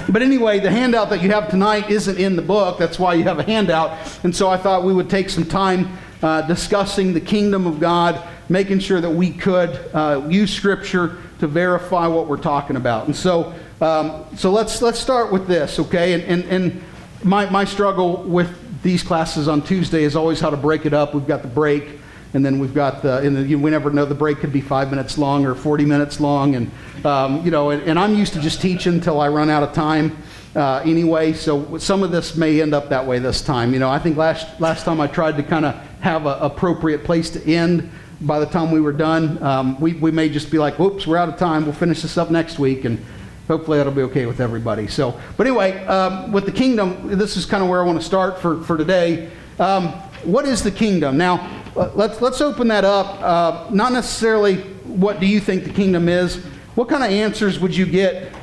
but 0.09 0.21
anyway, 0.21 0.59
the 0.59 0.71
handout 0.71 1.09
that 1.09 1.21
you 1.21 1.31
have 1.31 1.49
tonight 1.49 1.89
isn't 1.89 2.17
in 2.17 2.35
the 2.35 2.41
book. 2.41 2.77
That's 2.77 2.99
why 2.99 3.15
you 3.15 3.23
have 3.23 3.39
a 3.39 3.43
handout. 3.43 3.97
And 4.23 4.35
so 4.35 4.49
I 4.49 4.57
thought 4.57 4.83
we 4.83 4.93
would 4.93 5.09
take 5.09 5.29
some 5.29 5.45
time 5.45 5.97
uh, 6.21 6.41
discussing 6.43 7.13
the 7.13 7.21
kingdom 7.21 7.67
of 7.67 7.79
God, 7.79 8.21
making 8.49 8.79
sure 8.79 9.01
that 9.01 9.09
we 9.09 9.31
could 9.31 9.69
uh, 9.93 10.25
use 10.29 10.53
Scripture 10.53 11.17
to 11.39 11.47
verify 11.47 12.07
what 12.07 12.27
we're 12.27 12.37
talking 12.37 12.75
about. 12.75 13.05
And 13.05 13.15
so, 13.15 13.53
um, 13.81 14.25
so 14.35 14.51
let's 14.51 14.81
let's 14.81 14.99
start 14.99 15.31
with 15.31 15.47
this, 15.47 15.79
okay? 15.79 16.13
And 16.13 16.23
and, 16.23 16.43
and 16.45 16.83
my 17.23 17.49
my 17.49 17.65
struggle 17.65 18.23
with 18.23 18.66
these 18.87 19.03
classes 19.03 19.49
on 19.49 19.61
Tuesday 19.61 20.03
is 20.03 20.15
always 20.15 20.39
how 20.39 20.49
to 20.49 20.55
break 20.55 20.85
it 20.85 20.93
up. 20.93 21.13
We've 21.13 21.27
got 21.27 21.41
the 21.41 21.49
break, 21.49 21.99
and 22.33 22.43
then 22.43 22.57
we've 22.57 22.73
got 22.73 23.01
the, 23.01 23.17
and 23.17 23.35
the, 23.35 23.55
we 23.55 23.69
never 23.69 23.91
know 23.91 24.05
the 24.05 24.15
break 24.15 24.37
could 24.37 24.53
be 24.53 24.61
five 24.61 24.89
minutes 24.89 25.17
long 25.17 25.45
or 25.45 25.55
40 25.55 25.83
minutes 25.83 26.21
long, 26.21 26.55
and 26.55 26.71
um, 27.03 27.43
you 27.43 27.51
know, 27.51 27.71
and, 27.71 27.83
and, 27.83 27.99
I'm 27.99 28.15
used 28.15 28.31
to 28.33 28.39
just 28.39 28.61
teaching 28.61 28.93
until 28.93 29.19
I 29.19 29.27
run 29.27 29.49
out 29.49 29.61
of 29.61 29.73
time. 29.73 30.17
Uh, 30.55 30.81
anyway, 30.85 31.33
so 31.33 31.77
some 31.77 32.01
of 32.01 32.11
this 32.11 32.37
may 32.37 32.61
end 32.61 32.73
up 32.73 32.87
that 32.87 33.05
way 33.05 33.19
this 33.19 33.41
time. 33.41 33.73
You 33.73 33.79
know, 33.79 33.89
I 33.89 33.99
think 33.99 34.15
last 34.15 34.59
last 34.61 34.85
time 34.85 35.01
I 35.01 35.07
tried 35.07 35.35
to 35.35 35.43
kind 35.43 35.65
of 35.65 35.75
have 35.99 36.25
an 36.25 36.37
appropriate 36.39 37.03
place 37.03 37.29
to 37.31 37.43
end. 37.45 37.91
By 38.21 38.39
the 38.39 38.45
time 38.45 38.71
we 38.71 38.79
were 38.79 38.93
done, 38.93 39.43
um, 39.43 39.79
we, 39.81 39.93
we 39.95 40.11
may 40.11 40.29
just 40.29 40.49
be 40.49 40.57
like, 40.57 40.79
whoops, 40.79 41.05
we're 41.05 41.17
out 41.17 41.29
of 41.29 41.37
time. 41.37 41.65
We'll 41.65 41.73
finish 41.73 42.01
this 42.01 42.17
up 42.17 42.31
next 42.31 42.57
week. 42.57 42.85
And 42.85 43.05
hopefully 43.47 43.77
that'll 43.77 43.93
be 43.93 44.01
okay 44.03 44.25
with 44.25 44.39
everybody. 44.39 44.87
So, 44.87 45.19
but 45.37 45.47
anyway, 45.47 45.85
um, 45.85 46.31
with 46.31 46.45
the 46.45 46.51
kingdom, 46.51 47.17
this 47.17 47.37
is 47.37 47.45
kind 47.45 47.63
of 47.63 47.69
where 47.69 47.81
I 47.81 47.85
want 47.85 47.99
to 47.99 48.05
start 48.05 48.39
for, 48.39 48.61
for 48.63 48.77
today. 48.77 49.29
Um, 49.59 49.89
what 50.23 50.45
is 50.45 50.63
the 50.63 50.71
kingdom? 50.71 51.17
Now, 51.17 51.63
let's, 51.75 52.21
let's 52.21 52.41
open 52.41 52.67
that 52.67 52.83
up. 52.83 53.21
Uh, 53.21 53.69
not 53.71 53.93
necessarily 53.93 54.57
what 54.83 55.19
do 55.19 55.25
you 55.25 55.39
think 55.39 55.63
the 55.63 55.73
kingdom 55.73 56.09
is. 56.09 56.43
What 56.75 56.89
kind 56.89 57.03
of 57.03 57.09
answers 57.09 57.59
would 57.59 57.75
you 57.75 57.85
get 57.85 58.33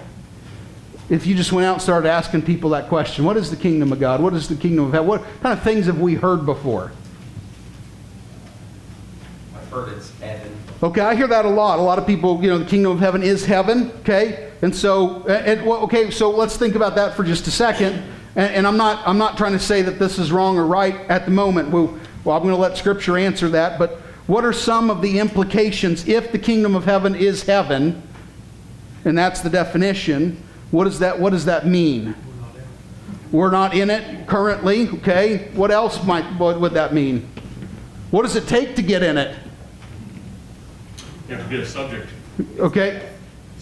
if 1.08 1.26
you 1.26 1.34
just 1.34 1.52
went 1.52 1.66
out 1.66 1.74
and 1.74 1.82
started 1.82 2.08
asking 2.08 2.42
people 2.42 2.70
that 2.70 2.88
question? 2.88 3.24
What 3.24 3.36
is 3.36 3.50
the 3.50 3.56
kingdom 3.56 3.92
of 3.92 4.00
God? 4.00 4.20
What 4.20 4.34
is 4.34 4.48
the 4.48 4.56
kingdom 4.56 4.86
of 4.86 4.92
heaven? 4.92 5.06
What 5.06 5.22
kind 5.42 5.56
of 5.56 5.62
things 5.62 5.86
have 5.86 6.00
we 6.00 6.14
heard 6.14 6.46
before? 6.46 6.92
I've 9.54 9.70
heard 9.70 9.90
it's 9.90 10.18
heaven. 10.18 10.52
Okay, 10.82 11.00
I 11.00 11.14
hear 11.14 11.28
that 11.28 11.44
a 11.44 11.48
lot. 11.48 11.78
A 11.78 11.82
lot 11.82 11.98
of 11.98 12.06
people, 12.06 12.42
you 12.42 12.48
know, 12.48 12.58
the 12.58 12.64
kingdom 12.64 12.92
of 12.92 13.00
heaven 13.00 13.22
is 13.22 13.46
heaven. 13.46 13.90
Okay, 14.00 14.52
and 14.64 14.74
so, 14.74 15.22
uh, 15.28 15.42
and, 15.44 15.66
well, 15.66 15.80
okay, 15.80 16.10
so 16.10 16.30
let's 16.30 16.56
think 16.56 16.74
about 16.74 16.94
that 16.94 17.14
for 17.14 17.22
just 17.22 17.46
a 17.46 17.50
second. 17.50 18.02
And, 18.34 18.54
and, 18.54 18.66
I'm 18.66 18.78
not, 18.78 19.06
I'm 19.06 19.18
not 19.18 19.36
trying 19.36 19.52
to 19.52 19.58
say 19.58 19.82
that 19.82 19.98
this 19.98 20.18
is 20.18 20.32
wrong 20.32 20.56
or 20.56 20.64
right 20.64 20.94
at 21.10 21.26
the 21.26 21.30
moment. 21.30 21.68
Well, 21.68 21.98
well, 22.24 22.34
I'm 22.34 22.42
going 22.42 22.54
to 22.54 22.60
let 22.60 22.78
Scripture 22.78 23.18
answer 23.18 23.50
that. 23.50 23.78
But 23.78 23.98
what 24.26 24.42
are 24.42 24.54
some 24.54 24.88
of 24.88 25.02
the 25.02 25.18
implications 25.18 26.08
if 26.08 26.32
the 26.32 26.38
kingdom 26.38 26.74
of 26.74 26.86
heaven 26.86 27.14
is 27.14 27.42
heaven, 27.42 28.02
and 29.04 29.18
that's 29.18 29.42
the 29.42 29.50
definition? 29.50 30.42
What 30.70 30.84
does 30.84 30.98
that, 31.00 31.20
what 31.20 31.34
does 31.34 31.44
that 31.44 31.66
mean? 31.66 32.14
We're 33.32 33.50
not 33.50 33.74
in 33.74 33.90
it 33.90 34.26
currently. 34.26 34.88
Okay, 34.88 35.50
what 35.52 35.72
else 35.72 36.02
might 36.04 36.24
what 36.38 36.58
would 36.58 36.72
that 36.72 36.94
mean? 36.94 37.28
What 38.10 38.22
does 38.22 38.34
it 38.34 38.48
take 38.48 38.76
to 38.76 38.82
get 38.82 39.02
in 39.02 39.18
it? 39.18 39.36
You 41.28 41.34
have 41.34 41.44
to 41.44 41.50
be 41.50 41.60
a 41.60 41.66
subject, 41.66 42.08
Okay, 42.58 43.10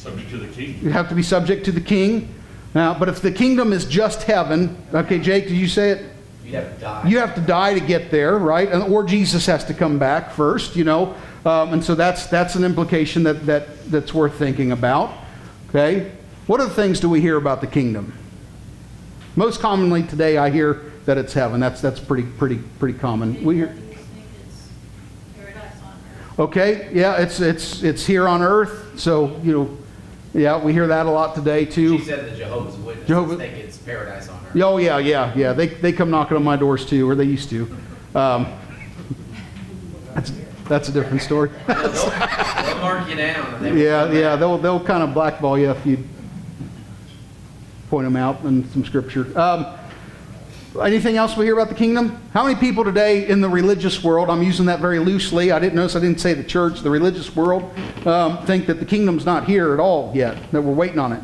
subject 0.02 0.30
to 0.30 0.38
the 0.38 0.48
king. 0.48 0.78
You 0.82 0.90
have 0.90 1.08
to 1.08 1.14
be 1.14 1.22
subject 1.22 1.64
to 1.66 1.72
the 1.72 1.80
king. 1.80 2.34
Now, 2.74 2.98
but 2.98 3.08
if 3.08 3.20
the 3.20 3.30
kingdom 3.30 3.72
is 3.72 3.84
just 3.84 4.24
heaven, 4.24 4.76
okay, 4.92 5.18
Jake, 5.18 5.44
did 5.44 5.56
you 5.56 5.68
say 5.68 5.90
it? 5.90 6.06
You'd 6.44 6.54
have 6.54 6.74
to 6.74 6.80
die. 6.80 7.08
You 7.08 7.18
have 7.18 7.34
to 7.36 7.40
die 7.40 7.74
to 7.74 7.80
get 7.80 8.10
there, 8.10 8.38
right? 8.38 8.68
And, 8.68 8.82
or 8.92 9.04
Jesus 9.04 9.46
has 9.46 9.64
to 9.66 9.74
come 9.74 9.98
back 9.98 10.32
first, 10.32 10.74
you 10.74 10.84
know. 10.84 11.14
Um, 11.44 11.74
and 11.74 11.84
so 11.84 11.94
that's 11.94 12.26
that's 12.26 12.54
an 12.56 12.64
implication 12.64 13.22
that, 13.24 13.46
that 13.46 13.90
that's 13.90 14.12
worth 14.12 14.34
thinking 14.34 14.72
about. 14.72 15.12
Okay, 15.68 16.12
what 16.46 16.60
other 16.60 16.70
things 16.70 16.98
do 16.98 17.08
we 17.08 17.20
hear 17.20 17.36
about 17.36 17.60
the 17.60 17.66
kingdom? 17.66 18.12
Most 19.36 19.60
commonly 19.60 20.02
today, 20.02 20.36
I 20.36 20.50
hear 20.50 20.92
that 21.04 21.18
it's 21.18 21.32
heaven. 21.32 21.60
That's 21.60 21.80
that's 21.80 22.00
pretty 22.00 22.24
pretty 22.24 22.58
pretty 22.78 22.98
common. 22.98 23.42
We 23.44 23.56
hear. 23.56 23.76
Okay, 26.38 26.90
yeah, 26.92 27.20
it's 27.20 27.40
it's 27.40 27.82
it's 27.82 28.06
here 28.06 28.26
on 28.26 28.42
earth. 28.42 28.98
So 28.98 29.38
you 29.42 29.52
know, 29.52 29.78
yeah, 30.34 30.58
we 30.58 30.72
hear 30.72 30.86
that 30.86 31.06
a 31.06 31.10
lot 31.10 31.34
today 31.34 31.64
too. 31.64 31.98
She 31.98 32.04
said 32.04 32.30
the 32.30 32.36
Jehovah's 32.36 32.76
Witnesses 32.76 33.08
Jehovah- 33.08 33.36
think 33.36 33.54
it's 33.54 33.76
paradise 33.78 34.28
on 34.28 34.36
earth. 34.46 34.62
Oh 34.62 34.78
yeah, 34.78 34.98
yeah, 34.98 35.32
yeah. 35.36 35.52
They 35.52 35.66
they 35.66 35.92
come 35.92 36.10
knocking 36.10 36.36
on 36.36 36.44
my 36.44 36.56
doors 36.56 36.84
too, 36.86 37.08
or 37.08 37.14
they 37.14 37.24
used 37.24 37.50
to. 37.50 37.76
Um, 38.14 38.46
that's 40.14 40.32
that's 40.68 40.88
a 40.88 40.92
different 40.92 41.22
story. 41.22 41.50
They'll, 41.66 41.76
they'll 41.92 42.78
mark 42.78 43.08
you 43.08 43.16
down. 43.16 43.54
and 43.56 43.64
they 43.64 43.72
will 43.72 43.78
Yeah, 43.78 44.10
yeah, 44.12 44.36
they'll, 44.36 44.56
they'll 44.58 44.82
kind 44.82 45.02
of 45.02 45.12
blackball 45.12 45.58
you 45.58 45.70
if 45.70 45.84
you 45.84 45.98
point 47.90 48.06
them 48.06 48.16
out 48.16 48.42
in 48.44 48.66
some 48.70 48.84
scripture. 48.84 49.26
Um, 49.38 49.66
anything 50.80 51.16
else 51.16 51.36
we 51.36 51.44
hear 51.44 51.54
about 51.54 51.68
the 51.68 51.74
kingdom? 51.74 52.20
How 52.32 52.44
many 52.44 52.58
people 52.58 52.84
today 52.84 53.28
in 53.28 53.40
the 53.40 53.48
religious 53.48 54.02
world, 54.02 54.30
I'm 54.30 54.42
using 54.42 54.66
that 54.66 54.80
very 54.80 54.98
loosely, 54.98 55.52
I 55.52 55.58
didn't 55.58 55.74
notice 55.74 55.96
I 55.96 56.00
didn't 56.00 56.20
say 56.20 56.34
the 56.34 56.44
church, 56.44 56.80
the 56.80 56.90
religious 56.90 57.34
world, 57.36 57.64
um, 58.06 58.44
think 58.46 58.66
that 58.66 58.80
the 58.80 58.86
kingdom's 58.86 59.26
not 59.26 59.44
here 59.44 59.74
at 59.74 59.80
all 59.80 60.12
yet, 60.14 60.50
that 60.52 60.62
we're 60.62 60.72
waiting 60.72 60.98
on 60.98 61.12
it? 61.12 61.22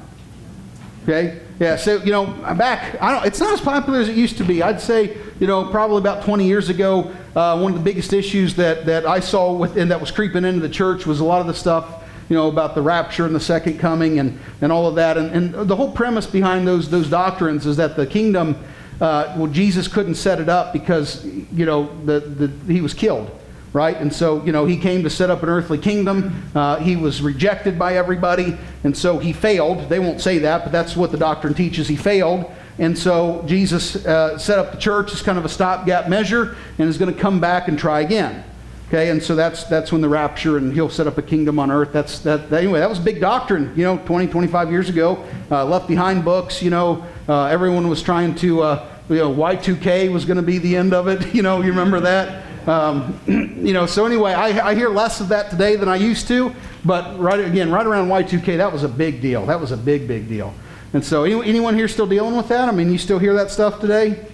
Okay? 1.04 1.40
Yeah, 1.58 1.76
so, 1.76 1.96
you 2.04 2.12
know, 2.12 2.26
back, 2.54 3.00
I 3.00 3.12
don't, 3.12 3.26
it's 3.26 3.40
not 3.40 3.52
as 3.52 3.60
popular 3.60 4.00
as 4.00 4.08
it 4.08 4.16
used 4.16 4.36
to 4.38 4.44
be. 4.44 4.62
I'd 4.62 4.80
say, 4.80 5.16
you 5.40 5.46
know, 5.46 5.68
probably 5.70 5.98
about 5.98 6.22
20 6.22 6.46
years 6.46 6.68
ago, 6.68 7.12
uh, 7.34 7.58
one 7.58 7.72
of 7.72 7.78
the 7.78 7.84
biggest 7.84 8.12
issues 8.12 8.54
that, 8.56 8.86
that 8.86 9.06
I 9.06 9.18
saw 9.18 9.52
within, 9.52 9.88
that 9.88 10.00
was 10.00 10.10
creeping 10.10 10.44
into 10.44 10.60
the 10.60 10.68
church 10.68 11.06
was 11.06 11.20
a 11.20 11.24
lot 11.24 11.40
of 11.40 11.46
the 11.46 11.54
stuff, 11.54 12.04
you 12.28 12.36
know, 12.36 12.48
about 12.48 12.74
the 12.74 12.82
rapture 12.82 13.24
and 13.24 13.34
the 13.34 13.40
second 13.40 13.78
coming 13.78 14.20
and, 14.20 14.38
and 14.60 14.70
all 14.70 14.86
of 14.86 14.94
that. 14.96 15.16
And, 15.16 15.30
and 15.54 15.68
the 15.68 15.74
whole 15.74 15.90
premise 15.90 16.26
behind 16.26 16.68
those, 16.68 16.90
those 16.90 17.10
doctrines 17.10 17.66
is 17.66 17.76
that 17.78 17.96
the 17.96 18.06
kingdom, 18.06 18.56
uh, 19.00 19.34
well, 19.36 19.46
Jesus 19.46 19.88
couldn't 19.88 20.16
set 20.16 20.40
it 20.40 20.48
up 20.48 20.72
because, 20.72 21.24
you 21.24 21.66
know, 21.66 21.90
the, 22.04 22.20
the, 22.20 22.72
he 22.72 22.80
was 22.80 22.94
killed 22.94 23.30
right? 23.72 23.96
And 23.98 24.12
so, 24.12 24.42
you 24.44 24.52
know, 24.52 24.64
he 24.64 24.76
came 24.76 25.02
to 25.02 25.10
set 25.10 25.30
up 25.30 25.42
an 25.42 25.48
earthly 25.48 25.78
kingdom. 25.78 26.50
Uh, 26.54 26.76
he 26.76 26.96
was 26.96 27.20
rejected 27.20 27.78
by 27.78 27.96
everybody, 27.96 28.56
and 28.82 28.96
so 28.96 29.18
he 29.18 29.32
failed. 29.32 29.88
They 29.88 29.98
won't 29.98 30.20
say 30.20 30.38
that, 30.38 30.64
but 30.64 30.72
that's 30.72 30.96
what 30.96 31.12
the 31.12 31.18
doctrine 31.18 31.54
teaches. 31.54 31.88
He 31.88 31.96
failed. 31.96 32.50
And 32.78 32.96
so 32.96 33.44
Jesus 33.46 34.06
uh, 34.06 34.38
set 34.38 34.58
up 34.58 34.72
the 34.72 34.78
church 34.78 35.12
as 35.12 35.20
kind 35.20 35.36
of 35.36 35.44
a 35.44 35.48
stopgap 35.48 36.08
measure 36.08 36.56
and 36.78 36.88
is 36.88 36.96
going 36.96 37.12
to 37.12 37.20
come 37.20 37.40
back 37.40 37.68
and 37.68 37.78
try 37.78 38.00
again. 38.00 38.44
Okay, 38.88 39.10
and 39.10 39.22
so 39.22 39.34
that's 39.36 39.64
that's 39.64 39.92
when 39.92 40.00
the 40.00 40.08
rapture 40.08 40.56
and 40.56 40.72
he'll 40.72 40.88
set 40.88 41.06
up 41.06 41.18
a 41.18 41.22
kingdom 41.22 41.58
on 41.58 41.70
earth. 41.70 41.92
That's 41.92 42.20
that, 42.20 42.48
that 42.48 42.62
anyway. 42.62 42.78
That 42.78 42.88
was 42.88 42.98
big 42.98 43.20
doctrine, 43.20 43.70
you 43.76 43.84
know, 43.84 43.98
20, 43.98 44.28
25 44.28 44.70
years 44.70 44.88
ago. 44.88 45.22
Uh, 45.50 45.66
left 45.66 45.88
behind 45.88 46.24
books, 46.24 46.62
you 46.62 46.70
know, 46.70 47.04
uh, 47.28 47.44
everyone 47.44 47.88
was 47.88 48.02
trying 48.02 48.34
to, 48.36 48.62
uh, 48.62 48.88
you 49.10 49.16
know, 49.16 49.34
Y2K 49.34 50.10
was 50.10 50.24
going 50.24 50.38
to 50.38 50.42
be 50.42 50.56
the 50.56 50.74
end 50.74 50.94
of 50.94 51.06
it. 51.06 51.34
You 51.34 51.42
know, 51.42 51.60
you 51.60 51.68
remember 51.68 52.00
that. 52.00 52.46
Um, 52.66 53.20
you 53.26 53.74
know, 53.74 53.84
so 53.84 54.06
anyway, 54.06 54.32
I, 54.32 54.68
I 54.68 54.74
hear 54.74 54.88
less 54.88 55.20
of 55.20 55.28
that 55.28 55.50
today 55.50 55.76
than 55.76 55.90
I 55.90 55.96
used 55.96 56.26
to, 56.28 56.54
but 56.82 57.18
right 57.20 57.40
again, 57.40 57.70
right 57.70 57.84
around 57.84 58.08
Y2K, 58.08 58.56
that 58.56 58.72
was 58.72 58.84
a 58.84 58.88
big 58.88 59.20
deal. 59.20 59.44
That 59.44 59.60
was 59.60 59.70
a 59.70 59.76
big, 59.76 60.08
big 60.08 60.28
deal. 60.28 60.54
And 60.94 61.04
so, 61.04 61.24
any, 61.24 61.46
anyone 61.46 61.74
here 61.74 61.88
still 61.88 62.06
dealing 62.06 62.34
with 62.34 62.48
that? 62.48 62.70
I 62.70 62.72
mean, 62.72 62.90
you 62.90 62.96
still 62.96 63.18
hear 63.18 63.34
that 63.34 63.50
stuff 63.50 63.80
today? 63.80 64.24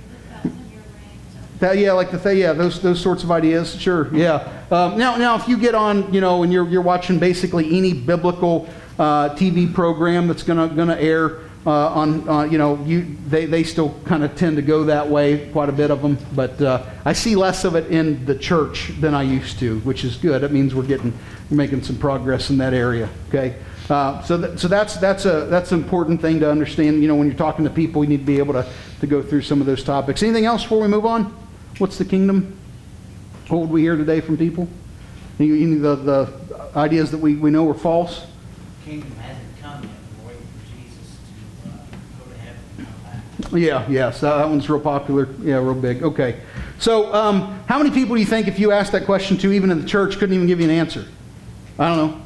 That, 1.65 1.79
yeah, 1.79 1.93
like 1.93 2.11
the 2.11 2.19
th- 2.19 2.37
yeah, 2.37 2.53
those 2.53 2.79
those 2.83 3.01
sorts 3.01 3.23
of 3.23 3.31
ideas. 3.31 3.75
Sure, 3.81 4.15
yeah. 4.15 4.47
Um, 4.71 4.99
now, 4.99 5.17
now, 5.17 5.35
if 5.35 5.49
you 5.49 5.57
get 5.57 5.75
on, 5.75 6.13
you 6.13 6.21
know, 6.21 6.43
and 6.43 6.53
you're 6.53 6.69
you're 6.69 6.83
watching 6.83 7.19
basically 7.19 7.75
any 7.75 7.95
biblical 7.95 8.69
uh, 8.99 9.31
TV 9.31 9.73
program 9.73 10.29
that's 10.29 10.43
gonna 10.43 10.69
gonna 10.69 10.97
air 10.97 11.39
uh, 11.65 11.71
on, 11.71 12.29
uh, 12.29 12.43
you 12.43 12.59
know, 12.59 12.79
you 12.85 13.17
they 13.29 13.47
they 13.47 13.65
still 13.65 13.99
kind 14.05 14.23
of 14.23 14.37
tend 14.37 14.57
to 14.57 14.63
go 14.63 14.85
that 14.85 15.09
way. 15.09 15.49
Quite 15.53 15.71
a 15.71 15.73
bit 15.73 15.91
of 15.91 16.03
them, 16.03 16.19
but 16.35 16.61
uh, 16.61 16.85
I 17.07 17.15
see 17.15 17.35
less 17.35 17.65
of 17.65 17.77
it 17.77 17.87
in 17.87 18.27
the 18.27 18.35
church 18.35 18.93
than 19.01 19.15
I 19.15 19.23
used 19.23 19.59
to, 19.61 19.81
which 19.81 20.05
is 20.05 20.17
good. 20.17 20.43
It 20.43 20.53
means 20.53 20.75
we're 20.75 20.83
getting 20.83 21.19
we're 21.51 21.57
making 21.57 21.83
some 21.83 21.97
progress 21.97 22.51
in 22.51 22.59
that 22.59 22.75
area. 22.75 23.09
Okay. 23.31 23.57
Uh, 23.89 24.21
so, 24.23 24.39
th- 24.39 24.59
so 24.59 24.69
that's 24.69 24.99
that's 24.99 25.25
a 25.25 25.47
that's 25.47 25.73
an 25.73 25.83
important 25.83 26.21
thing 26.21 26.41
to 26.41 26.51
understand. 26.51 27.01
You 27.01 27.09
know, 27.09 27.15
when 27.15 27.27
you're 27.27 27.39
talking 27.39 27.65
to 27.65 27.71
people, 27.71 28.05
you 28.05 28.11
need 28.11 28.21
to 28.21 28.27
be 28.27 28.37
able 28.37 28.53
to, 28.53 28.71
to 29.01 29.07
go 29.07 29.23
through 29.23 29.43
some 29.43 29.63
of 29.63 29.67
those 29.67 29.83
topics. 29.83 30.23
Anything 30.23 30.45
else 30.45 30.63
before 30.63 30.83
we 30.83 30.89
move 30.89 31.07
on? 31.07 31.35
What's 31.79 31.99
the 31.99 32.05
kingdom? 32.05 32.57
What 33.49 33.63
would 33.63 33.71
we 33.71 33.83
hear 33.83 33.97
today 33.97 34.21
from 34.21 34.37
people? 34.37 34.69
Any, 35.41 35.75
of 35.75 35.81
the, 35.81 35.97
the 35.97 36.79
ideas 36.79 37.11
that 37.11 37.19
we, 37.19 37.35
we 37.35 37.51
know 37.51 37.69
are 37.69 37.75
false? 37.75 38.27
kingdom 38.85 39.11
hasn't 39.17 39.61
come 39.61 39.83
yet. 39.83 39.91
We're 40.23 40.29
waiting 40.29 40.47
for 40.47 40.77
Jesus 40.77 41.19
to 41.65 41.71
uh, 41.71 42.25
go 42.25 42.31
to 42.31 42.39
heaven 42.39 42.61
and 42.79 42.87
come 42.87 43.51
back. 43.51 43.61
Yeah, 43.61 43.91
yes, 43.91 44.21
that, 44.21 44.37
that 44.37 44.49
one's 44.49 44.69
real 44.69 44.81
popular. 44.81 45.29
Yeah, 45.43 45.57
real 45.57 45.75
big. 45.75 46.03
Okay. 46.03 46.41
So, 46.79 47.13
um, 47.13 47.61
how 47.67 47.79
many 47.79 47.91
people 47.91 48.15
do 48.15 48.21
you 48.21 48.27
think, 48.27 48.47
if 48.47 48.59
you 48.59 48.71
asked 48.71 48.93
that 48.93 49.05
question 49.05 49.37
to, 49.39 49.53
even 49.53 49.71
in 49.71 49.81
the 49.81 49.87
church, 49.87 50.19
couldn't 50.19 50.35
even 50.35 50.47
give 50.47 50.61
you 50.61 50.67
an 50.67 50.71
answer? 50.71 51.07
I 51.79 51.89
don't 51.89 51.97
know. 51.97 52.23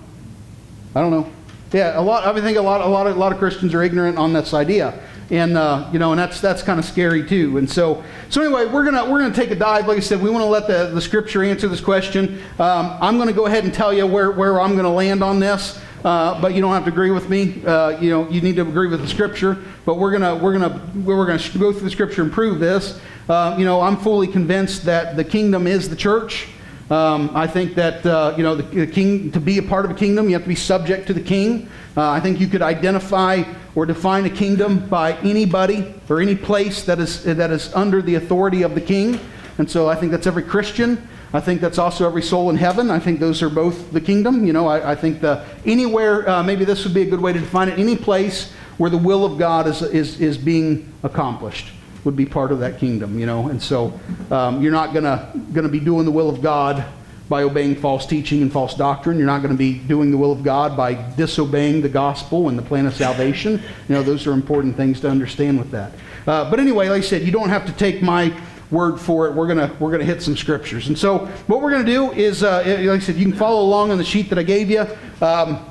I 0.94 1.00
don't 1.00 1.10
know. 1.10 1.30
Yeah, 1.72 1.98
a 1.98 2.02
lot. 2.02 2.26
I 2.26 2.40
think 2.40 2.58
a 2.58 2.62
lot, 2.62 2.80
a 2.80 2.86
lot, 2.86 3.06
of, 3.06 3.16
a 3.16 3.18
lot 3.18 3.32
of 3.32 3.38
Christians 3.38 3.72
are 3.74 3.82
ignorant 3.82 4.18
on 4.18 4.32
this 4.32 4.52
idea, 4.52 4.98
and 5.30 5.56
uh, 5.56 5.88
you 5.92 5.98
know, 5.98 6.12
and 6.12 6.18
that's 6.18 6.40
that's 6.40 6.62
kind 6.62 6.78
of 6.78 6.84
scary 6.84 7.26
too. 7.26 7.58
And 7.58 7.68
so, 7.68 8.02
so 8.30 8.42
anyway, 8.42 8.66
we're 8.66 8.84
gonna 8.84 9.10
we're 9.10 9.20
gonna 9.20 9.34
take 9.34 9.50
a 9.50 9.54
dive. 9.54 9.86
Like 9.86 9.98
I 9.98 10.00
said, 10.00 10.22
we 10.22 10.30
want 10.30 10.42
to 10.42 10.48
let 10.48 10.66
the, 10.66 10.94
the 10.94 11.00
Scripture 11.00 11.42
answer 11.42 11.68
this 11.68 11.80
question. 11.80 12.42
Um, 12.58 12.96
I'm 13.00 13.18
to 13.28 13.34
go 13.34 13.46
ahead 13.46 13.64
and 13.64 13.72
tell 13.72 13.92
you 13.92 14.06
where 14.06 14.30
where 14.30 14.60
I'm 14.60 14.74
to 14.76 14.88
land 14.88 15.22
on 15.22 15.40
this. 15.40 15.80
Uh, 16.04 16.40
but 16.40 16.54
you 16.54 16.60
don't 16.60 16.72
have 16.72 16.84
to 16.84 16.90
agree 16.90 17.10
with 17.10 17.28
me. 17.28 17.60
Uh, 17.64 18.00
you 18.00 18.08
know, 18.08 18.28
you 18.30 18.40
need 18.40 18.54
to 18.56 18.62
agree 18.62 18.86
with 18.86 19.00
the 19.00 19.08
Scripture. 19.08 19.58
But 19.84 19.98
we're 19.98 20.12
gonna 20.12 20.36
we're 20.36 20.52
gonna 20.52 20.90
we're 20.94 21.26
gonna 21.26 21.58
go 21.58 21.72
through 21.72 21.82
the 21.82 21.90
Scripture 21.90 22.22
and 22.22 22.32
prove 22.32 22.60
this. 22.60 23.00
Uh, 23.28 23.56
you 23.58 23.64
know, 23.64 23.80
I'm 23.80 23.96
fully 23.96 24.26
convinced 24.26 24.84
that 24.84 25.16
the 25.16 25.24
kingdom 25.24 25.66
is 25.66 25.90
the 25.90 25.96
church. 25.96 26.48
Um, 26.90 27.30
I 27.34 27.46
think 27.46 27.74
that 27.74 28.04
uh, 28.06 28.34
you 28.36 28.42
know 28.42 28.54
the, 28.54 28.62
the 28.62 28.86
king 28.86 29.30
to 29.32 29.40
be 29.40 29.58
a 29.58 29.62
part 29.62 29.84
of 29.84 29.90
a 29.90 29.94
kingdom, 29.94 30.26
you 30.28 30.32
have 30.32 30.42
to 30.42 30.48
be 30.48 30.54
subject 30.54 31.06
to 31.08 31.12
the 31.12 31.20
king. 31.20 31.68
Uh, 31.96 32.10
I 32.10 32.20
think 32.20 32.40
you 32.40 32.46
could 32.46 32.62
identify 32.62 33.42
or 33.74 33.84
define 33.84 34.24
a 34.24 34.30
kingdom 34.30 34.88
by 34.88 35.12
anybody 35.18 35.94
or 36.08 36.20
any 36.20 36.34
place 36.34 36.84
that 36.84 36.98
is 36.98 37.24
that 37.24 37.50
is 37.50 37.74
under 37.74 38.00
the 38.00 38.14
authority 38.14 38.62
of 38.62 38.74
the 38.74 38.80
king. 38.80 39.20
And 39.58 39.70
so 39.70 39.88
I 39.88 39.96
think 39.96 40.12
that's 40.12 40.26
every 40.26 40.44
Christian. 40.44 41.06
I 41.34 41.40
think 41.40 41.60
that's 41.60 41.76
also 41.76 42.06
every 42.06 42.22
soul 42.22 42.48
in 42.48 42.56
heaven. 42.56 42.90
I 42.90 42.98
think 42.98 43.20
those 43.20 43.42
are 43.42 43.50
both 43.50 43.92
the 43.92 44.00
kingdom. 44.00 44.46
You 44.46 44.54
know, 44.54 44.66
I, 44.66 44.92
I 44.92 44.94
think 44.94 45.20
the 45.20 45.44
anywhere 45.66 46.26
uh, 46.26 46.42
maybe 46.42 46.64
this 46.64 46.84
would 46.84 46.94
be 46.94 47.02
a 47.02 47.10
good 47.10 47.20
way 47.20 47.34
to 47.34 47.40
define 47.40 47.68
it. 47.68 47.78
Any 47.78 47.96
place 47.96 48.50
where 48.78 48.88
the 48.88 48.96
will 48.96 49.26
of 49.26 49.36
God 49.36 49.66
is 49.66 49.82
is 49.82 50.18
is 50.22 50.38
being 50.38 50.90
accomplished 51.02 51.72
would 52.04 52.16
be 52.16 52.26
part 52.26 52.52
of 52.52 52.60
that 52.60 52.78
kingdom, 52.78 53.18
you 53.18 53.26
know. 53.26 53.48
And 53.48 53.62
so 53.62 53.98
um, 54.30 54.62
you're 54.62 54.72
not 54.72 54.94
gonna 54.94 55.32
gonna 55.52 55.68
be 55.68 55.80
doing 55.80 56.04
the 56.04 56.10
will 56.10 56.28
of 56.28 56.42
God 56.42 56.84
by 57.28 57.42
obeying 57.42 57.76
false 57.76 58.06
teaching 58.06 58.42
and 58.42 58.52
false 58.52 58.74
doctrine. 58.74 59.18
You're 59.18 59.26
not 59.26 59.42
going 59.42 59.52
to 59.52 59.58
be 59.58 59.74
doing 59.74 60.10
the 60.10 60.16
will 60.16 60.32
of 60.32 60.42
God 60.42 60.76
by 60.76 60.94
disobeying 60.94 61.82
the 61.82 61.88
gospel 61.88 62.48
and 62.48 62.58
the 62.58 62.62
plan 62.62 62.86
of 62.86 62.94
salvation. 62.94 63.62
You 63.88 63.94
know, 63.94 64.02
those 64.02 64.26
are 64.26 64.32
important 64.32 64.76
things 64.76 65.00
to 65.02 65.10
understand 65.10 65.58
with 65.58 65.70
that. 65.72 65.92
Uh, 66.26 66.50
but 66.50 66.58
anyway, 66.58 66.88
like 66.88 67.02
I 67.02 67.06
said, 67.06 67.22
you 67.22 67.32
don't 67.32 67.50
have 67.50 67.66
to 67.66 67.72
take 67.72 68.00
my 68.00 68.34
word 68.70 68.98
for 68.98 69.26
it. 69.26 69.34
We're 69.34 69.46
gonna 69.46 69.74
we're 69.78 69.90
gonna 69.90 70.04
hit 70.04 70.22
some 70.22 70.36
scriptures. 70.36 70.88
And 70.88 70.98
so 70.98 71.26
what 71.46 71.60
we're 71.60 71.70
gonna 71.70 71.84
do 71.84 72.12
is, 72.12 72.42
uh, 72.42 72.62
like 72.66 72.88
I 72.88 72.98
said, 72.98 73.16
you 73.16 73.26
can 73.26 73.36
follow 73.36 73.62
along 73.62 73.90
on 73.90 73.98
the 73.98 74.04
sheet 74.04 74.30
that 74.30 74.38
I 74.38 74.42
gave 74.42 74.70
you. 74.70 74.86
Um, 75.20 75.64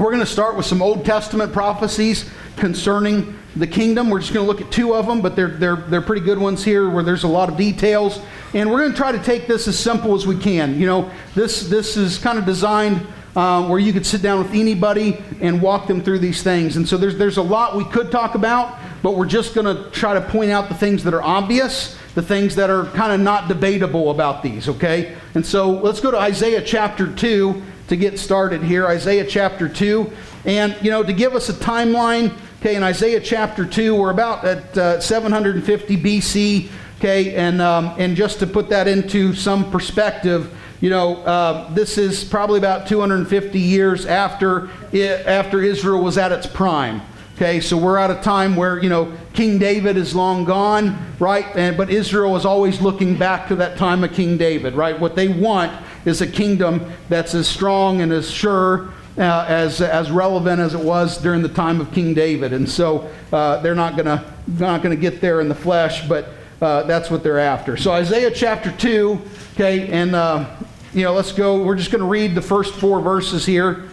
we're 0.00 0.10
going 0.10 0.20
to 0.20 0.26
start 0.26 0.56
with 0.56 0.64
some 0.64 0.80
Old 0.80 1.04
Testament 1.04 1.52
prophecies 1.52 2.30
concerning 2.56 3.38
the 3.56 3.66
kingdom. 3.66 4.10
We're 4.10 4.20
just 4.20 4.32
going 4.32 4.46
to 4.46 4.50
look 4.50 4.60
at 4.60 4.70
two 4.70 4.94
of 4.94 5.06
them, 5.06 5.20
but 5.20 5.36
they're, 5.36 5.48
they're, 5.48 5.76
they're 5.76 6.02
pretty 6.02 6.24
good 6.24 6.38
ones 6.38 6.64
here 6.64 6.88
where 6.88 7.02
there's 7.02 7.24
a 7.24 7.28
lot 7.28 7.48
of 7.48 7.56
details. 7.56 8.20
And 8.54 8.70
we're 8.70 8.80
going 8.80 8.92
to 8.92 8.96
try 8.96 9.12
to 9.12 9.22
take 9.22 9.46
this 9.46 9.68
as 9.68 9.78
simple 9.78 10.14
as 10.14 10.26
we 10.26 10.38
can. 10.38 10.78
You 10.78 10.86
know, 10.86 11.10
this, 11.34 11.68
this 11.68 11.96
is 11.96 12.18
kind 12.18 12.38
of 12.38 12.44
designed 12.46 13.06
uh, 13.36 13.66
where 13.68 13.78
you 13.78 13.92
could 13.92 14.06
sit 14.06 14.22
down 14.22 14.38
with 14.42 14.52
anybody 14.54 15.22
and 15.40 15.62
walk 15.62 15.86
them 15.86 16.02
through 16.02 16.18
these 16.18 16.42
things. 16.42 16.76
And 16.76 16.88
so 16.88 16.96
there's, 16.96 17.16
there's 17.16 17.36
a 17.36 17.42
lot 17.42 17.76
we 17.76 17.84
could 17.84 18.10
talk 18.10 18.34
about, 18.34 18.78
but 19.02 19.16
we're 19.16 19.26
just 19.26 19.54
going 19.54 19.66
to 19.66 19.90
try 19.90 20.14
to 20.14 20.20
point 20.20 20.50
out 20.50 20.68
the 20.68 20.74
things 20.74 21.04
that 21.04 21.14
are 21.14 21.22
obvious, 21.22 21.96
the 22.14 22.22
things 22.22 22.56
that 22.56 22.70
are 22.70 22.86
kind 22.86 23.12
of 23.12 23.20
not 23.20 23.48
debatable 23.48 24.10
about 24.10 24.42
these, 24.42 24.68
okay? 24.68 25.16
And 25.34 25.46
so 25.46 25.70
let's 25.70 26.00
go 26.00 26.10
to 26.10 26.18
Isaiah 26.18 26.62
chapter 26.62 27.12
2 27.12 27.62
to 27.88 27.96
get 27.96 28.18
started 28.18 28.62
here. 28.62 28.86
Isaiah 28.86 29.24
chapter 29.24 29.68
2. 29.68 30.10
And, 30.44 30.76
you 30.82 30.90
know, 30.90 31.02
to 31.02 31.12
give 31.12 31.34
us 31.34 31.48
a 31.48 31.52
timeline, 31.52 32.36
okay, 32.60 32.74
in 32.76 32.82
Isaiah 32.82 33.20
chapter 33.20 33.64
2, 33.64 33.94
we're 33.94 34.10
about 34.10 34.44
at 34.44 34.76
uh, 34.76 35.00
750 35.00 35.96
BC, 35.96 36.68
okay, 36.98 37.34
and, 37.34 37.62
um, 37.62 37.94
and 37.96 38.14
just 38.14 38.38
to 38.40 38.46
put 38.46 38.68
that 38.68 38.86
into 38.86 39.32
some 39.32 39.70
perspective, 39.70 40.54
you 40.82 40.90
know, 40.90 41.16
uh, 41.22 41.72
this 41.72 41.96
is 41.96 42.22
probably 42.22 42.58
about 42.58 42.86
250 42.86 43.58
years 43.58 44.04
after, 44.04 44.68
after 44.92 45.62
Israel 45.62 46.02
was 46.02 46.18
at 46.18 46.32
its 46.32 46.46
prime. 46.46 47.00
Okay, 47.36 47.60
so 47.60 47.78
we're 47.78 47.96
at 47.96 48.10
a 48.10 48.20
time 48.20 48.54
where, 48.54 48.82
you 48.82 48.90
know, 48.90 49.10
King 49.32 49.56
David 49.58 49.96
is 49.96 50.14
long 50.14 50.44
gone, 50.44 50.98
right? 51.18 51.46
And, 51.56 51.78
but 51.78 51.88
Israel 51.88 52.36
is 52.36 52.44
always 52.44 52.82
looking 52.82 53.16
back 53.16 53.48
to 53.48 53.56
that 53.56 53.78
time 53.78 54.04
of 54.04 54.12
King 54.12 54.36
David, 54.36 54.74
right? 54.74 54.98
What 55.00 55.16
they 55.16 55.28
want 55.28 55.72
is 56.04 56.20
a 56.20 56.26
kingdom 56.26 56.92
that's 57.08 57.34
as 57.34 57.48
strong 57.48 58.02
and 58.02 58.12
as 58.12 58.30
sure, 58.30 58.92
uh, 59.20 59.44
as, 59.46 59.82
as 59.82 60.10
relevant 60.10 60.60
as 60.60 60.72
it 60.72 60.80
was 60.80 61.18
during 61.18 61.42
the 61.42 61.48
time 61.48 61.80
of 61.80 61.92
King 61.92 62.14
David. 62.14 62.54
And 62.54 62.68
so 62.68 63.10
uh, 63.32 63.58
they're 63.60 63.74
not 63.74 63.94
going 63.94 64.06
to 64.06 64.24
not 64.58 64.82
gonna 64.82 64.96
get 64.96 65.20
there 65.20 65.40
in 65.40 65.48
the 65.48 65.54
flesh, 65.54 66.08
but 66.08 66.30
uh, 66.62 66.84
that's 66.84 67.10
what 67.10 67.22
they're 67.22 67.38
after. 67.38 67.76
So 67.76 67.92
Isaiah 67.92 68.30
chapter 68.30 68.72
2, 68.72 69.20
okay, 69.54 69.88
and, 69.88 70.14
uh, 70.14 70.56
you 70.94 71.04
know, 71.04 71.12
let's 71.12 71.32
go. 71.32 71.62
We're 71.62 71.76
just 71.76 71.90
going 71.90 72.00
to 72.00 72.08
read 72.08 72.34
the 72.34 72.42
first 72.42 72.74
four 72.74 73.00
verses 73.00 73.44
here. 73.44 73.88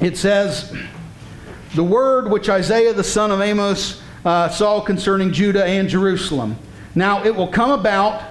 It 0.00 0.16
says, 0.16 0.74
the 1.74 1.84
word 1.84 2.30
which 2.30 2.48
Isaiah 2.48 2.92
the 2.92 3.04
son 3.04 3.30
of 3.30 3.40
Amos 3.40 4.02
uh, 4.24 4.48
saw 4.48 4.80
concerning 4.80 5.32
Judah 5.32 5.64
and 5.64 5.88
Jerusalem. 5.88 6.56
Now 6.94 7.22
it 7.24 7.34
will 7.34 7.48
come 7.48 7.70
about 7.70 8.22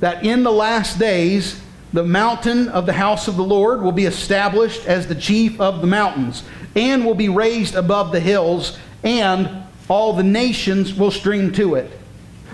that 0.00 0.24
in 0.24 0.42
the 0.42 0.52
last 0.52 0.98
days 0.98 1.62
the 1.92 2.04
mountain 2.04 2.68
of 2.68 2.86
the 2.86 2.92
house 2.92 3.28
of 3.28 3.36
the 3.36 3.44
Lord 3.44 3.82
will 3.82 3.92
be 3.92 4.06
established 4.06 4.86
as 4.86 5.06
the 5.06 5.14
chief 5.14 5.60
of 5.60 5.80
the 5.80 5.86
mountains, 5.86 6.42
and 6.74 7.04
will 7.04 7.14
be 7.14 7.28
raised 7.28 7.74
above 7.74 8.12
the 8.12 8.20
hills, 8.20 8.78
and 9.02 9.64
all 9.88 10.14
the 10.14 10.22
nations 10.22 10.94
will 10.94 11.10
stream 11.10 11.52
to 11.52 11.74
it. 11.74 11.90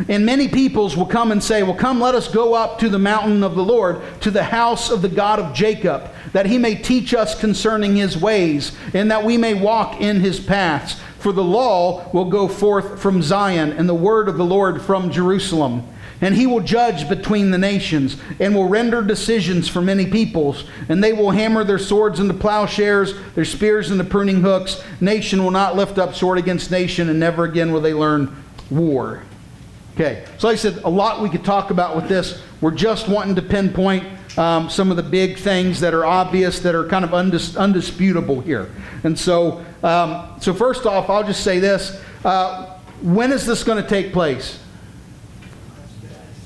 And 0.08 0.24
many 0.24 0.46
peoples 0.46 0.96
will 0.96 1.06
come 1.06 1.32
and 1.32 1.42
say, 1.42 1.62
Well, 1.62 1.74
come, 1.74 2.00
let 2.00 2.14
us 2.14 2.28
go 2.28 2.54
up 2.54 2.78
to 2.80 2.88
the 2.88 2.98
mountain 2.98 3.42
of 3.42 3.56
the 3.56 3.64
Lord, 3.64 4.00
to 4.20 4.30
the 4.30 4.44
house 4.44 4.90
of 4.90 5.02
the 5.02 5.08
God 5.08 5.40
of 5.40 5.54
Jacob, 5.54 6.10
that 6.32 6.46
he 6.46 6.58
may 6.58 6.76
teach 6.76 7.14
us 7.14 7.38
concerning 7.38 7.96
his 7.96 8.16
ways, 8.16 8.76
and 8.94 9.10
that 9.10 9.24
we 9.24 9.36
may 9.36 9.54
walk 9.54 10.00
in 10.00 10.20
his 10.20 10.38
paths. 10.38 11.00
For 11.18 11.32
the 11.32 11.42
law 11.42 12.08
will 12.12 12.26
go 12.26 12.46
forth 12.46 13.00
from 13.00 13.22
Zion, 13.22 13.72
and 13.72 13.88
the 13.88 13.94
word 13.94 14.28
of 14.28 14.36
the 14.36 14.44
Lord 14.44 14.80
from 14.80 15.10
Jerusalem. 15.10 15.82
And 16.20 16.34
he 16.34 16.46
will 16.46 16.60
judge 16.60 17.08
between 17.08 17.50
the 17.50 17.58
nations, 17.58 18.16
and 18.40 18.54
will 18.54 18.68
render 18.68 19.02
decisions 19.02 19.68
for 19.68 19.80
many 19.80 20.06
peoples. 20.06 20.64
And 20.88 21.02
they 21.02 21.12
will 21.12 21.30
hammer 21.30 21.62
their 21.62 21.78
swords 21.78 22.18
into 22.18 22.34
plowshares, 22.34 23.14
their 23.34 23.44
spears 23.44 23.90
into 23.90 24.04
pruning 24.04 24.40
hooks. 24.40 24.82
Nation 25.00 25.42
will 25.44 25.52
not 25.52 25.76
lift 25.76 25.98
up 25.98 26.14
sword 26.14 26.38
against 26.38 26.70
nation, 26.70 27.08
and 27.08 27.20
never 27.20 27.44
again 27.44 27.72
will 27.72 27.80
they 27.80 27.94
learn 27.94 28.42
war. 28.70 29.22
Okay, 29.94 30.24
so 30.38 30.46
like 30.46 30.54
I 30.54 30.58
said, 30.58 30.76
a 30.84 30.88
lot 30.88 31.22
we 31.22 31.28
could 31.28 31.44
talk 31.44 31.70
about 31.70 31.96
with 31.96 32.08
this. 32.08 32.40
We're 32.60 32.70
just 32.70 33.08
wanting 33.08 33.34
to 33.34 33.42
pinpoint 33.42 34.04
um, 34.38 34.70
some 34.70 34.92
of 34.92 34.96
the 34.96 35.02
big 35.02 35.38
things 35.38 35.80
that 35.80 35.92
are 35.92 36.04
obvious, 36.04 36.60
that 36.60 36.74
are 36.74 36.86
kind 36.86 37.04
of 37.04 37.10
undis- 37.10 37.56
undisputable 37.56 38.40
here. 38.40 38.70
And 39.02 39.18
so, 39.18 39.64
um, 39.82 40.40
so 40.40 40.54
first 40.54 40.86
off, 40.86 41.10
I'll 41.10 41.24
just 41.24 41.42
say 41.42 41.58
this: 41.58 42.00
uh, 42.24 42.78
When 43.02 43.32
is 43.32 43.44
this 43.44 43.64
going 43.64 43.82
to 43.82 43.88
take 43.88 44.12
place? 44.12 44.60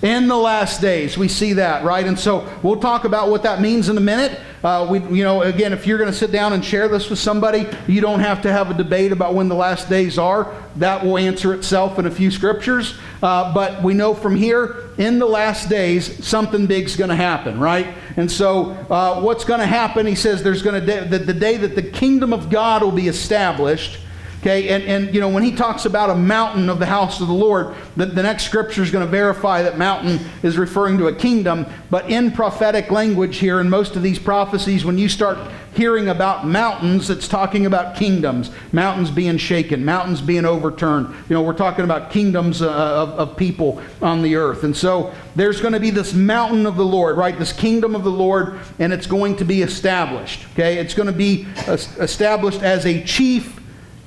In 0.02 0.26
the 0.26 0.36
last 0.36 0.80
days, 0.80 1.16
we 1.16 1.28
see 1.28 1.52
that, 1.52 1.84
right? 1.84 2.04
And 2.04 2.18
so 2.18 2.48
we'll 2.64 2.80
talk 2.80 3.04
about 3.04 3.30
what 3.30 3.44
that 3.44 3.60
means 3.60 3.88
in 3.88 3.96
a 3.96 4.00
minute. 4.00 4.40
Uh, 4.64 4.84
we, 4.90 4.98
you 5.16 5.22
know, 5.22 5.42
again, 5.42 5.72
if 5.72 5.86
you're 5.86 5.96
going 5.98 6.10
to 6.10 6.16
sit 6.16 6.32
down 6.32 6.52
and 6.52 6.64
share 6.64 6.88
this 6.88 7.08
with 7.08 7.20
somebody, 7.20 7.68
you 7.86 8.00
don't 8.00 8.18
have 8.18 8.42
to 8.42 8.50
have 8.50 8.68
a 8.68 8.74
debate 8.74 9.12
about 9.12 9.34
when 9.34 9.48
the 9.48 9.54
last 9.54 9.88
days 9.88 10.18
are. 10.18 10.52
That 10.74 11.04
will 11.04 11.18
answer 11.18 11.54
itself 11.54 12.00
in 12.00 12.06
a 12.06 12.10
few 12.10 12.32
scriptures. 12.32 12.98
Uh, 13.22 13.54
but 13.54 13.80
we 13.84 13.94
know 13.94 14.12
from 14.12 14.34
here, 14.34 14.90
in 14.98 15.20
the 15.20 15.26
last 15.26 15.68
days, 15.68 16.26
something 16.26 16.66
big's 16.66 16.96
going 16.96 17.10
to 17.10 17.16
happen, 17.16 17.60
right? 17.60 17.86
And 18.16 18.30
so, 18.30 18.72
uh, 18.90 19.20
what's 19.20 19.44
going 19.44 19.60
to 19.60 19.66
happen? 19.66 20.04
He 20.04 20.16
says 20.16 20.42
there's 20.42 20.62
going 20.62 20.84
to 20.84 21.06
the, 21.06 21.18
the 21.18 21.34
day 21.34 21.56
that 21.58 21.76
the 21.76 21.82
kingdom 21.82 22.32
of 22.32 22.50
God 22.50 22.82
will 22.82 22.90
be 22.90 23.06
established. 23.06 24.00
Okay, 24.42 24.70
and, 24.70 24.82
and 24.82 25.14
you 25.14 25.20
know, 25.20 25.28
when 25.28 25.44
he 25.44 25.52
talks 25.52 25.84
about 25.84 26.10
a 26.10 26.16
mountain 26.16 26.68
of 26.68 26.80
the 26.80 26.86
house 26.86 27.20
of 27.20 27.28
the 27.28 27.32
Lord, 27.32 27.76
the, 27.96 28.06
the 28.06 28.24
next 28.24 28.42
scripture 28.42 28.82
is 28.82 28.90
going 28.90 29.06
to 29.06 29.10
verify 29.10 29.62
that 29.62 29.78
mountain 29.78 30.18
is 30.42 30.58
referring 30.58 30.98
to 30.98 31.06
a 31.06 31.14
kingdom. 31.14 31.64
But 31.90 32.10
in 32.10 32.32
prophetic 32.32 32.90
language 32.90 33.36
here, 33.36 33.60
in 33.60 33.70
most 33.70 33.94
of 33.94 34.02
these 34.02 34.18
prophecies, 34.18 34.84
when 34.84 34.98
you 34.98 35.08
start 35.08 35.38
hearing 35.74 36.08
about 36.08 36.44
mountains, 36.44 37.08
it's 37.08 37.28
talking 37.28 37.66
about 37.66 37.94
kingdoms. 37.94 38.50
Mountains 38.72 39.12
being 39.12 39.38
shaken, 39.38 39.84
mountains 39.84 40.20
being 40.20 40.44
overturned. 40.44 41.14
You 41.28 41.36
know, 41.36 41.42
we're 41.42 41.52
talking 41.52 41.84
about 41.84 42.10
kingdoms 42.10 42.62
uh, 42.62 42.68
of, 42.68 43.10
of 43.10 43.36
people 43.36 43.80
on 44.02 44.22
the 44.22 44.34
earth. 44.34 44.64
And 44.64 44.76
so 44.76 45.14
there's 45.36 45.60
going 45.60 45.74
to 45.74 45.80
be 45.80 45.90
this 45.90 46.14
mountain 46.14 46.66
of 46.66 46.74
the 46.74 46.84
Lord, 46.84 47.16
right? 47.16 47.38
This 47.38 47.52
kingdom 47.52 47.94
of 47.94 48.02
the 48.02 48.10
Lord, 48.10 48.58
and 48.80 48.92
it's 48.92 49.06
going 49.06 49.36
to 49.36 49.44
be 49.44 49.62
established. 49.62 50.46
Okay, 50.54 50.78
it's 50.78 50.94
going 50.94 51.06
to 51.06 51.12
be 51.12 51.46
established 51.68 52.60
as 52.62 52.86
a 52.86 53.04
chief 53.04 53.60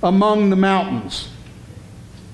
among 0.04 0.50
the 0.50 0.56
mountains. 0.56 1.30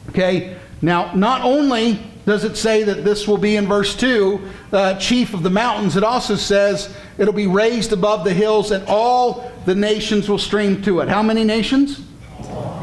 Okay, 0.09 0.57
now 0.81 1.13
not 1.13 1.41
only 1.41 1.99
does 2.25 2.43
it 2.43 2.55
say 2.55 2.83
that 2.83 3.03
this 3.03 3.27
will 3.27 3.37
be 3.37 3.55
in 3.55 3.67
verse 3.67 3.95
2, 3.95 4.41
uh, 4.71 4.99
chief 4.99 5.33
of 5.33 5.43
the 5.43 5.49
mountains, 5.49 5.95
it 5.95 6.03
also 6.03 6.35
says 6.35 6.95
it'll 7.17 7.33
be 7.33 7.47
raised 7.47 7.93
above 7.93 8.23
the 8.23 8.33
hills 8.33 8.71
and 8.71 8.85
all 8.87 9.51
the 9.65 9.75
nations 9.75 10.29
will 10.29 10.37
stream 10.37 10.81
to 10.83 10.99
it. 10.99 11.09
How 11.09 11.23
many 11.23 11.43
nations? 11.43 12.01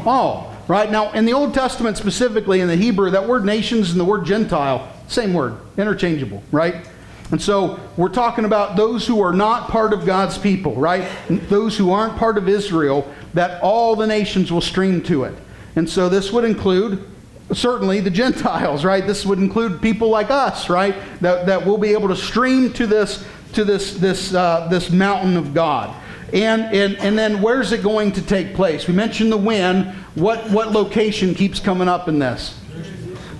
All. 0.05 0.55
Right? 0.67 0.91
Now, 0.91 1.11
in 1.13 1.25
the 1.25 1.33
Old 1.33 1.53
Testament 1.53 1.97
specifically, 1.97 2.61
in 2.61 2.67
the 2.67 2.75
Hebrew, 2.75 3.09
that 3.09 3.27
word 3.27 3.43
nations 3.43 3.89
and 3.91 3.99
the 3.99 4.05
word 4.05 4.25
Gentile, 4.25 4.87
same 5.07 5.33
word, 5.33 5.57
interchangeable, 5.77 6.43
right? 6.51 6.87
And 7.31 7.41
so 7.41 7.79
we're 7.97 8.09
talking 8.09 8.45
about 8.45 8.75
those 8.75 9.07
who 9.07 9.21
are 9.21 9.33
not 9.33 9.69
part 9.69 9.93
of 9.93 10.05
God's 10.05 10.37
people, 10.37 10.75
right? 10.75 11.07
Those 11.27 11.77
who 11.77 11.91
aren't 11.91 12.17
part 12.17 12.37
of 12.37 12.47
Israel, 12.47 13.11
that 13.33 13.61
all 13.61 13.95
the 13.95 14.07
nations 14.07 14.51
will 14.51 14.61
stream 14.61 15.01
to 15.03 15.23
it. 15.23 15.35
And 15.75 15.89
so 15.89 16.09
this 16.09 16.31
would 16.31 16.43
include 16.43 17.07
certainly 17.53 17.99
the 17.99 18.09
Gentiles, 18.21 18.85
right? 18.85 19.05
This 19.05 19.25
would 19.25 19.39
include 19.39 19.81
people 19.81 20.09
like 20.09 20.29
us, 20.29 20.69
right? 20.69 20.95
That, 21.21 21.45
that 21.45 21.65
will 21.65 21.77
be 21.77 21.89
able 21.89 22.07
to 22.09 22.15
stream 22.15 22.73
to 22.73 22.87
this 22.87 23.25
to 23.53 23.65
this 23.65 23.95
this 23.95 24.33
uh, 24.33 24.67
this 24.69 24.91
mountain 24.91 25.35
of 25.35 25.53
God. 25.53 25.95
And, 26.31 26.61
and 26.73 26.95
and 26.97 27.17
then 27.17 27.41
where's 27.41 27.71
it 27.71 27.81
going 27.81 28.11
to 28.13 28.21
take 28.21 28.53
place? 28.53 28.87
We 28.87 28.93
mentioned 28.93 29.31
the 29.31 29.37
when. 29.37 29.95
What 30.15 30.49
what 30.51 30.71
location 30.71 31.33
keeps 31.33 31.59
coming 31.59 31.87
up 31.87 32.07
in 32.07 32.19
this? 32.19 32.59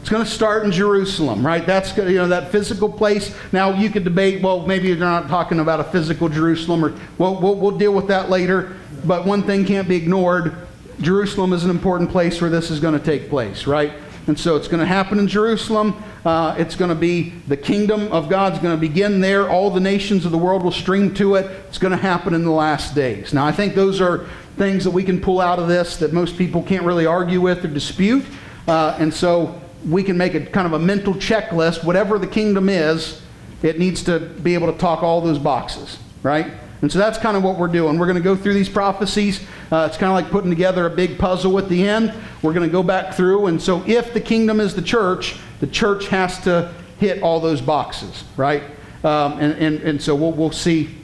It's 0.10 0.16
going 0.16 0.26
to 0.26 0.32
start 0.32 0.66
in 0.66 0.72
Jerusalem, 0.72 1.45
right? 1.45 1.64
That's 1.64 1.95
you 1.95 2.16
know 2.16 2.28
that 2.30 2.51
physical 2.51 2.91
place. 2.91 3.32
Now 3.51 3.70
you 3.76 3.91
could 3.91 4.03
debate. 4.03 4.41
Well, 4.41 4.66
maybe 4.66 4.88
you're 4.88 4.97
not 4.97 5.28
talking 5.28 5.60
about 5.60 5.82
a 5.82 5.84
physical 5.84 6.28
Jerusalem, 6.28 6.84
or 6.84 6.95
well, 7.20 7.39
we'll, 7.39 7.53
we'll 7.53 7.78
deal 7.78 7.93
with 7.93 8.07
that 8.07 8.28
later. 8.28 8.76
But 9.05 9.28
one 9.28 9.43
thing 9.43 9.66
can't 9.66 9.88
be 9.88 9.95
ignored: 9.95 10.55
Jerusalem 10.99 11.53
is 11.53 11.64
an 11.64 11.70
important 11.70 12.10
place 12.10 12.41
where 12.41 12.49
this 12.49 12.72
is 12.72 12.80
going 12.80 12.97
to 12.97 13.05
take 13.05 13.30
place, 13.30 13.68
right? 13.68 13.93
And 14.26 14.39
so 14.39 14.55
it's 14.55 14.68
going 14.68 14.80
to 14.80 14.88
happen 14.88 15.20
in 15.20 15.28
Jerusalem. 15.28 16.03
Uh, 16.26 16.55
it's 16.57 16.76
going 16.76 16.89
to 16.89 16.95
be 16.95 17.30
the 17.47 17.57
kingdom 17.57 18.12
of 18.12 18.30
God's 18.30 18.57
going 18.57 18.76
to 18.76 18.82
begin 18.82 19.22
there. 19.22 19.47
All 19.47 19.70
the 19.70 19.80
nations 19.80 20.26
of 20.26 20.32
the 20.32 20.39
world 20.39 20.64
will 20.64 20.72
stream 20.72 21.14
to 21.14 21.36
it. 21.36 21.45
It's 21.68 21.78
going 21.78 21.91
to 21.91 21.97
happen 21.97 22.34
in 22.34 22.43
the 22.43 22.49
last 22.49 22.95
days. 22.95 23.32
Now, 23.32 23.45
I 23.45 23.51
think 23.51 23.76
those 23.76 24.01
are 24.01 24.26
things 24.57 24.86
that 24.86 24.91
we 24.91 25.03
can 25.03 25.22
pull 25.22 25.39
out 25.39 25.60
of 25.60 25.68
this 25.68 25.97
that 25.97 26.14
most 26.14 26.36
people 26.36 26.64
can't 26.64 26.84
really 26.84 27.05
argue 27.05 27.41
with 27.41 27.64
or 27.64 27.68
dispute. 27.68 28.26
Uh, 28.68 28.95
and 28.99 29.14
so 29.14 29.62
we 29.88 30.04
can 30.04 30.18
make 30.18 30.34
a 30.34 30.46
kind 30.46 30.66
of 30.66 30.74
a 30.74 30.80
mental 30.80 31.14
checklist. 31.14 31.84
Whatever 31.84 32.20
the 32.20 32.28
kingdom 32.28 32.70
is, 32.70 33.22
it 33.62 33.80
needs 33.80 34.04
to 34.04 34.20
be 34.20 34.54
able 34.54 34.72
to 34.72 34.78
talk 34.78 35.04
all 35.04 35.22
those 35.22 35.40
boxes, 35.40 35.98
right? 36.24 36.52
And 36.82 36.92
so 36.92 36.98
that's 36.98 37.18
kind 37.18 37.36
of 37.36 37.44
what 37.44 37.58
we're 37.58 37.68
doing. 37.68 37.98
We're 38.00 38.06
going 38.06 38.18
to 38.18 38.24
go 38.24 38.36
through 38.36 38.54
these 38.54 38.70
prophecies. 38.70 39.46
Uh, 39.72 39.88
it's 39.90 39.98
kind 39.98 40.10
of 40.12 40.16
like 40.16 40.32
putting 40.32 40.50
together 40.50 40.86
a 40.86 40.90
big 40.90 41.18
puzzle 41.20 41.58
at 41.60 41.68
the 41.68 41.88
end. 41.88 42.14
We're 42.42 42.54
going 42.54 42.68
to 42.68 42.72
go 42.72 42.84
back 42.84 43.14
through. 43.14 43.48
And 43.48 43.62
so 43.62 43.84
if 43.86 44.14
the 44.14 44.22
kingdom 44.22 44.60
is 44.60 44.76
the 44.76 44.82
church, 44.82 45.36
the 45.60 45.68
church 45.68 46.08
has 46.08 46.40
to 46.44 46.74
hit 47.00 47.22
all 47.22 47.40
those 47.40 47.60
boxes, 47.60 48.24
right? 48.38 48.64
Um, 49.04 49.34
and, 49.40 49.54
and, 49.54 49.82
and 49.82 50.02
so 50.02 50.16
we'll, 50.16 50.32
we'll 50.32 50.52
see. 50.52 50.96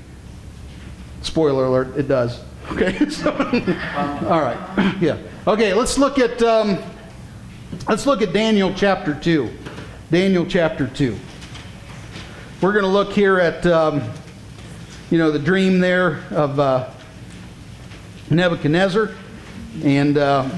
Spoiler 1.21 1.65
alert, 1.65 1.97
it 1.97 2.07
does. 2.07 2.39
Okay. 2.71 3.09
so, 3.09 3.31
all 4.29 4.41
right. 4.41 4.95
Yeah. 5.01 5.17
Okay, 5.45 5.73
let's 5.73 5.97
look 5.97 6.19
at 6.19 6.41
um, 6.41 6.81
let's 7.87 8.05
look 8.05 8.21
at 8.21 8.33
Daniel 8.33 8.73
chapter 8.75 9.13
2. 9.13 9.51
Daniel 10.11 10.45
chapter 10.45 10.87
2. 10.87 11.17
We're 12.61 12.71
going 12.71 12.83
to 12.85 12.89
look 12.89 13.13
here 13.13 13.39
at 13.39 13.65
um, 13.65 14.01
you 15.09 15.17
know, 15.17 15.31
the 15.31 15.39
dream 15.39 15.79
there 15.79 16.23
of 16.31 16.59
uh, 16.59 16.89
Nebuchadnezzar. 18.29 19.11
And 19.83 20.17
uh, 20.17 20.49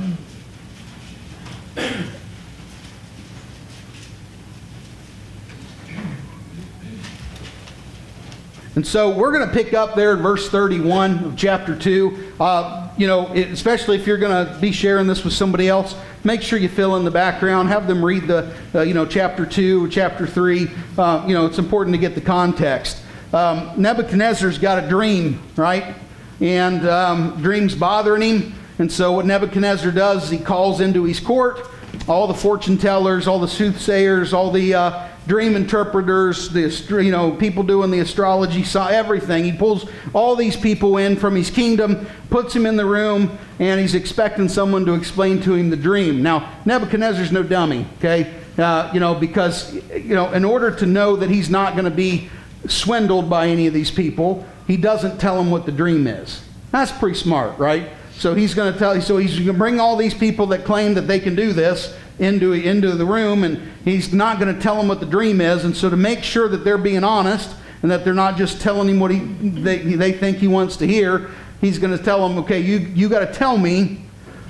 And 8.78 8.86
so 8.86 9.10
we're 9.10 9.32
going 9.32 9.48
to 9.50 9.52
pick 9.52 9.74
up 9.74 9.96
there 9.96 10.14
in 10.14 10.22
verse 10.22 10.52
31 10.52 11.24
of 11.26 11.36
chapter 11.36 11.76
2. 11.76 12.34
Uh, 12.40 12.88
you 12.96 13.08
know, 13.08 13.26
especially 13.34 13.98
if 13.98 14.06
you're 14.06 14.20
going 14.20 14.46
to 14.46 14.62
be 14.62 14.72
sharing 14.72 15.08
this 15.08 15.24
with 15.24 15.34
somebody 15.34 15.68
else, 15.68 15.96
make 16.24 16.44
sure 16.44 16.60
you 16.60 16.70
fill 16.70 16.96
in 16.96 17.04
the 17.04 17.10
background. 17.10 17.70
Have 17.70 17.88
them 17.88 18.06
read 18.06 18.28
the, 18.28 18.56
uh, 18.76 18.82
you 18.82 18.94
know, 18.94 19.04
chapter 19.04 19.48
2, 19.48 19.90
chapter 19.90 20.28
3. 20.28 20.70
Uh, 20.96 21.26
you 21.28 21.34
know, 21.34 21.48
it's 21.48 21.58
important 21.58 21.96
to 21.96 21.98
get 22.00 22.14
the 22.14 22.22
context 22.22 23.02
um, 23.34 23.72
Nebuchadnezzar's 23.82 24.60
got 24.60 24.84
a 24.84 24.88
dream, 24.88 25.42
right? 25.56 25.96
And 26.40 26.88
um, 26.88 27.42
dream's 27.42 27.74
bothering 27.74 28.22
him. 28.22 28.54
And 28.78 28.92
so 28.92 29.12
what 29.14 29.26
Nebuchadnezzar 29.26 29.92
does 29.92 30.26
is 30.26 30.30
he 30.30 30.38
calls 30.38 30.82
into 30.82 31.04
his 31.04 31.20
court 31.20 31.68
all 32.08 32.28
the 32.28 32.36
fortune 32.36 32.78
tellers, 32.78 33.28
all 33.28 33.40
the 33.40 33.48
soothsayers, 33.48 34.34
all 34.34 34.52
the 34.52 34.76
uh, 34.76 35.08
dream 35.28 35.56
interpreters, 35.56 36.50
the 36.50 36.70
you 37.04 37.12
know 37.12 37.32
people 37.32 37.64
doing 37.64 37.92
the 37.92 38.00
astrology, 38.00 38.64
saw 38.64 38.88
everything. 38.88 39.44
He 39.44 39.52
pulls 39.52 39.90
all 40.14 40.36
these 40.36 40.56
people 40.56 40.98
in 40.98 41.16
from 41.16 41.36
his 41.36 41.52
kingdom, 41.52 42.08
puts 42.30 42.56
him 42.56 42.66
in 42.66 42.78
the 42.78 42.86
room, 42.86 43.38
and 43.60 43.80
he's 43.80 43.94
expecting 43.94 44.50
someone 44.50 44.86
to 44.86 44.94
explain 44.94 45.42
to 45.42 45.54
him 45.54 45.70
the 45.70 45.78
dream. 45.78 46.24
Now 46.24 46.54
Nebuchadnezzar's 46.66 47.32
no 47.32 47.44
dummy, 47.44 47.86
okay? 47.98 48.34
Uh, 48.58 48.90
you 48.94 49.00
know 49.00 49.14
because 49.14 49.74
you 49.94 50.16
know 50.16 50.32
in 50.34 50.44
order 50.44 50.72
to 50.72 50.86
know 50.86 51.16
that 51.18 51.30
he's 51.30 51.50
not 51.50 51.74
going 51.74 51.86
to 51.86 51.92
be 51.92 52.30
swindled 52.68 53.30
by 53.30 53.48
any 53.48 53.68
of 53.68 53.74
these 53.74 53.92
people. 53.92 54.46
He 54.66 54.78
doesn't 54.78 55.20
tell 55.20 55.38
them 55.38 55.52
what 55.52 55.66
the 55.66 55.72
dream 55.72 56.08
is. 56.08 56.42
That's 56.72 56.92
pretty 56.92 57.18
smart, 57.18 57.58
right? 57.58 57.90
So 58.18 58.34
he's 58.34 58.56
going 58.56 58.74
to 58.74 58.80
tell 58.80 59.00
so 59.02 59.18
he's 59.18 59.36
going 59.36 59.46
to 59.48 59.54
bring 59.54 59.80
all 59.80 59.96
these 59.96 60.14
people 60.14 60.48
that 60.48 60.66
claim 60.66 60.96
that 60.96 61.02
they 61.02 61.20
can 61.20 61.36
do 61.36 61.54
this 61.54 61.96
into, 62.18 62.54
into 62.54 62.92
the 62.94 63.06
room, 63.06 63.44
and 63.44 63.62
he's 63.86 64.12
not 64.12 64.40
going 64.40 64.54
to 64.54 64.60
tell 64.60 64.76
them 64.76 64.88
what 64.88 65.00
the 65.00 65.06
dream 65.06 65.40
is. 65.40 65.64
And 65.66 65.78
so 65.78 65.90
to 65.90 65.96
make 65.96 66.24
sure 66.24 66.50
that 66.50 66.64
they're 66.64 66.80
being 66.80 67.04
honest 67.04 67.56
and 67.84 67.92
that 67.92 68.04
they're 68.04 68.16
not 68.16 68.36
just 68.36 68.60
telling 68.60 68.90
him 68.90 69.00
what 69.00 69.12
he, 69.12 69.20
they, 69.20 69.78
they 69.78 70.12
think 70.12 70.38
he 70.38 70.48
wants 70.48 70.78
to 70.78 70.88
hear. 70.88 71.30
He's 71.62 71.78
going 71.78 71.96
to 71.96 72.04
tell 72.04 72.28
them, 72.28 72.40
okay, 72.40 72.60
you, 72.60 72.80
you 72.80 73.08
got 73.08 73.20
to 73.20 73.32
tell 73.32 73.58
me 73.58 74.02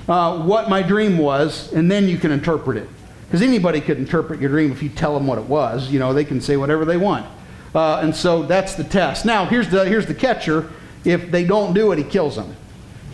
uh, 0.08 0.42
what 0.42 0.70
my 0.70 0.82
dream 0.82 1.18
was, 1.18 1.70
and 1.74 1.90
then 1.90 2.08
you 2.08 2.16
can 2.16 2.30
interpret 2.30 2.78
it. 2.78 2.88
Because 3.26 3.42
anybody 3.42 3.82
could 3.82 3.98
interpret 3.98 4.40
your 4.40 4.48
dream 4.48 4.72
if 4.72 4.82
you 4.82 4.88
tell 4.88 5.12
them 5.12 5.26
what 5.26 5.36
it 5.36 5.44
was. 5.44 5.90
You 5.90 5.98
know, 5.98 6.14
they 6.14 6.24
can 6.24 6.40
say 6.40 6.56
whatever 6.56 6.86
they 6.86 6.96
want. 6.96 7.26
Uh, 7.74 7.98
and 7.98 8.16
so 8.16 8.44
that's 8.44 8.74
the 8.74 8.84
test. 8.84 9.26
Now, 9.26 9.44
here's 9.44 9.68
the, 9.68 9.84
here's 9.84 10.06
the 10.06 10.14
catcher. 10.14 10.70
If 11.04 11.30
they 11.30 11.44
don't 11.44 11.74
do 11.74 11.92
it, 11.92 11.98
he 11.98 12.04
kills 12.04 12.36
them. 12.36 12.56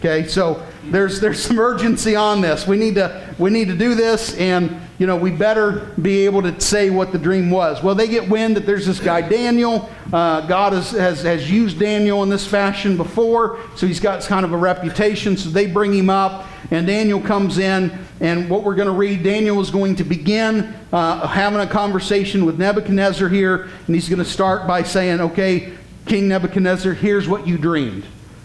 Okay, 0.05 0.29
so 0.29 0.63
there's 0.91 1.19
there's 1.19 1.43
some 1.43 1.59
urgency 1.59 2.15
on 2.15 2.43
this. 2.43 2.67
We 2.67 2.77
need 2.77 2.97
to 2.97 3.35
we 3.39 3.49
need 3.49 3.69
to 3.69 3.75
do 3.75 3.95
this, 3.95 4.37
and 4.37 4.79
you 4.99 5.07
know 5.07 5.17
we 5.17 5.31
better 5.31 5.95
be 6.03 6.27
able 6.27 6.43
to 6.43 6.61
say 6.61 6.91
what 6.91 7.11
the 7.11 7.19
dream 7.19 7.51
was. 7.51 7.83
Well, 7.83 7.95
they 7.95 8.07
get 8.07 8.29
wind 8.29 8.55
that 8.59 8.67
there's 8.67 8.85
this 8.85 9.01
guy 9.01 9.27
Daniel. 9.27 9.89
Uh, 10.13 10.47
God 10.47 10.75
has, 10.75 10.91
has 10.91 11.23
has 11.23 11.51
used 11.51 11.79
Daniel 11.79 12.23
in 12.23 12.29
this 12.29 12.47
fashion 12.47 12.99
before, 12.99 13.59
so 13.77 13.87
he's 13.87 13.99
got 13.99 14.21
kind 14.25 14.45
of 14.45 14.53
a 14.53 14.59
reputation. 14.59 15.39
So 15.39 15.49
they 15.49 15.67
bring 15.67 15.95
him 15.95 16.11
up, 16.11 16.45
and 16.71 16.87
Daniel 16.87 17.23
comes 17.23 17.57
in. 17.57 17.91
And 18.21 18.51
what 18.51 18.63
we're 18.63 18.75
going 18.75 18.89
to 18.89 18.93
read, 18.93 19.23
Daniel 19.23 19.59
is 19.63 19.71
going 19.71 19.97
to 19.97 20.05
begin 20.05 20.75
uh, 20.93 21.27
having 21.27 21.61
a 21.61 21.67
conversation 21.67 22.45
with 22.45 22.59
Nebuchadnezzar 22.59 23.31
here, 23.31 23.71
and 23.87 23.95
he's 23.95 24.11
going 24.11 24.19
to 24.19 24.31
start 24.31 24.67
by 24.67 24.83
saying, 24.83 25.23
"Okay, 25.23 25.73
King 26.05 26.29
Nebuchadnezzar, 26.29 26.93
here's 26.93 27.27
what 27.27 27.47
you 27.47 27.57
dreamed." 27.57 28.05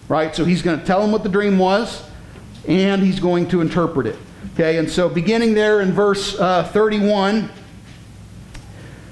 Right? 0.10 0.36
So 0.36 0.44
he's 0.44 0.62
going 0.62 0.80
to 0.80 0.86
tell 0.86 1.02
him 1.02 1.12
what 1.12 1.24
the 1.24 1.30
dream 1.30 1.58
was, 1.58 2.04
and 2.68 3.02
he's 3.02 3.20
going 3.20 3.48
to 3.50 3.62
interpret 3.62 4.08
it. 4.08 4.18
Okay, 4.54 4.78
and 4.78 4.90
so 4.90 5.08
beginning 5.08 5.54
there 5.54 5.80
in 5.80 5.94
verse 5.94 6.38
uh, 6.38 6.64
31, 6.66 7.50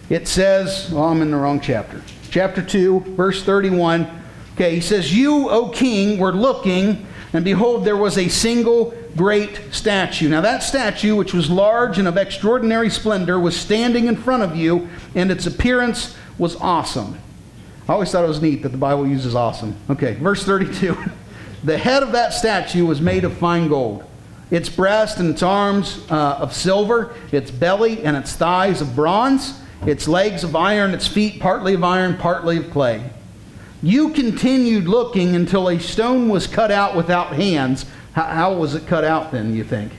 it 0.10 0.28
says, 0.28 0.90
well, 0.92 1.06
I'm 1.06 1.22
in 1.22 1.32
the 1.32 1.38
wrong 1.38 1.62
chapter. 1.62 2.02
Chapter 2.30 2.62
2, 2.62 3.00
verse 3.16 3.44
31. 3.44 4.08
Okay, 4.56 4.76
he 4.76 4.82
says, 4.82 5.16
You, 5.16 5.50
O 5.50 5.70
king, 5.70 6.18
were 6.18 6.34
looking, 6.34 7.06
and 7.32 7.46
behold, 7.46 7.86
there 7.86 7.96
was 7.96 8.18
a 8.18 8.28
single 8.28 8.94
great 9.16 9.62
statue. 9.72 10.30
Now, 10.30 10.42
that 10.42 10.64
statue, 10.64 11.16
which 11.16 11.34
was 11.34 11.50
large 11.50 12.00
and 12.00 12.08
of 12.08 12.18
extraordinary 12.18 12.90
splendor, 12.90 13.40
was 13.40 13.56
standing 13.56 14.08
in 14.08 14.16
front 14.16 14.44
of 14.44 14.56
you, 14.56 14.90
and 15.14 15.32
its 15.32 15.46
appearance 15.46 16.16
was 16.38 16.56
awesome. 16.58 17.20
I 17.88 17.94
always 17.94 18.12
thought 18.12 18.26
it 18.26 18.28
was 18.28 18.42
neat 18.42 18.64
that 18.64 18.70
the 18.70 18.78
Bible 18.78 19.08
uses 19.08 19.34
awesome. 19.34 19.76
Okay, 19.90 20.16
verse 20.16 20.44
32. 20.44 20.98
the 21.64 21.78
head 21.78 22.04
of 22.04 22.12
that 22.12 22.34
statue 22.34 22.86
was 22.86 23.00
made 23.00 23.24
of 23.24 23.38
fine 23.38 23.70
gold, 23.70 24.04
its 24.52 24.68
breast 24.68 25.20
and 25.20 25.30
its 25.30 25.42
arms 25.42 26.06
uh, 26.12 26.38
of 26.40 26.54
silver, 26.54 27.16
its 27.32 27.50
belly 27.50 28.04
and 28.04 28.18
its 28.18 28.36
thighs 28.36 28.82
of 28.82 28.94
bronze, 28.96 29.62
its 29.86 30.08
legs 30.08 30.44
of 30.44 30.56
iron, 30.56 30.94
its 30.94 31.08
feet 31.08 31.40
partly 31.40 31.76
of 31.76 31.84
iron, 31.84 32.18
partly 32.18 32.58
of 32.58 32.70
clay. 32.72 33.10
You 33.82 34.10
continued 34.10 34.88
looking 34.88 35.36
until 35.36 35.70
a 35.70 35.80
stone 35.80 36.30
was 36.30 36.46
cut 36.46 36.72
out 36.72 36.96
without 36.96 37.34
hands. 37.34 37.86
How, 38.14 38.24
how 38.24 38.54
was 38.56 38.76
it 38.76 38.88
cut 38.88 39.06
out 39.06 39.32
then, 39.32 39.56
you 39.56 39.64
think? 39.64 39.94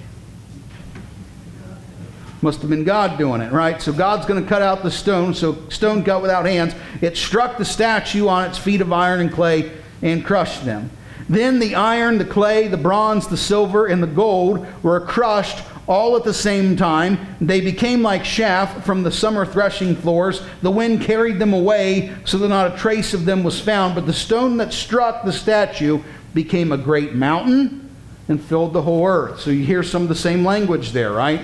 Must 2.40 2.60
have 2.60 2.70
been 2.70 2.84
God 2.84 3.18
doing 3.18 3.40
it, 3.40 3.52
right? 3.52 3.82
So 3.82 3.92
God's 3.92 4.24
going 4.24 4.40
to 4.40 4.48
cut 4.48 4.62
out 4.62 4.82
the 4.84 4.90
stone, 4.90 5.34
so 5.34 5.68
stone 5.70 6.04
cut 6.04 6.22
without 6.22 6.46
hands. 6.46 6.74
It 7.00 7.16
struck 7.16 7.58
the 7.58 7.64
statue 7.64 8.28
on 8.28 8.48
its 8.48 8.56
feet 8.56 8.80
of 8.80 8.92
iron 8.92 9.20
and 9.20 9.32
clay 9.32 9.72
and 10.02 10.24
crushed 10.24 10.64
them. 10.64 10.90
Then 11.28 11.58
the 11.58 11.74
iron, 11.74 12.18
the 12.18 12.24
clay, 12.24 12.68
the 12.68 12.76
bronze, 12.76 13.26
the 13.26 13.36
silver, 13.36 13.86
and 13.86 14.02
the 14.02 14.06
gold 14.06 14.66
were 14.82 15.00
crushed 15.00 15.64
all 15.88 16.16
at 16.16 16.24
the 16.24 16.34
same 16.34 16.76
time. 16.76 17.18
They 17.40 17.60
became 17.60 18.02
like 18.02 18.22
chaff 18.22 18.84
from 18.84 19.02
the 19.02 19.10
summer 19.10 19.44
threshing 19.44 19.96
floors. 19.96 20.42
The 20.62 20.70
wind 20.70 21.02
carried 21.02 21.38
them 21.38 21.52
away 21.52 22.14
so 22.24 22.38
that 22.38 22.48
not 22.48 22.72
a 22.72 22.76
trace 22.78 23.14
of 23.14 23.24
them 23.24 23.42
was 23.42 23.60
found. 23.60 23.94
But 23.94 24.06
the 24.06 24.12
stone 24.12 24.58
that 24.58 24.72
struck 24.72 25.24
the 25.24 25.32
statue 25.32 26.02
became 26.34 26.72
a 26.72 26.78
great 26.78 27.14
mountain 27.14 27.90
and 28.28 28.42
filled 28.42 28.74
the 28.74 28.82
whole 28.82 29.06
earth. 29.06 29.40
So 29.40 29.50
you 29.50 29.64
hear 29.64 29.82
some 29.82 30.02
of 30.02 30.08
the 30.08 30.14
same 30.14 30.44
language 30.44 30.92
there, 30.92 31.12
right? 31.12 31.40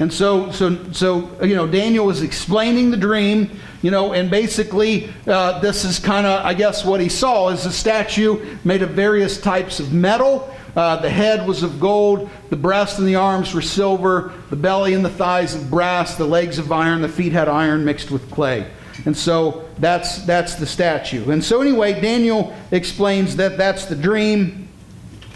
And 0.00 0.12
so, 0.12 0.50
so, 0.50 0.92
so, 0.92 1.30
you 1.44 1.54
know, 1.54 1.66
Daniel 1.66 2.06
was 2.06 2.22
explaining 2.22 2.90
the 2.90 2.96
dream, 2.96 3.50
you 3.82 3.90
know, 3.90 4.12
and 4.12 4.30
basically, 4.30 5.12
uh, 5.26 5.60
this 5.60 5.84
is 5.84 5.98
kind 5.98 6.26
of, 6.26 6.44
I 6.44 6.54
guess, 6.54 6.84
what 6.84 7.00
he 7.00 7.08
saw 7.08 7.48
is 7.48 7.66
a 7.66 7.72
statue 7.72 8.56
made 8.64 8.82
of 8.82 8.90
various 8.90 9.40
types 9.40 9.80
of 9.80 9.92
metal. 9.92 10.52
Uh, 10.74 10.96
the 10.96 11.10
head 11.10 11.46
was 11.46 11.62
of 11.62 11.78
gold, 11.78 12.30
the 12.48 12.56
breast 12.56 12.98
and 12.98 13.06
the 13.06 13.14
arms 13.14 13.52
were 13.52 13.60
silver, 13.60 14.32
the 14.48 14.56
belly 14.56 14.94
and 14.94 15.04
the 15.04 15.10
thighs 15.10 15.54
of 15.54 15.68
brass, 15.68 16.14
the 16.16 16.24
legs 16.24 16.58
of 16.58 16.72
iron, 16.72 17.02
the 17.02 17.08
feet 17.08 17.32
had 17.32 17.48
iron 17.48 17.84
mixed 17.84 18.10
with 18.10 18.30
clay. 18.30 18.66
And 19.04 19.16
so 19.16 19.68
that's 19.78 20.24
that's 20.24 20.54
the 20.54 20.66
statue. 20.66 21.30
And 21.30 21.42
so 21.42 21.60
anyway, 21.60 22.00
Daniel 22.00 22.54
explains 22.70 23.36
that 23.36 23.58
that's 23.58 23.86
the 23.86 23.96
dream, 23.96 24.68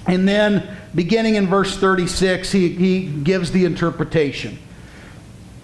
and 0.06 0.26
then 0.26 0.76
beginning 0.96 1.36
in 1.36 1.46
verse 1.46 1.76
36, 1.76 2.50
he, 2.50 2.70
he 2.70 3.06
gives 3.06 3.52
the 3.52 3.64
interpretation. 3.64 4.58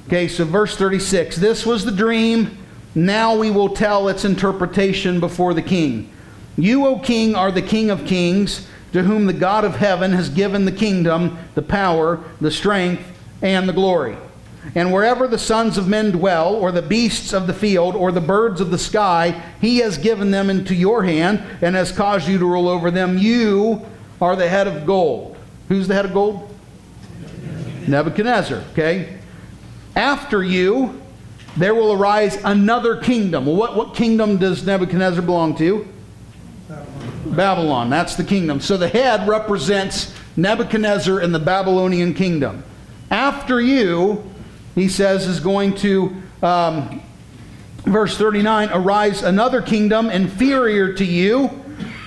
Okay, 0.07 0.29
so 0.29 0.45
verse 0.45 0.77
36 0.77 1.37
This 1.37 1.67
was 1.67 1.85
the 1.85 1.91
dream. 1.91 2.59
Now 2.95 3.35
we 3.37 3.51
will 3.51 3.71
tell 3.71 4.09
its 4.09 4.25
interpretation 4.27 5.19
before 5.19 5.55
the 5.55 5.63
king. 5.63 6.11
You, 6.59 6.87
O 6.87 6.99
king, 6.99 7.35
are 7.35 7.51
the 7.51 7.63
king 7.63 7.91
of 7.91 8.05
kings, 8.05 8.69
to 8.93 9.03
whom 9.03 9.25
the 9.25 9.33
God 9.33 9.65
of 9.65 9.77
heaven 9.77 10.13
has 10.13 10.29
given 10.29 10.67
the 10.67 10.73
kingdom, 10.73 11.39
the 11.55 11.63
power, 11.63 12.23
the 12.43 12.51
strength, 12.51 13.03
and 13.41 13.67
the 13.67 13.73
glory. 13.73 14.19
And 14.75 14.93
wherever 14.93 15.27
the 15.27 15.39
sons 15.39 15.79
of 15.79 15.89
men 15.89 16.11
dwell, 16.11 16.55
or 16.55 16.71
the 16.71 16.83
beasts 16.83 17.33
of 17.33 17.47
the 17.47 17.55
field, 17.55 17.97
or 17.97 18.13
the 18.13 18.21
birds 18.21 18.61
of 18.61 18.71
the 18.71 18.79
sky, 18.79 19.43
he 19.63 19.79
has 19.79 19.97
given 19.97 20.31
them 20.31 20.51
into 20.51 20.75
your 20.75 21.03
hand 21.03 21.43
and 21.63 21.75
has 21.75 21.91
caused 21.91 22.29
you 22.29 22.39
to 22.39 22.45
rule 22.45 22.69
over 22.69 22.91
them. 22.91 23.17
You 23.17 23.87
are 24.23 24.37
the 24.37 24.49
head 24.49 24.69
of 24.69 24.87
gold. 24.87 25.37
Who's 25.69 25.89
the 25.89 25.95
head 25.95 26.05
of 26.05 26.15
gold? 26.15 26.49
Nebuchadnezzar, 27.89 28.63
okay? 28.71 29.19
After 29.97 30.45
you, 30.45 31.03
there 31.57 31.75
will 31.75 31.93
arise 31.93 32.37
another 32.45 32.97
kingdom. 32.99 33.47
Well, 33.47 33.57
what, 33.57 33.77
what 33.77 33.97
kingdom 33.97 34.37
does 34.37 34.65
Nebuchadnezzar 34.65 35.23
belong 35.23 35.57
to? 35.57 35.89
Babylon. 36.69 37.37
Babylon. 37.37 37.91
That's 37.91 38.15
the 38.15 38.23
kingdom. 38.23 38.61
So 38.61 38.77
the 38.77 38.87
head 38.87 39.27
represents 39.27 40.15
Nebuchadnezzar 40.37 41.19
and 41.19 41.35
the 41.35 41.41
Babylonian 41.41 42.15
kingdom. 42.15 42.63
After 43.11 43.61
you, 43.61 44.23
he 44.77 44.89
says, 44.89 45.27
is 45.27 45.41
going 45.41 45.75
to, 45.79 46.23
um, 46.45 47.03
verse 47.79 48.17
39, 48.17 48.71
arise 48.73 49.25
another 49.25 49.61
kingdom 49.61 50.11
inferior 50.11 50.93
to 50.95 51.05
you. 51.05 51.51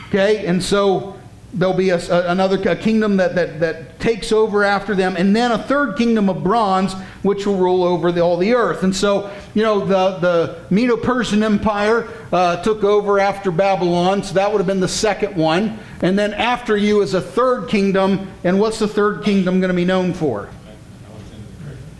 Okay, 0.07 0.45
and 0.45 0.63
so 0.63 1.14
there'll 1.55 1.73
be 1.73 1.89
a, 1.89 1.97
a, 1.97 2.31
another 2.31 2.57
a 2.69 2.75
kingdom 2.75 3.17
that, 3.17 3.33
that, 3.35 3.59
that 3.61 3.99
takes 3.99 4.31
over 4.31 4.63
after 4.63 4.93
them, 4.93 5.15
and 5.15 5.35
then 5.35 5.51
a 5.51 5.57
third 5.57 5.97
kingdom 5.97 6.29
of 6.29 6.43
bronze, 6.43 6.93
which 7.23 7.45
will 7.45 7.55
rule 7.55 7.83
over 7.83 8.11
the, 8.11 8.21
all 8.21 8.37
the 8.37 8.53
earth. 8.53 8.83
And 8.83 8.95
so, 8.95 9.31
you 9.53 9.63
know, 9.63 9.79
the, 9.79 10.17
the 10.19 10.65
Medo 10.69 10.97
Persian 10.97 11.41
Empire 11.41 12.07
uh, 12.31 12.61
took 12.61 12.83
over 12.83 13.19
after 13.19 13.51
Babylon, 13.51 14.21
so 14.21 14.33
that 14.33 14.51
would 14.51 14.59
have 14.59 14.67
been 14.67 14.81
the 14.81 14.87
second 14.87 15.35
one. 15.35 15.79
And 16.01 16.19
then 16.19 16.33
after 16.33 16.75
you 16.75 17.01
is 17.01 17.13
a 17.13 17.21
third 17.21 17.69
kingdom, 17.69 18.29
and 18.43 18.59
what's 18.59 18.79
the 18.79 18.87
third 18.87 19.23
kingdom 19.23 19.61
going 19.61 19.69
to 19.71 19.75
be 19.75 19.85
known 19.85 20.13
for? 20.13 20.49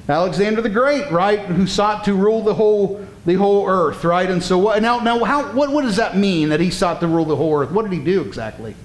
Alexander 0.08 0.62
the 0.62 0.70
Great, 0.70 1.10
right? 1.12 1.40
Who 1.40 1.66
sought 1.66 2.04
to 2.06 2.14
rule 2.14 2.44
the 2.44 2.54
whole 2.54 3.04
the 3.26 3.34
whole 3.34 3.68
earth, 3.68 4.04
right? 4.04 4.30
And 4.30 4.44
so 4.44 4.56
what 4.60 4.80
now 4.80 5.00
now 5.00 5.24
how 5.24 5.52
what, 5.54 5.72
what 5.72 5.82
does 5.82 5.96
that 5.96 6.16
mean 6.16 6.50
that 6.50 6.60
he 6.60 6.70
sought 6.70 7.00
to 7.00 7.08
rule 7.08 7.26
the 7.26 7.36
whole 7.36 7.60
earth? 7.60 7.72
What 7.72 7.90
did 7.90 7.92
he 7.92 8.04
do 8.04 8.22
exactly? 8.22 8.76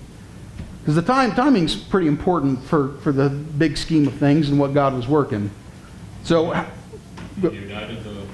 Because 0.81 0.95
the 0.95 1.03
time 1.03 1.33
timing's 1.33 1.77
pretty 1.77 2.09
important 2.09 2.63
for, 2.65 2.97
for 2.99 3.13
the 3.13 3.29
big 3.29 3.77
scheme 3.77 4.07
of 4.07 4.15
things 4.15 4.49
and 4.49 4.59
what 4.59 4.75
God 4.75 4.95
was 4.95 5.07
working. 5.07 5.51
So 6.25 6.53
He 7.41 7.49
united 7.49 8.03
the, 8.03 8.27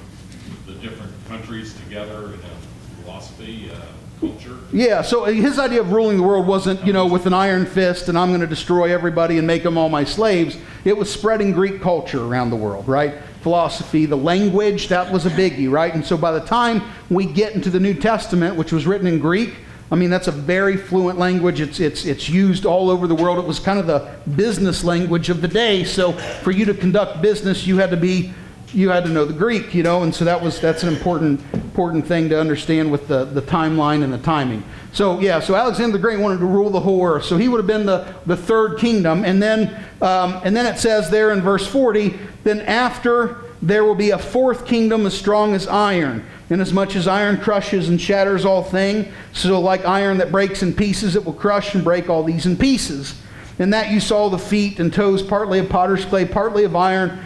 the 0.65 0.73
different 0.79 1.11
countries 1.27 1.73
together 1.83 2.33
in 2.33 2.39
a 2.39 3.03
philosophy, 3.03 3.69
uh, 3.73 3.81
culture. 4.19 4.57
Yeah, 4.71 5.01
so 5.01 5.25
his 5.25 5.59
idea 5.59 5.81
of 5.81 5.91
ruling 5.91 6.17
the 6.17 6.23
world 6.23 6.47
wasn't, 6.47 6.85
you 6.85 6.93
know, 6.93 7.05
with 7.05 7.25
an 7.25 7.33
iron 7.33 7.65
fist 7.65 8.09
and 8.09 8.17
I'm 8.17 8.29
going 8.29 8.41
to 8.41 8.47
destroy 8.47 8.93
everybody 8.93 9.37
and 9.37 9.45
make 9.45 9.63
them 9.63 9.77
all 9.77 9.89
my 9.89 10.03
slaves. 10.03 10.57
It 10.85 10.97
was 10.97 11.11
spreading 11.11 11.51
Greek 11.51 11.81
culture 11.81 12.23
around 12.23 12.49
the 12.49 12.55
world, 12.55 12.87
right? 12.87 13.15
Philosophy, 13.41 14.05
the 14.05 14.17
language, 14.17 14.87
that 14.87 15.11
was 15.11 15.25
a 15.25 15.29
biggie, 15.29 15.69
right? 15.69 15.93
And 15.93 16.05
so 16.05 16.17
by 16.17 16.31
the 16.31 16.45
time 16.45 16.81
we 17.09 17.25
get 17.25 17.53
into 17.53 17.69
the 17.69 17.79
New 17.79 17.93
Testament, 17.93 18.55
which 18.55 18.71
was 18.71 18.87
written 18.87 19.07
in 19.07 19.19
Greek, 19.19 19.55
I 19.91 19.95
mean, 19.95 20.09
that's 20.09 20.27
a 20.27 20.31
very 20.31 20.75
fluent 20.75 21.17
language. 21.17 21.61
It's, 21.61 21.79
it's, 21.79 22.05
it's 22.05 22.27
used 22.27 22.65
all 22.65 22.89
over 22.89 23.07
the 23.07 23.15
world. 23.15 23.39
It 23.39 23.45
was 23.45 23.59
kind 23.59 23.79
of 23.79 23.87
the 23.87 24.15
business 24.35 24.83
language 24.83 25.29
of 25.29 25.41
the 25.41 25.47
day. 25.47 25.83
So 25.83 26.13
for 26.13 26.51
you 26.51 26.65
to 26.65 26.73
conduct 26.73 27.21
business, 27.21 27.65
you 27.65 27.77
had 27.77 27.91
to 27.91 27.97
be, 27.97 28.33
you 28.73 28.89
had 28.89 29.05
to 29.05 29.09
know 29.09 29.23
the 29.23 29.33
Greek, 29.33 29.73
you 29.73 29.83
know, 29.83 30.03
and 30.03 30.13
so 30.13 30.25
that 30.25 30.41
was, 30.41 30.59
that's 30.59 30.83
an 30.83 30.89
important 30.89 31.41
important 31.77 32.07
thing 32.07 32.27
to 32.27 32.39
understand 32.39 32.91
with 32.91 33.07
the, 33.07 33.23
the 33.23 33.41
timeline 33.41 34.03
and 34.03 34.11
the 34.11 34.17
timing. 34.17 34.63
So, 34.93 35.19
yeah, 35.19 35.39
so 35.39 35.53
Alexander 35.53 35.95
the 35.95 36.01
Great 36.01 36.19
wanted 36.19 36.39
to 36.39 36.47
rule 36.47 36.71
the 36.71 36.79
whole 36.79 37.05
earth. 37.05 37.25
So 37.25 37.37
he 37.37 37.47
would 37.47 37.59
have 37.59 37.67
been 37.67 37.85
the, 37.85 38.15
the 38.25 38.35
third 38.35 38.79
kingdom. 38.79 39.23
And 39.23 39.39
then, 39.39 39.85
um, 40.01 40.41
and 40.43 40.57
then 40.57 40.65
it 40.65 40.79
says 40.79 41.11
there 41.11 41.31
in 41.33 41.41
verse 41.41 41.67
40 41.67 42.17
then 42.43 42.61
after 42.61 43.43
there 43.61 43.83
will 43.83 43.93
be 43.93 44.09
a 44.09 44.17
fourth 44.17 44.65
kingdom 44.65 45.05
as 45.05 45.15
strong 45.15 45.53
as 45.53 45.67
iron. 45.67 46.25
Inasmuch 46.49 46.95
as 46.95 47.07
iron 47.07 47.37
crushes 47.37 47.89
and 47.89 47.99
shatters 47.99 48.45
all 48.45 48.63
things, 48.63 49.07
so 49.33 49.59
like 49.59 49.85
iron 49.85 50.17
that 50.19 50.31
breaks 50.31 50.63
in 50.63 50.73
pieces, 50.73 51.15
it 51.15 51.25
will 51.25 51.33
crush 51.33 51.75
and 51.75 51.83
break 51.83 52.09
all 52.09 52.23
these 52.23 52.45
in 52.45 52.55
pieces. 52.55 53.21
In 53.59 53.71
that 53.71 53.91
you 53.91 53.99
saw 53.99 54.29
the 54.29 54.37
feet 54.39 54.79
and 54.79 54.93
toes, 54.93 55.21
partly 55.21 55.59
of 55.59 55.67
potter's 55.67 56.05
clay, 56.05 56.25
partly 56.25 56.63
of 56.63 56.75
iron. 56.75 57.19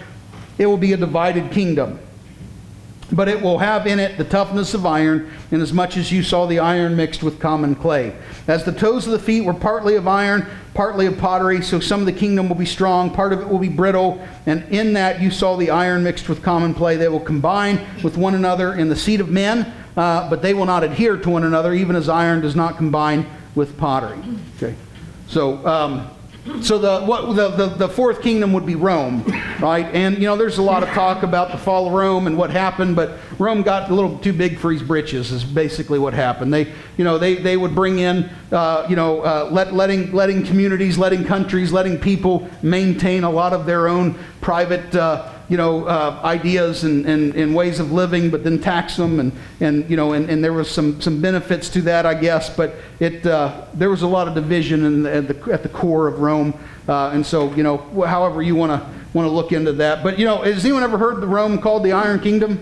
It 0.58 0.66
will 0.66 0.78
be 0.78 0.94
a 0.94 0.98
divided 0.98 1.52
kingdom. 1.52 2.00
But 3.14 3.28
it 3.28 3.42
will 3.42 3.58
have 3.58 3.88
in 3.88 4.00
it 4.00 4.18
the 4.18 4.24
toughness 4.24 4.74
of 4.74 4.86
iron, 4.86 5.30
inasmuch 5.52 5.98
as 5.98 6.12
you 6.12 6.24
saw 6.24 6.46
the 6.46 6.60
iron 6.60 6.96
mixed 6.96 7.24
with 7.24 7.40
common 7.40 7.76
clay. 7.76 8.16
As 8.48 8.64
the 8.64 8.72
toes 8.72 9.06
of 9.06 9.12
the 9.12 9.20
feet 9.20 9.42
were 9.42 9.54
partly 9.54 9.96
of 9.96 10.08
iron, 10.08 10.48
partly 10.74 11.08
of 11.08 11.18
pottery, 11.18 11.62
so 11.62 11.82
some 11.82 12.00
of 12.00 12.06
the 12.06 12.14
kingdom 12.14 12.48
will 12.48 12.56
be 12.56 12.66
strong, 12.66 13.10
part 13.10 13.34
of 13.34 13.42
it 13.42 13.50
will 13.50 13.60
be 13.60 13.68
brittle, 13.68 14.26
and 14.46 14.64
in 14.72 14.94
that 14.94 15.22
you 15.22 15.30
saw 15.30 15.58
the 15.58 15.70
iron 15.70 16.04
mixed 16.04 16.30
with 16.30 16.42
common 16.42 16.74
clay. 16.74 16.96
They 16.96 17.10
will 17.10 17.20
combine 17.20 17.86
with 18.02 18.16
one 18.16 18.34
another 18.34 18.76
in 18.76 18.88
the 18.88 18.96
seed 18.96 19.20
of 19.20 19.30
men, 19.30 19.74
uh, 19.98 20.30
but 20.30 20.42
they 20.42 20.54
will 20.54 20.66
not 20.66 20.84
adhere 20.86 21.18
to 21.18 21.30
one 21.30 21.44
another, 21.44 21.74
even 21.74 21.98
as 21.98 22.08
iron 22.08 22.40
does 22.40 22.56
not 22.56 22.78
combine 22.78 23.26
with 23.56 23.78
pottery. 23.78 24.20
Okay. 24.56 24.74
So, 25.28 25.66
um, 25.68 26.10
so 26.62 26.80
the, 26.80 27.06
what, 27.06 27.36
the, 27.36 27.50
the, 27.50 27.68
the 27.68 27.90
fourth 27.90 28.22
kingdom 28.24 28.52
would 28.54 28.66
be 28.66 28.74
Rome, 28.74 29.24
right? 29.60 29.86
And, 29.94 30.18
you 30.18 30.24
know, 30.24 30.36
there's 30.36 30.58
a 30.58 30.62
lot 30.62 30.82
of 30.82 30.90
talk 30.90 31.22
about 31.22 31.52
the 31.52 31.58
fall 31.58 31.88
of 31.88 31.94
Rome 31.94 32.26
and 32.26 32.36
what 32.36 32.50
happened, 32.50 32.96
but 32.96 33.20
Rome 33.38 33.62
got 33.62 33.92
a 33.92 33.94
little 33.94 34.18
too 34.18 34.34
big 34.34 34.58
for 34.58 34.72
his 34.72 34.82
britches 34.82 35.32
is 35.32 35.44
basically 35.44 36.00
what 36.00 36.16
happened. 36.16 36.52
They, 36.52 36.74
you 36.98 37.04
know, 37.04 37.20
they, 37.20 37.36
they 37.36 37.58
would 37.58 37.76
bring 37.76 38.00
in, 38.00 38.30
uh, 38.52 38.88
you 38.90 38.96
know, 38.96 39.22
uh, 39.22 39.50
let, 39.52 39.74
letting, 39.74 40.12
letting 40.14 40.44
communities, 40.44 40.98
letting 40.98 41.26
countries, 41.26 41.72
letting 41.72 42.00
people 42.00 42.50
maintain 42.64 43.24
a 43.24 43.30
lot 43.30 43.54
of 43.54 43.68
their 43.68 43.88
own 43.88 44.16
private, 44.42 44.96
uh, 44.96 45.32
you 45.52 45.58
know, 45.58 45.84
uh, 45.84 46.22
ideas 46.24 46.86
and, 46.86 47.06
and, 47.06 47.36
and 47.36 47.54
ways 47.54 47.82
of 47.82 47.92
living, 47.92 48.30
but 48.30 48.42
then 48.46 48.58
tax 48.58 48.96
them, 48.96 49.20
and, 49.20 49.34
and 49.60 49.90
you 49.90 49.98
know, 49.98 50.14
and, 50.14 50.30
and 50.30 50.42
there 50.42 50.54
was 50.54 50.72
some, 50.72 51.02
some 51.02 51.20
benefits 51.20 51.68
to 51.68 51.82
that, 51.82 52.06
I 52.06 52.14
guess, 52.14 52.50
but 52.56 52.76
it, 53.02 53.26
uh, 53.26 53.66
there 53.74 53.90
was 53.90 54.02
a 54.02 54.08
lot 54.08 54.30
of 54.30 54.34
division 54.34 55.04
the, 55.04 55.14
at, 55.14 55.28
the, 55.28 55.52
at 55.52 55.62
the 55.62 55.68
core 55.68 56.08
of 56.08 56.20
Rome, 56.20 56.54
uh, 56.88 57.10
and 57.10 57.26
so, 57.26 57.54
you 57.54 57.64
know, 57.64 57.78
however 58.06 58.42
you 58.42 58.56
want 58.56 58.72
to 58.72 59.02
want 59.14 59.26
to 59.28 59.30
look 59.30 59.52
into 59.52 59.74
that. 59.74 60.04
But, 60.04 60.18
you 60.18 60.24
know, 60.24 60.42
has 60.42 60.64
anyone 60.64 60.84
ever 60.84 60.98
heard 60.98 61.20
the 61.20 61.28
Rome 61.28 61.60
called 61.60 61.84
the 61.84 61.92
Iron 61.92 62.22
Kingdom? 62.22 62.58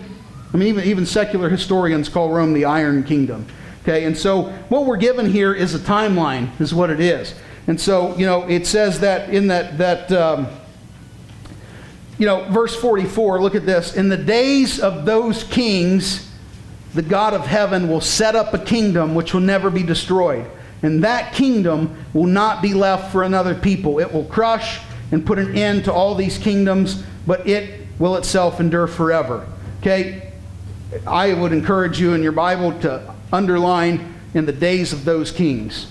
I 0.52 0.56
mean, 0.56 0.66
even, 0.66 0.84
even 0.84 1.06
secular 1.06 1.48
historians 1.48 2.08
call 2.08 2.30
Rome 2.30 2.52
the 2.54 2.64
Iron 2.64 3.04
Kingdom. 3.04 3.46
Okay, 3.82 4.04
and 4.04 4.18
so 4.18 4.50
what 4.68 4.84
we're 4.84 4.96
given 4.96 5.26
here 5.30 5.54
is 5.54 5.76
a 5.76 5.78
timeline, 5.78 6.60
is 6.60 6.74
what 6.74 6.90
it 6.90 6.98
is. 6.98 7.34
And 7.68 7.80
so, 7.80 8.16
you 8.16 8.26
know, 8.26 8.48
it 8.48 8.66
says 8.66 8.98
that 8.98 9.30
in 9.30 9.46
that, 9.46 9.78
that 9.78 10.10
um, 10.10 10.48
you 12.20 12.26
know, 12.26 12.44
verse 12.50 12.76
44, 12.76 13.40
look 13.40 13.54
at 13.54 13.64
this. 13.64 13.96
In 13.96 14.10
the 14.10 14.16
days 14.18 14.78
of 14.78 15.06
those 15.06 15.42
kings, 15.44 16.30
the 16.92 17.00
God 17.00 17.32
of 17.32 17.46
heaven 17.46 17.88
will 17.88 18.02
set 18.02 18.36
up 18.36 18.52
a 18.52 18.58
kingdom 18.58 19.14
which 19.14 19.32
will 19.32 19.40
never 19.40 19.70
be 19.70 19.82
destroyed. 19.82 20.44
And 20.82 21.02
that 21.02 21.32
kingdom 21.32 21.96
will 22.12 22.26
not 22.26 22.60
be 22.60 22.74
left 22.74 23.10
for 23.10 23.22
another 23.22 23.54
people. 23.54 24.00
It 24.00 24.12
will 24.12 24.26
crush 24.26 24.80
and 25.12 25.24
put 25.24 25.38
an 25.38 25.56
end 25.56 25.84
to 25.84 25.94
all 25.94 26.14
these 26.14 26.36
kingdoms, 26.36 27.02
but 27.26 27.46
it 27.48 27.86
will 27.98 28.16
itself 28.16 28.60
endure 28.60 28.86
forever. 28.86 29.46
Okay? 29.80 30.34
I 31.06 31.32
would 31.32 31.52
encourage 31.52 31.98
you 31.98 32.12
in 32.12 32.22
your 32.22 32.32
Bible 32.32 32.78
to 32.80 33.14
underline 33.32 34.14
in 34.34 34.44
the 34.44 34.52
days 34.52 34.92
of 34.92 35.06
those 35.06 35.32
kings. 35.32 35.90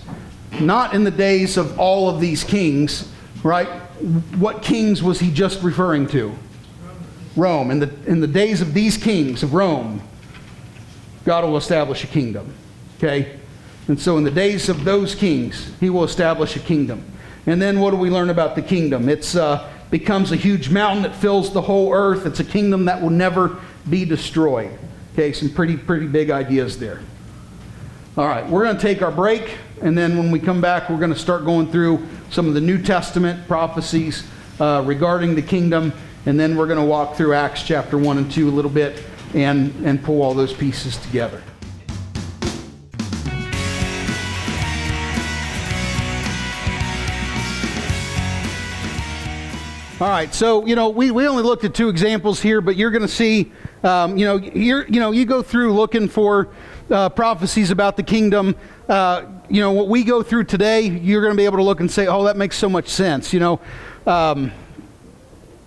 Not 0.60 0.94
in 0.94 1.06
the 1.06 1.12
days 1.12 1.58
of 1.58 1.80
all 1.80 2.08
of 2.08 2.22
these 2.22 2.44
kings, 2.44 3.12
right? 3.42 3.68
What 4.38 4.62
kings 4.62 5.04
was 5.04 5.20
he 5.20 5.32
just 5.32 5.62
referring 5.62 6.08
to? 6.08 6.34
Rome. 7.36 7.72
In 7.72 7.80
the, 7.80 7.94
in 8.06 8.20
the 8.20 8.28
days 8.28 8.62
of 8.62 8.74
these 8.74 8.98
kings 8.98 9.44
of 9.44 9.54
Rome, 9.54 10.02
God 11.26 11.44
will 11.44 11.58
establish 11.58 12.04
a 12.04 12.08
kingdom. 12.08 12.54
Okay? 12.98 13.40
And 13.88 14.00
so 14.00 14.18
in 14.18 14.24
the 14.24 14.32
days 14.32 14.70
of 14.70 14.84
those 14.84 15.16
kings, 15.16 15.72
he 15.80 15.90
will 15.90 16.04
establish 16.04 16.56
a 16.56 16.60
kingdom. 16.60 17.04
And 17.46 17.62
then 17.62 17.80
what 17.80 17.92
do 17.92 17.98
we 17.98 18.10
learn 18.10 18.30
about 18.30 18.56
the 18.56 18.62
kingdom? 18.62 19.10
It 19.10 19.36
uh, 19.36 19.68
becomes 19.90 20.32
a 20.32 20.36
huge 20.36 20.70
mountain 20.70 21.04
that 21.04 21.16
fills 21.16 21.52
the 21.52 21.62
whole 21.62 21.94
earth. 21.94 22.26
It's 22.26 22.40
a 22.40 22.44
kingdom 22.44 22.86
that 22.86 23.02
will 23.02 23.10
never 23.10 23.60
be 23.90 24.06
destroyed. 24.06 24.78
Okay, 25.14 25.34
some 25.34 25.50
pretty, 25.50 25.76
pretty 25.76 26.08
big 26.08 26.30
ideas 26.30 26.78
there. 26.78 27.02
All 28.18 28.28
right, 28.28 28.48
we're 28.48 28.64
going 28.64 28.76
to 28.76 28.82
take 28.82 29.02
our 29.02 29.12
break, 29.12 29.58
and 29.82 29.98
then 29.98 30.18
when 30.18 30.32
we 30.32 30.40
come 30.40 30.60
back, 30.60 30.90
we're 30.90 30.98
going 30.98 31.14
to 31.14 31.20
start 31.20 31.46
going 31.46 31.72
through 31.72 32.06
some 32.30 32.48
of 32.48 32.54
the 32.54 32.62
New 32.62 32.82
Testament 32.82 33.48
prophecies 33.48 34.28
uh, 34.60 34.84
regarding 34.86 35.36
the 35.36 35.42
kingdom, 35.42 35.94
and 36.26 36.40
then 36.40 36.58
we're 36.58 36.68
going 36.68 36.80
to 36.80 36.86
walk 36.86 37.16
through 37.16 37.34
Acts 37.34 37.64
chapter 37.64 37.98
1 37.98 38.18
and 38.18 38.32
2 38.32 38.50
a 38.50 38.52
little 38.52 38.72
bit 38.72 39.04
and, 39.34 39.74
and 39.86 40.04
pull 40.04 40.22
all 40.22 40.34
those 40.34 40.54
pieces 40.54 40.98
together. 40.98 41.42
All 50.02 50.08
right, 50.08 50.34
so 50.34 50.66
you 50.66 50.78
know 50.78 50.88
we, 50.90 51.12
we 51.12 51.28
only 51.28 51.44
looked 51.44 51.66
at 51.66 51.74
two 51.74 51.90
examples 51.90 52.42
here, 52.42 52.62
but 52.62 52.78
you're 52.78 52.92
going 52.92 53.02
to 53.02 53.08
see, 53.08 53.52
um, 53.84 54.18
you 54.18 54.26
know, 54.26 54.38
you're, 54.38 54.88
you 54.88 55.02
know, 55.02 55.12
you 55.12 55.26
go 55.26 55.42
through 55.42 55.74
looking 55.74 56.08
for 56.08 56.48
uh, 56.90 57.10
prophecies 57.10 57.70
about 57.70 57.98
the 57.98 58.04
kingdom. 58.04 58.56
Uh, 58.88 59.39
you 59.50 59.62
know, 59.62 59.72
what 59.72 59.88
we 59.88 60.04
go 60.04 60.22
through 60.24 60.46
today, 60.46 60.82
you're 60.82 61.22
going 61.22 61.34
to 61.34 61.38
be 61.38 61.46
able 61.46 61.58
to 61.58 61.64
look 61.64 61.80
and 61.80 61.90
say, 61.90 62.08
oh, 62.08 62.24
that 62.26 62.38
makes 62.38 62.58
so 62.58 62.70
much 62.70 62.88
sense. 62.88 63.34
You 63.34 63.40
know, 63.40 63.60
um, 64.06 64.52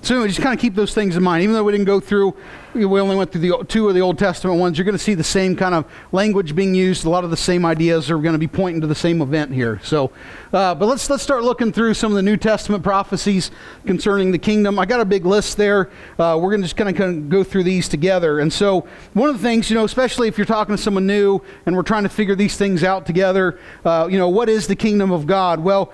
so 0.02 0.16
anyway, 0.16 0.28
just 0.28 0.40
kind 0.40 0.52
of 0.52 0.60
keep 0.60 0.74
those 0.74 0.92
things 0.92 1.16
in 1.16 1.22
mind. 1.22 1.44
Even 1.44 1.54
though 1.54 1.62
we 1.62 1.70
didn't 1.70 1.86
go 1.86 2.00
through, 2.00 2.34
we 2.74 2.84
only 2.84 3.14
went 3.14 3.30
through 3.30 3.40
the 3.40 3.64
two 3.68 3.88
of 3.88 3.94
the 3.94 4.00
Old 4.00 4.18
Testament 4.18 4.58
ones. 4.58 4.76
You're 4.76 4.84
going 4.84 4.96
to 4.96 5.02
see 5.02 5.14
the 5.14 5.22
same 5.22 5.54
kind 5.54 5.76
of 5.76 5.84
language 6.10 6.56
being 6.56 6.74
used. 6.74 7.04
A 7.04 7.08
lot 7.08 7.22
of 7.22 7.30
the 7.30 7.36
same 7.36 7.64
ideas 7.64 8.10
are 8.10 8.18
going 8.18 8.32
to 8.32 8.38
be 8.38 8.48
pointing 8.48 8.80
to 8.80 8.88
the 8.88 8.96
same 8.96 9.22
event 9.22 9.52
here. 9.52 9.78
So, 9.84 10.10
uh, 10.52 10.74
but 10.74 10.86
let's 10.86 11.08
let's 11.08 11.22
start 11.22 11.44
looking 11.44 11.72
through 11.72 11.94
some 11.94 12.10
of 12.10 12.16
the 12.16 12.22
New 12.22 12.36
Testament 12.36 12.82
prophecies 12.82 13.52
concerning 13.86 14.32
the 14.32 14.38
kingdom. 14.38 14.76
I 14.76 14.86
got 14.86 14.98
a 14.98 15.04
big 15.04 15.24
list 15.24 15.56
there. 15.56 15.88
Uh, 16.18 16.36
we're 16.42 16.50
going 16.50 16.62
to 16.62 16.66
just 16.66 16.76
kind 16.76 16.90
of, 16.90 16.96
kind 16.96 17.18
of 17.18 17.28
go 17.28 17.44
through 17.44 17.62
these 17.62 17.88
together. 17.88 18.40
And 18.40 18.52
so, 18.52 18.88
one 19.12 19.28
of 19.28 19.36
the 19.36 19.42
things, 19.42 19.70
you 19.70 19.76
know, 19.76 19.84
especially 19.84 20.26
if 20.26 20.36
you're 20.36 20.46
talking 20.46 20.74
to 20.74 20.82
someone 20.82 21.06
new 21.06 21.40
and 21.64 21.76
we're 21.76 21.82
trying 21.82 22.02
to 22.02 22.08
figure 22.08 22.34
these 22.34 22.56
things 22.56 22.82
out 22.82 23.06
together, 23.06 23.60
uh, 23.84 24.08
you 24.10 24.18
know, 24.18 24.28
what 24.28 24.48
is 24.48 24.66
the 24.66 24.76
kingdom 24.76 25.12
of 25.12 25.28
God? 25.28 25.60
Well, 25.60 25.92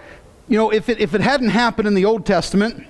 you 0.49 0.57
know, 0.57 0.71
if 0.71 0.89
it 0.89 0.99
if 0.99 1.15
it 1.15 1.21
hadn't 1.21 1.51
happened 1.51 1.87
in 1.87 1.93
the 1.93 2.07
Old 2.07 2.25
Testament 2.25 2.87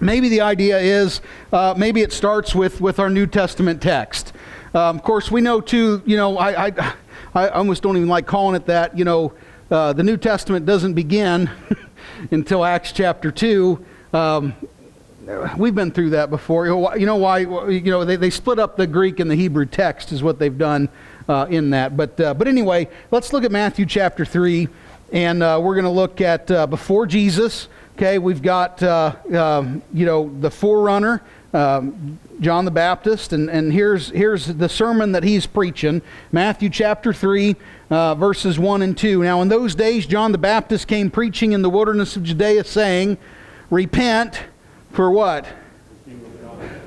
maybe 0.00 0.28
the 0.28 0.40
idea 0.40 0.78
is 0.78 1.20
uh, 1.52 1.74
maybe 1.76 2.02
it 2.02 2.12
starts 2.12 2.54
with, 2.54 2.80
with 2.80 2.98
our 2.98 3.10
New 3.10 3.26
Testament 3.26 3.80
text. 3.82 4.32
Um, 4.74 4.96
of 4.96 5.02
course, 5.02 5.30
we 5.30 5.40
know 5.40 5.60
too, 5.60 6.02
you 6.04 6.16
know, 6.16 6.36
I, 6.36 6.66
I, 6.66 6.94
I 7.34 7.48
almost 7.48 7.82
don't 7.82 7.96
even 7.96 8.08
like 8.08 8.26
calling 8.26 8.56
it 8.56 8.66
that. 8.66 8.96
You 8.98 9.04
know, 9.04 9.32
uh, 9.70 9.92
the 9.92 10.02
New 10.02 10.16
Testament 10.16 10.66
doesn't 10.66 10.94
begin 10.94 11.50
until 12.30 12.64
Acts 12.64 12.92
chapter 12.92 13.30
2. 13.30 13.84
Um, 14.12 14.54
we've 15.56 15.74
been 15.74 15.90
through 15.90 16.10
that 16.10 16.30
before. 16.30 16.66
You 16.66 17.06
know 17.06 17.16
why? 17.16 17.38
You 17.38 17.90
know, 17.90 18.04
they, 18.04 18.16
they 18.16 18.30
split 18.30 18.58
up 18.58 18.76
the 18.76 18.86
Greek 18.86 19.20
and 19.20 19.30
the 19.30 19.36
Hebrew 19.36 19.66
text, 19.66 20.12
is 20.12 20.22
what 20.22 20.38
they've 20.38 20.56
done 20.56 20.88
uh, 21.28 21.46
in 21.48 21.70
that. 21.70 21.96
But, 21.96 22.20
uh, 22.20 22.34
but 22.34 22.48
anyway, 22.48 22.88
let's 23.10 23.32
look 23.32 23.44
at 23.44 23.52
Matthew 23.52 23.86
chapter 23.86 24.24
3, 24.24 24.68
and 25.14 25.44
uh, 25.44 25.60
we're 25.62 25.76
going 25.76 25.84
to 25.84 25.90
look 25.90 26.20
at 26.20 26.50
uh, 26.50 26.66
before 26.66 27.06
Jesus. 27.06 27.68
Okay, 27.96 28.18
we've 28.18 28.42
got, 28.42 28.82
uh, 28.82 29.14
um, 29.32 29.80
you 29.92 30.04
know, 30.04 30.28
the 30.40 30.50
forerunner, 30.50 31.22
um, 31.52 32.18
John 32.40 32.64
the 32.64 32.72
Baptist, 32.72 33.32
and, 33.32 33.48
and 33.48 33.72
here's, 33.72 34.10
here's 34.10 34.46
the 34.48 34.68
sermon 34.68 35.12
that 35.12 35.22
he's 35.22 35.46
preaching 35.46 36.02
Matthew 36.32 36.68
chapter 36.68 37.12
3, 37.12 37.54
uh, 37.90 38.16
verses 38.16 38.58
1 38.58 38.82
and 38.82 38.98
2. 38.98 39.22
Now, 39.22 39.40
in 39.40 39.46
those 39.46 39.76
days, 39.76 40.04
John 40.04 40.32
the 40.32 40.38
Baptist 40.38 40.88
came 40.88 41.12
preaching 41.12 41.52
in 41.52 41.62
the 41.62 41.70
wilderness 41.70 42.16
of 42.16 42.24
Judea, 42.24 42.64
saying, 42.64 43.16
Repent 43.70 44.42
for 44.90 45.12
what? 45.12 45.46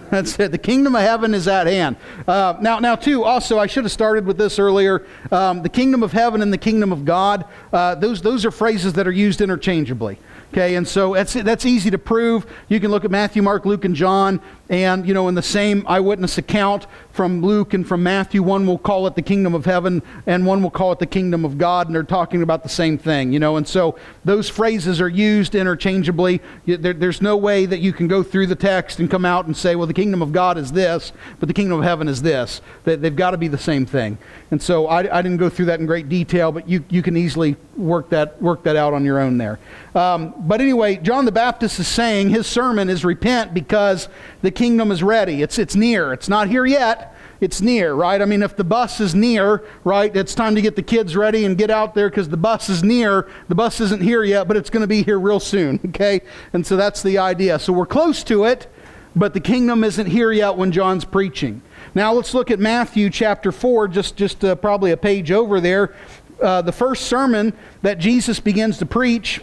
That's 0.10 0.40
it. 0.40 0.52
The 0.52 0.58
kingdom 0.58 0.96
of 0.96 1.02
heaven 1.02 1.34
is 1.34 1.48
at 1.48 1.68
hand. 1.68 1.98
Uh, 2.28 2.56
now, 2.62 2.80
now, 2.80 2.96
too. 2.96 3.24
Also, 3.24 3.60
I 3.60 3.68
should 3.68 3.84
have 3.84 3.92
started 3.92 4.26
with 4.26 4.38
this 4.38 4.60
earlier. 4.60 5.06
Um, 5.32 5.62
the 5.62 5.70
kingdom 5.70 6.04
of 6.04 6.12
heaven 6.12 6.42
and 6.42 6.52
the 6.52 6.58
kingdom 6.58 6.92
of 6.92 7.06
God. 7.06 7.46
Uh, 7.74 7.96
those 7.96 8.22
those 8.22 8.46
are 8.46 8.52
phrases 8.52 8.94
that 8.94 9.08
are 9.08 9.12
used 9.12 9.42
interchangeably. 9.42 10.18
Okay, 10.54 10.76
and 10.76 10.88
so 10.88 11.14
that's 11.14 11.34
that's 11.34 11.66
easy 11.66 11.92
to 11.92 11.98
prove. 11.98 12.46
You 12.70 12.80
can 12.80 12.90
look 12.90 13.04
at 13.04 13.12
Matthew, 13.12 13.42
Mark, 13.42 13.66
Luke, 13.66 13.84
and 13.84 13.96
John, 13.96 14.42
and 14.70 15.08
you 15.08 15.14
know 15.14 15.28
in 15.28 15.36
the 15.36 15.42
same 15.42 15.84
eyewitness 15.88 16.38
account 16.38 16.88
from 17.12 17.42
Luke 17.42 17.74
and 17.74 17.88
from 17.88 18.04
Matthew, 18.04 18.44
one 18.44 18.68
will 18.68 18.78
call 18.78 19.08
it 19.08 19.16
the 19.16 19.24
kingdom 19.24 19.56
of 19.56 19.66
heaven, 19.66 20.04
and 20.28 20.46
one 20.46 20.62
will 20.62 20.70
call 20.70 20.92
it 20.92 21.00
the 21.00 21.08
kingdom 21.08 21.46
of 21.46 21.58
God, 21.58 21.88
and 21.88 21.96
they're 21.96 22.04
talking 22.04 22.44
about 22.44 22.62
the 22.62 22.70
same 22.70 22.98
thing. 23.00 23.34
You 23.34 23.40
know, 23.40 23.58
and 23.58 23.68
so 23.68 23.98
those 24.24 24.50
phrases 24.50 25.02
are 25.02 25.10
used 25.10 25.56
interchangeably. 25.56 26.42
There, 26.68 26.94
there's 26.94 27.22
no 27.22 27.36
way 27.36 27.66
that 27.66 27.80
you 27.80 27.92
can 27.92 28.08
go 28.08 28.22
through 28.22 28.48
the 28.48 28.56
text 28.56 29.00
and 29.00 29.10
come 29.10 29.26
out 29.26 29.48
and 29.48 29.58
say, 29.58 29.76
well, 29.76 29.88
the 29.88 29.96
kingdom 29.96 30.22
of 30.22 30.32
God 30.32 30.60
is 30.60 30.72
this, 30.72 31.12
but 31.40 31.48
the 31.48 31.54
kingdom 31.54 31.80
of 31.80 31.84
heaven 31.84 32.08
is 32.08 32.22
this. 32.22 32.62
They, 32.84 32.96
they've 32.96 33.16
got 33.16 33.32
to 33.32 33.38
be 33.38 33.48
the 33.48 33.58
same 33.58 33.88
thing. 33.88 34.20
And 34.52 34.62
so 34.62 34.86
I, 34.88 35.18
I 35.18 35.22
didn't 35.24 35.38
go 35.38 35.50
through 35.50 35.66
that 35.66 35.80
in 35.80 35.88
great 35.88 36.10
detail, 36.10 36.52
but 36.52 36.70
you 36.70 36.84
you 36.90 37.02
can 37.02 37.18
easily 37.18 37.56
work 37.76 38.10
that 38.10 38.42
work 38.42 38.64
that 38.64 38.76
out 38.76 38.94
on 38.94 39.04
your 39.04 39.20
own 39.20 39.38
there. 39.38 39.60
Um, 39.96 40.34
but 40.38 40.62
anyway, 40.62 40.98
John 40.98 41.26
the 41.26 41.32
Baptist 41.32 41.80
is 41.80 41.88
saying 41.88 42.30
his 42.30 42.48
sermon 42.48 42.90
is 42.90 43.04
repent 43.04 43.54
because 43.54 44.08
the 44.42 44.52
kingdom 44.58 44.92
is 44.92 45.04
ready. 45.04 45.42
It's, 45.44 45.60
it's 45.60 45.76
near. 45.76 46.12
It's 46.12 46.28
not 46.28 46.50
here 46.50 46.66
yet. 46.66 47.16
It's 47.40 47.62
near, 47.62 47.94
right? 47.94 48.20
I 48.20 48.26
mean, 48.26 48.42
if 48.42 48.56
the 48.56 48.64
bus 48.64 49.00
is 49.00 49.14
near, 49.14 49.64
right, 49.84 50.14
it's 50.16 50.34
time 50.34 50.56
to 50.56 50.62
get 50.62 50.76
the 50.76 50.82
kids 50.82 51.16
ready 51.16 51.46
and 51.46 51.56
get 51.56 51.70
out 51.70 51.94
there 51.94 52.10
because 52.10 52.28
the 52.28 52.38
bus 52.38 52.68
is 52.68 52.84
near. 52.84 53.30
The 53.48 53.56
bus 53.56 53.80
isn't 53.80 54.02
here 54.02 54.24
yet, 54.24 54.48
but 54.48 54.58
it's 54.58 54.72
going 54.72 54.82
to 54.82 54.88
be 54.88 55.04
here 55.04 55.20
real 55.20 55.40
soon, 55.40 55.80
okay? 55.90 56.22
And 56.54 56.66
so 56.66 56.76
that's 56.76 57.04
the 57.04 57.20
idea. 57.20 57.60
So 57.60 57.72
we're 57.72 57.86
close 57.86 58.24
to 58.24 58.46
it, 58.46 58.68
but 59.16 59.36
the 59.36 59.40
kingdom 59.40 59.84
isn't 59.84 60.08
here 60.08 60.32
yet 60.32 60.58
when 60.58 60.72
John's 60.72 61.06
preaching. 61.06 61.62
Now 61.94 62.14
let's 62.14 62.34
look 62.34 62.50
at 62.50 62.60
Matthew 62.60 63.12
chapter 63.12 63.52
4, 63.52 63.88
just, 63.90 64.16
just 64.16 64.44
uh, 64.44 64.56
probably 64.56 64.92
a 64.92 64.98
page 64.98 65.32
over 65.32 65.62
there. 65.62 65.94
Uh, 66.42 66.64
the 66.64 66.72
first 66.72 67.04
sermon 67.04 67.54
that 67.84 68.00
Jesus 68.00 68.40
begins 68.40 68.80
to 68.80 68.88
preach 68.88 69.42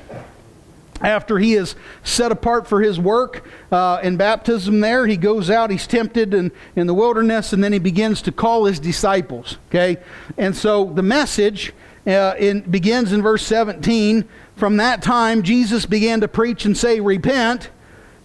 after 1.05 1.39
he 1.39 1.55
is 1.55 1.77
set 2.03 2.33
apart 2.33 2.67
for 2.67 2.81
his 2.81 2.99
work 2.99 3.47
uh, 3.71 4.01
in 4.03 4.17
baptism 4.17 4.81
there 4.81 5.07
he 5.07 5.17
goes 5.17 5.51
out 5.51 5.71
he's 5.71 5.87
tempted 5.87 6.35
in, 6.35 6.51
in 6.75 6.87
the 6.87 6.95
wilderness 6.95 7.53
and 7.53 7.63
then 7.63 7.73
he 7.73 7.79
begins 7.79 8.21
to 8.23 8.33
call 8.33 8.65
his 8.65 8.81
disciples 8.81 9.59
okay? 9.69 9.99
And 10.37 10.57
so 10.57 10.87
the 10.87 11.03
message 11.03 11.73
uh, 12.07 12.35
in, 12.39 12.63
begins 12.63 13.13
in 13.13 13.23
verse 13.23 13.47
17 13.47 14.29
from 14.57 14.77
that 14.79 15.03
time 15.03 15.43
jesus 15.43 15.87
began 15.87 16.21
to 16.21 16.29
preach 16.29 16.65
and 16.65 16.77
say 16.77 17.01
repent 17.01 17.71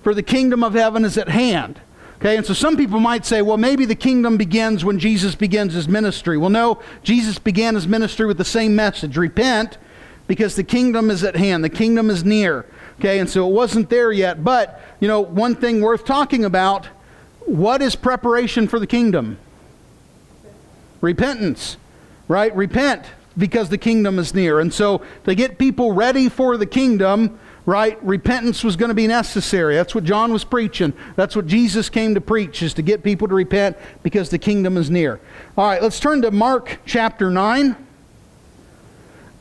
for 0.02 0.14
the 0.14 0.24
kingdom 0.24 0.64
of 0.64 0.74
heaven 0.74 1.06
is 1.06 1.18
at 1.18 1.30
hand. 1.30 1.82
Okay, 2.18 2.36
and 2.36 2.46
so 2.46 2.54
some 2.54 2.76
people 2.76 3.00
might 3.00 3.26
say, 3.26 3.42
well, 3.42 3.58
maybe 3.58 3.86
the 3.86 3.96
kingdom 3.96 4.36
begins 4.36 4.84
when 4.84 5.00
Jesus 5.00 5.36
begins 5.36 5.74
his 5.74 5.88
ministry. 5.88 6.38
Well, 6.38 6.50
no, 6.50 6.82
Jesus 7.02 7.40
began 7.40 7.76
his 7.76 7.88
ministry 7.88 8.26
with 8.26 8.38
the 8.38 8.46
same 8.46 8.76
message 8.76 9.16
repent 9.16 9.78
because 10.30 10.56
the 10.56 10.64
kingdom 10.64 11.10
is 11.10 11.24
at 11.24 11.36
hand, 11.36 11.64
the 11.64 11.70
kingdom 11.70 12.12
is 12.12 12.24
near. 12.24 12.68
Okay, 13.00 13.18
and 13.18 13.28
so 13.28 13.50
it 13.50 13.52
wasn't 13.52 13.90
there 13.90 14.12
yet. 14.12 14.44
But, 14.44 14.80
you 15.00 15.08
know, 15.08 15.22
one 15.22 15.56
thing 15.56 15.82
worth 15.82 16.06
talking 16.06 16.46
about 16.46 16.86
what 17.40 17.82
is 17.82 17.96
preparation 17.96 18.68
for 18.68 18.80
the 18.80 18.86
kingdom? 18.86 19.40
Repentance, 21.02 21.78
right? 22.28 22.56
Repent 22.56 23.06
because 23.40 23.70
the 23.70 23.78
kingdom 23.80 24.20
is 24.20 24.36
near. 24.36 24.60
And 24.60 24.72
so 24.72 25.02
to 25.24 25.34
get 25.34 25.58
people 25.58 25.94
ready 25.94 26.30
for 26.30 26.58
the 26.58 26.68
kingdom, 26.68 27.40
right? 27.66 27.98
Repentance 28.04 28.64
was 28.64 28.76
going 28.76 28.90
to 28.90 28.96
be 28.96 29.08
necessary. 29.08 29.76
That's 29.76 29.96
what 29.96 30.04
John 30.04 30.32
was 30.32 30.44
preaching. 30.44 30.94
That's 31.16 31.36
what 31.36 31.48
Jesus 31.48 31.90
came 31.90 32.14
to 32.14 32.22
preach, 32.22 32.62
is 32.62 32.76
to 32.76 32.84
get 32.84 33.02
people 33.02 33.28
to 33.28 33.34
repent 33.34 33.78
because 34.04 34.30
the 34.30 34.38
kingdom 34.38 34.78
is 34.78 34.92
near. 34.92 35.20
All 35.58 35.66
right, 35.66 35.82
let's 35.82 36.00
turn 36.00 36.22
to 36.22 36.30
Mark 36.30 36.78
chapter 36.86 37.32
9. 37.32 37.88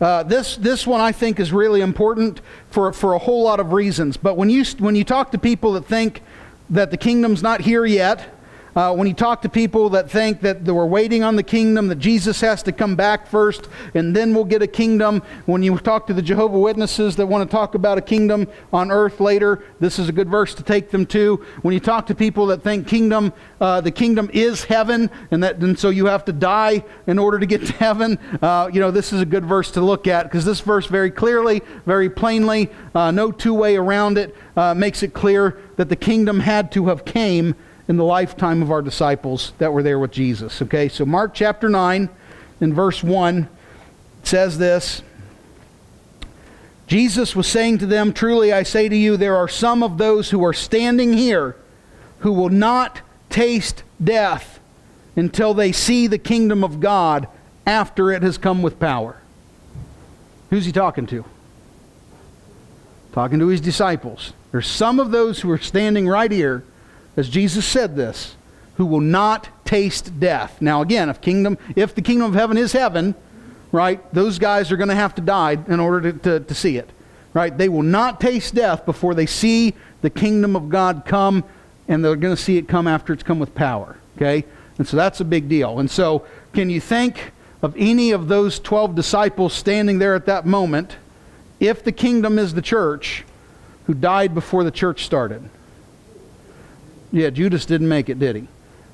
Uh, 0.01 0.23
this, 0.23 0.57
this 0.57 0.87
one 0.87 1.01
I 1.01 1.13
think 1.13 1.41
is 1.41 1.53
really 1.53 1.81
important 1.81 2.41
for, 2.71 2.93
for 2.93 3.15
a 3.15 3.19
whole 3.19 3.43
lot 3.43 3.59
of 3.59 3.73
reasons. 3.73 4.17
But 4.17 4.37
when 4.37 4.49
you, 4.49 4.65
when 4.79 4.95
you 4.95 5.05
talk 5.05 5.33
to 5.33 5.39
people 5.39 5.73
that 5.73 5.87
think 5.87 6.23
that 6.71 6.91
the 6.91 6.97
kingdom's 6.97 7.43
not 7.43 7.63
here 7.63 7.85
yet, 7.85 8.38
uh, 8.79 8.95
when 8.95 9.09
you 9.09 9.13
talk 9.13 9.43
to 9.43 9.49
people 9.49 9.89
that 9.89 10.09
think 10.09 10.41
that 10.41 10.63
we're 10.63 10.87
waiting 10.87 11.25
on 11.25 11.35
the 11.35 11.43
kingdom, 11.43 11.89
that 11.89 11.99
Jesus 11.99 12.41
has 12.41 12.63
to 12.63 12.71
come 12.71 12.95
back 12.95 13.27
first 13.27 13.69
and 13.95 14.15
then 14.15 14.33
we'll 14.33 14.45
get 14.45 14.63
a 14.63 14.69
kingdom, 14.69 15.21
when 15.47 15.65
you 15.65 15.77
talk 15.79 16.07
to 16.07 16.15
the 16.15 16.23
Jehovah 16.23 16.61
Witnesses 16.61 17.17
that 17.17 17.27
want 17.27 17.51
to 17.51 17.53
talk 17.53 17.75
about 17.75 17.99
a 17.99 18.01
kingdom 18.01 18.47
on 18.73 18.93
earth 18.93 19.19
later, 19.19 19.65
this 19.81 19.99
is 19.99 20.09
a 20.09 20.13
good 20.13 20.29
verse 20.29 20.55
to 20.55 20.63
take 20.63 20.93
them 20.93 21.07
to. 21.07 21.45
When 21.63 21.75
you 21.75 21.81
talk 21.81 22.07
to 22.07 22.15
people 22.15 22.47
that 22.47 22.63
think 22.63 22.87
kingdom, 22.87 23.33
uh, 23.61 23.81
the 23.81 23.91
kingdom 23.91 24.31
is 24.33 24.63
heaven, 24.63 25.11
and 25.33 25.43
that 25.43 25.57
and 25.57 25.77
so 25.77 25.91
you 25.91 26.07
have 26.07 26.25
to 26.27 26.33
die 26.33 26.85
in 27.09 27.19
order 27.19 27.41
to 27.41 27.47
get 27.47 27.67
to 27.67 27.73
heaven, 27.73 28.17
uh, 28.41 28.71
you 28.73 28.79
know, 28.79 28.93
this 28.93 29.13
is 29.13 29.21
a 29.21 29.27
good 29.27 29.45
verse 29.45 29.73
to 29.73 29.81
look 29.81 30.07
at 30.07 30.23
because 30.23 30.45
this 30.45 30.61
verse 30.61 30.87
very 30.87 31.11
clearly, 31.11 31.63
very 31.85 32.09
plainly, 32.09 32.71
uh, 32.95 33.11
no 33.11 33.33
two 33.33 33.55
way 33.55 33.75
around 33.75 34.19
it, 34.19 34.37
uh, 34.57 34.73
makes 34.73 35.03
it 35.03 35.13
clear 35.13 35.61
that 35.75 35.89
the 35.89 35.97
kingdom 35.97 36.39
had 36.39 36.71
to 36.71 36.87
have 36.87 37.05
came 37.05 37.57
in 37.89 37.97
the 37.97 38.05
lifetime 38.05 38.63
of 38.63 38.71
our 38.71 38.83
disciples 38.83 39.53
that 39.59 39.73
were 39.73 39.83
there 39.83 39.99
with 39.99 40.13
Jesus. 40.13 40.63
Okay, 40.63 40.89
so 40.89 41.07
Mark 41.07 41.35
chapter 41.35 41.69
9 41.69 42.09
in 42.61 42.75
verse 42.75 43.03
1 43.03 43.49
says 44.23 44.59
this 44.59 45.03
Jesus 46.87 47.35
was 47.35 47.47
saying 47.47 47.79
to 47.79 47.87
them, 47.87 48.13
Truly 48.13 48.53
I 48.53 48.63
say 48.63 48.89
to 48.89 48.97
you, 48.97 49.17
there 49.17 49.37
are 49.37 49.49
some 49.49 49.83
of 49.83 49.99
those 49.99 50.31
who 50.31 50.45
are 50.45 50.55
standing 50.55 51.13
here 51.13 51.57
who 52.21 52.33
will 52.33 52.49
not 52.49 53.01
taste 53.31 53.83
death 54.03 54.59
until 55.17 55.53
they 55.53 55.73
see 55.73 56.07
the 56.07 56.19
kingdom 56.19 56.65
of 56.65 56.81
God 56.81 57.29
after 57.67 58.11
it 58.11 58.23
has 58.23 58.39
come 58.39 58.63
with 58.63 58.81
power. 58.81 59.21
Who's 60.51 60.65
he 60.65 60.73
talking 60.73 61.07
to? 61.09 61.25
Talking 63.13 63.39
to 63.39 63.49
his 63.49 63.61
disciples. 63.61 64.33
There's 64.51 64.67
some 64.67 64.99
of 64.99 65.11
those 65.11 65.41
who 65.41 65.51
are 65.51 65.59
standing 65.59 66.09
right 66.09 66.31
here 66.31 66.65
as 67.19 67.29
Jesus 67.29 67.67
said 67.67 67.97
this, 67.97 68.37
who 68.77 68.87
will 68.87 69.01
not 69.01 69.49
taste 69.65 70.21
death. 70.21 70.63
Now 70.63 70.83
again, 70.83 71.09
if 71.09 71.21
kingdom 71.21 71.59
if 71.75 71.93
the 71.93 72.01
kingdom 72.01 72.29
of 72.29 72.35
heaven 72.35 72.57
is 72.57 72.71
heaven, 72.73 73.17
right, 73.73 74.01
those 74.15 74.39
guys 74.39 74.71
are 74.71 74.77
going 74.77 74.89
to 74.89 74.95
have 74.95 75.17
to 75.17 75.21
die 75.21 75.59
in 75.67 75.81
order 75.81 76.13
to, 76.13 76.19
to, 76.21 76.41
to 76.41 76.55
see 76.55 76.77
it. 76.77 76.89
Right? 77.35 77.57
They 77.57 77.69
will 77.69 77.83
not 77.83 78.21
taste 78.21 78.55
death 78.55 78.87
before 78.87 79.15
they 79.15 79.27
see 79.27 79.75
the 80.01 80.11
kingdom 80.11 80.55
of 80.55 80.69
God 80.69 81.03
come, 81.05 81.43
and 81.89 82.05
they're 82.05 82.15
going 82.15 82.37
to 82.37 82.41
see 82.41 82.57
it 82.57 82.69
come 82.69 82.87
after 82.87 83.13
it's 83.13 83.25
come 83.25 83.41
with 83.41 83.53
power. 83.53 83.99
Okay? 84.17 84.45
And 84.79 84.87
so 84.87 84.97
that's 84.97 85.21
a 85.21 85.25
big 85.25 85.49
deal. 85.49 85.81
And 85.81 85.91
so, 85.91 86.25
can 86.53 86.71
you 86.71 86.81
think 86.81 87.33
of 87.63 87.75
any 87.77 88.13
of 88.13 88.29
those 88.29 88.61
12 88.61 88.95
disciples 88.95 89.53
standing 89.53 89.99
there 89.99 90.15
at 90.15 90.27
that 90.27 90.47
moment, 90.47 90.97
if 91.59 91.83
the 91.83 91.93
kingdom 91.93 92.39
is 92.39 92.55
the 92.55 92.63
church, 92.63 93.25
who 93.87 93.95
died 93.95 94.35
before 94.35 94.63
the 94.63 94.71
church 94.71 95.05
started? 95.05 95.51
Yeah, 97.13 97.31
Judas 97.31 97.65
didn't 97.67 97.89
make 97.89 98.09
it, 98.09 98.19
did 98.19 98.37
he? 98.37 98.49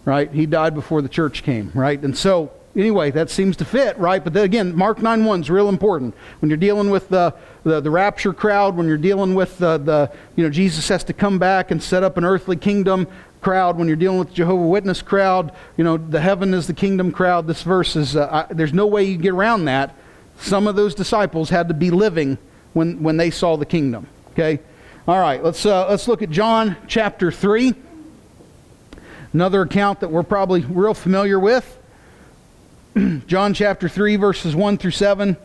Right? 0.05 0.31
He 0.31 0.47
died 0.47 0.75
before 0.75 1.03
the 1.03 1.09
church 1.09 1.43
came, 1.43 1.73
right? 1.75 2.01
And 2.01 2.17
so, 2.17 2.53
anyway, 2.77 3.11
that 3.13 3.31
seems 3.31 3.57
to 3.57 3.65
fit, 3.65 3.99
right? 3.99 4.23
But 4.23 4.33
then 4.33 4.45
again, 4.45 4.77
Mark 4.77 5.01
9 5.01 5.25
1 5.25 5.41
is 5.41 5.51
real 5.51 5.69
important. 5.69 6.15
When 6.41 6.51
you're 6.51 6.57
dealing 6.57 6.91
with 6.91 7.09
the, 7.09 7.35
the, 7.65 7.81
the 7.81 7.91
rapture 7.91 8.33
crowd, 8.33 8.77
when 8.77 8.87
you're 8.87 8.99
dealing 8.99 9.35
with 9.35 9.59
the, 9.59 9.79
the, 9.79 10.13
you 10.37 10.45
know, 10.45 10.51
Jesus 10.51 10.89
has 10.89 11.05
to 11.05 11.13
come 11.13 11.39
back 11.39 11.71
and 11.71 11.83
set 11.83 12.03
up 12.03 12.17
an 12.17 12.25
earthly 12.25 12.57
kingdom 12.57 13.07
crowd, 13.41 13.77
when 13.77 13.89
you're 13.89 13.97
dealing 13.97 14.19
with 14.19 14.29
the 14.29 14.35
Jehovah 14.35 14.67
Witness 14.67 15.03
crowd, 15.03 15.53
you 15.77 15.85
know, 15.85 15.97
the 15.97 16.21
heaven 16.21 16.55
is 16.55 16.67
the 16.67 16.75
kingdom 16.75 17.13
crowd. 17.13 17.47
This 17.47 17.63
verse 17.63 17.97
is, 17.97 18.17
uh, 18.17 18.47
I, 18.51 18.53
there's 18.53 18.73
no 18.73 18.87
way 18.87 19.05
you 19.05 19.15
can 19.15 19.23
get 19.23 19.33
around 19.33 19.67
that. 19.67 19.95
Some 20.39 20.67
of 20.67 20.77
those 20.77 20.95
disciples 20.95 21.51
had 21.51 21.69
to 21.69 21.75
be 21.75 21.91
living 21.91 22.39
when, 22.73 23.03
when 23.03 23.17
they 23.17 23.31
saw 23.31 23.57
the 23.57 23.67
kingdom, 23.67 24.09
okay? 24.33 24.61
All 25.07 25.21
right, 25.21 25.43
let's, 25.45 25.65
uh, 25.65 25.89
let's 25.89 26.09
look 26.09 26.23
at 26.23 26.31
John 26.31 26.77
chapter 26.89 27.31
3. 27.31 27.75
Another 29.35 29.63
account 29.63 29.99
that 29.99 30.13
we're 30.13 30.23
probably 30.23 30.61
real 30.61 30.95
familiar 30.95 31.41
with 31.41 31.77
John 33.27 33.53
chapter 33.53 33.89
3, 33.89 34.15
verses 34.15 34.55
1 34.55 34.79
through 34.79 34.93
7. 34.93 35.37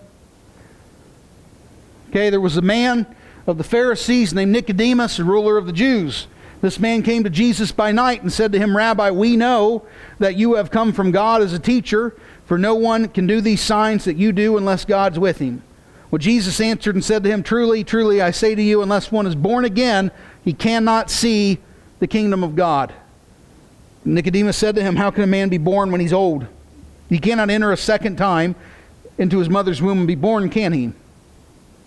Okay, 2.09 2.29
there 2.29 2.39
was 2.39 2.55
a 2.55 2.61
man 2.61 3.07
of 3.47 3.57
the 3.57 3.63
Pharisees 3.63 4.31
named 4.31 4.51
Nicodemus, 4.51 5.17
a 5.17 5.23
ruler 5.23 5.57
of 5.57 5.65
the 5.65 5.73
Jews. 5.73 6.27
This 6.61 6.79
man 6.79 7.01
came 7.01 7.23
to 7.23 7.31
Jesus 7.31 7.71
by 7.71 7.91
night 7.91 8.21
and 8.21 8.31
said 8.31 8.51
to 8.51 8.59
him, 8.59 8.77
Rabbi, 8.77 9.09
we 9.09 9.35
know 9.35 9.87
that 10.19 10.35
you 10.35 10.53
have 10.53 10.69
come 10.69 10.93
from 10.93 11.09
God 11.09 11.41
as 11.41 11.53
a 11.53 11.59
teacher, 11.59 12.15
for 12.45 12.59
no 12.59 12.75
one 12.75 13.07
can 13.07 13.25
do 13.25 13.41
these 13.41 13.61
signs 13.61 14.05
that 14.05 14.17
you 14.17 14.31
do 14.31 14.55
unless 14.55 14.85
God's 14.85 15.17
with 15.17 15.39
him. 15.39 15.63
Well, 16.11 16.19
Jesus 16.19 16.61
answered 16.61 16.93
and 16.93 17.03
said 17.03 17.23
to 17.23 17.29
him, 17.31 17.41
Truly, 17.41 17.83
truly, 17.83 18.21
I 18.21 18.29
say 18.29 18.53
to 18.53 18.61
you, 18.61 18.83
unless 18.83 19.11
one 19.11 19.25
is 19.25 19.33
born 19.33 19.65
again, 19.65 20.11
he 20.45 20.53
cannot 20.53 21.09
see 21.09 21.57
the 21.97 22.07
kingdom 22.07 22.43
of 22.43 22.55
God. 22.55 22.93
Nicodemus 24.05 24.57
said 24.57 24.75
to 24.75 24.81
him, 24.81 24.95
How 24.95 25.11
can 25.11 25.23
a 25.23 25.27
man 25.27 25.49
be 25.49 25.57
born 25.57 25.91
when 25.91 26.01
he's 26.01 26.13
old? 26.13 26.47
He 27.09 27.19
cannot 27.19 27.49
enter 27.49 27.71
a 27.71 27.77
second 27.77 28.17
time 28.17 28.55
into 29.17 29.39
his 29.39 29.49
mother's 29.49 29.81
womb 29.81 29.99
and 29.99 30.07
be 30.07 30.15
born, 30.15 30.49
can 30.49 30.73
he? 30.73 30.93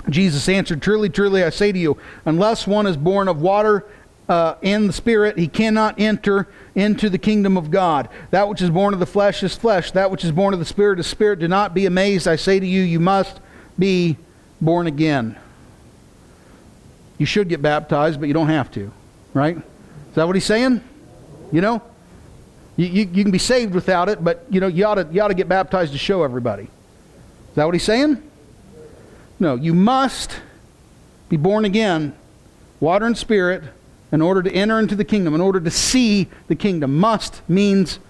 Jesus 0.09 0.49
answered, 0.49 0.83
Truly, 0.83 1.09
truly, 1.09 1.45
I 1.45 1.51
say 1.51 1.73
to 1.73 1.79
you, 1.79 1.97
unless 2.25 2.67
one 2.67 2.87
is 2.87 2.97
born 2.97 3.29
of 3.29 3.41
water 3.41 3.87
uh, 4.29 4.57
and 4.63 4.89
the 4.89 4.93
Spirit, 4.93 5.39
he 5.39 5.49
cannot 5.49 5.99
enter 5.99 6.49
into 6.75 7.09
the 7.09 7.19
kingdom 7.19 7.57
of 7.57 7.71
God. 7.71 8.09
That 8.31 8.49
which 8.49 8.63
is 8.63 8.71
born 8.71 8.95
of 8.95 9.01
the 9.01 9.07
flesh 9.07 9.43
is 9.43 9.55
flesh, 9.55 9.93
that 9.93 10.11
which 10.11 10.25
is 10.25 10.33
born 10.33 10.55
of 10.55 10.61
the 10.61 10.67
Spirit 10.67 10.99
is 10.99 11.07
spirit. 11.07 11.39
Do 11.39 11.49
not 11.49 11.75
be 11.75 11.87
amazed, 11.87 12.27
I 12.27 12.37
say 12.37 12.59
to 12.59 12.67
you, 12.67 12.83
you 12.83 13.01
must 13.01 13.41
be 13.79 14.17
born 14.61 14.87
again. 14.87 15.39
You 17.19 17.27
should 17.27 17.49
get 17.49 17.63
baptized, 17.63 18.19
but 18.19 18.27
you 18.27 18.35
don't 18.35 18.49
have 18.49 18.71
to, 18.73 18.93
right? 19.35 19.57
Is 19.57 20.15
that 20.15 20.27
what 20.27 20.35
he's 20.35 20.45
saying? 20.45 20.83
You 21.53 21.61
know? 21.61 21.83
You, 22.83 22.89
you, 22.89 23.11
you 23.13 23.23
can 23.23 23.31
be 23.31 23.39
saved 23.39 23.75
without 23.75 24.09
it, 24.09 24.25
but 24.25 24.45
you 24.51 24.59
know, 24.59 24.67
you 24.67 24.85
ought, 24.85 24.97
to, 24.97 25.07
you 25.13 25.23
ought 25.23 25.29
to 25.29 25.35
get 25.35 25.49
baptized 25.49 25.93
to 25.93 25.99
show 25.99 26.25
everybody. 26.25 26.65
Is 26.65 27.55
that 27.55 27.65
what 27.65 27.75
he's 27.75 27.85
saying? 27.85 28.21
No, 29.39 29.55
you 29.55 29.73
must 29.73 30.41
be 31.29 31.37
born 31.37 31.65
again, 31.65 32.13
water 32.81 33.07
and 33.07 33.17
spirit, 33.17 33.63
in 34.11 34.21
order 34.21 34.43
to 34.43 34.53
enter 34.53 34.81
into 34.81 34.97
the 34.97 35.05
kingdom, 35.05 35.33
in 35.33 35.41
order 35.41 35.61
to 35.61 35.71
see 35.71 36.29
the 36.49 36.57
kingdom. 36.57 36.99
Must 36.99 37.49
means 37.49 38.01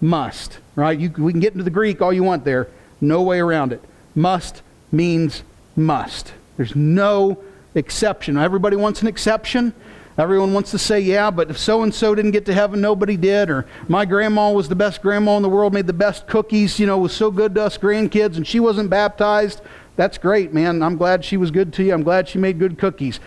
must, 0.00 0.58
right? 0.76 0.96
You, 0.96 1.10
we 1.18 1.32
can 1.32 1.40
get 1.40 1.54
into 1.54 1.64
the 1.64 1.70
Greek 1.70 2.00
all 2.00 2.12
you 2.12 2.22
want 2.22 2.44
there. 2.44 2.68
No 3.00 3.22
way 3.22 3.40
around 3.40 3.72
it. 3.72 3.82
Must 4.14 4.62
means 4.92 5.42
must. 5.74 6.34
There's 6.56 6.76
no 6.76 7.42
exception. 7.74 8.38
Everybody 8.38 8.76
wants 8.76 9.02
an 9.02 9.08
exception. 9.08 9.74
Everyone 10.20 10.52
wants 10.52 10.70
to 10.72 10.78
say, 10.78 11.00
yeah, 11.00 11.30
but 11.30 11.50
if 11.50 11.56
so 11.58 11.82
and 11.82 11.94
so 11.94 12.14
didn't 12.14 12.32
get 12.32 12.44
to 12.44 12.52
heaven, 12.52 12.80
nobody 12.80 13.16
did. 13.16 13.48
Or 13.48 13.66
my 13.88 14.04
grandma 14.04 14.52
was 14.52 14.68
the 14.68 14.74
best 14.74 15.00
grandma 15.00 15.38
in 15.38 15.42
the 15.42 15.48
world, 15.48 15.72
made 15.72 15.86
the 15.86 15.94
best 15.94 16.26
cookies, 16.26 16.78
you 16.78 16.86
know, 16.86 16.98
was 16.98 17.14
so 17.14 17.30
good 17.30 17.54
to 17.54 17.62
us 17.62 17.78
grandkids, 17.78 18.36
and 18.36 18.46
she 18.46 18.60
wasn't 18.60 18.90
baptized. 18.90 19.62
That's 19.96 20.18
great, 20.18 20.52
man. 20.52 20.82
I'm 20.82 20.98
glad 20.98 21.24
she 21.24 21.38
was 21.38 21.50
good 21.50 21.72
to 21.74 21.82
you. 21.82 21.94
I'm 21.94 22.02
glad 22.02 22.28
she 22.28 22.38
made 22.38 22.58
good 22.58 22.76
cookies. 22.76 23.18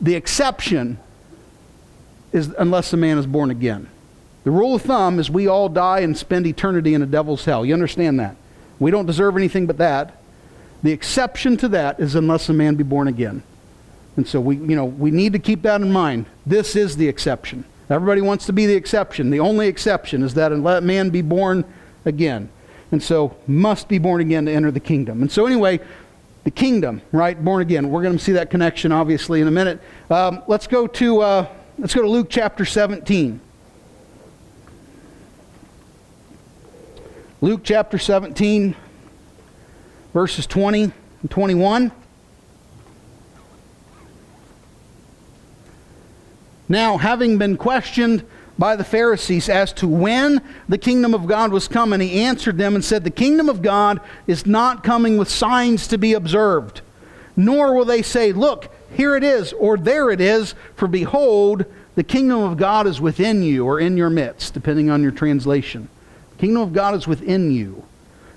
The 0.00 0.16
exception 0.16 0.98
is 2.32 2.52
unless 2.58 2.92
a 2.92 2.96
man 2.96 3.18
is 3.18 3.26
born 3.26 3.50
again. 3.50 3.88
The 4.42 4.50
rule 4.50 4.74
of 4.74 4.82
thumb 4.82 5.20
is 5.20 5.30
we 5.30 5.46
all 5.46 5.68
die 5.68 6.00
and 6.00 6.18
spend 6.18 6.48
eternity 6.48 6.94
in 6.94 7.02
a 7.02 7.06
devil's 7.06 7.44
hell. 7.44 7.64
You 7.64 7.72
understand 7.72 8.18
that? 8.18 8.34
We 8.80 8.90
don't 8.90 9.06
deserve 9.06 9.36
anything 9.36 9.66
but 9.66 9.78
that. 9.78 10.16
The 10.82 10.90
exception 10.90 11.56
to 11.58 11.68
that 11.68 12.00
is 12.00 12.16
unless 12.16 12.48
a 12.48 12.52
man 12.52 12.74
be 12.74 12.82
born 12.82 13.06
again. 13.06 13.44
And 14.16 14.26
so 14.26 14.40
we, 14.40 14.56
you 14.56 14.76
know, 14.76 14.84
we 14.84 15.10
need 15.10 15.32
to 15.32 15.38
keep 15.38 15.62
that 15.62 15.80
in 15.80 15.90
mind. 15.90 16.26
This 16.44 16.76
is 16.76 16.96
the 16.96 17.08
exception. 17.08 17.64
Everybody 17.88 18.20
wants 18.20 18.46
to 18.46 18.52
be 18.52 18.66
the 18.66 18.74
exception. 18.74 19.30
The 19.30 19.40
only 19.40 19.68
exception 19.68 20.22
is 20.22 20.34
that 20.34 20.52
let 20.52 20.82
man 20.82 21.10
be 21.10 21.22
born 21.22 21.64
again. 22.04 22.48
And 22.90 23.02
so 23.02 23.36
must 23.46 23.88
be 23.88 23.98
born 23.98 24.20
again 24.20 24.46
to 24.46 24.52
enter 24.52 24.70
the 24.70 24.80
kingdom. 24.80 25.22
And 25.22 25.32
so 25.32 25.46
anyway, 25.46 25.80
the 26.44 26.50
kingdom, 26.50 27.00
right? 27.10 27.42
Born 27.42 27.62
again. 27.62 27.90
We're 27.90 28.02
going 28.02 28.16
to 28.16 28.22
see 28.22 28.32
that 28.32 28.50
connection 28.50 28.92
obviously 28.92 29.40
in 29.40 29.48
a 29.48 29.50
minute. 29.50 29.80
Um, 30.10 30.42
let's 30.46 30.66
go 30.66 30.86
to 30.86 31.20
uh, 31.20 31.46
let's 31.78 31.94
go 31.94 32.02
to 32.02 32.08
Luke 32.08 32.28
chapter 32.28 32.64
17. 32.64 33.40
Luke 37.40 37.62
chapter 37.64 37.98
17, 37.98 38.76
verses 40.12 40.46
20 40.46 40.92
and 41.22 41.30
21. 41.30 41.90
Now, 46.72 46.96
having 46.96 47.36
been 47.36 47.58
questioned 47.58 48.24
by 48.58 48.76
the 48.76 48.82
Pharisees 48.82 49.50
as 49.50 49.74
to 49.74 49.86
when 49.86 50.40
the 50.70 50.78
kingdom 50.78 51.12
of 51.12 51.26
God 51.26 51.52
was 51.52 51.68
coming, 51.68 52.00
he 52.00 52.22
answered 52.22 52.56
them 52.56 52.74
and 52.74 52.82
said, 52.82 53.04
The 53.04 53.10
kingdom 53.10 53.50
of 53.50 53.60
God 53.60 54.00
is 54.26 54.46
not 54.46 54.82
coming 54.82 55.18
with 55.18 55.28
signs 55.28 55.86
to 55.88 55.98
be 55.98 56.14
observed, 56.14 56.80
nor 57.36 57.74
will 57.74 57.84
they 57.84 58.00
say, 58.00 58.32
Look, 58.32 58.74
here 58.90 59.14
it 59.16 59.22
is, 59.22 59.52
or 59.52 59.76
there 59.76 60.08
it 60.08 60.18
is, 60.22 60.54
for 60.74 60.88
behold, 60.88 61.66
the 61.94 62.02
kingdom 62.02 62.40
of 62.40 62.56
God 62.56 62.86
is 62.86 63.02
within 63.02 63.42
you, 63.42 63.66
or 63.66 63.78
in 63.78 63.98
your 63.98 64.08
midst, 64.08 64.54
depending 64.54 64.88
on 64.88 65.02
your 65.02 65.12
translation. 65.12 65.90
The 66.30 66.40
kingdom 66.40 66.62
of 66.62 66.72
God 66.72 66.94
is 66.94 67.06
within 67.06 67.50
you. 67.50 67.84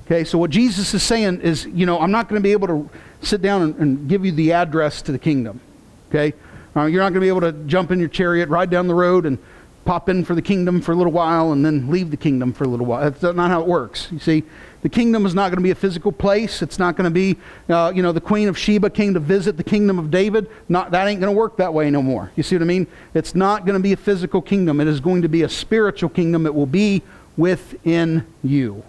Okay, 0.07 0.25
so 0.25 0.37
what 0.37 0.49
Jesus 0.49 0.93
is 0.93 1.03
saying 1.03 1.39
is, 1.39 1.67
you 1.67 1.85
know, 1.85 2.01
I'm 2.01 2.11
not 2.11 2.27
going 2.27 2.41
to 2.41 2.43
be 2.43 2.51
able 2.51 2.67
to 2.67 2.89
sit 3.21 3.41
down 3.41 3.61
and, 3.61 3.75
and 3.75 4.09
give 4.09 4.25
you 4.25 4.33
the 4.33 4.51
address 4.51 5.01
to 5.03 5.13
the 5.13 5.19
kingdom. 5.19 5.61
Okay? 6.09 6.33
Uh, 6.75 6.85
you're 6.85 7.01
not 7.01 7.09
going 7.09 7.15
to 7.15 7.19
be 7.21 7.27
able 7.29 7.41
to 7.41 7.53
jump 7.67 7.91
in 7.91 7.99
your 7.99 8.09
chariot, 8.09 8.49
ride 8.49 8.69
down 8.69 8.87
the 8.87 8.95
road, 8.95 9.25
and 9.25 9.37
pop 9.85 10.09
in 10.09 10.25
for 10.25 10.33
the 10.33 10.41
kingdom 10.41 10.81
for 10.81 10.91
a 10.91 10.95
little 10.95 11.13
while 11.13 11.51
and 11.51 11.63
then 11.63 11.89
leave 11.89 12.09
the 12.09 12.17
kingdom 12.17 12.51
for 12.51 12.63
a 12.63 12.67
little 12.67 12.87
while. 12.87 13.09
That's 13.09 13.35
not 13.35 13.51
how 13.51 13.61
it 13.61 13.67
works. 13.67 14.09
You 14.11 14.19
see, 14.19 14.43
the 14.81 14.89
kingdom 14.89 15.25
is 15.25 15.35
not 15.35 15.49
going 15.49 15.57
to 15.57 15.63
be 15.63 15.71
a 15.71 15.75
physical 15.75 16.11
place. 16.11 16.61
It's 16.61 16.79
not 16.79 16.95
going 16.95 17.05
to 17.05 17.11
be, 17.11 17.37
uh, 17.69 17.93
you 17.95 18.01
know, 18.01 18.11
the 18.11 18.21
queen 18.21 18.47
of 18.47 18.57
Sheba 18.57 18.89
came 18.89 19.13
to 19.13 19.19
visit 19.19 19.57
the 19.57 19.63
kingdom 19.63 19.99
of 19.99 20.09
David. 20.09 20.49
Not, 20.67 20.91
that 20.91 21.07
ain't 21.07 21.21
going 21.21 21.33
to 21.33 21.37
work 21.37 21.57
that 21.57 21.73
way 21.73 21.89
no 21.91 22.01
more. 22.01 22.31
You 22.35 22.43
see 22.43 22.55
what 22.55 22.63
I 22.63 22.65
mean? 22.65 22.87
It's 23.13 23.35
not 23.35 23.65
going 23.65 23.75
to 23.75 23.81
be 23.81 23.93
a 23.93 23.97
physical 23.97 24.41
kingdom. 24.41 24.81
It 24.81 24.87
is 24.87 24.99
going 24.99 25.21
to 25.21 25.29
be 25.29 25.43
a 25.43 25.49
spiritual 25.49 26.09
kingdom. 26.09 26.45
It 26.45 26.55
will 26.55 26.65
be 26.65 27.03
within 27.37 28.25
you. 28.43 28.83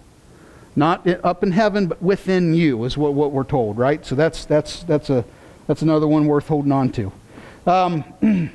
Not 0.75 1.07
up 1.23 1.43
in 1.43 1.51
heaven, 1.51 1.87
but 1.87 2.01
within 2.01 2.53
you 2.53 2.83
is 2.85 2.97
what, 2.97 3.13
what 3.13 3.31
we're 3.31 3.43
told, 3.43 3.77
right? 3.77 4.05
So 4.05 4.15
that's, 4.15 4.45
that's, 4.45 4.83
that's, 4.83 5.09
a, 5.09 5.25
that's 5.67 5.81
another 5.81 6.07
one 6.07 6.25
worth 6.25 6.47
holding 6.47 6.71
on 6.71 6.91
to. 6.93 7.11
Um, 7.67 8.05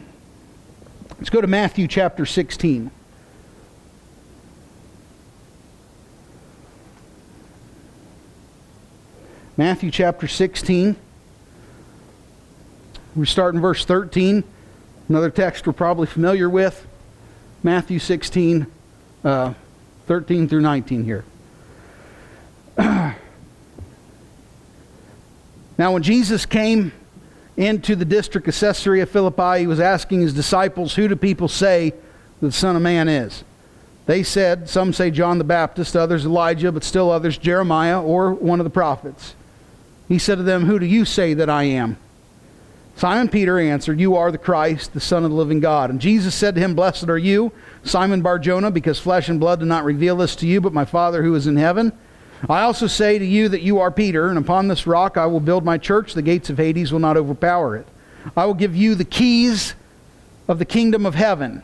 let's 1.19 1.29
go 1.29 1.43
to 1.43 1.47
Matthew 1.47 1.87
chapter 1.87 2.25
16. 2.25 2.91
Matthew 9.59 9.91
chapter 9.91 10.27
16. 10.27 10.97
We 13.15 13.27
start 13.27 13.55
in 13.55 13.61
verse 13.61 13.85
13. 13.85 14.45
Another 15.11 15.29
text 15.29 15.67
we're 15.67 15.75
probably 15.75 16.07
familiar 16.07 16.49
with. 16.49 16.87
Matthew 17.63 17.99
16, 17.99 18.67
uh, 19.25 19.53
13 20.07 20.49
through 20.49 20.63
19 20.63 21.05
here. 21.05 21.27
now, 22.79 23.15
when 25.77 26.03
Jesus 26.03 26.47
came 26.47 26.93
into 27.57 27.95
the 27.95 28.05
district 28.05 28.49
of 28.49 28.55
Caesarea 28.59 29.07
Philippi, 29.07 29.61
he 29.61 29.67
was 29.67 29.81
asking 29.81 30.23
his 30.23 30.35
disciples, 30.35 30.95
Who 30.95 31.09
do 31.09 31.17
people 31.17 31.49
say 31.49 31.93
the 32.41 32.53
Son 32.53 32.77
of 32.77 32.83
Man 32.83 33.09
is? 33.09 33.45
They 34.07 34.23
said, 34.23 34.69
Some 34.69 34.93
say 34.93 35.11
John 35.11 35.39
the 35.39 35.45
Baptist, 35.45 35.95
others 35.95 36.25
Elijah, 36.25 36.73
but 36.73 36.85
still 36.85 37.11
others 37.11 37.39
Jeremiah 37.39 38.03
or 38.03 38.33
one 38.33 38.61
of 38.61 38.65
the 38.65 38.71
prophets. 38.71 39.35
He 40.09 40.19
said 40.19 40.37
to 40.37 40.43
them, 40.43 40.65
Who 40.65 40.79
do 40.79 40.87
you 40.87 41.05
say 41.05 41.35
that 41.35 41.51
I 41.51 41.65
am? 41.65 41.99
Simon 42.97 43.29
Peter 43.29 43.59
answered, 43.59 44.01
You 44.01 44.17
are 44.17 44.31
the 44.31 44.39
Christ, 44.39 44.93
the 44.93 45.01
Son 45.01 45.25
of 45.25 45.31
the 45.31 45.37
living 45.37 45.61
God. 45.61 45.91
And 45.91 46.01
Jesus 46.01 46.35
said 46.35 46.55
to 46.55 46.61
him, 46.61 46.75
Blessed 46.75 47.09
are 47.09 47.19
you, 47.19 47.53
Simon 47.85 48.23
Barjona, 48.23 48.71
because 48.71 48.99
flesh 48.99 49.29
and 49.29 49.41
blood 49.41 49.61
did 49.61 49.69
not 49.69 49.85
reveal 49.85 50.17
this 50.17 50.37
to 50.37 50.47
you, 50.47 50.61
but 50.61 50.73
my 50.73 50.85
Father 50.85 51.23
who 51.23 51.35
is 51.35 51.47
in 51.47 51.57
heaven. 51.57 51.93
I 52.49 52.63
also 52.63 52.87
say 52.87 53.19
to 53.19 53.25
you 53.25 53.49
that 53.51 53.63
you 53.63 53.81
are 53.81 53.91
Peter, 53.91 54.29
and 54.29 54.39
upon 54.39 54.69
this 54.69 54.87
rock 54.87 55.17
I 55.17 55.27
will 55.27 55.41
build 55.41 55.65
my 55.65 55.79
church. 55.79 56.15
The 56.15 56.23
gates 56.23 56.51
of 56.51 56.59
Hades 56.59 56.93
will 56.93 57.01
not 57.01 57.17
overpower 57.17 57.77
it. 57.77 57.87
I 58.37 58.47
will 58.47 58.55
give 58.55 58.75
you 58.75 58.95
the 58.95 59.05
keys 59.05 59.75
of 60.49 60.59
the 60.59 60.65
kingdom 60.65 61.07
of 61.07 61.15
heaven. 61.15 61.63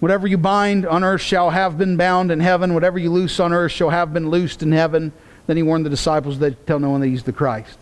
Whatever 0.00 0.26
you 0.26 0.38
bind 0.38 0.86
on 0.86 1.04
earth 1.04 1.20
shall 1.20 1.50
have 1.50 1.76
been 1.78 1.96
bound 1.96 2.30
in 2.30 2.40
heaven. 2.40 2.74
Whatever 2.74 2.98
you 2.98 3.10
loose 3.10 3.38
on 3.40 3.52
earth 3.52 3.72
shall 3.72 3.90
have 3.90 4.12
been 4.12 4.30
loosed 4.30 4.62
in 4.62 4.72
heaven. 4.72 5.12
Then 5.46 5.56
he 5.56 5.62
warned 5.62 5.84
the 5.84 5.90
disciples 5.90 6.38
that 6.38 6.66
tell 6.66 6.78
no 6.78 6.90
one 6.90 7.00
that 7.00 7.08
he's 7.08 7.22
the 7.22 7.32
Christ. 7.32 7.78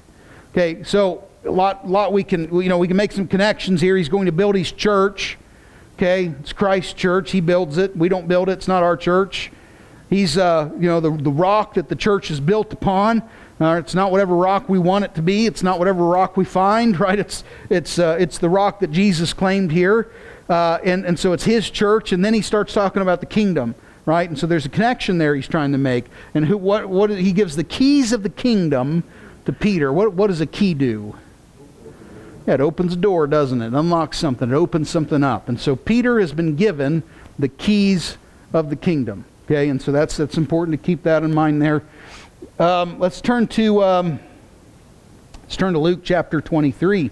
Okay, 0.53 0.83
so 0.83 1.25
a 1.45 1.51
lot, 1.51 1.89
lot 1.89 2.13
we 2.13 2.25
can, 2.25 2.53
you 2.61 2.69
know, 2.69 2.79
we 2.79 2.89
can 2.89 2.97
make 2.97 3.13
some 3.13 3.29
connections 3.29 3.81
here. 3.81 3.97
He's 3.97 4.09
going 4.09 4.27
to 4.27 4.33
build 4.33 4.55
his 4.55 4.73
church. 4.73 5.39
Okay, 5.97 6.33
it's 6.41 6.53
Christ's 6.53 6.93
church. 6.93 7.31
He 7.31 7.41
builds 7.41 7.79
it. 7.79 7.97
We 7.97 8.09
don't 8.09 8.29
build 8.29 8.49
it. 8.49 8.53
It's 8.53 8.69
not 8.69 8.83
our 8.83 8.97
church. 8.97 9.51
He's, 10.11 10.39
uh, 10.39 10.71
you 10.75 10.89
know, 10.89 11.01
the, 11.01 11.11
the 11.11 11.31
rock 11.31 11.75
that 11.75 11.89
the 11.89 11.97
church 11.97 12.31
is 12.31 12.41
built 12.41 12.73
upon. 12.73 13.23
Uh, 13.61 13.75
it's 13.75 13.95
not 13.95 14.11
whatever 14.11 14.35
rock 14.35 14.69
we 14.69 14.79
want 14.79 15.05
it 15.05 15.15
to 15.17 15.23
be. 15.23 15.47
It's 15.47 15.63
not 15.63 15.79
whatever 15.79 16.05
rock 16.05 16.37
we 16.37 16.45
find, 16.45 16.99
right? 17.01 17.19
It's, 17.19 17.45
it's, 17.69 17.99
uh, 17.99 18.17
it's 18.19 18.39
the 18.39 18.49
rock 18.49 18.81
that 18.81 18.91
Jesus 18.91 19.33
claimed 19.33 19.73
here. 19.73 20.11
Uh, 20.49 20.79
and, 20.83 21.05
and 21.05 21.19
so 21.19 21.33
it's 21.33 21.45
his 21.45 21.69
church. 21.69 22.13
And 22.13 22.25
then 22.25 22.33
he 22.33 22.41
starts 22.41 22.73
talking 22.73 23.03
about 23.03 23.21
the 23.21 23.27
kingdom, 23.27 23.75
right? 24.07 24.29
And 24.29 24.39
so 24.39 24.47
there's 24.47 24.65
a 24.65 24.71
connection 24.71 25.19
there 25.19 25.35
he's 25.35 25.49
trying 25.49 25.73
to 25.73 25.79
make. 25.79 26.07
And 26.35 26.47
who, 26.47 26.57
what, 26.57 26.89
what, 26.89 27.11
he 27.11 27.33
gives 27.33 27.57
the 27.57 27.65
keys 27.65 28.13
of 28.13 28.23
the 28.23 28.31
kingdom 28.31 29.05
to 29.45 29.53
Peter. 29.53 29.93
What, 29.93 30.15
what 30.15 30.29
does 30.29 30.41
a 30.41 30.47
key 30.47 30.73
do? 30.73 31.17
Yeah, 32.47 32.55
it 32.55 32.61
opens 32.63 32.95
a 32.95 32.97
door, 32.97 33.27
doesn't 33.27 33.61
it? 33.61 33.67
it? 33.67 33.75
Unlocks 33.75 34.19
something. 34.19 34.51
It 34.51 34.55
opens 34.55 34.89
something 34.89 35.23
up. 35.23 35.51
And 35.51 35.61
so 35.61 35.77
Peter 35.77 36.19
has 36.19 36.33
been 36.33 36.57
given 36.57 37.03
the 37.39 37.49
keys 37.49 38.17
of 38.55 38.71
the 38.71 38.77
kingdom. 38.77 39.27
Okay, 39.51 39.71
and 39.71 39.81
so 39.81 39.93
that's, 39.93 40.19
that's 40.19 40.37
important 40.37 40.79
to 40.79 40.87
keep 40.87 41.05
that 41.05 41.23
in 41.23 41.33
mind 41.33 41.63
there. 41.63 41.83
Um, 42.59 42.99
let's 42.99 43.23
turn 43.23 43.47
to 43.47 43.83
um, 43.83 44.21
let's 45.45 45.57
turn 45.57 45.73
to 45.73 45.79
Luke 45.79 46.01
chapter 46.05 46.43
23. 46.43 47.11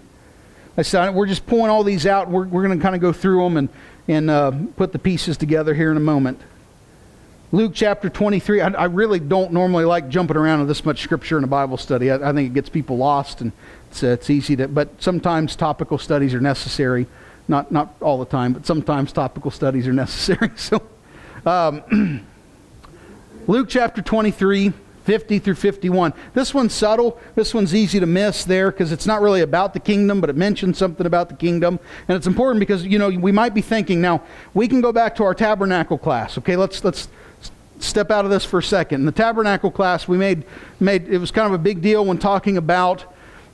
I 0.76 0.82
said 0.82 1.14
we're 1.14 1.26
just 1.26 1.46
pulling 1.46 1.70
all 1.70 1.82
these 1.82 2.06
out. 2.06 2.28
We're, 2.28 2.46
we're 2.46 2.62
going 2.62 2.78
to 2.78 2.82
kind 2.82 2.94
of 2.94 3.00
go 3.00 3.10
through 3.14 3.42
them 3.42 3.56
and 3.56 3.68
and 4.06 4.28
uh, 4.28 4.52
put 4.76 4.92
the 4.92 4.98
pieces 4.98 5.38
together 5.38 5.72
here 5.72 5.90
in 5.90 5.96
a 5.96 6.00
moment. 6.00 6.38
Luke 7.52 7.72
chapter 7.74 8.10
23. 8.10 8.60
I, 8.60 8.68
I, 8.68 8.84
really 8.84 9.18
don't 9.18 9.52
normally 9.52 9.86
like 9.86 10.10
jumping 10.10 10.36
around 10.36 10.60
in 10.60 10.66
this 10.66 10.84
much 10.84 11.00
scripture 11.00 11.38
in 11.38 11.44
a 11.44 11.46
Bible 11.48 11.78
study. 11.78 12.10
I, 12.10 12.16
I 12.16 12.34
think 12.34 12.50
it 12.50 12.54
gets 12.54 12.68
people 12.68 12.98
lost, 12.98 13.40
and 13.40 13.50
it's, 13.90 14.02
uh, 14.02 14.08
it's 14.08 14.28
easy 14.28 14.56
to. 14.56 14.68
But 14.68 15.02
sometimes 15.02 15.56
topical 15.56 15.96
studies 15.96 16.34
are 16.34 16.40
necessary. 16.40 17.06
Not 17.48 17.72
not 17.72 17.94
all 18.02 18.18
the 18.18 18.26
time, 18.26 18.52
but 18.52 18.66
sometimes 18.66 19.10
topical 19.10 19.50
studies 19.50 19.88
are 19.88 19.94
necessary. 19.94 20.50
So. 20.56 20.86
Um, 21.46 22.26
Luke 23.46 23.68
chapter 23.68 24.02
23, 24.02 24.72
50 25.04 25.38
through 25.38 25.54
51. 25.54 26.12
This 26.34 26.52
one's 26.52 26.74
subtle. 26.74 27.20
This 27.36 27.54
one's 27.54 27.72
easy 27.72 28.00
to 28.00 28.06
miss 28.06 28.44
there 28.44 28.72
because 28.72 28.90
it's 28.90 29.06
not 29.06 29.22
really 29.22 29.42
about 29.42 29.72
the 29.72 29.78
kingdom, 29.78 30.20
but 30.20 30.28
it 30.28 30.34
mentions 30.34 30.76
something 30.76 31.06
about 31.06 31.28
the 31.28 31.36
kingdom. 31.36 31.78
And 32.08 32.16
it's 32.16 32.26
important 32.26 32.58
because, 32.58 32.84
you 32.84 32.98
know, 32.98 33.10
we 33.10 33.30
might 33.30 33.54
be 33.54 33.62
thinking 33.62 34.00
now, 34.00 34.24
we 34.54 34.66
can 34.66 34.80
go 34.80 34.90
back 34.90 35.14
to 35.16 35.22
our 35.22 35.34
tabernacle 35.34 35.98
class. 35.98 36.36
Okay, 36.36 36.56
let's, 36.56 36.82
let's 36.82 37.06
step 37.78 38.10
out 38.10 38.24
of 38.24 38.32
this 38.32 38.44
for 38.44 38.58
a 38.58 38.62
second. 38.62 39.02
In 39.02 39.06
the 39.06 39.12
tabernacle 39.12 39.70
class, 39.70 40.08
we 40.08 40.18
made, 40.18 40.42
made 40.80 41.06
it 41.06 41.18
was 41.18 41.30
kind 41.30 41.46
of 41.46 41.52
a 41.52 41.62
big 41.62 41.80
deal 41.80 42.04
when 42.04 42.18
talking 42.18 42.56
about. 42.56 43.04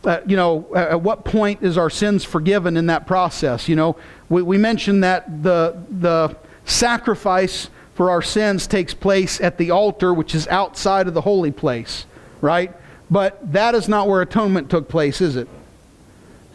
Uh, 0.03 0.21
you 0.27 0.35
know, 0.35 0.67
at 0.75 1.01
what 1.01 1.25
point 1.25 1.63
is 1.63 1.79
our 1.79 1.91
sins 1.91 2.25
forgiven 2.25 2.77
in 2.77 2.87
that 2.87 3.07
process? 3.07 3.69
You 3.69 3.77
know, 3.77 3.97
we, 4.31 4.43
we 4.43 4.59
mentioned 4.59 5.05
that 5.05 5.45
the, 5.45 5.81
the 5.91 6.35
sacrifice 6.65 7.69
for 7.95 8.11
our 8.11 8.23
sins 8.23 8.67
takes 8.67 8.95
place 8.95 9.41
at 9.41 9.59
the 9.59 9.71
altar, 9.71 10.15
which 10.15 10.35
is 10.35 10.49
outside 10.49 11.09
of 11.09 11.15
the 11.15 11.21
holy 11.21 11.51
place, 11.51 12.07
right? 12.41 12.73
But 13.11 13.53
that 13.53 13.75
is 13.75 13.89
not 13.89 14.09
where 14.09 14.23
atonement 14.23 14.71
took 14.71 14.89
place, 14.89 15.21
is 15.21 15.37
it? 15.37 15.49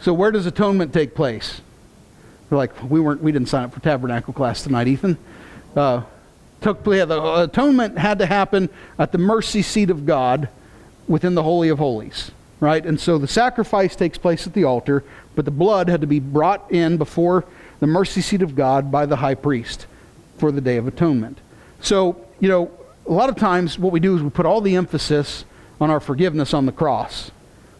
So 0.00 0.12
where 0.12 0.30
does 0.30 0.46
atonement 0.46 0.92
take 0.92 1.14
place? 1.14 1.60
We're 2.50 2.56
like, 2.56 2.72
we 2.90 3.00
weren't, 3.00 3.22
we 3.22 3.30
didn't 3.30 3.48
sign 3.48 3.64
up 3.64 3.72
for 3.72 3.80
tabernacle 3.80 4.32
class 4.32 4.62
tonight, 4.62 4.88
Ethan. 4.88 5.18
Uh, 5.76 6.02
took 6.60 6.84
yeah, 6.86 7.04
the 7.04 7.42
atonement 7.42 7.98
had 7.98 8.18
to 8.18 8.26
happen 8.26 8.68
at 8.98 9.12
the 9.12 9.18
mercy 9.18 9.62
seat 9.62 9.90
of 9.90 10.06
God 10.06 10.48
within 11.06 11.34
the 11.34 11.42
holy 11.42 11.68
of 11.68 11.78
holies, 11.78 12.32
right? 12.58 12.84
And 12.84 12.98
so 12.98 13.18
the 13.18 13.28
sacrifice 13.28 13.94
takes 13.94 14.18
place 14.18 14.46
at 14.46 14.54
the 14.54 14.64
altar, 14.64 15.04
but 15.36 15.44
the 15.44 15.50
blood 15.52 15.88
had 15.88 16.00
to 16.00 16.06
be 16.06 16.18
brought 16.18 16.70
in 16.72 16.96
before 16.96 17.44
the 17.78 17.86
mercy 17.86 18.20
seat 18.20 18.42
of 18.42 18.56
God 18.56 18.90
by 18.90 19.06
the 19.06 19.16
high 19.16 19.36
priest 19.36 19.86
for 20.38 20.52
the 20.52 20.60
Day 20.60 20.76
of 20.76 20.86
Atonement. 20.86 21.38
So, 21.80 22.24
you 22.40 22.48
know, 22.48 22.70
a 23.06 23.12
lot 23.12 23.28
of 23.28 23.36
times 23.36 23.78
what 23.78 23.92
we 23.92 24.00
do 24.00 24.16
is 24.16 24.22
we 24.22 24.30
put 24.30 24.46
all 24.46 24.60
the 24.60 24.76
emphasis 24.76 25.44
on 25.80 25.90
our 25.90 26.00
forgiveness 26.00 26.52
on 26.52 26.66
the 26.66 26.72
cross. 26.72 27.30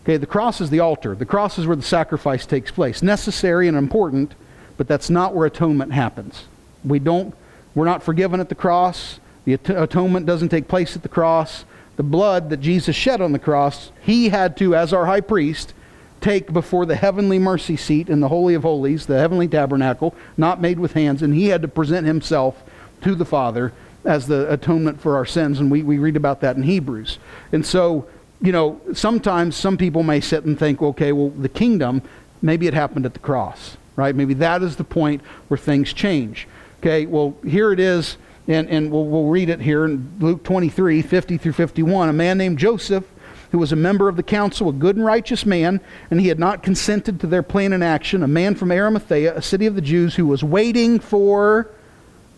Okay, 0.03 0.17
the 0.17 0.27
cross 0.27 0.61
is 0.61 0.71
the 0.71 0.81
altar. 0.81 1.15
The 1.15 1.27
cross 1.27 1.59
is 1.59 1.67
where 1.67 1.77
the 1.77 1.83
sacrifice 1.83 2.47
takes 2.47 2.71
place. 2.71 3.03
Necessary 3.03 3.69
and 3.69 3.77
important, 3.77 4.35
but 4.77 4.89
that's 4.89 5.11
not 5.11 5.35
where 5.35 5.47
atonement 5.47 5.93
happens. 5.93 6.45
We 6.85 6.99
don't 6.99 7.35
we're 7.75 7.85
not 7.85 8.03
forgiven 8.03 8.41
at 8.41 8.49
the 8.49 8.55
cross. 8.55 9.21
The 9.45 9.53
atonement 9.55 10.27
doesn't 10.27 10.49
take 10.49 10.67
place 10.67 10.97
at 10.97 11.03
the 11.03 11.09
cross. 11.09 11.65
The 11.97 12.03
blood 12.03 12.51
that 12.51 12.59
Jesus 12.59 12.97
shed 12.97 13.21
on 13.21 13.33
the 13.33 13.39
cross, 13.39 13.93
he 14.01 14.31
had 14.31 14.57
to 14.57 14.75
as 14.75 14.93
our 14.93 15.07
high 15.07 15.21
priest 15.21 15.75
take 16.21 16.53
before 16.53 16.87
the 16.87 16.97
heavenly 16.97 17.39
mercy 17.39 17.77
seat 17.77 18.09
in 18.09 18.21
the 18.21 18.29
Holy 18.29 18.55
of 18.55 18.63
Holies, 18.63 19.07
the 19.07 19.19
heavenly 19.19 19.49
tabernacle, 19.49 20.15
not 20.37 20.61
made 20.61 20.79
with 20.79 20.93
hands, 20.93 21.23
and 21.23 21.35
he 21.35 21.49
had 21.49 21.63
to 21.63 21.69
present 21.69 22.07
himself 22.07 22.63
to 23.03 23.15
the 23.15 23.25
Father 23.25 23.73
as 24.05 24.27
the 24.27 24.51
atonement 24.53 25.01
for 25.01 25.17
our 25.17 25.27
sins. 25.27 25.61
And 25.61 25.71
we, 25.71 25.83
we 25.83 25.99
read 25.99 26.17
about 26.17 26.41
that 26.41 26.57
in 26.57 26.63
Hebrews. 26.63 27.19
And 27.53 27.65
so, 27.65 28.07
you 28.41 28.53
know, 28.53 28.81
sometimes 28.93 29.57
some 29.57 29.77
people 29.77 30.03
may 30.03 30.21
sit 30.21 30.45
and 30.45 30.59
think, 30.59 30.83
okay, 30.83 31.13
well, 31.13 31.31
the 31.31 31.49
kingdom, 31.49 32.03
maybe 32.43 32.67
it 32.67 32.75
happened 32.75 33.07
at 33.07 33.13
the 33.13 33.21
cross, 33.21 33.77
right? 33.97 34.15
Maybe 34.15 34.35
that 34.35 34.63
is 34.63 34.77
the 34.77 34.85
point 34.85 35.23
where 35.49 35.59
things 35.59 35.93
change. 35.93 36.49
Okay, 36.81 37.07
well, 37.07 37.37
here 37.45 37.73
it 37.73 37.81
is, 37.81 38.17
and, 38.47 38.69
and 38.71 38.91
we'll, 38.91 39.05
we'll 39.05 39.27
read 39.27 39.49
it 39.49 39.61
here 39.61 39.85
in 39.85 40.13
Luke 40.21 40.45
23 40.45 41.03
50 41.03 41.39
through 41.39 41.53
51. 41.53 42.09
A 42.09 42.13
man 42.13 42.39
named 42.39 42.59
Joseph 42.59 43.05
who 43.51 43.59
was 43.59 43.73
a 43.73 43.77
member 43.77 44.09
of 44.09 44.17
the 44.17 44.23
council, 44.23 44.69
a 44.69 44.73
good 44.73 44.97
and 44.97 45.05
righteous 45.05 45.47
man, 45.47 45.81
and 46.11 46.21
he 46.21 46.29
had 46.29 46.39
not 46.39 46.63
consented 46.63 47.21
to 47.21 47.27
their 47.27 47.43
plan 47.43 47.73
and 47.73 47.83
action, 47.83 48.23
a 48.23 48.29
man 48.29 48.55
from 48.55 48.71
Arimathea, 48.71 49.37
a 49.37 49.43
city 49.43 49.67
of 49.67 49.75
the 49.75 49.81
Jews, 49.81 50.15
who 50.15 50.27
was 50.27 50.45
waiting 50.45 50.99
for 50.99 51.71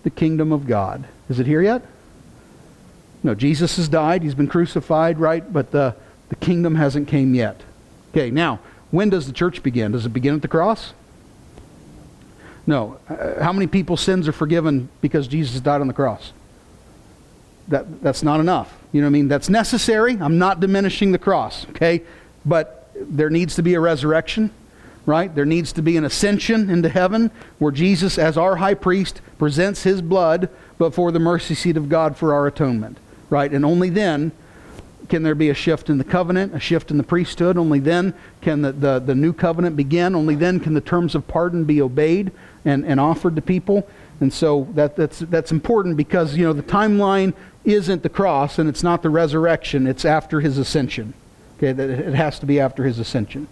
the 0.03 0.11
kingdom 0.11 0.53
of 0.53 0.67
God. 0.67 1.07
Is 1.29 1.41
it 1.41 1.47
here 1.47 1.63
yet? 1.63 1.83
No, 3.23 3.35
Jesus 3.35 3.77
has 3.77 3.89
died. 3.89 4.23
He's 4.23 4.35
been 4.35 4.49
crucified, 4.49 5.19
right? 5.19 5.53
But 5.53 5.73
the, 5.73 5.95
the 6.29 6.37
kingdom 6.37 6.77
hasn't 6.77 7.09
came 7.09 7.35
yet. 7.35 7.61
Okay, 8.11 8.31
now, 8.31 8.61
when 8.91 9.11
does 9.11 9.27
the 9.27 9.33
church 9.33 9.63
begin? 9.63 9.93
Does 9.93 10.07
it 10.07 10.11
begin 10.11 10.35
at 10.35 10.43
the 10.43 10.49
cross? 10.49 10.95
No. 12.67 12.99
Uh, 13.09 13.43
how 13.43 13.53
many 13.53 13.67
people's 13.67 14.01
sins 14.01 14.27
are 14.27 14.33
forgiven 14.33 14.89
because 15.01 15.29
Jesus 15.29 15.61
died 15.61 15.81
on 15.81 15.87
the 15.87 15.93
cross? 15.93 16.33
That, 17.69 18.03
that's 18.03 18.23
not 18.23 18.41
enough. 18.41 18.80
You 18.93 19.01
know 19.01 19.07
what 19.07 19.11
I 19.11 19.13
mean? 19.13 19.29
That's 19.29 19.49
necessary. 19.49 20.17
I'm 20.21 20.39
not 20.39 20.61
diminishing 20.61 21.13
the 21.13 21.19
cross, 21.19 21.67
okay? 21.71 22.03
But 22.45 22.91
there 22.95 23.31
needs 23.31 23.55
to 23.57 23.63
be 23.63 23.75
a 23.75 23.81
resurrection, 23.81 24.51
right? 25.07 25.35
There 25.35 25.45
needs 25.45 25.73
to 25.75 25.83
be 25.83 25.97
an 25.97 26.05
ascension 26.05 26.69
into 26.69 26.89
heaven 26.89 27.31
where 27.59 27.73
Jesus, 27.73 28.19
as 28.19 28.37
our 28.37 28.57
high 28.57 28.75
priest, 28.75 29.21
presents 29.39 29.85
his 29.85 30.03
blood 30.03 30.49
before 30.79 31.13
the 31.13 31.19
mercy 31.19 31.55
seat 31.55 31.77
of 31.77 31.89
God 31.89 32.17
for 32.17 32.35
our 32.35 32.47
atonement, 32.47 32.99
right? 33.29 33.53
And 33.53 33.65
only 33.65 33.91
then 33.91 34.33
can 35.11 35.23
there 35.25 35.35
be 35.35 35.51
a 35.51 35.55
shift 35.55 35.91
in 35.91 35.99
the 35.99 36.05
covenant, 36.05 36.55
a 36.55 36.61
shift 36.61 36.91
in 36.91 36.97
the 36.97 37.03
priesthood. 37.03 37.59
Only 37.59 37.81
then 37.81 38.15
can 38.41 38.63
the, 38.63 38.73
the, 38.73 38.99
the 39.01 39.15
new 39.15 39.33
covenant 39.33 39.77
begin. 39.77 40.15
Only 40.15 40.37
then 40.37 40.61
can 40.61 40.73
the 40.73 40.81
terms 40.81 41.15
of 41.15 41.27
pardon 41.27 41.65
be 41.65 41.83
obeyed 41.83 42.31
and, 42.65 42.87
and 42.87 43.01
offered 43.01 43.37
to 43.37 43.43
people. 43.43 43.89
And 44.21 44.33
so 44.33 44.69
that, 44.75 44.97
that's, 44.97 45.21
that's 45.21 45.51
important 45.51 45.97
because, 45.97 46.37
you 46.37 46.45
know, 46.45 46.53
the 46.53 46.63
timeline 46.63 47.35
isn't 47.65 48.03
the 48.03 48.09
cross 48.09 48.59
and 48.59 48.69
it's 48.69 48.83
not 48.83 49.03
the 49.03 49.11
resurrection, 49.11 49.87
it's 49.87 50.05
after 50.05 50.41
his 50.41 50.59
ascension. 50.59 51.15
Okay, 51.57 51.73
that 51.73 51.91
it 51.91 52.15
has 52.15 52.39
to 52.39 52.47
be 52.47 52.59
after 52.61 52.85
his 52.85 52.99
ascension. 52.99 53.49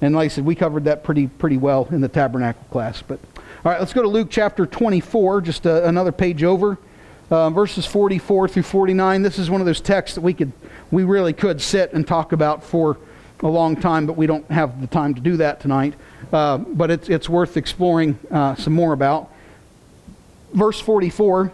And 0.00 0.14
like 0.14 0.26
I 0.26 0.28
said, 0.28 0.46
we 0.46 0.54
covered 0.54 0.84
that 0.84 1.04
pretty, 1.04 1.26
pretty 1.26 1.58
well 1.58 1.86
in 1.90 2.00
the 2.00 2.08
tabernacle 2.08 2.64
class. 2.70 3.02
But 3.02 3.20
all 3.64 3.72
right, 3.72 3.78
let's 3.78 3.92
go 3.92 4.00
to 4.00 4.08
Luke 4.08 4.28
chapter 4.30 4.64
24, 4.64 5.42
just 5.42 5.66
a, 5.66 5.84
uh, 5.84 5.88
another 5.88 6.12
page 6.12 6.42
over. 6.42 6.78
Uh, 7.30 7.48
verses 7.50 7.86
44 7.86 8.48
through 8.48 8.62
49. 8.62 9.22
This 9.22 9.38
is 9.38 9.50
one 9.50 9.60
of 9.60 9.66
those 9.66 9.80
texts 9.80 10.16
that 10.16 10.22
we 10.22 10.34
could, 10.34 10.52
we 10.90 11.04
really 11.04 11.32
could 11.32 11.60
sit 11.60 11.92
and 11.92 12.06
talk 12.06 12.32
about 12.32 12.64
for 12.64 12.98
a 13.40 13.46
long 13.46 13.76
time, 13.76 14.06
but 14.06 14.16
we 14.16 14.26
don't 14.26 14.50
have 14.50 14.80
the 14.80 14.86
time 14.86 15.14
to 15.14 15.20
do 15.20 15.36
that 15.36 15.60
tonight. 15.60 15.94
Uh, 16.32 16.58
but 16.58 16.90
it's, 16.90 17.08
it's 17.08 17.28
worth 17.28 17.56
exploring 17.56 18.18
uh, 18.30 18.54
some 18.56 18.72
more 18.72 18.92
about. 18.92 19.30
Verse 20.52 20.80
44 20.80 21.52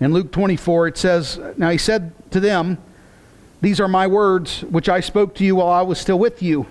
in 0.00 0.14
Luke 0.14 0.32
24, 0.32 0.88
it 0.88 0.98
says, 0.98 1.38
Now 1.58 1.68
he 1.68 1.78
said 1.78 2.12
to 2.30 2.40
them, 2.40 2.78
These 3.60 3.80
are 3.80 3.88
my 3.88 4.06
words 4.06 4.62
which 4.62 4.88
I 4.88 5.00
spoke 5.00 5.34
to 5.36 5.44
you 5.44 5.56
while 5.56 5.68
I 5.68 5.82
was 5.82 6.00
still 6.00 6.18
with 6.18 6.42
you, 6.42 6.66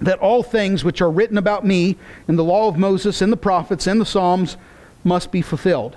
that 0.00 0.18
all 0.18 0.42
things 0.42 0.82
which 0.82 1.00
are 1.00 1.10
written 1.10 1.38
about 1.38 1.64
me 1.64 1.96
in 2.26 2.34
the 2.34 2.44
law 2.44 2.68
of 2.68 2.76
Moses 2.76 3.22
and 3.22 3.32
the 3.32 3.36
prophets 3.36 3.86
and 3.86 4.00
the 4.00 4.06
Psalms 4.06 4.56
must 5.04 5.30
be 5.30 5.42
fulfilled. 5.42 5.96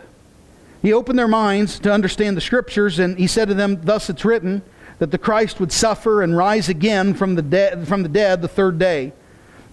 He 0.84 0.94
opened 0.94 1.18
their 1.18 1.28
minds 1.28 1.80
to 1.80 1.92
understand 1.92 2.38
the 2.38 2.42
scriptures, 2.42 3.00
and 3.00 3.18
he 3.18 3.28
said 3.28 3.48
to 3.48 3.54
them, 3.56 3.82
Thus 3.84 4.10
it's 4.10 4.26
written, 4.26 4.62
that 5.00 5.10
the 5.10 5.18
Christ 5.18 5.60
would 5.60 5.72
suffer 5.72 6.22
and 6.22 6.38
rise 6.38 6.70
again 6.70 7.16
from 7.16 7.34
the, 7.34 7.42
de- 7.42 7.86
from 7.88 8.04
the 8.04 8.10
dead 8.10 8.44
the 8.44 8.48
third 8.48 8.78
day, 8.78 9.14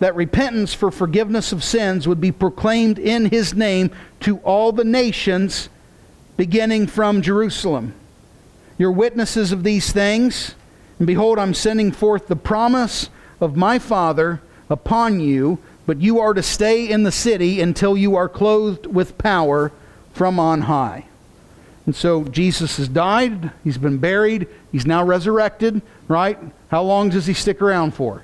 that 0.01 0.15
repentance 0.15 0.75
for 0.75 0.91
forgiveness 0.91 1.53
of 1.53 1.65
sins 1.65 2.07
would 2.07 2.21
be 2.21 2.33
proclaimed 2.33 2.99
in 2.99 3.27
his 3.27 3.55
name 3.55 3.91
to 4.21 4.39
all 4.39 4.73
the 4.73 4.85
nations 4.85 5.69
beginning 6.37 6.87
from 6.87 7.21
Jerusalem. 7.21 7.95
You're 8.79 8.93
witnesses 8.93 9.51
of 9.51 9.65
these 9.65 9.93
things, 9.93 10.55
and 10.99 11.07
behold, 11.07 11.39
I'm 11.39 11.55
sending 11.55 11.91
forth 11.91 12.29
the 12.29 12.37
promise 12.37 13.11
of 13.41 13.57
my 13.57 13.79
Father 13.79 14.41
upon 14.71 15.19
you, 15.19 15.59
but 15.85 16.01
you 16.01 16.21
are 16.21 16.35
to 16.35 16.43
stay 16.43 16.89
in 16.89 17.03
the 17.03 17.11
city 17.11 17.61
until 17.61 17.97
you 17.97 18.15
are 18.15 18.29
clothed 18.29 18.87
with 18.87 19.19
power 19.19 19.73
from 20.13 20.39
on 20.39 20.63
high. 20.63 21.07
And 21.87 21.97
so 21.97 22.25
Jesus 22.25 22.77
has 22.77 22.89
died, 22.89 23.51
he's 23.65 23.79
been 23.79 23.99
buried, 23.99 24.47
he's 24.71 24.87
now 24.87 25.03
resurrected, 25.03 25.83
right? 26.07 26.39
How 26.69 26.83
long 26.83 27.09
does 27.09 27.27
he 27.27 27.35
stick 27.35 27.63
around 27.63 27.95
for? 27.95 28.23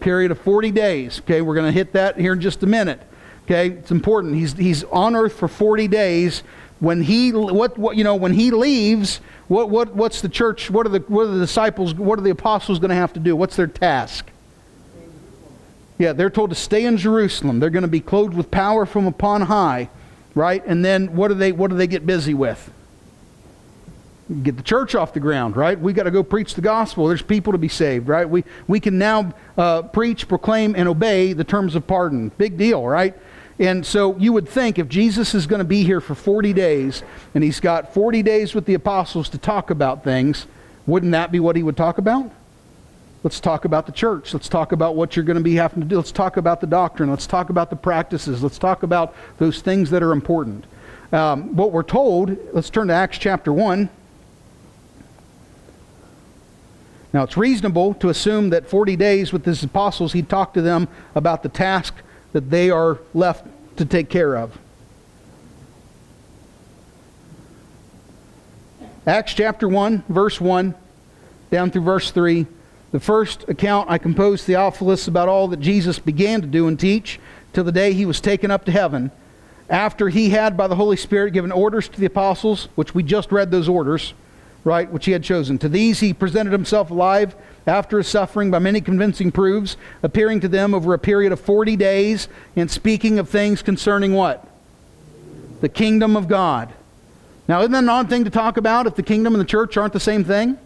Period 0.00 0.30
of 0.30 0.40
40 0.40 0.70
days. 0.70 1.20
Okay, 1.20 1.40
we're 1.42 1.54
going 1.54 1.66
to 1.66 1.72
hit 1.72 1.92
that 1.92 2.18
here 2.18 2.32
in 2.32 2.40
just 2.40 2.62
a 2.62 2.66
minute. 2.66 3.00
Okay, 3.44 3.70
it's 3.70 3.90
important. 3.90 4.34
He's, 4.34 4.52
he's 4.52 4.84
on 4.84 5.16
earth 5.16 5.32
for 5.32 5.48
40 5.48 5.88
days 5.88 6.42
when 6.80 7.02
he 7.02 7.32
what, 7.32 7.76
what 7.76 7.96
you 7.96 8.04
know 8.04 8.14
when 8.14 8.32
he 8.32 8.50
leaves 8.50 9.20
what, 9.48 9.68
what 9.68 9.94
what's 9.94 10.20
the 10.20 10.28
church 10.28 10.70
what 10.70 10.86
are 10.86 10.90
the 10.90 11.00
what 11.00 11.22
are 11.22 11.32
the 11.32 11.40
disciples 11.40 11.94
what 11.94 12.18
are 12.18 12.22
the 12.22 12.30
apostles 12.30 12.78
going 12.78 12.90
to 12.90 12.94
have 12.94 13.12
to 13.12 13.20
do 13.20 13.34
what's 13.34 13.56
their 13.56 13.66
task 13.66 14.30
yeah 15.98 16.12
they're 16.12 16.30
told 16.30 16.50
to 16.50 16.56
stay 16.56 16.84
in 16.84 16.96
jerusalem 16.96 17.58
they're 17.58 17.70
going 17.70 17.82
to 17.82 17.88
be 17.88 18.00
clothed 18.00 18.34
with 18.34 18.50
power 18.50 18.86
from 18.86 19.06
upon 19.06 19.42
high 19.42 19.88
right 20.34 20.62
and 20.66 20.84
then 20.84 21.16
what 21.16 21.28
do 21.28 21.34
they 21.34 21.50
what 21.50 21.70
do 21.70 21.76
they 21.76 21.88
get 21.88 22.06
busy 22.06 22.34
with 22.34 22.70
get 24.42 24.56
the 24.56 24.62
church 24.62 24.94
off 24.94 25.14
the 25.14 25.20
ground 25.20 25.56
right 25.56 25.80
we 25.80 25.92
got 25.92 26.02
to 26.02 26.10
go 26.10 26.22
preach 26.22 26.54
the 26.54 26.60
gospel 26.60 27.06
there's 27.08 27.22
people 27.22 27.52
to 27.52 27.58
be 27.58 27.68
saved 27.68 28.08
right 28.08 28.28
we 28.28 28.44
we 28.66 28.78
can 28.78 28.98
now 28.98 29.32
uh, 29.56 29.80
preach 29.82 30.28
proclaim 30.28 30.74
and 30.76 30.86
obey 30.86 31.32
the 31.32 31.44
terms 31.44 31.74
of 31.74 31.86
pardon 31.86 32.30
big 32.36 32.58
deal 32.58 32.86
right 32.86 33.14
and 33.58 33.84
so 33.84 34.16
you 34.18 34.32
would 34.32 34.48
think 34.48 34.78
if 34.78 34.88
Jesus 34.88 35.34
is 35.34 35.46
going 35.46 35.58
to 35.58 35.64
be 35.64 35.82
here 35.82 36.00
for 36.00 36.14
40 36.14 36.52
days 36.52 37.02
and 37.34 37.42
he's 37.42 37.58
got 37.58 37.92
40 37.92 38.22
days 38.22 38.54
with 38.54 38.66
the 38.66 38.74
apostles 38.74 39.28
to 39.30 39.38
talk 39.38 39.70
about 39.70 40.04
things, 40.04 40.46
wouldn't 40.86 41.12
that 41.12 41.32
be 41.32 41.40
what 41.40 41.56
he 41.56 41.62
would 41.62 41.76
talk 41.76 41.98
about? 41.98 42.30
Let's 43.24 43.40
talk 43.40 43.64
about 43.64 43.86
the 43.86 43.92
church. 43.92 44.32
Let's 44.32 44.48
talk 44.48 44.70
about 44.70 44.94
what 44.94 45.16
you're 45.16 45.24
going 45.24 45.38
to 45.38 45.42
be 45.42 45.56
having 45.56 45.80
to 45.80 45.88
do. 45.88 45.96
Let's 45.96 46.12
talk 46.12 46.36
about 46.36 46.60
the 46.60 46.68
doctrine. 46.68 47.10
Let's 47.10 47.26
talk 47.26 47.50
about 47.50 47.68
the 47.68 47.76
practices. 47.76 48.44
Let's 48.44 48.58
talk 48.58 48.84
about 48.84 49.14
those 49.38 49.60
things 49.60 49.90
that 49.90 50.04
are 50.04 50.12
important. 50.12 50.64
Um, 51.10 51.56
what 51.56 51.72
we're 51.72 51.82
told, 51.82 52.36
let's 52.52 52.70
turn 52.70 52.88
to 52.88 52.94
Acts 52.94 53.18
chapter 53.18 53.52
1. 53.52 53.88
Now, 57.12 57.22
it's 57.22 57.36
reasonable 57.36 57.94
to 57.94 58.10
assume 58.10 58.50
that 58.50 58.68
40 58.68 58.96
days 58.96 59.32
with 59.32 59.44
his 59.44 59.62
apostles, 59.62 60.12
he 60.12 60.22
talked 60.22 60.54
to 60.54 60.62
them 60.62 60.88
about 61.14 61.42
the 61.42 61.48
task 61.48 61.94
that 62.32 62.50
they 62.50 62.70
are 62.70 62.98
left 63.14 63.46
to 63.76 63.84
take 63.84 64.10
care 64.10 64.36
of. 64.36 64.58
Acts 69.06 69.32
chapter 69.32 69.66
1, 69.66 70.04
verse 70.10 70.38
1, 70.38 70.74
down 71.50 71.70
through 71.70 71.82
verse 71.82 72.10
3. 72.10 72.46
The 72.90 73.00
first 73.00 73.48
account 73.48 73.90
I 73.90 73.96
composed 73.96 74.44
Theophilus 74.44 75.08
about 75.08 75.28
all 75.28 75.48
that 75.48 75.60
Jesus 75.60 75.98
began 75.98 76.42
to 76.42 76.46
do 76.46 76.68
and 76.68 76.78
teach 76.78 77.18
till 77.54 77.64
the 77.64 77.72
day 77.72 77.94
he 77.94 78.04
was 78.04 78.20
taken 78.20 78.50
up 78.50 78.66
to 78.66 78.72
heaven, 78.72 79.10
after 79.70 80.10
he 80.10 80.30
had 80.30 80.58
by 80.58 80.66
the 80.66 80.76
Holy 80.76 80.96
Spirit 80.96 81.32
given 81.32 81.52
orders 81.52 81.88
to 81.88 81.98
the 81.98 82.06
apostles, 82.06 82.68
which 82.74 82.94
we 82.94 83.02
just 83.02 83.32
read 83.32 83.50
those 83.50 83.68
orders 83.68 84.12
right, 84.68 84.90
which 84.90 85.06
he 85.06 85.12
had 85.12 85.24
chosen. 85.24 85.58
To 85.58 85.68
these 85.68 86.00
he 86.00 86.12
presented 86.12 86.52
himself 86.52 86.90
alive 86.90 87.34
after 87.66 87.98
his 87.98 88.06
suffering 88.06 88.50
by 88.50 88.58
many 88.58 88.80
convincing 88.80 89.32
proofs, 89.32 89.76
appearing 90.02 90.40
to 90.40 90.48
them 90.48 90.74
over 90.74 90.94
a 90.94 90.98
period 90.98 91.32
of 91.32 91.40
40 91.40 91.74
days 91.76 92.28
and 92.54 92.70
speaking 92.70 93.18
of 93.18 93.28
things 93.28 93.62
concerning 93.62 94.12
what? 94.12 94.46
The 95.60 95.68
kingdom 95.68 96.16
of 96.16 96.28
God. 96.28 96.72
Now, 97.48 97.60
isn't 97.60 97.72
that 97.72 97.82
an 97.82 97.88
odd 97.88 98.10
thing 98.10 98.24
to 98.24 98.30
talk 98.30 98.58
about 98.58 98.86
if 98.86 98.94
the 98.94 99.02
kingdom 99.02 99.34
and 99.34 99.40
the 99.40 99.48
church 99.48 99.76
aren't 99.76 99.94
the 99.94 100.00
same 100.00 100.22
thing? 100.22 100.58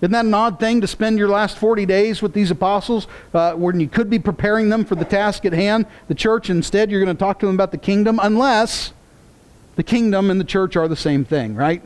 Isn't 0.00 0.12
that 0.12 0.24
an 0.24 0.34
odd 0.34 0.60
thing 0.60 0.80
to 0.80 0.86
spend 0.86 1.18
your 1.18 1.28
last 1.28 1.58
40 1.58 1.86
days 1.86 2.22
with 2.22 2.34
these 2.34 2.50
apostles 2.50 3.06
uh, 3.32 3.54
when 3.54 3.80
you 3.80 3.88
could 3.88 4.10
be 4.10 4.18
preparing 4.18 4.68
them 4.68 4.84
for 4.84 4.94
the 4.94 5.04
task 5.04 5.44
at 5.44 5.52
hand, 5.52 5.86
the 6.08 6.14
church? 6.14 6.50
Instead, 6.50 6.90
you're 6.90 7.04
going 7.04 7.16
to 7.16 7.18
talk 7.18 7.40
to 7.40 7.46
them 7.46 7.54
about 7.54 7.72
the 7.72 7.78
kingdom, 7.78 8.20
unless 8.22 8.92
the 9.76 9.82
kingdom 9.82 10.30
and 10.30 10.38
the 10.38 10.44
church 10.44 10.76
are 10.76 10.88
the 10.88 10.96
same 10.96 11.24
thing, 11.24 11.54
right? 11.54 11.82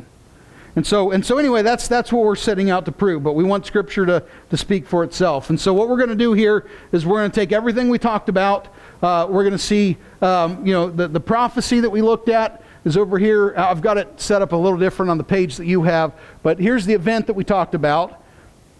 And 0.79 0.87
so, 0.87 1.11
and 1.11 1.27
so 1.27 1.39
anyway, 1.39 1.63
that's, 1.63 1.89
that's 1.89 2.13
what 2.13 2.25
we're 2.25 2.37
setting 2.37 2.71
out 2.71 2.85
to 2.85 2.93
prove, 2.93 3.25
but 3.25 3.33
we 3.33 3.43
want 3.43 3.67
Scripture 3.67 4.07
to, 4.07 4.23
to 4.51 4.57
speak 4.57 4.87
for 4.87 5.03
itself. 5.03 5.51
And 5.51 5.61
so 5.61 5.75
what 5.75 5.89
we're 5.89 5.97
going 5.97 6.09
to 6.09 6.15
do 6.15 6.35
here 6.35 6.69
is 6.93 7.05
we're 7.05 7.19
going 7.19 7.33
to 7.33 7.35
take 7.35 7.51
everything 7.51 7.89
we 7.89 7.99
talked 7.99 8.29
about. 8.29 8.69
Uh, 9.03 9.27
we're 9.29 9.43
going 9.43 9.51
to 9.51 9.59
see, 9.59 9.97
um, 10.23 10.65
you 10.65 10.73
know, 10.73 10.89
the, 10.89 11.09
the 11.09 11.19
prophecy 11.19 11.81
that 11.81 11.91
we 11.91 12.01
looked 12.01 12.29
at 12.29 12.63
is 12.85 12.97
over 12.97 13.19
here. 13.19 13.55
I've 13.57 13.81
got 13.81 13.99
it 13.99 14.21
set 14.21 14.41
up 14.41 14.53
a 14.53 14.57
little 14.57 14.79
different 14.79 15.11
on 15.11 15.19
the 15.19 15.25
page 15.25 15.57
that 15.57 15.67
you 15.67 15.83
have, 15.83 16.13
but 16.45 16.61
here's 16.61 16.87
the 16.87 16.95
event 16.95 17.27
that 17.27 17.35
we 17.35 17.43
talked 17.43 17.75
about. 17.75 18.23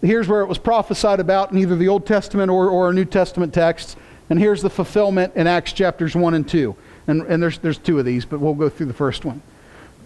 Here's 0.01 0.29
where 0.29 0.39
it 0.39 0.47
was 0.47 0.57
prophesied 0.57 1.19
about 1.19 1.51
in 1.51 1.57
either 1.57 1.75
the 1.75 1.89
Old 1.89 2.07
Testament 2.07 2.49
or, 2.49 2.69
or 2.69 2.93
New 2.93 3.03
Testament 3.03 3.53
texts. 3.53 3.97
And 4.29 4.39
here's 4.39 4.61
the 4.61 4.69
fulfillment 4.69 5.35
in 5.35 5.47
Acts 5.47 5.73
chapters 5.73 6.15
1 6.15 6.33
and 6.33 6.47
2. 6.47 6.73
And, 7.07 7.23
and 7.23 7.43
there's, 7.43 7.57
there's 7.57 7.77
two 7.77 7.99
of 7.99 8.05
these, 8.05 8.23
but 8.23 8.39
we'll 8.39 8.53
go 8.53 8.69
through 8.69 8.85
the 8.85 8.93
first 8.93 9.25
one. 9.25 9.41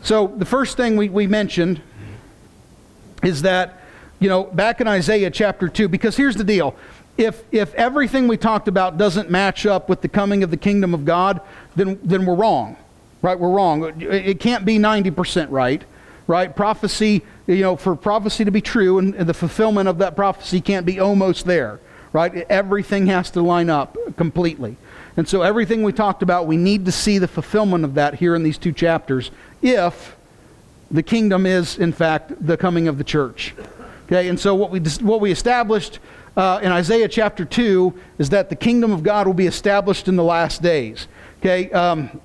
So 0.03 0.27
the 0.27 0.45
first 0.45 0.75
thing 0.75 0.97
we, 0.97 1.07
we 1.07 1.27
mentioned 1.27 1.81
is 3.23 3.41
that, 3.43 3.81
you 4.19 4.27
know, 4.27 4.43
back 4.43 4.81
in 4.81 4.87
Isaiah 4.87 5.31
chapter 5.31 5.69
2, 5.69 5.87
because 5.87 6.17
here's 6.17 6.35
the 6.35 6.43
deal. 6.43 6.75
If, 7.17 7.43
if 7.53 7.73
everything 7.75 8.27
we 8.27 8.35
talked 8.35 8.67
about 8.67 8.97
doesn't 8.97 9.29
match 9.29 9.65
up 9.65 9.87
with 9.87 10.01
the 10.01 10.09
coming 10.09 10.43
of 10.43 10.51
the 10.51 10.57
kingdom 10.57 10.93
of 10.93 11.05
God, 11.05 11.39
then, 11.77 11.99
then 12.03 12.25
we're 12.25 12.35
wrong. 12.35 12.75
Right? 13.21 13.39
We're 13.39 13.51
wrong. 13.51 14.01
It 14.01 14.41
can't 14.41 14.65
be 14.65 14.77
90% 14.77 15.47
right. 15.49 15.81
Right? 16.27 16.53
Prophecy, 16.53 17.21
you 17.47 17.61
know, 17.61 17.77
for 17.77 17.95
prophecy 17.95 18.43
to 18.43 18.51
be 18.51 18.61
true 18.61 18.99
and, 18.99 19.15
and 19.15 19.27
the 19.27 19.33
fulfillment 19.33 19.87
of 19.87 19.99
that 19.99 20.17
prophecy 20.17 20.59
can't 20.59 20.85
be 20.85 20.99
almost 20.99 21.45
there. 21.45 21.79
Right? 22.11 22.45
Everything 22.49 23.07
has 23.07 23.31
to 23.31 23.41
line 23.41 23.69
up 23.69 23.97
completely. 24.17 24.75
And 25.15 25.27
so 25.27 25.43
everything 25.43 25.83
we 25.83 25.93
talked 25.93 26.23
about, 26.23 26.47
we 26.47 26.57
need 26.57 26.85
to 26.85 26.91
see 26.91 27.19
the 27.19 27.27
fulfillment 27.27 27.85
of 27.85 27.93
that 27.95 28.15
here 28.15 28.35
in 28.35 28.43
these 28.43 28.57
two 28.57 28.71
chapters 28.71 29.29
if 29.61 30.15
the 30.89 31.03
kingdom 31.03 31.45
is, 31.45 31.77
in 31.77 31.91
fact, 31.91 32.31
the 32.45 32.57
coming 32.57 32.87
of 32.87 32.97
the 32.97 33.03
church. 33.03 33.53
Okay, 34.05 34.27
and 34.27 34.39
so 34.39 34.53
what 34.53 34.69
we, 34.69 34.79
what 35.01 35.21
we 35.21 35.31
established 35.31 35.99
uh, 36.35 36.59
in 36.61 36.71
Isaiah 36.71 37.07
chapter 37.07 37.45
2 37.45 37.93
is 38.17 38.29
that 38.29 38.49
the 38.49 38.55
kingdom 38.55 38.91
of 38.91 39.03
God 39.03 39.27
will 39.27 39.33
be 39.33 39.47
established 39.47 40.07
in 40.07 40.15
the 40.15 40.23
last 40.23 40.61
days. 40.61 41.07
Okay, 41.39 41.71
um, 41.71 42.21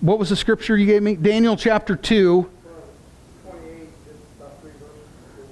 what 0.00 0.18
was 0.18 0.28
the 0.28 0.36
scripture 0.36 0.76
you 0.76 0.86
gave 0.86 1.02
me? 1.02 1.16
Daniel 1.16 1.56
chapter 1.56 1.96
2. 1.96 2.50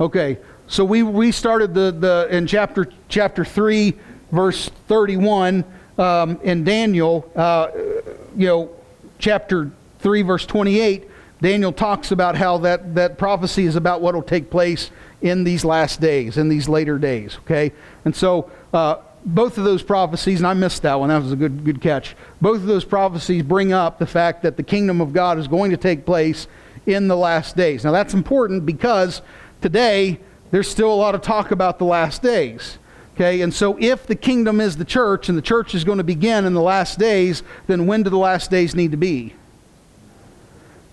Okay, 0.01 0.39
so 0.75 0.85
we, 0.85 1.05
we 1.05 1.31
started 1.31 1.73
the, 1.73 1.93
the 1.93 2.27
in 2.37 2.49
chapter 2.49 2.89
chapter 3.09 3.45
3, 3.45 3.95
verse 4.33 4.69
31 4.89 5.65
um, 5.99 6.41
in 6.43 6.65
Daniel, 6.65 7.31
uh, 7.37 7.69
you 8.37 8.49
know, 8.49 8.71
chapter 9.21 9.71
3, 10.01 10.23
verse 10.23 10.45
28, 10.45 11.09
Daniel 11.41 11.73
talks 11.73 12.11
about 12.11 12.35
how 12.35 12.59
that, 12.59 12.97
that 12.97 13.19
prophecy 13.19 13.67
is 13.67 13.77
about 13.77 14.01
what 14.01 14.17
will 14.17 14.23
take 14.23 14.51
place 14.51 14.91
in 15.23 15.45
these 15.45 15.65
last 15.65 16.01
days, 16.01 16.39
in 16.39 16.49
these 16.49 16.69
later 16.69 16.99
days, 16.99 17.39
okay? 17.45 17.71
And 18.05 18.17
so, 18.17 18.51
uh, 18.73 18.97
both 19.25 19.59
of 19.59 19.63
those 19.63 19.85
prophecies, 19.85 20.41
and 20.41 20.47
I 20.49 20.55
missed 20.55 20.83
that 20.83 20.99
one, 20.99 21.09
that 21.09 21.23
was 21.23 21.31
a 21.31 21.37
good, 21.37 21.65
good 21.65 21.81
catch. 21.81 22.17
Both 22.41 22.57
of 22.57 22.67
those 22.67 22.85
prophecies 22.85 23.45
bring 23.45 23.73
up 23.73 24.01
the 24.01 24.09
fact 24.09 24.43
that 24.43 24.57
the 24.57 24.65
kingdom 24.65 25.01
of 25.01 25.13
God 25.13 25.39
is 25.39 25.47
going 25.47 25.71
to 25.71 25.77
take 25.77 26.05
place 26.05 26.49
in 26.85 27.07
the 27.07 27.17
last 27.17 27.57
days. 27.57 27.85
Now, 27.85 27.93
that's 27.93 28.13
important 28.13 28.67
because 28.67 29.23
today 29.61 30.19
there's 30.51 30.69
still 30.69 30.93
a 30.93 30.95
lot 30.95 31.15
of 31.15 31.21
talk 31.21 31.51
about 31.51 31.79
the 31.79 31.85
last 31.85 32.23
days. 32.23 32.79
Okay, 33.15 33.43
and 33.43 33.55
so 33.55 33.77
if 33.79 34.07
the 34.07 34.16
kingdom 34.16 34.61
is 34.61 34.77
the 34.77 34.85
church 34.85 35.29
and 35.29 35.39
the 35.39 35.43
church 35.43 35.75
is 35.75 35.85
going 35.85 35.99
to 35.99 36.05
begin 36.05 36.45
in 36.45 36.53
the 36.53 36.61
last 36.61 36.99
days, 36.99 37.45
then 37.69 37.87
when 37.87 38.03
do 38.03 38.11
the 38.11 38.19
last 38.19 38.51
days 38.51 38.75
need 38.75 38.91
to 38.91 38.97
be? 38.97 39.35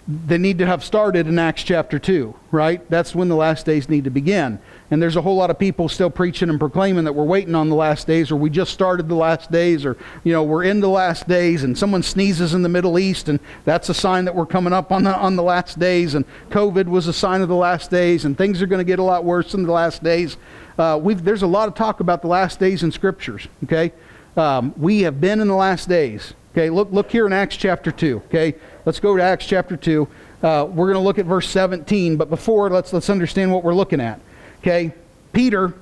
They 0.07 0.37
need 0.37 0.57
to 0.57 0.65
have 0.65 0.83
started 0.83 1.27
in 1.27 1.37
Acts 1.37 1.63
chapter 1.63 1.99
2, 1.99 2.33
right? 2.51 2.87
That's 2.89 3.13
when 3.13 3.29
the 3.29 3.35
last 3.35 3.65
days 3.65 3.87
need 3.87 4.03
to 4.05 4.09
begin. 4.09 4.59
And 4.89 5.01
there's 5.01 5.15
a 5.15 5.21
whole 5.21 5.35
lot 5.35 5.49
of 5.49 5.59
people 5.59 5.87
still 5.87 6.09
preaching 6.09 6.49
and 6.49 6.59
proclaiming 6.59 7.05
that 7.05 7.13
we're 7.13 7.23
waiting 7.23 7.55
on 7.55 7.69
the 7.69 7.75
last 7.75 8.07
days, 8.07 8.31
or 8.31 8.35
we 8.35 8.49
just 8.49 8.73
started 8.73 9.07
the 9.07 9.15
last 9.15 9.51
days, 9.51 9.85
or, 9.85 9.95
you 10.23 10.33
know, 10.33 10.43
we're 10.43 10.63
in 10.63 10.79
the 10.79 10.89
last 10.89 11.27
days, 11.27 11.63
and 11.63 11.77
someone 11.77 12.03
sneezes 12.03 12.53
in 12.53 12.63
the 12.63 12.69
Middle 12.69 12.97
East, 12.97 13.29
and 13.29 13.39
that's 13.63 13.89
a 13.89 13.93
sign 13.93 14.25
that 14.25 14.35
we're 14.35 14.45
coming 14.45 14.73
up 14.73 14.91
on 14.91 15.03
the, 15.03 15.15
on 15.15 15.35
the 15.35 15.43
last 15.43 15.79
days, 15.79 16.15
and 16.15 16.25
COVID 16.49 16.87
was 16.87 17.07
a 17.07 17.13
sign 17.13 17.41
of 17.41 17.47
the 17.47 17.55
last 17.55 17.91
days, 17.91 18.25
and 18.25 18.37
things 18.37 18.61
are 18.61 18.67
going 18.67 18.79
to 18.79 18.83
get 18.83 18.99
a 18.99 19.03
lot 19.03 19.23
worse 19.23 19.53
in 19.53 19.63
the 19.63 19.71
last 19.71 20.03
days 20.03 20.35
uh, 20.77 20.97
we 20.97 21.13
there's 21.13 21.43
a 21.43 21.47
lot 21.47 21.67
of 21.67 21.75
talk 21.75 21.99
about 21.99 22.21
the 22.21 22.27
last 22.27 22.59
days 22.59 22.83
in 22.83 22.91
scriptures. 22.91 23.47
Okay, 23.63 23.93
um, 24.37 24.73
we 24.77 25.01
have 25.01 25.21
been 25.21 25.39
in 25.39 25.47
the 25.47 25.55
last 25.55 25.87
days. 25.87 26.33
Okay, 26.53 26.69
look 26.69 26.91
look 26.91 27.11
here 27.11 27.25
in 27.25 27.33
Acts 27.33 27.55
chapter 27.55 27.91
two. 27.91 28.21
Okay, 28.27 28.55
let's 28.85 28.99
go 28.99 29.15
to 29.15 29.23
Acts 29.23 29.45
chapter 29.45 29.77
two. 29.77 30.07
Uh, 30.41 30.65
we're 30.69 30.87
going 30.87 30.95
to 30.95 30.99
look 30.99 31.19
at 31.19 31.25
verse 31.25 31.47
17, 31.49 32.17
but 32.17 32.29
before 32.29 32.69
let's 32.69 32.93
let's 32.93 33.09
understand 33.09 33.51
what 33.51 33.63
we're 33.63 33.75
looking 33.75 34.01
at. 34.01 34.19
Okay, 34.59 34.93
Peter 35.33 35.73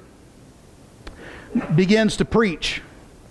begins 1.76 2.18
to 2.18 2.26
preach. 2.26 2.82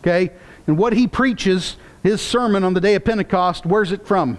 Okay, 0.00 0.30
and 0.66 0.78
what 0.78 0.92
he 0.92 1.06
preaches, 1.06 1.76
his 2.02 2.20
sermon 2.20 2.64
on 2.64 2.74
the 2.74 2.80
day 2.80 2.94
of 2.94 3.04
Pentecost, 3.04 3.66
where's 3.66 3.92
it 3.92 4.06
from? 4.06 4.38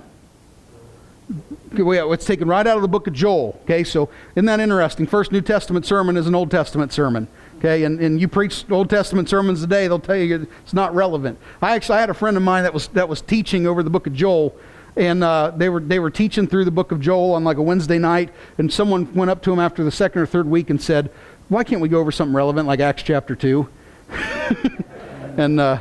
it's 1.72 2.26
taken 2.26 2.48
right 2.48 2.66
out 2.66 2.76
of 2.76 2.82
the 2.82 2.88
book 2.88 3.06
of 3.08 3.14
Joel. 3.14 3.60
Okay, 3.64 3.84
so 3.84 4.10
isn't 4.36 4.46
that 4.46 4.60
interesting? 4.60 5.06
First 5.06 5.32
New 5.32 5.42
Testament 5.42 5.86
sermon 5.86 6.18
is 6.18 6.28
an 6.28 6.34
Old 6.34 6.50
Testament 6.50 6.92
sermon. 6.92 7.28
Okay, 7.60 7.84
and, 7.84 8.00
and 8.00 8.22
you 8.22 8.28
preach 8.28 8.66
Old 8.72 8.90
Testament 8.90 9.30
sermons 9.30 9.62
today, 9.62 9.88
they'll 9.88 10.00
tell 10.00 10.16
you 10.16 10.48
it's 10.64 10.74
not 10.74 10.96
relevant. 10.96 11.38
I 11.62 11.76
actually 11.76 11.98
I 11.98 12.02
had 12.02 12.10
a 12.10 12.14
friend 12.14 12.38
of 12.38 12.44
mine 12.44 12.64
that 12.64 12.74
was 12.74 12.88
that 12.90 13.10
was 13.10 13.22
teaching 13.22 13.68
over 13.68 13.84
the 13.84 13.90
book 13.90 14.08
of 14.08 14.14
Joel, 14.14 14.56
and 14.96 15.24
uh, 15.24 15.52
they 15.56 15.70
were 15.70 15.80
they 15.80 16.00
were 16.00 16.10
teaching 16.12 16.48
through 16.48 16.66
the 16.66 16.72
book 16.72 16.92
of 16.92 17.00
Joel 17.00 17.34
on 17.34 17.44
like 17.44 17.58
a 17.58 17.62
Wednesday 17.62 18.00
night, 18.00 18.32
and 18.58 18.72
someone 18.72 19.14
went 19.14 19.32
up 19.32 19.42
to 19.44 19.54
him 19.54 19.60
after 19.60 19.84
the 19.84 19.92
second 19.92 20.22
or 20.22 20.26
third 20.26 20.48
week 20.48 20.70
and 20.70 20.82
said, 20.82 21.12
"Why 21.48 21.64
can't 21.64 21.82
we 21.82 21.90
go 21.90 22.00
over 22.00 22.12
something 22.12 22.36
relevant 22.36 22.68
like 22.68 22.80
Acts 22.80 23.04
chapter 23.04 23.36
2? 23.36 23.70
and 25.38 25.60
uh, 25.60 25.80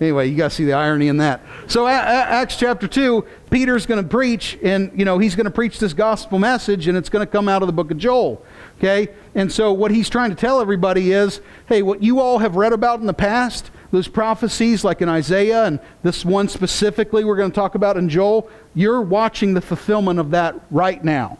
Anyway, 0.00 0.28
you 0.28 0.36
got 0.36 0.50
to 0.50 0.54
see 0.54 0.64
the 0.64 0.74
irony 0.74 1.08
in 1.08 1.16
that. 1.16 1.40
So, 1.66 1.86
Acts 1.86 2.56
chapter 2.56 2.86
2, 2.86 3.24
Peter's 3.50 3.84
going 3.84 4.02
to 4.02 4.08
preach, 4.08 4.56
and, 4.62 4.92
you 4.96 5.04
know, 5.04 5.18
he's 5.18 5.34
going 5.34 5.46
to 5.46 5.50
preach 5.50 5.80
this 5.80 5.92
gospel 5.92 6.38
message, 6.38 6.86
and 6.86 6.96
it's 6.96 7.08
going 7.08 7.26
to 7.26 7.30
come 7.30 7.48
out 7.48 7.62
of 7.62 7.66
the 7.66 7.72
book 7.72 7.90
of 7.90 7.98
Joel. 7.98 8.44
Okay? 8.78 9.08
And 9.34 9.50
so, 9.50 9.72
what 9.72 9.90
he's 9.90 10.08
trying 10.08 10.30
to 10.30 10.36
tell 10.36 10.60
everybody 10.60 11.10
is 11.10 11.40
hey, 11.66 11.82
what 11.82 12.02
you 12.02 12.20
all 12.20 12.38
have 12.38 12.54
read 12.54 12.72
about 12.72 13.00
in 13.00 13.06
the 13.06 13.14
past, 13.14 13.72
those 13.90 14.08
prophecies 14.08 14.84
like 14.84 15.00
in 15.00 15.08
Isaiah, 15.08 15.64
and 15.64 15.80
this 16.02 16.24
one 16.24 16.48
specifically 16.48 17.24
we're 17.24 17.36
going 17.36 17.50
to 17.50 17.54
talk 17.54 17.74
about 17.74 17.96
in 17.96 18.08
Joel, 18.08 18.50
you're 18.74 19.00
watching 19.00 19.54
the 19.54 19.60
fulfillment 19.60 20.18
of 20.18 20.30
that 20.30 20.54
right 20.70 21.02
now. 21.02 21.38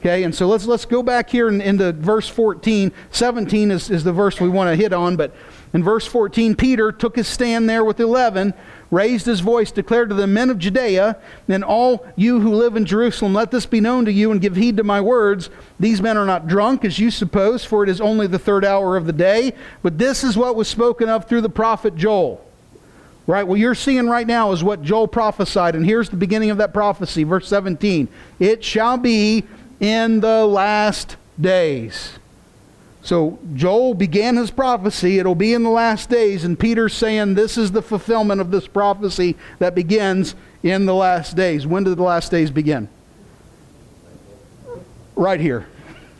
Okay, 0.00 0.22
and 0.22 0.32
so 0.32 0.46
let's 0.46 0.64
let's 0.64 0.84
go 0.84 1.02
back 1.02 1.28
here 1.28 1.48
in, 1.48 1.60
into 1.60 1.92
verse 1.92 2.28
14. 2.28 2.92
17 3.10 3.70
is, 3.72 3.90
is 3.90 4.04
the 4.04 4.12
verse 4.12 4.40
we 4.40 4.48
want 4.48 4.70
to 4.70 4.76
hit 4.76 4.92
on, 4.92 5.16
but 5.16 5.34
in 5.74 5.82
verse 5.82 6.06
14, 6.06 6.54
Peter 6.54 6.92
took 6.92 7.16
his 7.16 7.26
stand 7.26 7.68
there 7.68 7.84
with 7.84 7.98
11, 7.98 8.54
raised 8.90 9.26
his 9.26 9.40
voice, 9.40 9.70
declared 9.70 10.08
to 10.08 10.14
the 10.14 10.26
men 10.26 10.50
of 10.50 10.58
Judea, 10.58 11.16
and 11.48 11.64
all 11.64 12.06
you 12.16 12.40
who 12.40 12.54
live 12.54 12.76
in 12.76 12.86
Jerusalem, 12.86 13.34
let 13.34 13.50
this 13.50 13.66
be 13.66 13.80
known 13.80 14.04
to 14.06 14.12
you 14.12 14.30
and 14.30 14.40
give 14.40 14.56
heed 14.56 14.76
to 14.78 14.84
my 14.84 15.00
words. 15.00 15.50
These 15.78 16.00
men 16.00 16.16
are 16.16 16.24
not 16.24 16.46
drunk, 16.46 16.84
as 16.84 16.98
you 16.98 17.10
suppose, 17.10 17.64
for 17.64 17.82
it 17.82 17.88
is 17.88 18.00
only 18.00 18.26
the 18.26 18.38
third 18.38 18.64
hour 18.64 18.96
of 18.96 19.06
the 19.06 19.12
day. 19.12 19.52
But 19.82 19.98
this 19.98 20.24
is 20.24 20.36
what 20.36 20.56
was 20.56 20.68
spoken 20.68 21.08
of 21.08 21.26
through 21.26 21.42
the 21.42 21.48
prophet 21.48 21.96
Joel. 21.96 22.44
Right? 23.26 23.46
What 23.46 23.58
you're 23.58 23.74
seeing 23.74 24.08
right 24.08 24.26
now 24.26 24.52
is 24.52 24.64
what 24.64 24.82
Joel 24.82 25.06
prophesied. 25.06 25.74
And 25.74 25.84
here's 25.84 26.08
the 26.08 26.16
beginning 26.16 26.48
of 26.48 26.58
that 26.58 26.72
prophecy, 26.72 27.24
verse 27.24 27.46
17. 27.46 28.08
It 28.38 28.64
shall 28.64 28.96
be 28.96 29.44
in 29.80 30.20
the 30.20 30.46
last 30.46 31.16
days. 31.38 32.17
So 33.02 33.38
Joel 33.54 33.94
began 33.94 34.36
his 34.36 34.50
prophecy. 34.50 35.18
It'll 35.18 35.34
be 35.34 35.54
in 35.54 35.62
the 35.62 35.70
last 35.70 36.10
days. 36.10 36.44
And 36.44 36.58
Peter's 36.58 36.94
saying 36.94 37.34
this 37.34 37.56
is 37.56 37.72
the 37.72 37.82
fulfillment 37.82 38.40
of 38.40 38.50
this 38.50 38.66
prophecy 38.66 39.36
that 39.60 39.74
begins 39.74 40.34
in 40.62 40.86
the 40.86 40.94
last 40.94 41.36
days. 41.36 41.66
When 41.66 41.84
did 41.84 41.96
the 41.96 42.02
last 42.02 42.30
days 42.30 42.50
begin? 42.50 42.88
Right 45.14 45.40
here. 45.40 45.66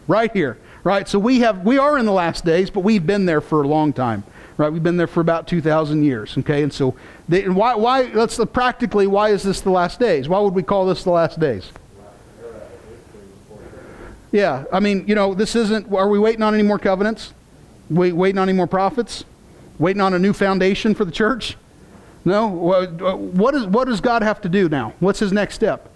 Right 0.07 0.33
here. 0.33 0.59
Right? 0.85 1.09
So 1.09 1.19
we 1.19 1.41
have 1.41 1.65
we 1.65 1.79
are 1.79 1.99
in 1.99 2.07
the 2.07 2.13
last 2.13 2.45
days, 2.45 2.71
but 2.71 2.81
we've 2.81 3.07
been 3.07 3.27
there 3.27 3.41
for 3.41 3.63
a 3.63 3.69
long 3.69 3.93
time 3.93 4.25
right? 4.59 4.73
We've 4.73 4.83
been 4.83 4.97
there 4.97 5.07
for 5.07 5.21
about 5.21 5.47
2,000 5.47 6.03
years, 6.03 6.37
okay? 6.37 6.63
And 6.63 6.73
so, 6.73 6.95
they, 7.29 7.49
why, 7.49 7.77
why, 7.77 8.03
let's 8.13 8.39
practically, 8.53 9.07
why 9.07 9.31
is 9.31 9.43
this 9.43 9.61
the 9.63 9.71
last 9.71 9.99
days? 9.99 10.29
Why 10.29 10.41
would 10.41 10.55
we 10.55 10.63
call 10.63 10.85
this 10.85 11.05
the 11.05 11.11
last 11.11 11.41
days? 11.41 11.71
Yeah, 14.31 14.65
I 14.73 14.81
mean, 14.81 15.07
you 15.09 15.15
know, 15.15 15.35
this 15.35 15.57
isn't, 15.57 15.93
are 15.93 16.09
we 16.09 16.19
waiting 16.19 16.43
on 16.43 16.55
any 16.55 16.63
more 16.63 16.79
covenants? 16.79 17.33
Wait, 17.89 18.13
waiting 18.13 18.39
on 18.39 18.49
any 18.49 18.57
more 18.57 18.67
prophets? 18.67 19.25
Waiting 19.79 20.03
on 20.03 20.13
a 20.13 20.19
new 20.19 20.33
foundation 20.33 20.95
for 20.95 21.05
the 21.05 21.13
church? 21.13 21.57
No? 22.25 22.47
What, 22.49 23.55
is, 23.55 23.67
what 23.67 23.87
does 23.87 24.01
God 24.01 24.23
have 24.23 24.41
to 24.43 24.49
do 24.49 24.69
now? 24.69 24.93
What's 25.01 25.19
his 25.19 25.33
next 25.33 25.55
step? 25.55 25.89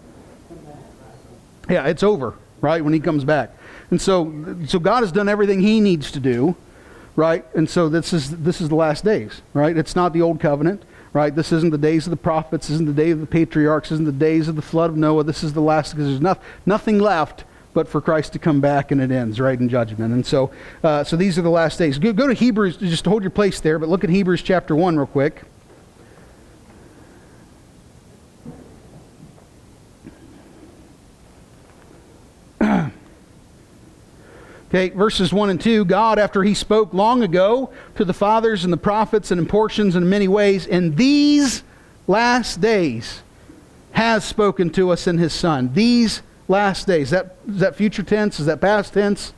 Yeah, 1.68 1.86
it's 1.86 2.02
over, 2.02 2.34
right, 2.60 2.82
when 2.82 2.94
he 2.94 3.00
comes 3.00 3.24
back. 3.24 3.50
And 3.90 4.00
so, 4.00 4.56
so 4.66 4.78
God 4.78 5.02
has 5.02 5.12
done 5.12 5.28
everything 5.28 5.60
he 5.60 5.80
needs 5.80 6.10
to 6.12 6.20
do 6.20 6.56
right? 7.16 7.44
And 7.54 7.68
so 7.68 7.88
this 7.88 8.12
is 8.12 8.30
this 8.38 8.60
is 8.60 8.68
the 8.68 8.74
last 8.74 9.04
days, 9.04 9.42
right? 9.54 9.76
It's 9.76 9.96
not 9.96 10.12
the 10.12 10.22
old 10.22 10.40
covenant, 10.40 10.82
right? 11.12 11.34
This 11.34 11.52
isn't 11.52 11.70
the 11.70 11.78
days 11.78 12.06
of 12.06 12.10
the 12.10 12.16
prophets, 12.16 12.70
isn't 12.70 12.86
the 12.86 12.92
day 12.92 13.10
of 13.10 13.20
the 13.20 13.26
patriarchs, 13.26 13.92
isn't 13.92 14.06
the 14.06 14.12
days 14.12 14.48
of 14.48 14.56
the 14.56 14.62
flood 14.62 14.90
of 14.90 14.96
Noah. 14.96 15.24
This 15.24 15.44
is 15.44 15.52
the 15.52 15.60
last 15.60 15.92
because 15.92 16.06
there's 16.06 16.20
no, 16.20 16.36
nothing 16.64 16.98
left 16.98 17.44
but 17.74 17.88
for 17.88 18.00
Christ 18.00 18.32
to 18.34 18.38
come 18.38 18.60
back 18.60 18.90
and 18.90 19.00
it 19.00 19.10
ends, 19.10 19.40
right, 19.40 19.58
in 19.58 19.68
judgment. 19.68 20.12
And 20.12 20.24
so, 20.24 20.50
uh, 20.84 21.04
so 21.04 21.16
these 21.16 21.38
are 21.38 21.42
the 21.42 21.50
last 21.50 21.78
days. 21.78 21.98
Go, 21.98 22.12
go 22.12 22.26
to 22.26 22.34
Hebrews, 22.34 22.76
just 22.76 23.04
hold 23.04 23.22
your 23.22 23.30
place 23.30 23.60
there, 23.60 23.78
but 23.78 23.88
look 23.88 24.04
at 24.04 24.10
Hebrews 24.10 24.42
chapter 24.42 24.76
1 24.76 24.96
real 24.96 25.06
quick. 25.06 25.42
Okay, 34.68 34.88
verses 34.88 35.34
1 35.34 35.50
and 35.50 35.60
2 35.60 35.84
God, 35.84 36.18
after 36.18 36.42
he 36.42 36.54
spoke 36.54 36.94
long 36.94 37.22
ago 37.22 37.70
to 37.96 38.06
the 38.06 38.14
fathers 38.14 38.64
and 38.64 38.72
the 38.72 38.78
prophets 38.78 39.30
and 39.30 39.38
in 39.38 39.46
portions 39.46 39.96
and 39.96 40.04
in 40.04 40.08
many 40.08 40.28
ways, 40.28 40.64
in 40.64 40.94
these 40.94 41.62
last 42.06 42.58
days 42.58 43.22
has 43.90 44.24
spoken 44.24 44.70
to 44.70 44.88
us 44.88 45.06
in 45.06 45.18
his 45.18 45.34
Son. 45.34 45.70
These 45.74 46.22
last 46.48 46.86
days. 46.86 47.08
Is 47.08 47.10
That, 47.10 47.36
is 47.48 47.60
that 47.60 47.76
future 47.76 48.02
tense? 48.02 48.40
Is 48.40 48.46
that 48.46 48.60
past 48.60 48.94
tense? 48.94 49.32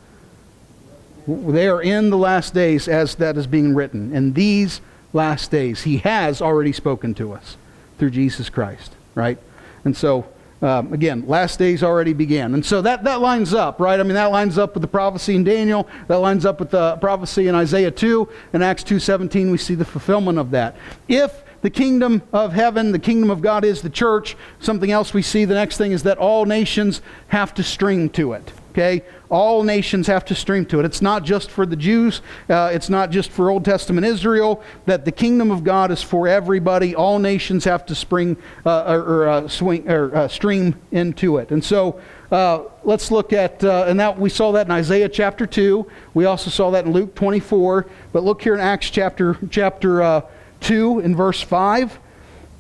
They 1.27 1.69
are 1.69 1.81
in 1.81 2.11
the 2.11 2.19
last 2.19 2.53
days 2.53 2.87
as 2.87 3.15
that 3.17 3.37
is 3.37 3.47
being 3.47 3.75
written. 3.75 4.15
In 4.15 4.35
these 4.35 4.81
last 5.13 5.51
days, 5.51 5.83
he 5.83 5.99
has 5.99 6.43
already 6.43 6.73
spoken 6.73 7.15
to 7.15 7.33
us 7.33 7.57
through 7.99 8.11
Jesus 8.11 8.51
Christ, 8.51 8.93
right? 9.15 9.39
And 9.85 9.97
so 9.97 10.27
um, 10.65 10.95
again, 10.95 11.25
last 11.27 11.59
days 11.59 11.83
already 11.83 12.15
began. 12.15 12.55
And 12.55 12.65
so 12.65 12.81
that, 12.81 13.05
that 13.05 13.21
lines 13.21 13.53
up, 13.53 13.81
right? 13.81 14.01
I 14.01 14.03
mean, 14.03 14.15
that 14.15 14.31
lines 14.31 14.57
up 14.57 14.73
with 14.73 14.81
the 14.81 14.89
prophecy 14.89 15.37
in 15.37 15.45
Daniel. 15.45 15.87
That 16.09 16.21
lines 16.21 16.47
up 16.47 16.59
with 16.59 16.71
the 16.71 16.97
prophecy 16.97 17.49
in 17.49 17.55
Isaiah 17.55 17.91
2. 17.91 18.27
In 18.55 18.63
Acts 18.63 18.83
2.17, 18.83 19.51
we 19.51 19.59
see 19.59 19.75
the 19.75 19.85
fulfillment 19.85 20.39
of 20.39 20.53
that. 20.53 20.75
If 21.07 21.44
the 21.65 21.71
kingdom 21.71 22.21
of 22.31 22.53
heaven, 22.53 22.93
the 22.93 22.99
kingdom 22.99 23.31
of 23.31 23.41
God 23.41 23.65
is 23.65 23.81
the 23.81 23.89
church, 23.89 24.37
something 24.61 24.91
else 24.91 25.15
we 25.15 25.23
see, 25.23 25.47
the 25.47 25.55
next 25.55 25.79
thing 25.79 25.93
is 25.93 26.03
that 26.03 26.19
all 26.19 26.45
nations 26.45 27.01
have 27.29 27.55
to 27.55 27.63
string 27.63 28.11
to 28.11 28.35
it. 28.35 28.53
Okay? 28.73 29.03
All 29.31 29.63
nations 29.63 30.07
have 30.09 30.27
to 30.27 30.35
stream 30.35 30.67
to 30.67 30.81
it. 30.81 30.85
It's 30.85 31.01
not 31.01 31.25
just 31.25 31.51
for 31.51 31.65
the 31.65 31.75
Jews, 31.75 32.21
uh, 32.51 32.71
it's 32.75 32.91
not 32.91 33.11
just 33.11 33.31
for 33.31 33.51
Old 33.51 33.65
Testament 33.65 34.07
Israel, 34.07 34.63
that 34.85 35.07
the 35.07 35.13
kingdom 35.13 35.51
of 35.51 35.65
God 35.65 35.91
is 35.91 36.03
for 36.03 36.29
everybody. 36.29 36.95
All 36.95 37.19
nations 37.19 37.65
have 37.65 37.87
to 37.87 37.95
spring 37.95 38.37
uh, 38.67 38.83
or, 38.87 39.01
or 39.01 39.29
uh, 39.29 39.49
swing 39.49 39.89
or 39.89 40.15
uh, 40.15 40.29
stream 40.29 40.75
into 40.93 41.39
it. 41.39 41.51
And 41.51 41.65
so 41.65 41.99
uh, 42.31 42.65
let's 42.83 43.11
look 43.11 43.33
at, 43.33 43.65
uh, 43.65 43.87
and 43.89 43.99
that 44.01 44.19
we 44.19 44.29
saw 44.29 44.53
that 44.53 44.67
in 44.67 44.71
Isaiah 44.71 45.09
chapter 45.09 45.47
2. 45.47 45.87
We 46.13 46.27
also 46.27 46.51
saw 46.51 46.73
that 46.73 46.85
in 46.85 46.93
Luke 46.93 47.15
24. 47.15 47.87
But 48.13 48.23
look 48.23 48.43
here 48.43 48.53
in 48.53 48.61
Acts 48.61 48.91
chapter, 48.91 49.39
chapter 49.49 50.25
2 50.65 51.01
in 51.01 51.15
verse 51.15 51.41
5 51.41 52.01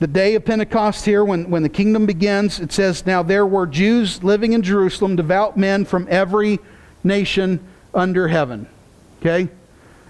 the 0.00 0.06
day 0.08 0.34
of 0.34 0.44
Pentecost 0.44 1.04
here, 1.04 1.24
when, 1.24 1.48
when 1.48 1.62
the 1.62 1.68
kingdom 1.68 2.04
begins, 2.04 2.60
it 2.60 2.72
says, 2.72 3.06
Now 3.06 3.22
there 3.22 3.46
were 3.46 3.66
Jews 3.66 4.22
living 4.22 4.52
in 4.52 4.62
Jerusalem, 4.62 5.16
devout 5.16 5.56
men 5.56 5.84
from 5.84 6.06
every 6.10 6.58
nation 7.02 7.58
under 7.94 8.28
heaven. 8.28 8.68
Okay? 9.20 9.48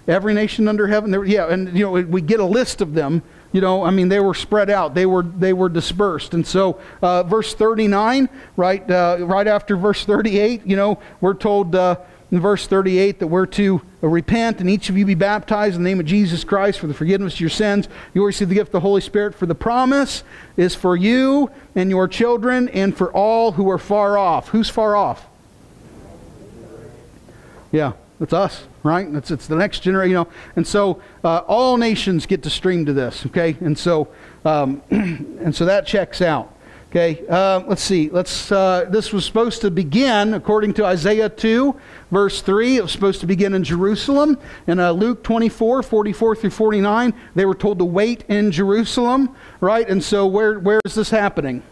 Every 0.07 0.33
nation 0.33 0.67
under 0.67 0.87
heaven. 0.87 1.11
There, 1.11 1.23
yeah, 1.23 1.47
and 1.47 1.77
you 1.77 1.85
know, 1.85 1.91
we 1.91 2.21
get 2.21 2.39
a 2.39 2.45
list 2.45 2.81
of 2.81 2.93
them. 2.93 3.21
You 3.51 3.61
know, 3.61 3.85
I 3.85 3.91
mean, 3.91 4.09
they 4.09 4.19
were 4.19 4.33
spread 4.33 4.69
out. 4.69 4.95
They 4.95 5.05
were 5.05 5.23
they 5.23 5.53
were 5.53 5.69
dispersed. 5.69 6.33
And 6.33 6.45
so, 6.45 6.79
uh, 7.01 7.23
verse 7.23 7.53
39, 7.53 8.27
right, 8.57 8.91
uh, 8.91 9.19
right 9.21 9.47
after 9.47 9.77
verse 9.77 10.03
38, 10.03 10.65
you 10.65 10.75
know, 10.75 10.99
we're 11.21 11.35
told. 11.35 11.75
Uh, 11.75 11.97
in 12.31 12.39
verse 12.39 12.67
38 12.67 13.19
that 13.19 13.27
we're 13.27 13.45
to 13.45 13.81
repent 14.01 14.59
and 14.59 14.69
each 14.69 14.89
of 14.89 14.97
you 14.97 15.05
be 15.05 15.15
baptized 15.15 15.75
in 15.75 15.83
the 15.83 15.89
name 15.89 15.99
of 15.99 16.05
Jesus 16.05 16.43
Christ 16.43 16.79
for 16.79 16.87
the 16.87 16.93
forgiveness 16.93 17.35
of 17.35 17.39
your 17.39 17.49
sins. 17.49 17.87
You 18.13 18.21
will 18.21 18.27
receive 18.27 18.49
the 18.49 18.55
gift 18.55 18.69
of 18.69 18.73
the 18.73 18.79
Holy 18.81 19.01
Spirit, 19.01 19.35
for 19.35 19.45
the 19.45 19.55
promise 19.55 20.23
is 20.57 20.75
for 20.75 20.95
you 20.95 21.49
and 21.75 21.89
your 21.89 22.07
children 22.07 22.69
and 22.69 22.95
for 22.95 23.11
all 23.11 23.53
who 23.53 23.69
are 23.69 23.77
far 23.77 24.17
off. 24.17 24.49
Who's 24.49 24.69
far 24.69 24.95
off? 24.95 25.25
Yeah, 27.71 27.93
it's 28.19 28.33
us, 28.33 28.65
right? 28.83 29.07
It's, 29.07 29.31
it's 29.31 29.47
the 29.47 29.55
next 29.55 29.81
generation, 29.81 30.11
you 30.11 30.15
know. 30.15 30.27
And 30.55 30.65
so 30.65 31.01
uh, 31.23 31.39
all 31.39 31.77
nations 31.77 32.25
get 32.25 32.43
to 32.43 32.49
stream 32.49 32.85
to 32.85 32.93
this, 32.93 33.25
okay? 33.25 33.57
And 33.59 33.77
so, 33.77 34.07
um, 34.45 34.81
and 34.89 35.53
so 35.53 35.65
that 35.65 35.85
checks 35.85 36.21
out. 36.21 36.54
Okay, 36.95 37.25
uh, 37.27 37.61
let's 37.67 37.81
see. 37.81 38.09
Let's. 38.09 38.53
Uh, 38.53 38.85
this 38.89 39.11
was 39.11 39.25
supposed 39.25 39.59
to 39.63 39.69
begin, 39.69 40.33
according 40.33 40.75
to 40.75 40.85
Isaiah 40.85 41.27
2, 41.27 41.75
verse 42.09 42.41
3. 42.41 42.77
It 42.77 42.83
was 42.83 42.93
supposed 42.93 43.19
to 43.19 43.27
begin 43.27 43.53
in 43.53 43.65
Jerusalem. 43.65 44.37
In 44.65 44.79
uh, 44.79 44.91
Luke 44.91 45.21
24, 45.21 45.83
44 45.83 46.35
through 46.37 46.49
49, 46.51 47.13
they 47.35 47.43
were 47.43 47.53
told 47.53 47.79
to 47.79 47.85
wait 47.85 48.23
in 48.29 48.49
Jerusalem, 48.49 49.35
right? 49.59 49.89
And 49.89 50.01
so, 50.01 50.25
where 50.25 50.57
where 50.57 50.79
is 50.85 50.95
this 50.95 51.09
happening? 51.09 51.63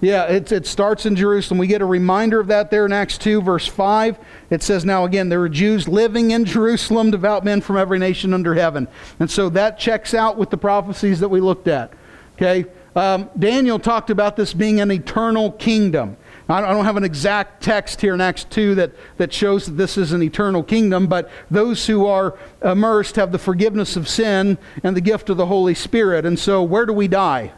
Yeah, 0.00 0.24
it, 0.24 0.50
it 0.50 0.66
starts 0.66 1.06
in 1.06 1.14
Jerusalem. 1.14 1.58
We 1.58 1.68
get 1.68 1.80
a 1.80 1.86
reminder 1.86 2.40
of 2.40 2.48
that 2.48 2.72
there 2.72 2.86
in 2.86 2.92
Acts 2.92 3.16
2, 3.16 3.42
verse 3.42 3.68
5. 3.68 4.18
It 4.50 4.64
says, 4.64 4.84
Now 4.84 5.04
again, 5.04 5.28
there 5.28 5.38
were 5.38 5.48
Jews 5.48 5.86
living 5.86 6.32
in 6.32 6.44
Jerusalem, 6.44 7.12
devout 7.12 7.44
men 7.44 7.60
from 7.60 7.76
every 7.76 8.00
nation 8.00 8.34
under 8.34 8.56
heaven. 8.56 8.88
And 9.20 9.30
so 9.30 9.48
that 9.50 9.78
checks 9.78 10.14
out 10.14 10.36
with 10.36 10.50
the 10.50 10.58
prophecies 10.58 11.20
that 11.20 11.28
we 11.28 11.40
looked 11.40 11.68
at. 11.68 11.92
Okay? 12.34 12.64
Um, 12.96 13.30
Daniel 13.38 13.78
talked 13.78 14.10
about 14.10 14.36
this 14.36 14.52
being 14.52 14.80
an 14.80 14.90
eternal 14.90 15.52
kingdom. 15.52 16.16
I 16.48 16.60
don't 16.60 16.84
have 16.84 16.96
an 16.96 17.04
exact 17.04 17.62
text 17.62 18.00
here 18.00 18.12
in 18.12 18.20
Acts 18.20 18.42
2 18.42 18.74
that, 18.74 18.90
that 19.18 19.32
shows 19.32 19.66
that 19.66 19.72
this 19.72 19.96
is 19.96 20.10
an 20.10 20.20
eternal 20.20 20.64
kingdom, 20.64 21.06
but 21.06 21.30
those 21.48 21.86
who 21.86 22.06
are 22.06 22.36
immersed 22.64 23.14
have 23.14 23.30
the 23.30 23.38
forgiveness 23.38 23.94
of 23.94 24.08
sin 24.08 24.58
and 24.82 24.96
the 24.96 25.00
gift 25.00 25.30
of 25.30 25.36
the 25.36 25.46
Holy 25.46 25.74
Spirit. 25.74 26.26
And 26.26 26.36
so, 26.36 26.64
where 26.64 26.86
do 26.86 26.92
we 26.92 27.06
die? 27.06 27.52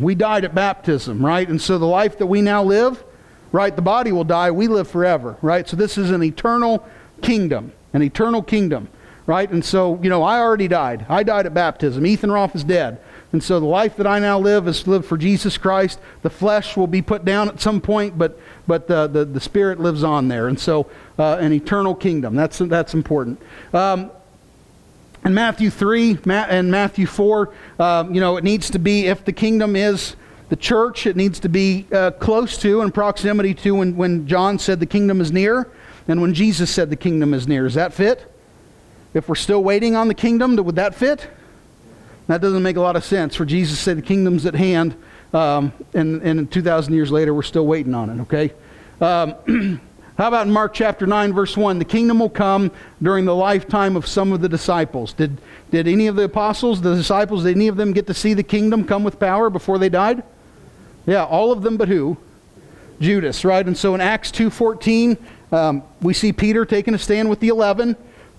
We 0.00 0.16
died 0.16 0.44
at 0.44 0.56
baptism, 0.56 1.24
right? 1.24 1.48
And 1.48 1.62
so, 1.62 1.78
the 1.78 1.86
life 1.86 2.18
that 2.18 2.26
we 2.26 2.42
now 2.42 2.64
live, 2.64 3.04
right, 3.52 3.74
the 3.74 3.82
body 3.82 4.10
will 4.10 4.24
die, 4.24 4.50
we 4.50 4.66
live 4.66 4.88
forever, 4.88 5.36
right? 5.42 5.68
So, 5.68 5.76
this 5.76 5.96
is 5.96 6.10
an 6.10 6.24
eternal 6.24 6.84
kingdom, 7.22 7.72
an 7.92 8.02
eternal 8.02 8.42
kingdom 8.42 8.88
right? 9.26 9.50
And 9.50 9.64
so, 9.64 10.00
you 10.02 10.08
know, 10.08 10.22
I 10.22 10.38
already 10.38 10.68
died. 10.68 11.04
I 11.08 11.22
died 11.22 11.46
at 11.46 11.54
baptism. 11.54 12.06
Ethan 12.06 12.30
Rolph 12.30 12.54
is 12.54 12.64
dead. 12.64 13.00
And 13.32 13.42
so 13.42 13.58
the 13.58 13.66
life 13.66 13.96
that 13.96 14.06
I 14.06 14.18
now 14.20 14.38
live 14.38 14.68
is 14.68 14.86
live 14.86 15.04
for 15.04 15.18
Jesus 15.18 15.58
Christ. 15.58 15.98
The 16.22 16.30
flesh 16.30 16.76
will 16.76 16.86
be 16.86 17.02
put 17.02 17.24
down 17.24 17.48
at 17.48 17.60
some 17.60 17.80
point, 17.80 18.16
but, 18.16 18.38
but 18.66 18.86
the, 18.86 19.08
the, 19.08 19.24
the 19.24 19.40
spirit 19.40 19.80
lives 19.80 20.04
on 20.04 20.28
there. 20.28 20.46
And 20.48 20.58
so 20.58 20.88
uh, 21.18 21.36
an 21.40 21.52
eternal 21.52 21.94
kingdom. 21.94 22.36
That's, 22.36 22.58
that's 22.58 22.94
important. 22.94 23.42
Um, 23.74 24.12
in 25.24 25.34
Matthew 25.34 25.70
3 25.70 26.18
and 26.28 26.70
Matthew 26.70 27.06
4, 27.06 27.52
um, 27.80 28.14
you 28.14 28.20
know, 28.20 28.36
it 28.36 28.44
needs 28.44 28.70
to 28.70 28.78
be, 28.78 29.06
if 29.06 29.24
the 29.24 29.32
kingdom 29.32 29.74
is 29.74 30.14
the 30.48 30.56
church, 30.56 31.04
it 31.04 31.16
needs 31.16 31.40
to 31.40 31.48
be 31.48 31.86
uh, 31.90 32.12
close 32.12 32.56
to 32.58 32.80
and 32.80 32.94
proximity 32.94 33.52
to 33.54 33.74
when, 33.74 33.96
when 33.96 34.28
John 34.28 34.60
said 34.60 34.78
the 34.78 34.86
kingdom 34.86 35.20
is 35.20 35.32
near 35.32 35.68
and 36.06 36.22
when 36.22 36.32
Jesus 36.32 36.70
said 36.70 36.90
the 36.90 36.96
kingdom 36.96 37.34
is 37.34 37.48
near. 37.48 37.64
Does 37.64 37.74
that 37.74 37.92
fit? 37.92 38.32
If 39.16 39.30
we're 39.30 39.34
still 39.34 39.64
waiting 39.64 39.96
on 39.96 40.08
the 40.08 40.14
kingdom, 40.14 40.56
would 40.56 40.76
that 40.76 40.94
fit? 40.94 41.26
That 42.26 42.42
doesn't 42.42 42.62
make 42.62 42.76
a 42.76 42.82
lot 42.82 42.96
of 42.96 43.04
sense 43.04 43.34
for 43.34 43.46
Jesus 43.46 43.78
say 43.78 43.94
the 43.94 44.02
kingdom's 44.02 44.44
at 44.44 44.54
hand, 44.54 44.94
um, 45.32 45.72
and, 45.94 46.20
and 46.20 46.52
2,000 46.52 46.92
years 46.92 47.10
later, 47.10 47.32
we're 47.32 47.40
still 47.40 47.66
waiting 47.66 47.94
on 47.94 48.10
it, 48.10 48.22
okay? 48.24 48.52
Um, 49.00 49.80
How 50.18 50.28
about 50.28 50.46
in 50.46 50.52
Mark 50.52 50.74
chapter 50.74 51.06
9, 51.06 51.32
verse 51.32 51.56
1? 51.56 51.78
The 51.78 51.84
kingdom 51.86 52.18
will 52.18 52.28
come 52.28 52.70
during 53.00 53.24
the 53.24 53.34
lifetime 53.34 53.96
of 53.96 54.06
some 54.06 54.32
of 54.32 54.42
the 54.42 54.50
disciples. 54.50 55.14
Did, 55.14 55.38
did 55.70 55.88
any 55.88 56.08
of 56.08 56.16
the 56.16 56.24
apostles, 56.24 56.82
the 56.82 56.94
disciples, 56.94 57.44
did 57.44 57.56
any 57.56 57.68
of 57.68 57.78
them 57.78 57.94
get 57.94 58.06
to 58.08 58.14
see 58.14 58.34
the 58.34 58.42
kingdom 58.42 58.84
come 58.84 59.02
with 59.02 59.18
power 59.18 59.48
before 59.48 59.78
they 59.78 59.88
died? 59.88 60.22
Yeah, 61.06 61.24
all 61.24 61.52
of 61.52 61.62
them 61.62 61.78
but 61.78 61.88
who? 61.88 62.18
Judas, 63.00 63.46
right? 63.46 63.66
And 63.66 63.76
so 63.76 63.94
in 63.94 64.02
Acts 64.02 64.30
2.14, 64.30 65.18
um, 65.52 65.82
we 66.02 66.12
see 66.12 66.34
Peter 66.34 66.66
taking 66.66 66.92
a 66.92 66.98
stand 66.98 67.30
with 67.30 67.40
the 67.40 67.48
11. 67.48 67.96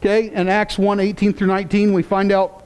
Okay, 0.08 0.34
in 0.34 0.48
Acts 0.48 0.78
1, 0.78 1.02
18 1.02 1.34
through 1.34 1.48
19, 1.48 1.92
we 1.92 2.02
find 2.02 2.32
out 2.32 2.64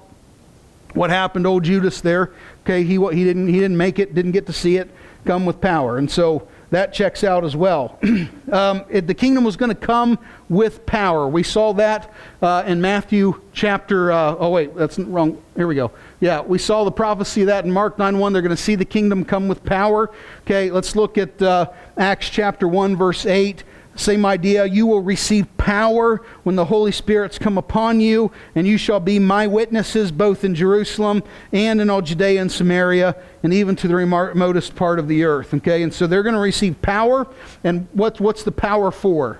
what 0.94 1.10
happened 1.10 1.46
to 1.46 1.50
old 1.50 1.64
Judas 1.64 2.00
there. 2.00 2.34
Okay, 2.64 2.84
he, 2.84 2.98
he, 2.98 3.24
didn't, 3.24 3.48
he 3.48 3.56
didn't 3.60 3.78
make 3.78 3.98
it, 3.98 4.14
didn't 4.14 4.34
get 4.34 4.46
to 4.46 4.54
see 4.54 4.78
it 4.78 4.92
come 5.26 5.48
with 5.48 5.60
power. 5.60 5.98
And 5.98 6.10
so 6.12 6.48
that 6.70 6.94
checks 6.94 7.24
out 7.24 7.44
as 7.44 7.56
well. 7.56 7.98
um, 8.52 8.86
it, 8.92 9.08
the 9.08 9.16
kingdom 9.16 9.44
was 9.44 9.58
going 9.58 9.70
to 9.70 9.76
come 9.76 10.20
with 10.50 10.86
power. 10.86 11.28
We 11.28 11.42
saw 11.42 11.74
that 11.74 12.14
uh, 12.44 12.64
in 12.68 12.80
Matthew 12.80 13.42
chapter. 13.54 14.12
Uh, 14.12 14.36
oh 14.38 14.52
wait, 14.52 14.76
that's 14.76 15.00
wrong. 15.00 15.42
Here 15.56 15.66
we 15.66 15.74
go. 15.74 15.92
Yeah, 16.20 16.42
we 16.42 16.60
saw 16.60 16.84
the 16.84 16.92
prophecy 16.92 17.42
of 17.42 17.48
that 17.48 17.66
in 17.66 17.72
Mark 17.72 17.98
9 17.98 18.20
1. 18.20 18.34
They're 18.34 18.44
going 18.44 18.56
to 18.56 18.56
see 18.56 18.76
the 18.76 18.86
kingdom 18.86 19.26
come 19.26 19.48
with 19.48 19.64
power. 19.64 20.12
Okay, 20.42 20.70
let's 20.70 20.96
look 20.96 21.18
at 21.18 21.42
uh, 21.42 21.72
Acts 21.98 22.30
chapter 22.30 22.68
1 22.68 22.96
verse 22.96 23.26
8. 23.26 23.64
Same 23.96 24.26
idea. 24.26 24.66
You 24.66 24.88
will 24.88 25.02
receive 25.02 25.46
power 25.58 26.24
when 26.44 26.56
the 26.56 26.66
Holy 26.66 26.92
Spirit's 26.92 27.38
come 27.38 27.58
upon 27.58 28.00
you, 28.00 28.32
and 28.56 28.66
you 28.66 28.78
shall 28.78 29.02
be 29.02 29.20
my 29.20 29.48
witnesses 29.48 30.12
both 30.12 30.44
in 30.44 30.56
Jerusalem 30.56 31.24
and 31.52 31.82
in 31.82 31.90
all 31.90 32.02
Judea 32.02 32.42
and 32.42 32.52
Samaria, 32.52 33.16
and 33.44 33.54
even 33.54 33.76
to 33.76 33.88
the 33.88 33.96
remotest 33.96 34.76
part 34.76 34.98
of 34.98 35.08
the 35.08 35.24
earth. 35.26 35.54
Okay, 35.54 35.84
and 35.84 35.94
so 35.94 36.08
they're 36.08 36.24
going 36.24 36.36
to 36.36 36.42
receive 36.42 36.82
power. 36.82 37.28
And 37.64 37.88
what's 37.92 38.20
what's 38.20 38.44
the 38.44 38.52
power 38.52 38.92
for? 38.92 39.40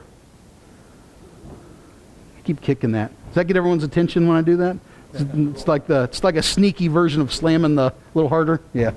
I 2.38 2.42
keep 2.42 2.62
kicking 2.62 2.92
that. 2.92 3.12
Does 3.28 3.36
that 3.36 3.46
get 3.46 3.56
everyone's 3.56 3.86
attention 3.86 4.28
when 4.28 4.36
I 4.36 4.42
do 4.42 4.58
that? 4.58 4.78
It's, 5.14 5.22
it's 5.22 5.68
like 5.68 5.88
the 5.88 6.04
it's 6.04 6.24
like 6.26 6.36
a 6.36 6.44
sneaky 6.44 6.90
version 6.90 7.22
of 7.22 7.34
slamming 7.34 7.76
the 7.76 7.88
a 7.88 7.94
little 8.14 8.30
harder. 8.30 8.62
Yeah, 8.74 8.92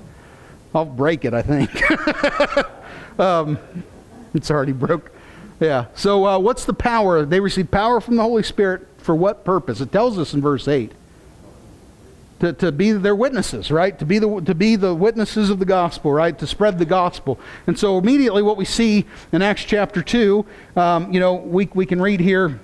I'll 0.75 0.85
break 0.85 1.25
it. 1.25 1.33
I 1.33 1.43
think. 1.43 1.71
um, 3.21 3.57
it's 4.35 4.51
already 4.51 4.73
broke. 4.73 5.14
Yeah. 5.65 5.86
So 5.95 6.27
uh, 6.27 6.39
what's 6.39 6.66
the 6.66 6.74
power? 6.74 7.24
They 7.24 7.41
receive 7.41 7.70
power 7.70 8.01
from 8.01 8.16
the 8.16 8.23
Holy 8.23 8.43
Spirit 8.43 8.86
for 8.99 9.15
what 9.15 9.45
purpose? 9.45 9.81
It 9.81 9.91
tells 9.91 10.19
us 10.19 10.35
in 10.35 10.43
verse 10.43 10.69
8. 10.69 10.93
To, 12.41 12.53
to 12.53 12.73
be 12.73 12.93
their 12.93 13.15
witnesses, 13.15 13.70
right? 13.70 13.99
To 13.99 14.05
be, 14.05 14.19
the, 14.19 14.41
to 14.43 14.55
be 14.55 14.77
the 14.77 14.95
witnesses 14.95 15.49
of 15.49 15.59
the 15.59 15.65
gospel, 15.65 16.12
right? 16.12 16.39
To 16.39 16.47
spread 16.47 16.78
the 16.78 16.85
gospel. 16.85 17.41
And 17.66 17.78
so 17.78 17.97
immediately 17.97 18.43
what 18.43 18.59
we 18.59 18.66
see 18.66 19.07
in 19.32 19.41
Acts 19.41 19.65
chapter 19.65 20.03
2, 20.03 20.45
um, 20.77 21.12
you 21.12 21.20
know, 21.20 21.35
we, 21.35 21.70
we 21.73 21.86
can 21.86 22.03
read 22.03 22.20
here, 22.20 22.61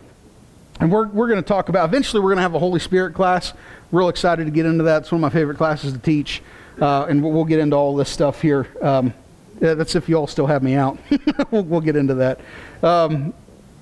and 0.80 0.92
we're, 0.92 1.06
we're 1.08 1.28
going 1.28 1.42
to 1.42 1.48
talk 1.48 1.70
about, 1.70 1.88
eventually 1.88 2.20
we're 2.20 2.30
going 2.30 2.38
to 2.38 2.42
have 2.42 2.54
a 2.54 2.58
Holy 2.58 2.80
Spirit 2.80 3.14
class. 3.14 3.54
Real 3.92 4.10
excited 4.10 4.44
to 4.44 4.50
get 4.50 4.66
into 4.66 4.84
that. 4.84 5.02
It's 5.02 5.12
one 5.12 5.20
of 5.20 5.32
my 5.32 5.38
favorite 5.38 5.56
classes 5.56 5.92
to 5.94 5.98
teach. 5.98 6.42
Uh, 6.78 7.04
and 7.04 7.22
we'll, 7.22 7.44
get 7.44 7.58
into 7.58 7.76
all 7.76 7.94
this 7.94 8.08
stuff 8.08 8.40
here 8.40 8.66
um, 8.80 9.12
yeah, 9.60 9.74
that's 9.74 9.94
if 9.94 10.08
you 10.08 10.16
all 10.16 10.26
still 10.26 10.46
have 10.46 10.62
me 10.62 10.74
out. 10.74 10.98
we'll, 11.50 11.64
we'll, 11.64 11.80
get 11.80 11.96
into 11.96 12.14
that. 12.14 12.40
Um, 12.82 13.34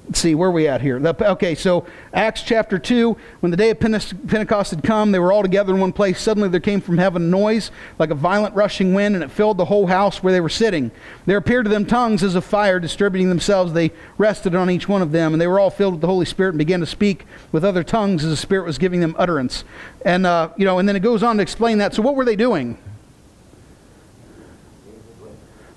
let's 0.08 0.20
see, 0.20 0.34
where 0.34 0.48
are 0.48 0.52
we 0.52 0.66
at 0.66 0.80
here? 0.80 0.98
The, 0.98 1.32
okay, 1.32 1.54
so 1.54 1.86
Acts 2.14 2.42
chapter 2.42 2.78
2, 2.78 3.16
when 3.40 3.50
the 3.50 3.56
day 3.56 3.70
of 3.70 3.78
Pentecost 3.78 4.70
had 4.70 4.82
come, 4.82 5.12
they 5.12 5.18
were 5.18 5.32
all 5.32 5.42
together 5.42 5.74
in 5.74 5.80
one 5.80 5.92
place. 5.92 6.18
Suddenly 6.20 6.48
there 6.48 6.60
came 6.60 6.80
from 6.80 6.96
heaven 6.96 7.22
a 7.22 7.26
noise 7.26 7.70
like 7.98 8.10
a 8.10 8.14
violent 8.14 8.54
rushing 8.54 8.94
wind, 8.94 9.14
and 9.14 9.22
it 9.22 9.30
filled 9.30 9.58
the 9.58 9.66
whole 9.66 9.86
house 9.86 10.22
where 10.22 10.32
they 10.32 10.40
were 10.40 10.48
sitting. 10.48 10.90
There 11.26 11.36
appeared 11.36 11.66
to 11.66 11.70
them 11.70 11.84
tongues 11.84 12.24
as 12.24 12.34
of 12.34 12.44
fire 12.44 12.80
distributing 12.80 13.28
themselves. 13.28 13.74
They 13.74 13.92
rested 14.16 14.54
on 14.54 14.70
each 14.70 14.88
one 14.88 15.02
of 15.02 15.12
them, 15.12 15.34
and 15.34 15.40
they 15.40 15.46
were 15.46 15.60
all 15.60 15.70
filled 15.70 15.94
with 15.94 16.00
the 16.00 16.06
Holy 16.06 16.26
Spirit 16.26 16.50
and 16.50 16.58
began 16.58 16.80
to 16.80 16.86
speak 16.86 17.26
with 17.52 17.64
other 17.64 17.84
tongues 17.84 18.24
as 18.24 18.30
the 18.30 18.36
Spirit 18.36 18.64
was 18.64 18.78
giving 18.78 19.00
them 19.00 19.14
utterance. 19.18 19.64
And, 20.04 20.26
uh, 20.26 20.50
you 20.56 20.64
know, 20.64 20.78
and 20.78 20.88
then 20.88 20.96
it 20.96 21.00
goes 21.00 21.22
on 21.22 21.36
to 21.36 21.42
explain 21.42 21.78
that. 21.78 21.94
So 21.94 22.02
what 22.02 22.16
were 22.16 22.24
they 22.24 22.36
doing? 22.36 22.78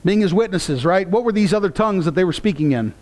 Being 0.03 0.22
his 0.22 0.34
witnesses, 0.34 0.86
right? 0.86 1.07
What 1.07 1.23
were 1.23 1.32
these 1.32 1.53
other 1.53 1.69
tongues 1.69 2.06
that 2.06 2.15
they 2.15 2.23
were 2.23 2.34
speaking 2.34 2.72
in? 2.72 2.94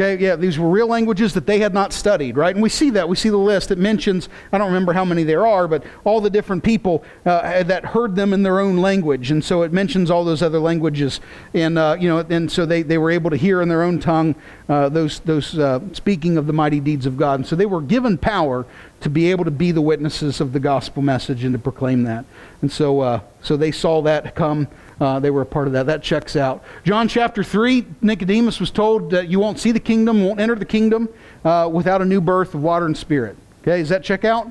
Okay, 0.00 0.16
yeah, 0.22 0.36
these 0.36 0.60
were 0.60 0.68
real 0.68 0.86
languages 0.86 1.34
that 1.34 1.44
they 1.44 1.58
had 1.58 1.74
not 1.74 1.92
studied, 1.92 2.36
right? 2.36 2.54
And 2.54 2.62
we 2.62 2.68
see 2.68 2.90
that. 2.90 3.08
We 3.08 3.16
see 3.16 3.30
the 3.30 3.36
list. 3.36 3.72
It 3.72 3.78
mentions, 3.78 4.28
I 4.52 4.58
don't 4.58 4.68
remember 4.68 4.92
how 4.92 5.04
many 5.04 5.24
there 5.24 5.44
are, 5.44 5.66
but 5.66 5.82
all 6.04 6.20
the 6.20 6.30
different 6.30 6.62
people 6.62 7.02
uh, 7.26 7.64
that 7.64 7.84
heard 7.84 8.14
them 8.14 8.32
in 8.32 8.44
their 8.44 8.60
own 8.60 8.76
language. 8.76 9.32
And 9.32 9.44
so 9.44 9.62
it 9.62 9.72
mentions 9.72 10.08
all 10.08 10.24
those 10.24 10.40
other 10.40 10.60
languages. 10.60 11.18
And, 11.52 11.76
uh, 11.76 11.96
you 11.98 12.08
know, 12.08 12.18
and 12.18 12.48
so 12.48 12.64
they, 12.64 12.82
they 12.82 12.96
were 12.96 13.10
able 13.10 13.30
to 13.30 13.36
hear 13.36 13.60
in 13.60 13.68
their 13.68 13.82
own 13.82 13.98
tongue 13.98 14.36
uh, 14.68 14.88
those, 14.88 15.18
those 15.20 15.58
uh, 15.58 15.80
speaking 15.94 16.36
of 16.36 16.46
the 16.46 16.52
mighty 16.52 16.78
deeds 16.78 17.04
of 17.04 17.16
God. 17.16 17.40
And 17.40 17.46
so 17.48 17.56
they 17.56 17.66
were 17.66 17.82
given 17.82 18.18
power 18.18 18.66
to 19.00 19.10
be 19.10 19.32
able 19.32 19.46
to 19.46 19.50
be 19.50 19.72
the 19.72 19.82
witnesses 19.82 20.40
of 20.40 20.52
the 20.52 20.60
gospel 20.60 21.02
message 21.02 21.42
and 21.42 21.54
to 21.54 21.58
proclaim 21.58 22.04
that. 22.04 22.24
And 22.62 22.70
so, 22.70 23.00
uh, 23.00 23.20
so 23.42 23.56
they 23.56 23.72
saw 23.72 24.00
that 24.02 24.36
come 24.36 24.68
uh, 25.00 25.20
they 25.20 25.30
were 25.30 25.42
a 25.42 25.46
part 25.46 25.66
of 25.66 25.72
that. 25.74 25.86
That 25.86 26.02
checks 26.02 26.36
out. 26.36 26.64
John 26.84 27.08
chapter 27.08 27.44
3, 27.44 27.86
Nicodemus 28.02 28.60
was 28.60 28.70
told 28.70 29.10
that 29.10 29.28
you 29.28 29.38
won't 29.38 29.58
see 29.58 29.72
the 29.72 29.80
kingdom, 29.80 30.24
won't 30.24 30.40
enter 30.40 30.54
the 30.54 30.64
kingdom 30.64 31.08
uh, 31.44 31.68
without 31.72 32.02
a 32.02 32.04
new 32.04 32.20
birth 32.20 32.54
of 32.54 32.62
water 32.62 32.86
and 32.86 32.96
spirit. 32.96 33.36
Okay, 33.62 33.78
does 33.78 33.88
that 33.90 34.02
check 34.02 34.24
out? 34.24 34.50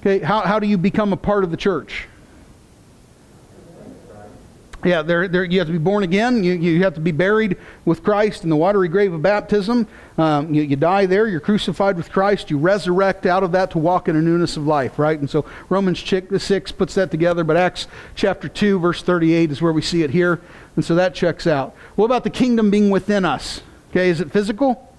Okay, 0.00 0.20
how, 0.20 0.42
how 0.42 0.58
do 0.58 0.66
you 0.66 0.78
become 0.78 1.12
a 1.12 1.16
part 1.16 1.44
of 1.44 1.50
the 1.50 1.56
church? 1.56 2.06
Yeah, 4.84 5.02
there, 5.02 5.26
there, 5.26 5.42
you 5.42 5.58
have 5.58 5.66
to 5.66 5.72
be 5.72 5.78
born 5.78 6.04
again. 6.04 6.44
You, 6.44 6.52
you 6.52 6.84
have 6.84 6.94
to 6.94 7.00
be 7.00 7.10
buried 7.10 7.56
with 7.84 8.04
Christ 8.04 8.44
in 8.44 8.50
the 8.50 8.56
watery 8.56 8.86
grave 8.86 9.12
of 9.12 9.20
baptism. 9.20 9.88
Um, 10.16 10.54
you, 10.54 10.62
you 10.62 10.76
die 10.76 11.04
there. 11.06 11.26
You're 11.26 11.40
crucified 11.40 11.96
with 11.96 12.12
Christ. 12.12 12.48
You 12.48 12.58
resurrect 12.58 13.26
out 13.26 13.42
of 13.42 13.50
that 13.52 13.72
to 13.72 13.78
walk 13.78 14.08
in 14.08 14.14
a 14.14 14.22
newness 14.22 14.56
of 14.56 14.68
life, 14.68 14.96
right? 14.96 15.18
And 15.18 15.28
so 15.28 15.44
Romans 15.68 16.00
6 16.00 16.72
puts 16.72 16.94
that 16.94 17.10
together, 17.10 17.42
but 17.42 17.56
Acts 17.56 17.88
chapter 18.14 18.48
2, 18.48 18.78
verse 18.78 19.02
38 19.02 19.50
is 19.50 19.60
where 19.60 19.72
we 19.72 19.82
see 19.82 20.04
it 20.04 20.10
here. 20.10 20.40
And 20.76 20.84
so 20.84 20.94
that 20.94 21.12
checks 21.12 21.48
out. 21.48 21.74
What 21.96 22.04
about 22.04 22.22
the 22.22 22.30
kingdom 22.30 22.70
being 22.70 22.90
within 22.90 23.24
us? 23.24 23.62
Okay, 23.90 24.10
is 24.10 24.20
it 24.20 24.30
physical? 24.30 24.94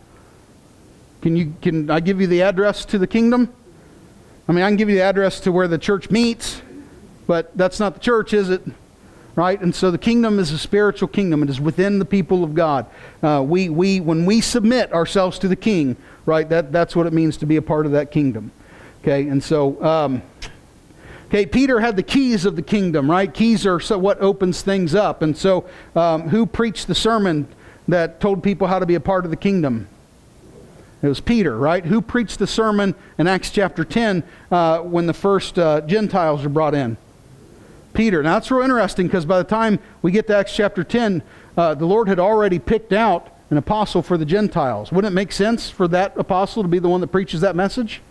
Can, 1.22 1.38
you, 1.38 1.54
can 1.62 1.90
I 1.90 2.02
give 2.02 2.20
you 2.20 2.28
the 2.28 2.42
address 2.42 2.84
to 2.86 2.98
the 2.98 3.08
kingdom? 3.08 3.54
I 4.50 4.52
mean, 4.52 4.64
I 4.64 4.68
can 4.68 4.76
give 4.76 4.90
you 4.90 4.96
the 4.96 5.04
address 5.04 5.40
to 5.42 5.54
where 5.54 5.70
the 5.70 5.78
church 5.78 6.10
meets, 6.10 6.62
but 7.28 7.56
that's 7.56 7.80
not 7.80 7.94
the 7.94 8.00
church, 8.02 8.34
is 8.34 8.50
it? 8.50 8.62
Right? 9.36 9.60
And 9.62 9.74
so 9.74 9.92
the 9.92 9.98
kingdom 9.98 10.40
is 10.40 10.52
a 10.52 10.58
spiritual 10.58 11.08
kingdom. 11.08 11.44
It 11.44 11.50
is 11.50 11.62
within 11.62 12.00
the 12.00 12.06
people 12.06 12.44
of 12.44 12.54
God. 12.54 12.86
Uh, 13.24 13.44
we, 13.46 13.70
we, 13.70 14.00
when 14.00 14.26
we 14.26 14.42
submit 14.42 14.92
ourselves 14.94 15.40
to 15.40 15.48
the 15.48 15.56
king, 15.56 15.96
right, 16.26 16.48
that, 16.50 16.72
that's 16.72 16.96
what 16.96 17.08
it 17.08 17.14
means 17.14 17.38
to 17.38 17.46
be 17.46 17.56
a 17.56 17.62
part 17.62 17.86
of 17.86 17.94
that 17.94 18.12
kingdom. 18.12 18.52
Okay, 19.02 19.30
and 19.30 19.42
so, 19.42 19.82
um, 19.84 20.22
okay, 21.28 21.46
Peter 21.46 21.80
had 21.80 21.96
the 21.96 22.04
keys 22.04 22.46
of 22.46 22.58
the 22.58 22.62
kingdom, 22.62 23.10
right? 23.10 23.34
Keys 23.34 23.66
are 23.66 23.80
so 23.80 23.98
what 23.98 24.20
opens 24.20 24.62
things 24.62 24.94
up. 24.94 25.22
And 25.22 25.38
so, 25.38 25.70
um, 25.96 26.28
who 26.28 26.46
preached 26.46 26.88
the 26.88 26.96
sermon 26.96 27.48
that 27.88 28.20
told 28.20 28.44
people 28.44 28.68
how 28.68 28.80
to 28.80 28.86
be 28.86 28.96
a 28.96 29.00
part 29.00 29.24
of 29.24 29.32
the 29.32 29.38
kingdom? 29.38 29.88
It 31.02 31.08
was 31.08 31.22
Peter, 31.22 31.58
right? 31.58 31.86
Who 31.86 32.02
preached 32.02 32.40
the 32.40 32.48
sermon 32.48 32.94
in 33.18 33.26
Acts 33.26 33.52
chapter 33.52 33.86
10 33.86 34.22
uh, 34.52 34.80
when 34.80 35.06
the 35.06 35.14
first 35.14 35.58
uh, 35.58 35.80
Gentiles 35.82 36.44
were 36.44 36.50
brought 36.50 36.76
in? 36.76 36.98
Peter. 37.94 38.22
Now, 38.24 38.34
that's 38.34 38.52
real 38.52 38.62
interesting 38.62 39.08
because 39.08 39.26
by 39.26 39.38
the 39.38 39.44
time 39.44 39.80
we 40.02 40.12
get 40.12 40.28
to 40.28 40.38
Acts 40.38 40.56
chapter 40.56 40.84
10, 40.84 41.22
uh, 41.58 41.76
the 41.76 41.86
Lord 41.86 42.08
had 42.08 42.20
already 42.20 42.60
picked 42.60 42.94
out 42.94 43.36
an 43.50 43.58
apostle 43.58 44.02
for 44.02 44.18
the 44.18 44.26
Gentiles. 44.26 44.92
Wouldn't 44.92 45.12
it 45.12 45.16
make 45.16 45.32
sense 45.32 45.70
for 45.70 45.88
that 45.88 46.18
apostle 46.18 46.64
to 46.64 46.70
be 46.70 46.80
the 46.80 46.90
one 46.90 47.02
that 47.02 47.08
preaches 47.08 47.42
that 47.42 47.56
message? 47.56 48.02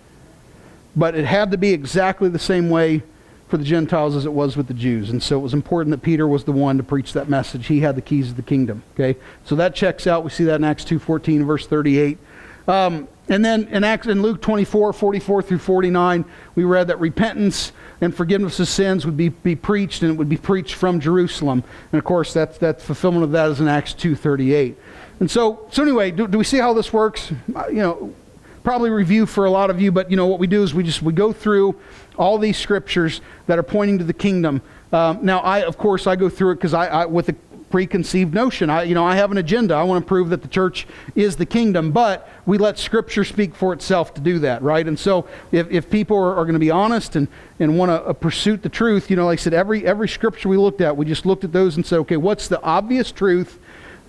But 0.96 1.14
it 1.14 1.24
had 1.24 1.50
to 1.52 1.58
be 1.58 1.70
exactly 1.70 2.28
the 2.28 2.38
same 2.38 2.70
way 2.70 3.02
for 3.48 3.56
the 3.56 3.64
Gentiles 3.64 4.14
as 4.14 4.26
it 4.26 4.32
was 4.32 4.56
with 4.56 4.66
the 4.66 4.74
Jews. 4.74 5.10
And 5.10 5.22
so 5.22 5.38
it 5.38 5.42
was 5.42 5.54
important 5.54 5.92
that 5.92 6.02
Peter 6.02 6.26
was 6.26 6.44
the 6.44 6.52
one 6.52 6.76
to 6.76 6.82
preach 6.82 7.12
that 7.14 7.28
message. 7.28 7.66
He 7.66 7.80
had 7.80 7.96
the 7.96 8.02
keys 8.02 8.30
of 8.30 8.36
the 8.36 8.42
kingdom. 8.42 8.82
Okay? 8.94 9.18
So 9.44 9.54
that 9.56 9.74
checks 9.74 10.06
out. 10.06 10.24
We 10.24 10.30
see 10.30 10.44
that 10.44 10.56
in 10.56 10.64
Acts 10.64 10.84
2.14, 10.84 11.46
verse 11.46 11.66
38. 11.66 12.18
Um, 12.66 13.08
and 13.28 13.44
then 13.44 13.68
in, 13.68 13.84
Acts, 13.84 14.06
in 14.06 14.22
Luke 14.22 14.40
24, 14.40 14.92
44 14.92 15.42
through 15.42 15.58
49, 15.58 16.24
we 16.54 16.64
read 16.64 16.86
that 16.88 16.98
repentance 16.98 17.72
and 18.00 18.14
forgiveness 18.14 18.58
of 18.60 18.68
sins 18.68 19.04
would 19.04 19.16
be, 19.16 19.28
be 19.28 19.54
preached, 19.54 20.02
and 20.02 20.12
it 20.12 20.14
would 20.14 20.28
be 20.28 20.36
preached 20.36 20.74
from 20.74 21.00
Jerusalem. 21.00 21.62
And 21.92 21.98
of 21.98 22.04
course, 22.04 22.32
that's, 22.32 22.58
that 22.58 22.80
fulfillment 22.80 23.24
of 23.24 23.32
that 23.32 23.50
is 23.50 23.60
in 23.60 23.68
Acts 23.68 23.92
2.38. 23.94 24.76
And 25.20 25.30
so, 25.30 25.66
so 25.72 25.82
anyway, 25.82 26.10
do, 26.10 26.26
do 26.26 26.38
we 26.38 26.44
see 26.44 26.58
how 26.58 26.72
this 26.72 26.92
works? 26.92 27.32
Uh, 27.54 27.66
you 27.68 27.82
know, 27.82 28.14
probably 28.62 28.90
review 28.90 29.26
for 29.26 29.44
a 29.46 29.50
lot 29.50 29.70
of 29.70 29.80
you, 29.80 29.90
but 29.90 30.10
you 30.10 30.16
know 30.16 30.26
what 30.26 30.38
we 30.38 30.46
do 30.46 30.62
is 30.62 30.74
we 30.74 30.82
just 30.82 31.02
we 31.02 31.12
go 31.12 31.32
through 31.32 31.74
all 32.16 32.38
these 32.38 32.56
scriptures 32.56 33.20
that 33.46 33.58
are 33.58 33.62
pointing 33.62 33.98
to 33.98 34.04
the 34.04 34.12
kingdom. 34.12 34.60
Um, 34.92 35.20
now, 35.22 35.40
I 35.40 35.64
of 35.64 35.78
course 35.78 36.06
I 36.06 36.16
go 36.16 36.28
through 36.28 36.52
it 36.52 36.54
because 36.56 36.74
I, 36.74 36.86
I 36.86 37.06
with 37.06 37.26
the 37.26 37.36
preconceived 37.70 38.34
notion. 38.34 38.70
I, 38.70 38.82
you 38.82 38.94
know, 38.94 39.04
I 39.04 39.16
have 39.16 39.30
an 39.30 39.38
agenda. 39.38 39.74
I 39.74 39.82
want 39.82 40.04
to 40.04 40.08
prove 40.08 40.30
that 40.30 40.42
the 40.42 40.48
church 40.48 40.86
is 41.14 41.36
the 41.36 41.46
kingdom, 41.46 41.92
but 41.92 42.28
we 42.46 42.58
let 42.58 42.78
Scripture 42.78 43.24
speak 43.24 43.54
for 43.54 43.72
itself 43.72 44.14
to 44.14 44.20
do 44.20 44.38
that, 44.40 44.62
right? 44.62 44.86
And 44.86 44.98
so 44.98 45.28
if, 45.52 45.70
if 45.70 45.90
people 45.90 46.16
are, 46.16 46.36
are 46.36 46.44
going 46.44 46.54
to 46.54 46.58
be 46.58 46.70
honest 46.70 47.16
and, 47.16 47.28
and 47.58 47.78
want 47.78 47.90
to 47.90 48.02
uh, 48.02 48.12
pursue 48.12 48.56
the 48.56 48.68
truth, 48.68 49.10
you 49.10 49.16
know, 49.16 49.26
like 49.26 49.38
I 49.38 49.42
said, 49.42 49.54
every, 49.54 49.86
every 49.86 50.08
Scripture 50.08 50.48
we 50.48 50.56
looked 50.56 50.80
at, 50.80 50.96
we 50.96 51.06
just 51.06 51.26
looked 51.26 51.44
at 51.44 51.52
those 51.52 51.76
and 51.76 51.84
said, 51.84 51.98
okay, 52.00 52.16
what's 52.16 52.48
the 52.48 52.62
obvious 52.62 53.12
truth 53.12 53.58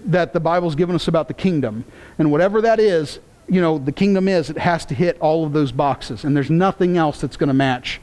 that 0.06 0.34
the 0.34 0.40
Bible's 0.40 0.76
given 0.76 0.96
us 0.96 1.08
about 1.08 1.28
the 1.28 1.34
kingdom. 1.34 1.86
And 2.18 2.32
whatever 2.32 2.62
that 2.62 2.80
is, 2.80 3.20
you 3.48 3.62
know, 3.62 3.78
the 3.78 3.92
kingdom 3.92 4.28
is, 4.28 4.50
it 4.50 4.58
has 4.58 4.86
to 4.86 4.96
hit 4.96 5.18
all 5.20 5.46
of 5.46 5.54
those 5.54 5.72
boxes. 5.72 6.24
And 6.24 6.36
there's 6.36 6.50
nothing 6.50 6.98
else 6.98 7.22
that's 7.22 7.38
going 7.38 7.48
to 7.48 7.54
match 7.54 8.00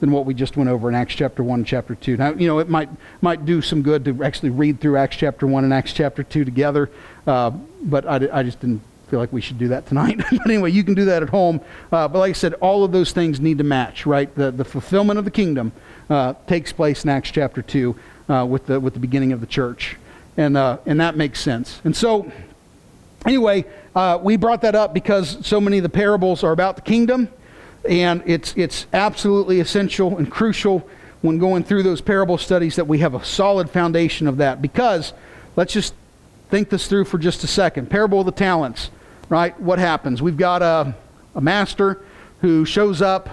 than 0.00 0.10
what 0.10 0.24
we 0.24 0.34
just 0.34 0.56
went 0.56 0.68
over 0.68 0.88
in 0.88 0.94
Acts 0.94 1.14
chapter 1.14 1.42
1 1.44 1.60
and 1.60 1.66
chapter 1.66 1.94
2. 1.94 2.16
Now, 2.16 2.32
you 2.32 2.46
know, 2.46 2.58
it 2.58 2.68
might, 2.68 2.88
might 3.20 3.44
do 3.44 3.62
some 3.62 3.82
good 3.82 4.04
to 4.06 4.24
actually 4.24 4.50
read 4.50 4.80
through 4.80 4.96
Acts 4.96 5.16
chapter 5.16 5.46
1 5.46 5.64
and 5.64 5.72
Acts 5.72 5.92
chapter 5.92 6.22
2 6.22 6.44
together, 6.44 6.90
uh, 7.26 7.50
but 7.82 8.06
I, 8.06 8.40
I 8.40 8.42
just 8.42 8.60
didn't 8.60 8.80
feel 9.08 9.18
like 9.18 9.32
we 9.32 9.40
should 9.40 9.58
do 9.58 9.68
that 9.68 9.86
tonight. 9.86 10.18
but 10.30 10.46
anyway, 10.46 10.70
you 10.70 10.82
can 10.82 10.94
do 10.94 11.04
that 11.04 11.22
at 11.22 11.28
home. 11.28 11.60
Uh, 11.92 12.08
but 12.08 12.18
like 12.20 12.30
I 12.30 12.32
said, 12.32 12.54
all 12.54 12.82
of 12.82 12.92
those 12.92 13.12
things 13.12 13.40
need 13.40 13.58
to 13.58 13.64
match, 13.64 14.06
right? 14.06 14.34
The, 14.34 14.50
the 14.50 14.64
fulfillment 14.64 15.18
of 15.18 15.24
the 15.24 15.30
kingdom 15.30 15.72
uh, 16.08 16.34
takes 16.46 16.72
place 16.72 17.04
in 17.04 17.10
Acts 17.10 17.30
chapter 17.30 17.60
2 17.60 17.96
uh, 18.28 18.46
with, 18.48 18.66
the, 18.66 18.80
with 18.80 18.94
the 18.94 19.00
beginning 19.00 19.32
of 19.32 19.40
the 19.40 19.46
church. 19.46 19.96
And, 20.36 20.56
uh, 20.56 20.78
and 20.86 21.00
that 21.00 21.16
makes 21.16 21.40
sense. 21.40 21.80
And 21.84 21.94
so, 21.94 22.32
anyway, 23.26 23.66
uh, 23.94 24.18
we 24.22 24.36
brought 24.36 24.62
that 24.62 24.74
up 24.74 24.94
because 24.94 25.44
so 25.44 25.60
many 25.60 25.78
of 25.78 25.82
the 25.82 25.90
parables 25.90 26.42
are 26.44 26.52
about 26.52 26.76
the 26.76 26.82
kingdom. 26.82 27.28
And 27.88 28.22
it's, 28.26 28.54
it's 28.56 28.86
absolutely 28.92 29.60
essential 29.60 30.18
and 30.18 30.30
crucial 30.30 30.88
when 31.22 31.38
going 31.38 31.64
through 31.64 31.82
those 31.82 32.00
parable 32.00 32.38
studies 32.38 32.76
that 32.76 32.86
we 32.86 32.98
have 32.98 33.14
a 33.14 33.24
solid 33.24 33.70
foundation 33.70 34.26
of 34.26 34.38
that. 34.38 34.60
Because, 34.62 35.12
let's 35.56 35.72
just 35.72 35.94
think 36.50 36.68
this 36.68 36.86
through 36.86 37.04
for 37.04 37.18
just 37.18 37.44
a 37.44 37.46
second. 37.46 37.90
Parable 37.90 38.20
of 38.20 38.26
the 38.26 38.32
talents, 38.32 38.90
right? 39.28 39.58
What 39.60 39.78
happens? 39.78 40.20
We've 40.20 40.36
got 40.36 40.62
a, 40.62 40.94
a 41.34 41.40
master 41.40 42.02
who 42.40 42.64
shows 42.64 43.02
up 43.02 43.28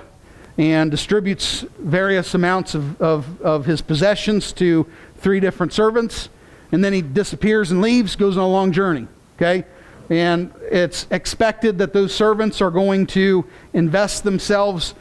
and 0.57 0.89
distributes 0.89 1.61
various 1.79 2.33
amounts 2.33 2.73
of, 2.73 3.01
of, 3.01 3.41
of 3.41 3.65
his 3.65 3.81
possessions 3.81 4.51
to 4.53 4.87
three 5.17 5.39
different 5.39 5.71
servants. 5.71 6.29
And 6.71 6.83
then 6.83 6.93
he 6.93 7.01
disappears 7.01 7.71
and 7.71 7.81
leaves, 7.81 8.15
goes 8.15 8.37
on 8.37 8.43
a 8.43 8.49
long 8.49 8.71
journey. 8.71 9.07
Okay? 9.35 9.65
And 10.09 10.53
it's 10.71 11.05
expected 11.11 11.77
that 11.79 11.93
those 11.93 12.13
servants 12.13 12.61
are 12.61 12.71
going 12.71 13.07
to 13.07 13.45
invest 13.73 14.23
themselves 14.23 14.93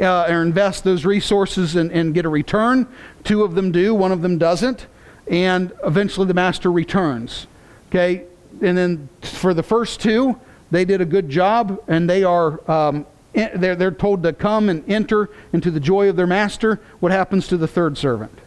uh, 0.00 0.26
or 0.28 0.42
invest 0.42 0.84
those 0.84 1.04
resources 1.04 1.76
and, 1.76 1.90
and 1.90 2.14
get 2.14 2.24
a 2.24 2.28
return. 2.28 2.86
Two 3.24 3.42
of 3.42 3.54
them 3.54 3.72
do, 3.72 3.94
one 3.94 4.12
of 4.12 4.22
them 4.22 4.38
doesn't. 4.38 4.86
And 5.26 5.72
eventually 5.84 6.26
the 6.26 6.34
master 6.34 6.70
returns. 6.70 7.46
Okay? 7.88 8.24
And 8.60 8.76
then 8.76 9.08
for 9.22 9.54
the 9.54 9.62
first 9.62 10.00
two, 10.00 10.38
they 10.70 10.84
did 10.84 11.00
a 11.00 11.04
good 11.04 11.28
job 11.28 11.82
and 11.88 12.08
they 12.08 12.24
are. 12.24 12.70
Um, 12.70 13.06
they're, 13.34 13.74
they're 13.74 13.90
told 13.90 14.22
to 14.24 14.34
come 14.34 14.68
and 14.68 14.88
enter 14.90 15.30
into 15.54 15.70
the 15.70 15.80
joy 15.80 16.10
of 16.10 16.16
their 16.16 16.26
master. 16.26 16.80
What 17.00 17.12
happens 17.12 17.48
to 17.48 17.56
the 17.56 17.66
third 17.66 17.96
servant? 17.96 18.38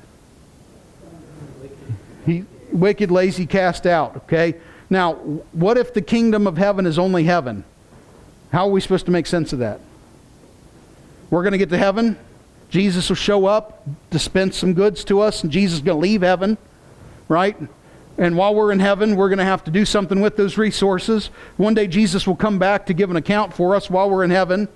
He, 2.25 2.45
wicked, 2.71 3.09
lazy, 3.09 3.47
cast 3.47 3.87
out. 3.87 4.15
Okay? 4.17 4.55
Now, 4.89 5.13
what 5.13 5.77
if 5.77 5.93
the 5.93 6.01
kingdom 6.01 6.47
of 6.47 6.57
heaven 6.57 6.85
is 6.85 6.99
only 6.99 7.23
heaven? 7.23 7.63
How 8.51 8.67
are 8.67 8.71
we 8.71 8.81
supposed 8.81 9.05
to 9.05 9.11
make 9.11 9.25
sense 9.25 9.53
of 9.53 9.59
that? 9.59 9.79
We're 11.29 11.41
going 11.41 11.53
to 11.53 11.57
get 11.57 11.69
to 11.69 11.77
heaven. 11.77 12.17
Jesus 12.69 13.09
will 13.09 13.15
show 13.15 13.45
up, 13.45 13.85
dispense 14.09 14.57
some 14.57 14.73
goods 14.73 15.03
to 15.05 15.21
us, 15.21 15.43
and 15.43 15.51
Jesus 15.51 15.77
is 15.77 15.81
going 15.81 15.97
to 15.97 16.01
leave 16.01 16.21
heaven, 16.21 16.57
right? 17.27 17.57
And 18.17 18.37
while 18.37 18.55
we're 18.55 18.71
in 18.71 18.79
heaven, 18.79 19.15
we're 19.15 19.29
going 19.29 19.39
to 19.39 19.45
have 19.45 19.63
to 19.65 19.71
do 19.71 19.85
something 19.85 20.21
with 20.21 20.37
those 20.37 20.57
resources. 20.57 21.27
One 21.57 21.73
day 21.73 21.87
Jesus 21.87 22.25
will 22.25 22.35
come 22.35 22.59
back 22.59 22.85
to 22.85 22.93
give 22.93 23.09
an 23.11 23.17
account 23.17 23.53
for 23.53 23.75
us 23.75 23.89
while 23.89 24.09
we're 24.09 24.23
in 24.23 24.31
heaven. 24.31 24.67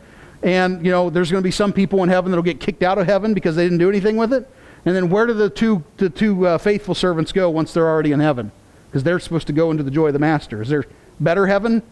And, 0.43 0.85
you 0.85 0.91
know, 0.91 1.09
there's 1.09 1.31
going 1.31 1.41
to 1.41 1.47
be 1.47 1.51
some 1.51 1.73
people 1.73 2.03
in 2.03 2.09
heaven 2.09 2.31
that'll 2.31 2.43
get 2.43 2.59
kicked 2.59 2.83
out 2.83 2.97
of 2.97 3.05
heaven 3.05 3.33
because 3.33 3.55
they 3.55 3.63
didn't 3.63 3.77
do 3.77 3.89
anything 3.89 4.17
with 4.17 4.33
it. 4.33 4.49
And 4.85 4.95
then 4.95 5.09
where 5.09 5.25
do 5.25 5.33
the 5.33 5.49
two, 5.49 5.83
the 5.97 6.09
two 6.09 6.47
uh, 6.47 6.57
faithful 6.57 6.95
servants 6.95 7.31
go 7.31 7.49
once 7.49 7.73
they're 7.73 7.87
already 7.87 8.11
in 8.11 8.19
heaven? 8.19 8.51
Because 8.89 9.03
they're 9.03 9.19
supposed 9.19 9.47
to 9.47 9.53
go 9.53 9.69
into 9.71 9.83
the 9.83 9.91
joy 9.91 10.07
of 10.07 10.13
the 10.13 10.19
master. 10.19 10.61
Is 10.61 10.69
there 10.69 10.85
better 11.19 11.47
heaven? 11.47 11.83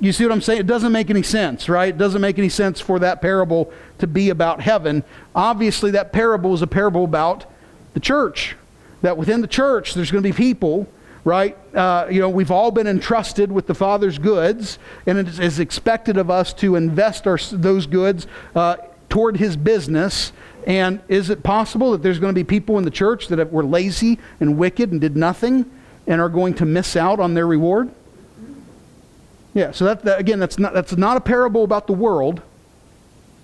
You 0.00 0.12
see 0.12 0.24
what 0.24 0.32
I'm 0.32 0.42
saying? 0.42 0.60
It 0.60 0.66
doesn't 0.66 0.92
make 0.92 1.08
any 1.08 1.22
sense, 1.22 1.68
right? 1.68 1.90
It 1.90 1.98
doesn't 1.98 2.20
make 2.20 2.38
any 2.38 2.48
sense 2.48 2.80
for 2.80 2.98
that 2.98 3.22
parable 3.22 3.72
to 3.98 4.06
be 4.06 4.28
about 4.30 4.60
heaven. 4.60 5.04
Obviously, 5.34 5.92
that 5.92 6.12
parable 6.12 6.52
is 6.52 6.62
a 6.62 6.66
parable 6.66 7.04
about 7.04 7.46
the 7.94 8.00
church. 8.00 8.56
That 9.00 9.16
within 9.16 9.40
the 9.40 9.46
church, 9.46 9.94
there's 9.94 10.10
going 10.10 10.22
to 10.22 10.28
be 10.28 10.36
people, 10.36 10.86
right? 11.24 11.56
Uh, 11.74 12.06
you 12.10 12.20
know, 12.20 12.28
we've 12.28 12.50
all 12.50 12.70
been 12.70 12.86
entrusted 12.86 13.50
with 13.50 13.66
the 13.66 13.74
Father's 13.74 14.18
goods, 14.18 14.78
and 15.06 15.16
it 15.18 15.38
is 15.38 15.58
expected 15.58 16.18
of 16.18 16.28
us 16.30 16.52
to 16.54 16.76
invest 16.76 17.26
our, 17.26 17.38
those 17.52 17.86
goods 17.86 18.26
uh, 18.54 18.76
toward 19.08 19.38
His 19.38 19.56
business 19.56 20.32
and 20.66 21.00
is 21.08 21.30
it 21.30 21.42
possible 21.42 21.92
that 21.92 22.02
there's 22.02 22.18
going 22.18 22.34
to 22.34 22.38
be 22.38 22.44
people 22.44 22.78
in 22.78 22.84
the 22.84 22.90
church 22.90 23.28
that 23.28 23.52
were 23.52 23.64
lazy 23.64 24.18
and 24.40 24.58
wicked 24.58 24.92
and 24.92 25.00
did 25.00 25.16
nothing 25.16 25.70
and 26.06 26.20
are 26.20 26.28
going 26.28 26.54
to 26.54 26.64
miss 26.64 26.96
out 26.96 27.20
on 27.20 27.34
their 27.34 27.46
reward? 27.46 27.90
Yeah, 29.54 29.72
so 29.72 29.84
that, 29.84 30.04
that 30.04 30.18
again, 30.18 30.38
that's 30.38 30.58
not, 30.58 30.72
that's 30.72 30.96
not 30.96 31.16
a 31.16 31.20
parable 31.20 31.62
about 31.62 31.86
the 31.86 31.92
world, 31.92 32.40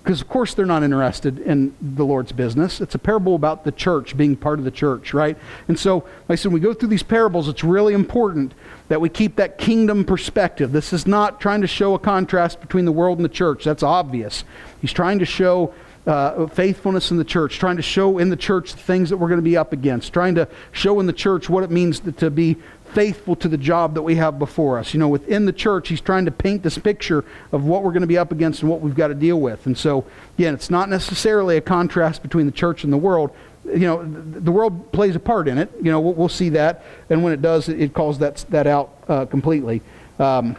because 0.03 0.21
of 0.21 0.27
course 0.27 0.55
they're 0.55 0.65
not 0.65 0.81
interested 0.81 1.37
in 1.39 1.75
the 1.81 2.03
Lord's 2.03 2.31
business. 2.31 2.81
It's 2.81 2.95
a 2.95 2.99
parable 2.99 3.35
about 3.35 3.63
the 3.63 3.71
church, 3.71 4.17
being 4.17 4.35
part 4.35 4.57
of 4.57 4.65
the 4.65 4.71
church, 4.71 5.13
right? 5.13 5.37
And 5.67 5.77
so, 5.77 5.97
like 5.97 6.05
I 6.29 6.35
said, 6.35 6.51
when 6.51 6.61
we 6.61 6.67
go 6.67 6.73
through 6.73 6.89
these 6.89 7.03
parables, 7.03 7.47
it's 7.47 7.63
really 7.63 7.93
important 7.93 8.53
that 8.87 8.99
we 8.99 9.09
keep 9.09 9.35
that 9.35 9.59
kingdom 9.59 10.03
perspective. 10.03 10.71
This 10.71 10.93
is 10.93 11.05
not 11.05 11.39
trying 11.39 11.61
to 11.61 11.67
show 11.67 11.93
a 11.93 11.99
contrast 11.99 12.59
between 12.59 12.85
the 12.85 12.91
world 12.91 13.19
and 13.19 13.25
the 13.25 13.29
church. 13.29 13.63
That's 13.63 13.83
obvious. 13.83 14.45
He's 14.81 14.93
trying 14.93 15.19
to 15.19 15.25
show 15.25 15.75
uh, 16.09 16.47
faithfulness 16.47 17.11
in 17.11 17.17
the 17.17 17.23
church, 17.23 17.59
trying 17.59 17.75
to 17.75 17.83
show 17.83 18.17
in 18.17 18.31
the 18.31 18.35
church 18.35 18.71
the 18.71 18.79
things 18.79 19.11
that 19.11 19.17
we're 19.17 19.27
going 19.27 19.37
to 19.37 19.43
be 19.43 19.55
up 19.55 19.73
against, 19.73 20.11
trying 20.11 20.33
to 20.33 20.47
show 20.71 20.99
in 20.99 21.05
the 21.05 21.13
church 21.13 21.51
what 21.51 21.63
it 21.63 21.69
means 21.69 21.99
to, 21.99 22.11
to 22.11 22.31
be 22.31 22.57
faithful 22.85 23.35
to 23.35 23.47
the 23.47 23.57
job 23.57 23.93
that 23.93 24.01
we 24.01 24.15
have 24.15 24.39
before 24.39 24.79
us. 24.79 24.91
You 24.91 24.99
know, 24.99 25.07
within 25.07 25.45
the 25.45 25.53
church, 25.53 25.87
he's 25.87 26.01
trying 26.01 26.25
to 26.25 26.31
paint 26.31 26.63
this 26.63 26.79
picture 26.79 27.23
of 27.51 27.63
what 27.63 27.83
we're 27.83 27.91
going 27.91 28.01
to 28.01 28.07
be 28.07 28.17
up 28.17 28.31
against 28.31 28.63
and 28.63 28.71
what 28.71 28.81
we've 28.81 28.95
got 28.95 29.09
to 29.09 29.13
deal 29.13 29.39
with. 29.39 29.67
And 29.67 29.77
so, 29.77 30.03
again, 30.35 30.55
it's 30.55 30.71
not 30.71 30.89
necessarily 30.89 31.57
a 31.57 31.61
contrast 31.61 32.23
between 32.23 32.47
the 32.47 32.51
church 32.51 32.83
and 32.83 32.91
the 32.91 32.97
world. 32.97 33.29
You 33.65 33.77
know, 33.77 34.03
the 34.03 34.51
world 34.51 34.91
plays 34.91 35.15
a 35.15 35.19
part 35.19 35.47
in 35.47 35.59
it. 35.59 35.69
You 35.79 35.91
know, 35.91 35.99
we'll, 35.99 36.27
see 36.27 36.49
that. 36.49 36.83
And 37.11 37.23
when 37.23 37.33
it 37.33 37.41
does, 37.43 37.69
it, 37.69 37.93
calls 37.93 38.17
that, 38.17 38.37
that 38.49 38.65
out 38.65 39.03
uh, 39.07 39.25
completely. 39.27 39.83
Um, 40.17 40.55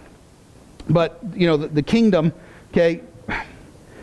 but, 0.89 1.19
you 1.35 1.49
know, 1.49 1.57
the, 1.57 1.67
the 1.67 1.83
kingdom, 1.83 2.33
okay, 2.71 3.01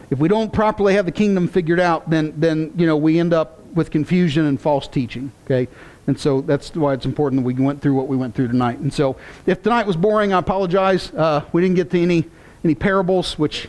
if 0.09 0.19
we 0.19 0.27
don't 0.27 0.51
properly 0.53 0.93
have 0.93 1.05
the 1.05 1.11
kingdom 1.11 1.47
figured 1.47 1.79
out, 1.79 2.09
then, 2.09 2.34
then 2.38 2.71
you 2.75 2.88
know, 2.88 2.97
we 2.97 3.19
end 3.19 3.34
up 3.34 3.61
with 3.73 3.91
confusion 3.91 4.45
and 4.45 4.59
false 4.59 4.88
teaching. 4.88 5.31
Okay? 5.45 5.67
And 6.07 6.17
so 6.17 6.41
that's 6.41 6.73
why 6.73 6.93
it's 6.93 7.05
important 7.05 7.41
that 7.41 7.45
we 7.45 7.53
went 7.53 7.81
through 7.81 7.93
what 7.93 8.07
we 8.07 8.15
went 8.15 8.34
through 8.34 8.47
tonight. 8.47 8.79
And 8.79 8.93
so 8.93 9.17
if 9.45 9.61
tonight 9.61 9.85
was 9.85 9.97
boring, 9.97 10.34
I 10.34 10.39
apologize. 10.39 11.11
Uh, 11.11 11.43
we 11.51 11.61
didn't 11.61 11.75
get 11.75 11.91
to 11.91 12.01
any, 12.01 12.25
any 12.63 12.75
parables, 12.75 13.38
which 13.38 13.67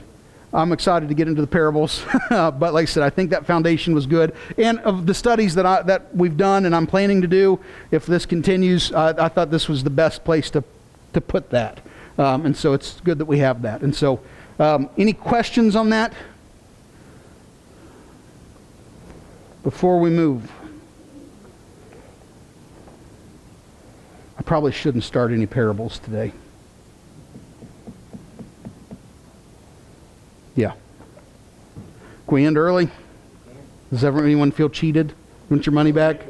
I'm 0.52 0.72
excited 0.72 1.08
to 1.08 1.14
get 1.14 1.26
into 1.26 1.40
the 1.40 1.48
parables. 1.48 2.04
but 2.30 2.72
like 2.72 2.82
I 2.82 2.84
said, 2.84 3.02
I 3.02 3.10
think 3.10 3.30
that 3.30 3.44
foundation 3.44 3.92
was 3.92 4.06
good. 4.06 4.34
And 4.56 4.78
of 4.80 5.06
the 5.06 5.14
studies 5.14 5.56
that, 5.56 5.66
I, 5.66 5.82
that 5.82 6.14
we've 6.14 6.36
done 6.36 6.64
and 6.64 6.76
I'm 6.76 6.86
planning 6.86 7.20
to 7.22 7.28
do, 7.28 7.58
if 7.90 8.06
this 8.06 8.24
continues, 8.24 8.92
I 8.92 9.28
thought 9.28 9.50
this 9.50 9.68
was 9.68 9.82
the 9.82 9.90
best 9.90 10.24
place 10.24 10.48
to, 10.50 10.62
to 11.14 11.20
put 11.20 11.50
that. 11.50 11.80
Um, 12.16 12.46
and 12.46 12.56
so 12.56 12.72
it's 12.72 13.00
good 13.00 13.18
that 13.18 13.26
we 13.26 13.38
have 13.38 13.62
that. 13.62 13.82
And 13.82 13.94
so 13.94 14.20
um, 14.58 14.90
any 14.98 15.12
questions 15.12 15.76
on 15.76 15.90
that? 15.90 16.12
Before 19.62 20.00
we 20.00 20.10
move, 20.10 20.50
I 24.38 24.42
probably 24.42 24.72
shouldn't 24.72 25.04
start 25.04 25.30
any 25.30 25.46
parables 25.46 25.98
today. 25.98 26.32
Yeah. 30.54 30.72
Can 32.26 32.34
we 32.34 32.44
end 32.46 32.58
early? 32.58 32.88
Does 33.90 34.04
ever 34.04 34.24
anyone 34.24 34.50
feel 34.50 34.68
cheated? 34.68 35.12
Want 35.48 35.66
your 35.66 35.72
money 35.72 35.92
back? 35.92 36.22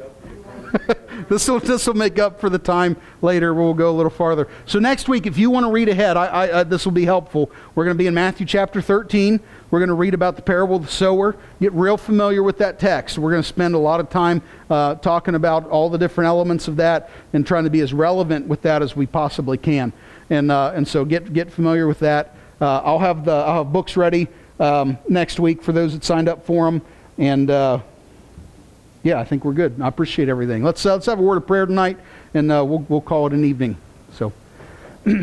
this 1.27 1.47
will 1.47 1.59
this 1.59 1.87
will 1.87 1.93
make 1.95 2.19
up 2.19 2.39
for 2.39 2.49
the 2.49 2.59
time 2.59 2.95
later. 3.21 3.53
We'll 3.53 3.73
go 3.73 3.89
a 3.89 3.95
little 3.95 4.09
farther. 4.09 4.47
So 4.65 4.79
next 4.79 5.07
week, 5.09 5.25
if 5.25 5.37
you 5.37 5.49
want 5.49 5.65
to 5.65 5.71
read 5.71 5.89
ahead, 5.89 6.17
I, 6.17 6.25
I, 6.25 6.59
I, 6.59 6.63
this 6.63 6.85
will 6.85 6.91
be 6.91 7.05
helpful. 7.05 7.51
We're 7.75 7.85
going 7.85 7.95
to 7.95 8.01
be 8.01 8.07
in 8.07 8.13
Matthew 8.13 8.45
chapter 8.45 8.81
13. 8.81 9.39
We're 9.71 9.79
going 9.79 9.89
to 9.89 9.95
read 9.95 10.13
about 10.13 10.35
the 10.35 10.41
parable 10.41 10.77
of 10.77 10.85
the 10.85 10.91
sower. 10.91 11.35
Get 11.59 11.73
real 11.73 11.97
familiar 11.97 12.41
with 12.41 12.57
that 12.59 12.79
text. 12.79 13.17
We're 13.17 13.31
going 13.31 13.43
to 13.43 13.47
spend 13.47 13.75
a 13.75 13.79
lot 13.79 13.99
of 13.99 14.09
time 14.09 14.41
uh, 14.69 14.95
talking 14.95 15.35
about 15.35 15.69
all 15.69 15.89
the 15.89 15.97
different 15.97 16.27
elements 16.27 16.67
of 16.67 16.77
that 16.77 17.09
and 17.33 17.45
trying 17.45 17.65
to 17.65 17.69
be 17.69 17.81
as 17.81 17.93
relevant 17.93 18.47
with 18.47 18.61
that 18.63 18.81
as 18.81 18.95
we 18.95 19.05
possibly 19.05 19.57
can. 19.57 19.93
And 20.29 20.51
uh, 20.51 20.73
and 20.75 20.87
so 20.87 21.05
get 21.05 21.33
get 21.33 21.51
familiar 21.51 21.87
with 21.87 21.99
that. 21.99 22.35
Uh, 22.61 22.81
I'll 22.83 22.99
have 22.99 23.25
the 23.25 23.31
I'll 23.31 23.63
have 23.63 23.73
books 23.73 23.97
ready 23.97 24.27
um, 24.59 24.97
next 25.07 25.39
week 25.39 25.63
for 25.63 25.71
those 25.71 25.93
that 25.93 26.03
signed 26.03 26.29
up 26.29 26.45
for 26.45 26.65
them. 26.65 26.81
And 27.17 27.49
uh, 27.49 27.79
yeah, 29.03 29.19
I 29.19 29.23
think 29.23 29.45
we're 29.45 29.53
good. 29.53 29.79
I 29.81 29.87
appreciate 29.87 30.29
everything. 30.29 30.63
Let's, 30.63 30.85
uh, 30.85 30.93
let's 30.93 31.05
have 31.05 31.19
a 31.19 31.21
word 31.21 31.37
of 31.37 31.47
prayer 31.47 31.65
tonight, 31.65 31.97
and 32.33 32.51
uh, 32.51 32.63
we'll, 32.65 32.85
we'll 32.89 33.01
call 33.01 33.27
it 33.27 33.33
an 33.33 33.45
evening. 33.45 33.77
So, 34.13 34.33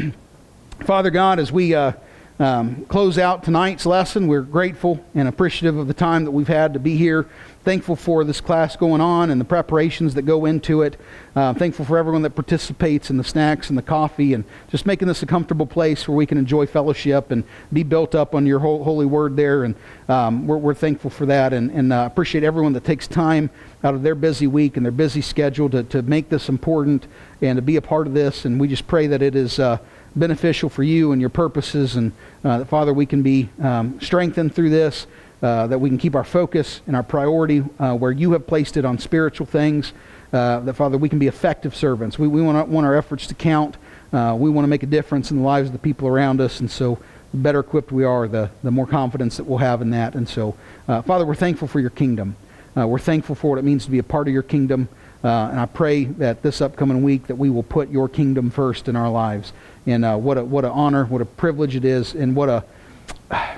Father 0.84 1.10
God, 1.10 1.38
as 1.38 1.52
we, 1.52 1.74
uh, 1.74 1.92
um, 2.38 2.84
close 2.86 3.16
out 3.16 3.42
tonight's 3.44 3.86
lesson. 3.86 4.26
We're 4.26 4.42
grateful 4.42 5.02
and 5.14 5.26
appreciative 5.26 5.78
of 5.78 5.88
the 5.88 5.94
time 5.94 6.24
that 6.24 6.32
we've 6.32 6.48
had 6.48 6.74
to 6.74 6.78
be 6.78 6.96
here. 6.96 7.26
Thankful 7.64 7.96
for 7.96 8.24
this 8.24 8.40
class 8.40 8.76
going 8.76 9.00
on 9.00 9.30
and 9.30 9.40
the 9.40 9.44
preparations 9.44 10.14
that 10.14 10.22
go 10.22 10.44
into 10.44 10.82
it. 10.82 11.00
Uh, 11.34 11.54
thankful 11.54 11.84
for 11.84 11.98
everyone 11.98 12.22
that 12.22 12.30
participates 12.30 13.10
in 13.10 13.16
the 13.16 13.24
snacks 13.24 13.70
and 13.70 13.78
the 13.78 13.82
coffee 13.82 14.34
and 14.34 14.44
just 14.68 14.86
making 14.86 15.08
this 15.08 15.22
a 15.22 15.26
comfortable 15.26 15.66
place 15.66 16.06
where 16.06 16.16
we 16.16 16.26
can 16.26 16.38
enjoy 16.38 16.66
fellowship 16.66 17.30
and 17.30 17.42
be 17.72 17.82
built 17.82 18.14
up 18.14 18.34
on 18.34 18.46
your 18.46 18.60
ho- 18.60 18.84
holy 18.84 19.06
word 19.06 19.34
there. 19.34 19.64
And 19.64 19.74
um, 20.08 20.46
we're, 20.46 20.58
we're 20.58 20.74
thankful 20.74 21.10
for 21.10 21.26
that 21.26 21.52
and, 21.52 21.70
and 21.70 21.92
uh, 21.92 22.04
appreciate 22.06 22.44
everyone 22.44 22.74
that 22.74 22.84
takes 22.84 23.08
time 23.08 23.50
out 23.82 23.94
of 23.94 24.02
their 24.02 24.14
busy 24.14 24.46
week 24.46 24.76
and 24.76 24.84
their 24.84 24.92
busy 24.92 25.22
schedule 25.22 25.70
to, 25.70 25.82
to 25.84 26.02
make 26.02 26.28
this 26.28 26.48
important 26.48 27.06
and 27.40 27.56
to 27.56 27.62
be 27.62 27.76
a 27.76 27.82
part 27.82 28.06
of 28.06 28.14
this. 28.14 28.44
And 28.44 28.60
we 28.60 28.68
just 28.68 28.86
pray 28.86 29.06
that 29.06 29.22
it 29.22 29.34
is. 29.34 29.58
Uh, 29.58 29.78
beneficial 30.16 30.68
for 30.68 30.82
you 30.82 31.12
and 31.12 31.20
your 31.20 31.30
purposes. 31.30 31.96
And 31.96 32.12
uh, 32.42 32.58
that, 32.58 32.66
Father, 32.66 32.92
we 32.92 33.06
can 33.06 33.22
be 33.22 33.48
um, 33.62 34.00
strengthened 34.00 34.54
through 34.54 34.70
this, 34.70 35.06
uh, 35.42 35.66
that 35.66 35.78
we 35.78 35.88
can 35.88 35.98
keep 35.98 36.14
our 36.14 36.24
focus 36.24 36.80
and 36.86 36.96
our 36.96 37.02
priority 37.02 37.62
uh, 37.78 37.94
where 37.94 38.10
you 38.10 38.32
have 38.32 38.46
placed 38.46 38.76
it 38.76 38.84
on 38.84 38.98
spiritual 38.98 39.46
things. 39.46 39.92
Uh, 40.32 40.60
that, 40.60 40.74
Father, 40.74 40.98
we 40.98 41.08
can 41.08 41.18
be 41.18 41.26
effective 41.26 41.76
servants. 41.76 42.18
We, 42.18 42.26
we 42.26 42.42
want, 42.42 42.68
want 42.68 42.86
our 42.86 42.96
efforts 42.96 43.26
to 43.28 43.34
count. 43.34 43.76
Uh, 44.12 44.36
we 44.38 44.50
want 44.50 44.64
to 44.64 44.68
make 44.68 44.82
a 44.82 44.86
difference 44.86 45.30
in 45.30 45.38
the 45.38 45.42
lives 45.42 45.68
of 45.68 45.72
the 45.72 45.78
people 45.78 46.08
around 46.08 46.40
us. 46.40 46.60
And 46.60 46.70
so, 46.70 46.98
the 47.32 47.38
better 47.38 47.60
equipped 47.60 47.92
we 47.92 48.04
are, 48.04 48.28
the, 48.28 48.50
the 48.62 48.70
more 48.70 48.86
confidence 48.86 49.36
that 49.36 49.44
we'll 49.44 49.58
have 49.58 49.82
in 49.82 49.90
that. 49.90 50.14
And 50.14 50.28
so, 50.28 50.56
Father, 50.86 51.26
we're 51.26 51.34
thankful 51.34 51.66
for 51.66 51.80
your 51.80 51.90
kingdom. 51.90 52.36
we're 52.76 53.00
thankful 53.00 53.34
for 53.34 53.50
what 53.50 53.58
it 53.58 53.64
means 53.64 53.84
to 53.84 53.90
be 53.90 53.98
a 53.98 54.04
part 54.04 54.28
of 54.28 54.32
your 54.32 54.44
kingdom. 54.44 54.88
Uh, 55.26 55.48
and 55.50 55.58
I 55.58 55.66
pray 55.66 56.04
that 56.04 56.42
this 56.42 56.60
upcoming 56.60 57.02
week 57.02 57.26
that 57.26 57.34
we 57.34 57.50
will 57.50 57.64
put 57.64 57.90
your 57.90 58.08
kingdom 58.08 58.48
first 58.48 58.86
in 58.86 58.94
our 58.94 59.10
lives. 59.10 59.52
And 59.86 60.04
uh, 60.04 60.16
what 60.16 60.36
a 60.36 60.44
what 60.44 60.64
an 60.64 60.72
honor, 60.72 61.04
what 61.04 61.22
a 61.22 61.24
privilege 61.24 61.76
it 61.76 61.84
is, 61.84 62.14
and 62.14 62.34
what 62.34 62.48
a 62.48 62.64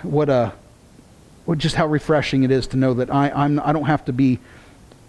what 0.02 0.28
a 0.28 0.52
what 1.44 1.58
just 1.58 1.76
how 1.76 1.86
refreshing 1.86 2.42
it 2.42 2.50
is 2.50 2.66
to 2.68 2.76
know 2.76 2.94
that 2.94 3.10
I 3.10 3.30
I'm 3.30 3.58
I 3.60 3.72
don't 3.72 3.86
have 3.86 4.04
to 4.06 4.12
be 4.12 4.38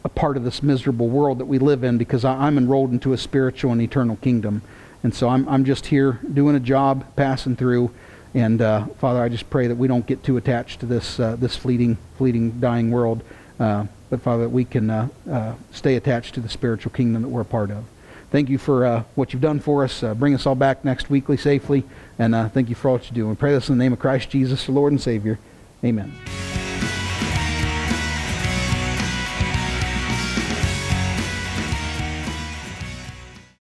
a 0.03 0.09
part 0.09 0.37
of 0.37 0.43
this 0.43 0.63
miserable 0.63 1.09
world 1.09 1.39
that 1.39 1.45
we 1.45 1.59
live 1.59 1.83
in 1.83 1.97
because 1.97 2.23
I, 2.23 2.47
I'm 2.47 2.57
enrolled 2.57 2.91
into 2.91 3.11
a 3.11 3.17
spiritual 3.17 3.73
and 3.73 3.81
eternal 3.81 4.15
kingdom. 4.17 4.61
And 5.03 5.13
so 5.13 5.29
I'm 5.29 5.47
I'm 5.49 5.65
just 5.65 5.87
here 5.87 6.19
doing 6.33 6.55
a 6.55 6.59
job, 6.59 7.05
passing 7.15 7.55
through. 7.55 7.91
And 8.33 8.61
uh, 8.61 8.85
Father, 8.99 9.21
I 9.21 9.29
just 9.29 9.49
pray 9.49 9.67
that 9.67 9.75
we 9.75 9.87
don't 9.87 10.05
get 10.05 10.23
too 10.23 10.37
attached 10.37 10.79
to 10.81 10.85
this 10.85 11.19
uh, 11.19 11.35
this 11.35 11.55
fleeting 11.55 11.97
fleeting 12.17 12.59
dying 12.59 12.91
world. 12.91 13.23
Uh, 13.59 13.85
but 14.09 14.21
Father, 14.21 14.43
that 14.43 14.49
we 14.49 14.65
can 14.65 14.89
uh, 14.89 15.07
uh, 15.29 15.53
stay 15.71 15.95
attached 15.95 16.35
to 16.35 16.39
the 16.39 16.49
spiritual 16.49 16.91
kingdom 16.91 17.21
that 17.21 17.27
we're 17.27 17.41
a 17.41 17.45
part 17.45 17.71
of. 17.71 17.83
Thank 18.31 18.49
you 18.49 18.57
for 18.57 18.85
uh, 18.85 19.03
what 19.15 19.33
you've 19.33 19.41
done 19.41 19.59
for 19.59 19.83
us. 19.83 20.03
Uh, 20.03 20.13
bring 20.13 20.35
us 20.35 20.45
all 20.45 20.55
back 20.55 20.85
next 20.85 21.09
weekly 21.09 21.37
safely. 21.37 21.83
And 22.19 22.35
uh, 22.35 22.49
thank 22.49 22.69
you 22.69 22.75
for 22.75 22.89
all 22.89 22.97
that 22.97 23.09
you 23.09 23.15
do. 23.15 23.21
And 23.21 23.31
we 23.31 23.35
pray 23.35 23.53
this 23.53 23.69
in 23.69 23.77
the 23.77 23.83
name 23.83 23.93
of 23.93 23.99
Christ 23.99 24.29
Jesus, 24.29 24.65
the 24.65 24.71
Lord 24.71 24.91
and 24.91 25.01
Savior. 25.01 25.39
Amen. 25.83 26.68